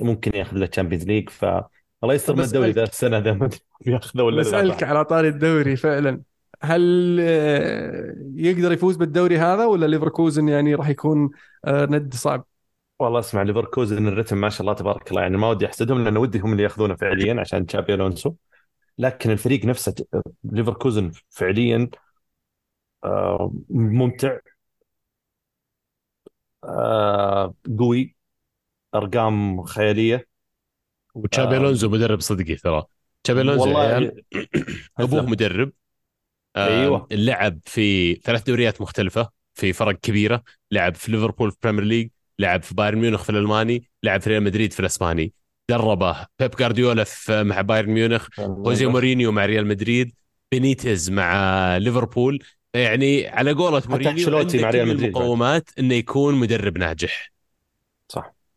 ممكن 0.00 0.30
ياخذ 0.34 0.56
له 0.56 0.66
Champions 0.66 1.06
League 1.06 1.28
ف 1.28 1.44
الله 2.02 2.14
يستر 2.14 2.34
من 2.34 2.40
الدوري 2.40 2.70
ذا 2.70 2.82
السنة 2.82 3.18
ذا 3.18 3.32
ما 3.32 3.50
بياخذه 3.86 4.22
ولا 4.22 4.36
لا 4.36 4.40
بسألك 4.40 4.82
على 4.82 5.04
طاري 5.04 5.28
الدوري 5.28 5.76
فعلا. 5.76 6.22
هل 6.62 7.16
آه، 7.20 8.14
يقدر 8.34 8.72
يفوز 8.72 8.96
بالدوري 8.96 9.38
هذا 9.38 9.64
ولا 9.64 9.86
ليفركوزن 9.86 10.48
يعني 10.48 10.74
راح 10.74 10.88
يكون 10.88 11.30
آه، 11.64 11.86
ند 11.86 12.14
صعب؟ 12.14 12.44
والله 12.98 13.18
أسمع 13.18 13.42
ليفركوزن 13.42 14.08
الرتم 14.08 14.38
ما 14.38 14.48
شاء 14.48 14.60
الله 14.60 14.72
تبارك 14.72 15.10
الله 15.10 15.22
يعني 15.22 15.36
ما 15.36 15.48
ودي 15.48 15.66
أحسدهم 15.66 16.04
لأن 16.04 16.16
ودي 16.16 16.38
هم 16.38 16.52
اللي 16.52 16.62
يأخذونه 16.62 16.96
فعليا 16.96 17.40
عشان 17.40 17.66
تشابي 17.66 17.94
ألونسو. 17.94 18.34
لكن 18.98 19.30
الفريق 19.30 19.64
نفسه 19.64 19.94
ليفركوزن 20.44 21.10
فعليا 21.30 21.90
آه، 23.04 23.52
ممتع 23.70 24.38
قوي. 27.78 28.19
أرقام 28.94 29.62
خيالية. 29.62 30.26
وتشابي 31.14 31.56
آه. 31.56 31.58
ألونزو 31.58 31.88
مدرب 31.88 32.20
صدقي 32.20 32.54
ترى. 32.54 32.84
تشابي 33.24 33.40
ألونزو 33.40 33.62
والله 33.64 34.12
أبوه 35.00 35.26
مدرب. 35.26 35.72
آه، 36.56 36.82
أيوة. 36.82 37.06
لعب 37.12 37.58
في 37.64 38.14
ثلاث 38.14 38.42
دوريات 38.42 38.80
مختلفة 38.80 39.30
في 39.54 39.72
فرق 39.72 40.00
كبيرة. 40.00 40.42
لعب 40.70 40.94
في 40.94 41.12
ليفربول 41.12 41.50
في 41.52 41.56
Premier 41.62 41.84
League 41.84 42.08
لعب 42.38 42.62
في 42.62 42.74
بايرن 42.74 42.98
ميونخ 42.98 43.22
في 43.22 43.30
الألماني 43.30 43.84
لعب 44.02 44.20
في 44.20 44.30
ريال 44.30 44.42
مدريد 44.42 44.72
في 44.72 44.80
الأسباني. 44.80 45.32
دربه 45.70 46.26
بيب 46.38 46.50
جارديولا 46.50 47.04
في 47.04 47.42
مع 47.42 47.60
بايرن 47.60 47.90
ميونخ 47.90 48.28
خوزي 48.64 48.86
مورينيو 48.86 49.32
مع 49.32 49.46
ريال 49.46 49.66
مدريد 49.66 50.14
بينيتز 50.52 51.10
مع 51.10 51.76
ليفربول. 51.76 52.38
يعني 52.74 53.28
على 53.28 53.52
قولة 53.52 53.82
مورينيو 53.88 54.38
عنده 54.38 54.62
مع 54.62 54.70
ريال 54.70 54.88
مدريد 54.88 55.04
المقومات 55.04 55.68
إنه 55.78 55.94
يكون 55.94 56.34
مدرب 56.34 56.78
ناجح. 56.78 57.29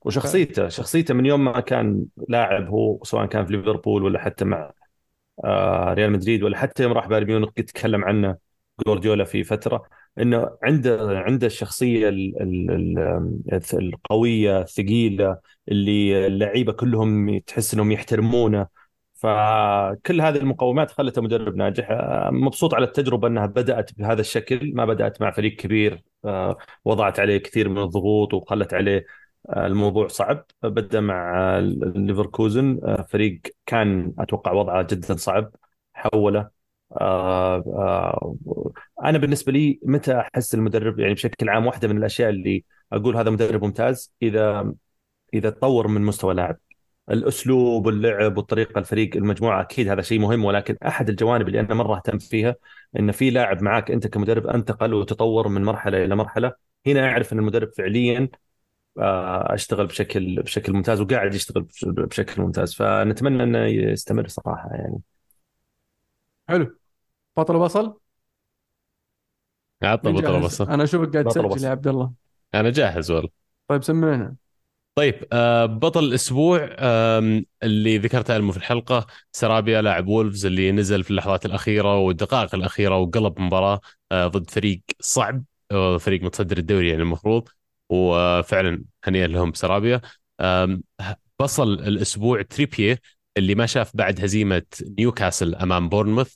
وشخصيته 0.05 0.69
شخصيته 0.69 1.13
من 1.13 1.25
يوم 1.25 1.43
ما 1.43 1.59
كان 1.59 2.05
لاعب 2.29 2.69
هو 2.69 3.03
سواء 3.03 3.25
كان 3.25 3.45
في 3.45 3.53
ليفربول 3.53 4.03
ولا 4.03 4.19
حتى 4.19 4.45
مع 4.45 4.71
آه، 5.45 5.93
ريال 5.93 6.11
مدريد 6.11 6.43
ولا 6.43 6.57
حتى 6.57 6.83
يوم 6.83 6.93
راح 6.93 7.07
بايرن 7.07 7.27
ميونخ 7.27 7.49
تكلم 7.53 8.05
عنه 8.05 8.37
جوارديولا 8.87 9.23
في 9.23 9.43
فترة 9.43 9.83
إنه 10.19 10.57
عنده 10.63 11.19
عنده 11.19 11.47
الشخصية 11.47 12.09
القوية 13.73 14.61
الثقيلة 14.61 15.37
اللي 15.69 16.27
اللعيبة 16.27 16.73
كلهم 16.73 17.39
تحس 17.39 17.73
إنهم 17.73 17.91
يحترمونه. 17.91 18.67
فكل 19.13 20.21
هذه 20.21 20.37
المقومات 20.37 20.91
خلته 20.91 21.21
مدرب 21.21 21.55
ناجح. 21.55 21.87
مبسوط 22.31 22.73
على 22.73 22.85
التجربة 22.85 23.27
إنها 23.27 23.45
بدأت 23.45 23.91
بهذا 23.97 24.21
الشكل 24.21 24.71
ما 24.75 24.85
بدأت 24.85 25.21
مع 25.21 25.31
فريق 25.31 25.55
كبير 25.55 26.03
آه، 26.25 26.57
وضعت 26.85 27.19
عليه 27.19 27.37
كثير 27.37 27.69
من 27.69 27.77
الضغوط 27.77 28.33
وخلت 28.33 28.73
عليه 28.73 28.97
آه، 28.97 29.05
الموضوع 29.49 30.07
صعب. 30.07 30.45
بدا 30.63 30.99
مع 30.99 31.59
ليفركوزن 31.95 32.79
آه، 32.83 33.01
فريق 33.01 33.41
كان 33.65 34.13
أتوقع 34.19 34.51
وضعه 34.51 34.87
جدا 34.91 35.15
صعب 35.15 35.51
حوله. 35.93 36.63
أنا 39.03 39.17
بالنسبة 39.17 39.51
لي 39.51 39.79
متى 39.83 40.19
أحس 40.19 40.55
المدرب 40.55 40.99
يعني 40.99 41.13
بشكل 41.13 41.49
عام 41.49 41.65
واحدة 41.65 41.87
من 41.87 41.97
الأشياء 41.97 42.29
اللي 42.29 42.63
أقول 42.93 43.15
هذا 43.17 43.29
مدرب 43.29 43.63
ممتاز 43.65 44.13
إذا 44.21 44.73
إذا 45.33 45.49
تطور 45.49 45.87
من 45.87 46.01
مستوى 46.01 46.33
لاعب 46.33 46.57
الأسلوب 47.11 47.87
اللعب 47.89 48.37
والطريقة 48.37 48.79
الفريق 48.79 49.15
المجموعة 49.15 49.61
أكيد 49.61 49.87
هذا 49.89 50.01
شيء 50.01 50.19
مهم 50.19 50.45
ولكن 50.45 50.77
أحد 50.87 51.09
الجوانب 51.09 51.47
اللي 51.47 51.59
أنا 51.59 51.73
مرة 51.73 51.95
أهتم 51.97 52.17
فيها 52.19 52.55
إن 52.99 53.11
في 53.11 53.29
لاعب 53.29 53.63
معك 53.63 53.91
أنت 53.91 54.07
كمدرب 54.07 54.47
أنتقل 54.47 54.93
وتطور 54.93 55.47
من 55.47 55.63
مرحلة 55.63 56.03
إلى 56.05 56.15
مرحلة. 56.15 56.53
هنا 56.87 57.09
أعرف 57.09 57.33
إن 57.33 57.39
المدرب 57.39 57.71
فعليا 57.73 58.19
آه، 58.19 58.29
أشتغل 58.97 59.87
بشكل 59.87 60.41
بشكل 60.41 60.73
ممتاز 60.73 61.01
وقاعد 61.01 61.33
يشتغل 61.33 61.67
بشكل 61.83 62.41
ممتاز. 62.41 62.73
فنتمنى 62.73 63.43
إنه 63.43 63.65
يستمر 63.65 64.27
صراحة 64.27 64.69
يعني. 64.71 64.99
حلو. 66.49 66.77
بطل 67.37 67.59
بصل 67.59 67.99
عطنا 69.83 70.11
بطل 70.11 70.41
بصل 70.41 70.69
أنا 70.69 70.83
أشوفك 70.83 71.13
قاعد 71.13 71.25
تسجل 71.25 71.63
يا 71.63 71.69
عبد 71.69 71.87
الله 71.87 72.13
أنا 72.55 72.69
جاهز 72.69 73.11
والله. 73.11 73.29
طيب 73.67 73.83
سمعنا. 73.83 74.35
طيب 74.95 75.27
آه، 75.33 75.65
بطل 75.65 76.03
الأسبوع 76.03 76.69
اللي 77.63 77.97
ذكرته 77.97 78.35
ألمو 78.35 78.51
في 78.51 78.57
الحلقة 78.57 79.07
سرابيا 79.31 79.81
لاعب 79.81 80.07
وولفز 80.07 80.45
اللي 80.45 80.71
نزل 80.71 81.03
في 81.03 81.11
اللحظات 81.11 81.45
الأخيرة 81.45 81.97
والدقائق 81.97 82.55
الأخيرة 82.55 82.97
وقلب 82.97 83.39
مباراة 83.39 83.81
آه، 84.11 84.27
ضد 84.27 84.49
فريق 84.49 84.81
صعب 84.99 85.43
آه، 85.71 85.97
فريق 85.97 86.23
متصدر 86.23 86.57
الدوري 86.57 86.89
يعني 86.89 87.01
المفروض. 87.01 87.49
وفعلا 87.89 88.83
هنيئا 89.03 89.27
لهم 89.27 89.53
سرابيا 89.53 90.01
بصل 91.39 91.73
الأسبوع 91.73 92.41
تريبير 92.41 92.99
اللي 93.37 93.55
ما 93.55 93.65
شاف 93.65 93.91
بعد 93.93 94.23
هزيمة 94.23 94.63
نيوكاسل 94.99 95.55
أمام 95.55 95.89
بورنموث. 95.89 96.33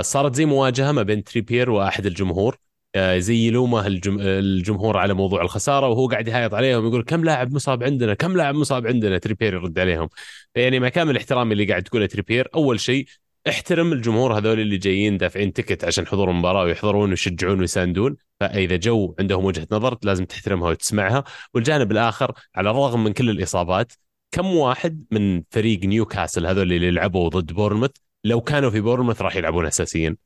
صارت 0.00 0.34
زي 0.34 0.44
مواجهة 0.44 0.92
ما 0.92 1.02
بين 1.02 1.24
تريبير 1.24 1.70
وأحد 1.70 2.06
الجمهور. 2.06 2.58
آه، 2.94 3.18
زي 3.18 3.46
يلومه 3.46 3.84
الجمهور 3.86 4.96
على 4.96 5.14
موضوع 5.14 5.42
الخسارة 5.42 5.88
وهو 5.88 6.08
قاعد 6.08 6.28
يهايط 6.28 6.54
عليهم 6.54 6.86
يقول 6.86 7.02
كم 7.02 7.24
لاعب 7.24 7.54
مصاب 7.54 7.82
عندنا؟ 7.82 8.14
كم 8.14 8.36
لاعب 8.36 8.54
مصاب 8.54 8.86
عندنا؟ 8.86 9.18
تريبير 9.18 9.54
يرد 9.54 9.78
عليهم. 9.78 10.08
يعني 10.54 10.80
مع 10.80 10.88
كامل 10.88 11.16
احترامي 11.16 11.52
اللي 11.52 11.64
قاعد 11.64 11.82
تقوله 11.82 12.06
تريبير 12.06 12.48
أول 12.54 12.80
شيء 12.80 13.06
احترم 13.48 13.92
الجمهور 13.92 14.38
هذول 14.38 14.60
اللي 14.60 14.78
جايين 14.78 15.16
دافعين 15.16 15.52
ticket 15.52 15.84
عشان 15.84 16.06
حضور 16.06 16.30
المباراة 16.30 16.62
ويحضرون 16.62 17.10
ويشجعون 17.10 17.60
ويساندون. 17.60 18.16
فإذا 18.40 18.76
جو 18.76 19.14
عندهم 19.20 19.44
وجهة 19.44 19.66
نظر 19.72 19.98
لازم 20.02 20.24
تحترمها 20.24 20.70
وتسمعها. 20.70 21.24
والجانب 21.54 21.92
الآخر 21.92 22.32
على 22.54 22.70
الرغم 22.70 23.04
من 23.04 23.12
كل 23.12 23.30
الإصابات 23.30 23.92
كم 24.30 24.46
واحد 24.46 25.04
من 25.10 25.42
فريق 25.50 25.84
نيوكاسل 25.84 26.46
هذول 26.46 26.72
اللي 26.72 26.90
لعبوا 26.90 27.28
ضد 27.28 27.52
بورنموث 27.52 27.90
لو 28.24 28.40
كانوا 28.40 28.70
في 28.70 28.80
بورنموث 28.80 29.22
راح 29.22 29.36
يلعبون 29.36 29.66
اساسيين 29.66 30.16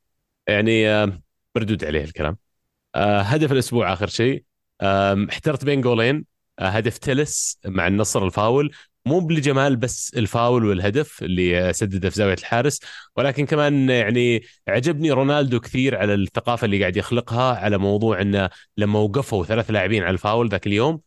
يعني 0.48 0.88
آه، 0.88 1.20
مردود 1.56 1.84
عليه 1.84 2.04
الكلام. 2.04 2.36
آه، 2.94 3.20
هدف 3.20 3.52
الأسبوع 3.52 3.92
آخر 3.92 4.06
شيء. 4.06 4.44
احترت 5.30 5.64
بين 5.64 5.80
جولين. 5.80 6.24
آه، 6.58 6.68
هدف 6.68 6.98
تلس 6.98 7.58
مع 7.66 7.86
النصر 7.86 8.24
الفاول. 8.26 8.74
مو 9.06 9.28
لجمال 9.30 9.76
بس 9.76 10.14
الفاول 10.16 10.64
والهدف 10.64 11.22
اللي 11.22 11.72
سدده 11.72 12.10
في 12.10 12.16
زاوية 12.16 12.34
الحارس 12.34 12.80
ولكن 13.16 13.46
كمان 13.46 13.90
يعني 13.90 14.42
عجبني 14.68 15.10
رونالدو 15.12 15.60
كثير 15.60 15.96
على 15.98 16.14
الثقافة 16.14 16.64
اللي 16.64 16.80
قاعد 16.80 16.96
يخلقها 16.96 17.56
على 17.56 17.78
موضوع 17.78 18.20
إنه 18.20 18.50
لما 18.76 18.98
وقفوا 18.98 19.44
ثلاث 19.44 19.70
لاعبين 19.70 20.02
على 20.02 20.10
الفاول 20.14 20.48
ذاك 20.48 20.66
اليوم 20.66 21.00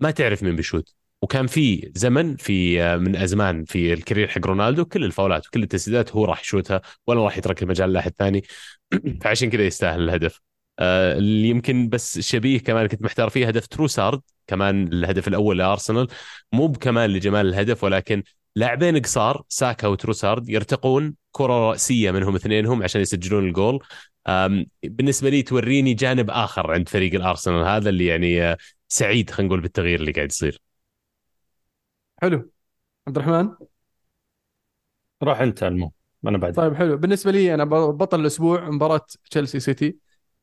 ما 0.00 0.10
تعرف 0.16 0.42
مين 0.42 0.56
بيشوت. 0.56 0.94
وكان 1.22 1.46
في 1.46 1.92
زمن 1.94 2.36
في 2.36 2.82
آه، 2.82 2.96
من 2.96 3.16
أزمان 3.16 3.64
في 3.64 3.92
ال 3.92 3.97
career 3.97 4.28
حق 4.28 4.46
رونالدو 4.46 4.84
كل 4.84 5.04
الفاولات 5.04 5.46
وكل 5.46 5.62
التسديدات 5.62 6.12
هو 6.12 6.24
راح 6.24 6.40
يشوتها 6.40 6.82
ولا 7.06 7.24
راح 7.24 7.38
يترك 7.38 7.62
المجال 7.62 7.92
لأحد 7.92 8.12
ثاني. 8.18 8.42
فعشان 9.22 9.50
كذا 9.50 9.66
يستاهل 9.66 10.02
الهدف. 10.02 10.40
اللي 10.80 11.48
يمكن 11.48 11.88
بس 11.88 12.18
شبيه 12.18 12.58
كمان 12.60 12.86
كنت 12.86 13.02
محتار 13.02 13.28
فيه 13.30 13.46
هدف 13.48 13.66
تروسارد 13.66 14.20
كمان 14.46 14.88
الهدف 14.88 15.28
الأول 15.28 15.58
لأرسنال 15.58 16.08
مو 16.52 16.72
كمان 16.72 17.10
لجمال 17.10 17.46
الهدف 17.46 17.84
ولكن 17.84 18.22
لاعبين 18.56 18.98
قصار 18.98 19.42
ساكا 19.48 19.88
وتروسارد 19.88 20.48
يرتقون 20.48 21.14
كرة 21.32 21.70
رأسية 21.70 22.10
منهم 22.10 22.34
اثنينهم 22.34 22.82
عشان 22.82 23.00
يسجلون 23.00 23.48
الجول. 23.48 23.80
بالنسبة 24.84 25.30
لي 25.30 25.42
توريني 25.42 25.94
جانب 25.94 26.30
آخر 26.30 26.70
عند 26.72 26.88
فريق 26.88 27.14
الأرسنال 27.14 27.64
هذا 27.64 27.88
اللي 27.88 28.06
يعني 28.06 28.42
آه، 28.42 28.56
سعيد 28.88 29.30
خلينا 29.30 29.48
نقول 29.48 29.60
بالتغيير 29.60 30.00
اللي 30.00 30.12
قاعد 30.12 30.30
يصير. 30.30 30.60
حلو. 32.22 32.50
عبد 33.06 33.18
الرحمن؟ 33.18 33.54
روح 35.22 35.40
أنت 35.40 35.62
المو 35.62 35.92
أنا 36.26 36.38
بعد. 36.38 36.54
طيب 36.54 36.74
حلو. 36.74 36.96
بالنسبة 36.96 37.30
لي 37.30 37.54
أنا 37.54 37.64
بطل 37.90 38.20
الأسبوع 38.20 38.70
مباراة 38.70 39.06
تشيلسي 39.30 39.60
سيتي. 39.60 39.96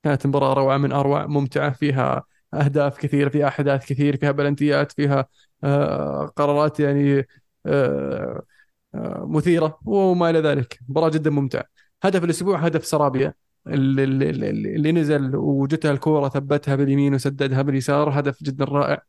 كانت 0.04 0.28
مباراة 0.28 0.54
روعة 0.54 0.78
من 0.78 0.92
أروع 0.92 1.26
ممتعة 1.28 1.72
فيها 1.74 2.24
أهداف 2.54 2.98
كثيرة 2.98 3.30
فيها 3.30 3.48
أحداث 3.48 3.86
كثير 3.86 4.18
فيها 4.18 4.32
بلنتيات 4.32 4.92
فيها 4.92 5.26
آه 5.64 6.26
قرارات 6.36 6.80
يعني 6.80 7.28
آه 7.66 8.42
آه 8.96 9.26
مثيرة 9.30 9.80
وما 9.86 10.30
إلى 10.30 10.40
ذلك. 10.40 10.80
مباراة 10.90 11.10
جدا 11.10 11.30
ممتعة. 11.30 11.66
هدف 12.04 12.24
الأسبوع 12.24 12.60
هدف 12.60 12.86
سرابيا 12.86 13.34
اللي, 13.68 14.04
اللي, 14.04 14.50
اللي 14.76 14.92
نزل 14.92 15.36
وجتها 15.36 15.92
الكورة 15.92 16.30
ثبتها 16.30 16.76
باليمين 16.76 17.14
وسددها 17.14 17.62
باليسار. 17.62 18.20
هدف 18.20 18.44
جدا 18.44 18.66
رائع 18.66 19.04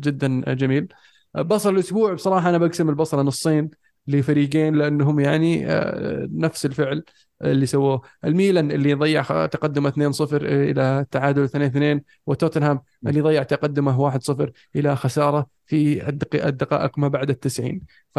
جدا 0.00 0.54
جميل. 0.54 0.88
بصل 1.34 1.74
الأسبوع 1.74 2.14
بصراحة 2.14 2.48
أنا 2.48 2.58
بقسم 2.58 2.88
البصلة 2.88 3.22
نصين. 3.22 3.70
لفريقين 4.06 4.74
لأنهم 4.74 5.20
يعني 5.20 5.66
آه، 5.72 6.28
نفس 6.32 6.66
الفعل 6.66 7.04
اللي 7.42 7.66
سووه. 7.66 8.02
الميلان 8.24 8.70
اللي 8.70 8.94
ضيع 8.94 9.46
تقدمه 9.46 9.88
2-0 9.88 10.46
إلى 10.46 11.00
التعادل 11.00 11.44
2-2 11.44 12.04
وتوتنهام 12.26 12.80
اللي 13.06 13.20
ضيع 13.20 13.42
تقدمه 13.42 14.00
1-0 14.00 14.52
إلى 14.76 14.96
خسارة 14.96 15.46
في 15.66 16.08
الدقائق 16.48 16.98
ما 16.98 17.08
بعد 17.08 17.30
التسعين. 17.30 17.80
ف 18.14 18.18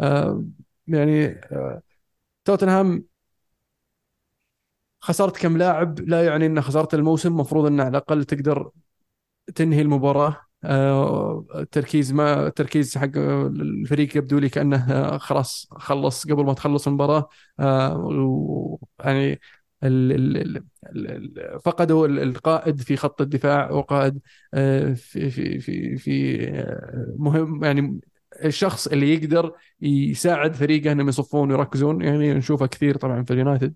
آه، 0.00 0.44
يعني 0.86 1.26
آه، 1.26 1.82
توتنهام 2.44 3.04
خسرت 5.00 5.36
كم 5.36 5.56
لاعب؟ 5.58 6.00
لا 6.00 6.24
يعني 6.26 6.46
إن 6.46 6.60
خسرت 6.60 6.94
الموسم 6.94 7.28
المفروض 7.28 7.66
إن 7.66 7.80
على 7.80 7.88
الأقل 7.88 8.24
تقدر 8.24 8.70
تنهي 9.54 9.82
المباراة. 9.82 10.49
التركيز 10.64 12.10
آه، 12.10 12.14
ما 12.14 12.46
التركيز 12.46 12.98
حق 12.98 13.16
الفريق 13.16 14.16
يبدو 14.16 14.38
لي 14.38 14.48
كأنه 14.48 14.92
آه، 14.92 15.18
خلاص 15.18 15.68
خلص 15.70 16.26
قبل 16.26 16.44
ما 16.44 16.54
تخلص 16.54 16.86
المباراة. 16.86 17.28
آه، 17.60 18.78
يعني 19.04 19.40
فقدوا 21.64 22.06
القائد 22.06 22.80
في 22.80 22.96
خط 22.96 23.20
الدفاع 23.20 23.70
وقائد 23.70 24.20
في 24.94 25.30
في 25.30 25.60
في 25.60 25.96
في 25.96 26.38
مهم 27.18 27.64
يعني 27.64 28.00
الشخص 28.44 28.86
اللي 28.86 29.14
يقدر 29.14 29.52
يساعد 29.80 30.54
فريقه 30.54 30.92
إنهم 30.92 31.08
يصفون 31.08 31.50
ويركزون. 31.50 32.02
يعني 32.02 32.34
نشوفه 32.34 32.66
كثير 32.66 32.96
طبعا 32.96 33.22
في 33.24 33.32
اليونايتد. 33.32 33.74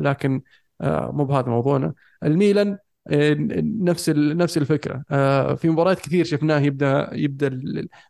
لكن 0.00 0.42
مو 0.82 1.24
بهذا 1.24 1.48
موضوعنا. 1.48 1.94
الميلان 2.22 2.78
نفس 3.10 4.08
نفس 4.10 4.58
الفكرة. 4.58 5.04
آه، 5.10 5.54
في 5.54 5.68
مباريات 5.68 6.00
كثير 6.00 6.24
شفناه 6.24 6.58
يبدأ 6.60 7.10
يبدأ 7.12 7.60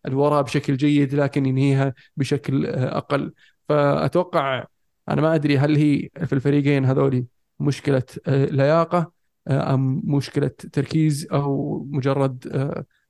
الوراء 0.06 0.42
بشكل 0.42 0.76
جيد 0.76 1.14
لكن 1.14 1.46
ينهيها 1.46 1.94
بشكل 2.16 2.66
آه، 2.66 2.96
أقل. 2.98 3.32
فأتوقع 3.68 4.66
أنا 5.08 5.22
ما 5.22 5.34
أدري 5.34 5.58
هل 5.58 5.76
هي 5.76 6.08
في 6.26 6.32
الفريقين 6.32 6.84
هذولي 6.84 7.26
مشكلة 7.60 8.02
لياقة 8.28 9.12
آه، 9.48 9.74
أم 9.74 10.02
مشكلة 10.04 10.48
تركيز 10.48 11.26
أو 11.32 11.78
مجرد 11.90 12.46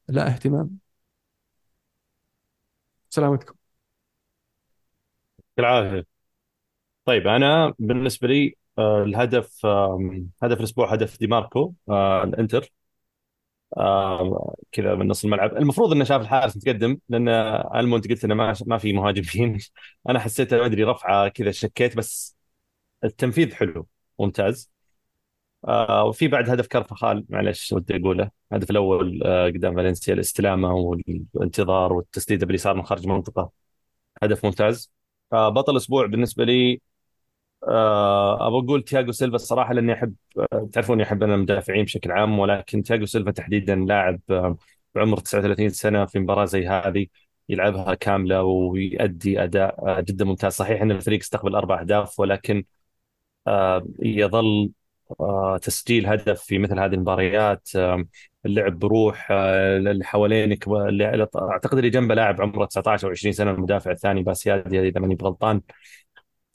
لا 0.09 0.27
اهتمام. 0.29 0.79
سلامتكم 3.11 3.55
العافية. 5.59 6.07
طيب 7.05 7.27
أنا 7.27 7.75
بالنسبة 7.79 8.29
لي 8.29 8.57
الهدف 8.79 9.67
آم، 9.67 10.31
هدف 10.43 10.59
الأسبوع 10.61 10.93
هدف 10.93 11.19
دي 11.21 11.27
ماركو 11.27 11.75
آه، 11.89 12.25
الإنتر. 12.25 12.73
آه، 13.77 14.55
كذا 14.73 14.95
من 14.95 15.09
نص 15.09 15.25
الملعب. 15.25 15.57
المفروض 15.57 15.93
إنه 15.93 16.05
شاف 16.05 16.21
الحارس 16.23 16.57
متقدم 16.57 16.99
لأن 17.09 17.29
المو 17.77 17.97
أنت 17.97 18.09
قلت 18.09 18.25
إنه 18.25 18.35
ما 18.35 18.55
ما 18.67 18.79
في 18.79 18.93
مهاجمين. 18.93 19.59
أنا 20.09 20.19
حسيت 20.19 20.55
ما 20.55 20.67
أدري 20.67 20.85
رفعه 20.85 21.29
كذا 21.29 21.51
شكيت 21.51 21.97
بس 21.97 22.37
التنفيذ 23.05 23.55
حلو 23.55 23.89
ممتاز. 24.21 24.71
آه، 25.69 26.05
وفي 26.05 26.29
بعد 26.29 26.51
هدف 26.51 26.67
كارفخال 26.67 27.25
معلش 27.29 27.73
ودي 27.73 27.97
أقوله. 27.97 28.31
الهدف 28.53 28.71
الأول 28.71 29.23
آه، 29.25 29.47
قدام 29.47 29.77
فالنسيا 29.77 30.15
الاستلامة 30.15 30.75
والانتظار 30.75 31.93
والتسديدة 31.93 32.47
باليسار 32.47 32.75
من 32.77 32.83
خارج 32.83 33.03
المنطقة. 33.05 33.51
هدف 34.23 34.45
ممتاز. 34.47 34.93
آه، 35.33 35.49
بطل 35.49 35.73
الأسبوع 35.73 36.07
بالنسبة 36.07 36.45
لي 36.45 36.75
آه، 36.75 36.79
أبغى 37.69 38.59
أقول 38.65 38.83
تياجو 38.83 39.13
سيلفا 39.13 39.37
الصراحة 39.37 39.75
لأني 39.75 39.93
أحب 39.93 40.15
آه، 40.53 40.69
تعرفوني 40.73 41.03
أحب 41.03 41.23
أنا 41.23 41.35
المدافعين 41.35 41.85
بشكل 41.85 42.13
عام 42.13 42.39
ولكن 42.39 42.83
تياجو 42.83 43.07
سيلفا 43.07 43.31
تحديدا 43.31 43.75
لاعب 43.77 44.21
آه، 44.31 44.57
بعمر 44.95 45.19
39 45.21 45.69
سنة 45.71 46.05
في 46.07 46.19
مباراة 46.19 46.45
زي 46.45 46.67
هذه 46.69 47.07
يلعبها 47.49 47.95
كاملة 47.95 48.43
ويؤدي 48.43 49.45
أداء 49.45 49.89
آه، 49.89 50.01
جدا 50.01 50.25
ممتاز. 50.25 50.53
صحيح 50.53 50.83
أن 50.83 50.91
الفريق 50.91 51.21
استقبل 51.21 51.55
أربع 51.55 51.81
أهداف 51.81 52.21
ولكن 52.21 52.65
آه، 53.47 53.87
يظل 54.03 54.71
آه، 55.21 55.59
تسجيل 55.59 56.07
هدف 56.07 56.43
في 56.43 56.59
مثل 56.59 56.79
هذه 56.81 56.95
المباريات 56.95 57.69
آه، 57.77 58.05
اللعب 58.47 58.79
بروح 58.79 59.29
آه، 59.31 59.77
اللي 59.77 60.05
حوالينك 60.05 60.69
أعتقد 61.37 61.79
اللي 61.79 61.91
جنبه 61.91 62.15
لاعب 62.15 62.41
عمره 62.43 62.65
19 62.65 63.07
أو 63.07 63.11
20 63.13 63.33
سنة 63.33 63.51
المدافع 63.51 63.91
الثاني 63.91 64.23
باسيادي 64.23 64.89
إذا 64.89 65.01
ماني 65.01 65.15
بغلطان 65.15 65.61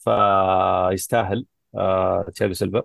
فيستاهل 0.00 1.46
آه، 1.74 2.26
تياجو 2.34 2.52
سيلفا. 2.52 2.82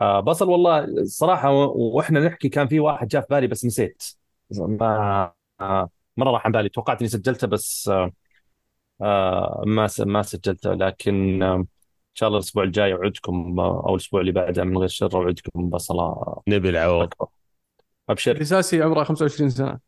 آه، 0.00 0.20
بصل 0.20 0.48
والله 0.50 0.84
الصراحه 0.84 1.50
و- 1.52 1.96
وإحنا 1.96 2.20
نحكي 2.20 2.48
كان 2.48 2.68
في 2.68 2.80
واحد 2.80 3.08
جاء 3.08 3.22
في 3.22 3.26
بالي 3.30 3.46
بس 3.46 3.64
نسيت. 3.64 4.02
ما 4.50 5.32
آه، 5.60 5.90
مرة 6.16 6.30
راح 6.30 6.46
عن 6.46 6.52
بالي. 6.52 6.68
توقعت 6.68 7.00
إني 7.00 7.08
سجلته 7.08 7.46
بس 7.46 7.90
ما 9.66 9.86
س- 9.86 10.00
ما 10.00 10.22
سجلته. 10.22 10.74
لكن 10.74 11.42
إن 11.42 11.66
شاء 12.14 12.26
الله 12.28 12.38
الأسبوع 12.38 12.64
الجاي 12.64 12.92
أوعدكم 12.92 13.60
أو 13.60 13.90
الأسبوع 13.94 14.20
اللي 14.20 14.32
بعده 14.32 14.64
من 14.64 14.78
غير 14.78 14.88
شر 14.88 15.14
أوعدكم 15.14 15.70
بصلة. 15.70 16.36
نبي 16.48 16.68
العوض. 16.68 17.08
أبشر. 18.08 18.32
الأساسي 18.36 18.82
عمره 18.82 19.04
25 19.04 19.50
سنة. 19.50 19.78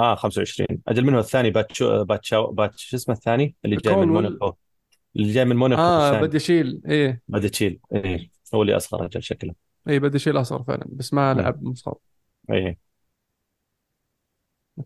آه 0.00 0.14
25 0.14 0.82
أجل 0.88 1.04
منه 1.04 1.18
الثاني 1.18 1.50
باتشو 1.50 2.04
باتشاو 2.04 2.52
باتش 2.52 2.84
شو 2.84 2.96
اسمه 2.96 3.14
الثاني؟ 3.14 3.54
اللي 3.64 3.76
جاي 3.76 3.96
من. 3.96 4.08
موناكو. 4.08 4.52
اللي 5.16 5.32
جاي 5.32 5.44
من 5.44 5.56
موناكو 5.56 5.82
آه 5.82 6.20
بدي 6.20 6.36
أشيل 6.36 6.80
إيه. 6.88 7.22
باتشيل 7.28 7.80
إيه. 7.94 8.30
هو 8.54 8.62
اللي 8.62 8.76
أصغر 8.76 9.04
أجل 9.04 9.22
شكله. 9.22 9.54
إيه 9.88 9.98
بدي 9.98 10.16
أشيل 10.16 10.40
أصغر 10.40 10.62
فعلا 10.62 10.84
بس 10.88 11.14
ما 11.14 11.34
مم. 11.34 11.40
لعب 11.40 11.62
مصاب. 11.62 11.94
إيه. 12.50 12.78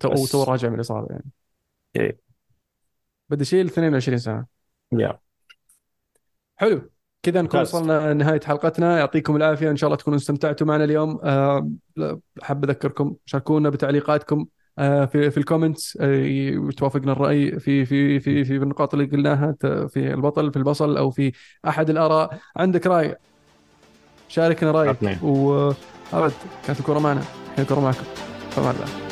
تو 0.00 0.10
بس- 0.10 0.32
تو 0.32 0.42
راجع 0.42 0.68
من 0.68 0.74
الإصابة 0.74 1.06
يعني. 1.10 1.30
إيه. 1.96 2.18
بادياشيل 3.28 3.66
22 3.66 4.18
سنه 4.18 4.46
يا. 4.92 5.18
حلو. 6.56 6.90
كذا 7.22 7.42
نكون. 7.42 7.60
وصلنا 7.60 8.12
نهايه 8.14 8.40
حلقتنا. 8.40 8.98
يعطيكم 8.98 9.36
العافية. 9.36 9.70
إن 9.70 9.76
شاء 9.76 9.88
الله 9.88 9.96
تكونوا 9.96 10.18
استمتعتوا 10.18 10.66
معنا 10.66 10.84
اليوم. 10.84 11.20
آه، 11.22 11.70
حاب 12.42 12.64
أذكركم 12.64 13.16
شاركونا 13.26 13.70
بتعليقاتكم. 13.70 14.46
في 15.06 15.30
في 15.30 15.38
ال 15.38 15.45
comments 15.45 15.98
آه، 16.00 16.52
وتوافقنا 16.58 17.12
الرأي 17.12 17.60
في 17.60 17.84
في 17.84 18.20
في 18.20 18.44
في 18.44 18.56
النقاط 18.56 18.94
اللي 18.94 19.06
قلناها 19.06 19.54
في 19.60 19.96
البطل 20.14 20.50
في 20.52 20.56
البصل 20.56 20.96
أو 20.96 21.10
في 21.10 21.32
أحد 21.68 21.90
الآراء. 21.90 22.38
عندك 22.56 22.86
رأي. 22.86 23.16
شاركنا 24.28 24.70
رأيك. 24.70 24.96
وابد 25.22 26.32
كانت 26.66 26.80
الكره 26.80 26.98
معنا. 26.98 27.20
الحين 27.20 27.64
الكره 27.64 27.80
معكم. 27.80 28.04
فما 28.50 28.70
الله 28.70 29.07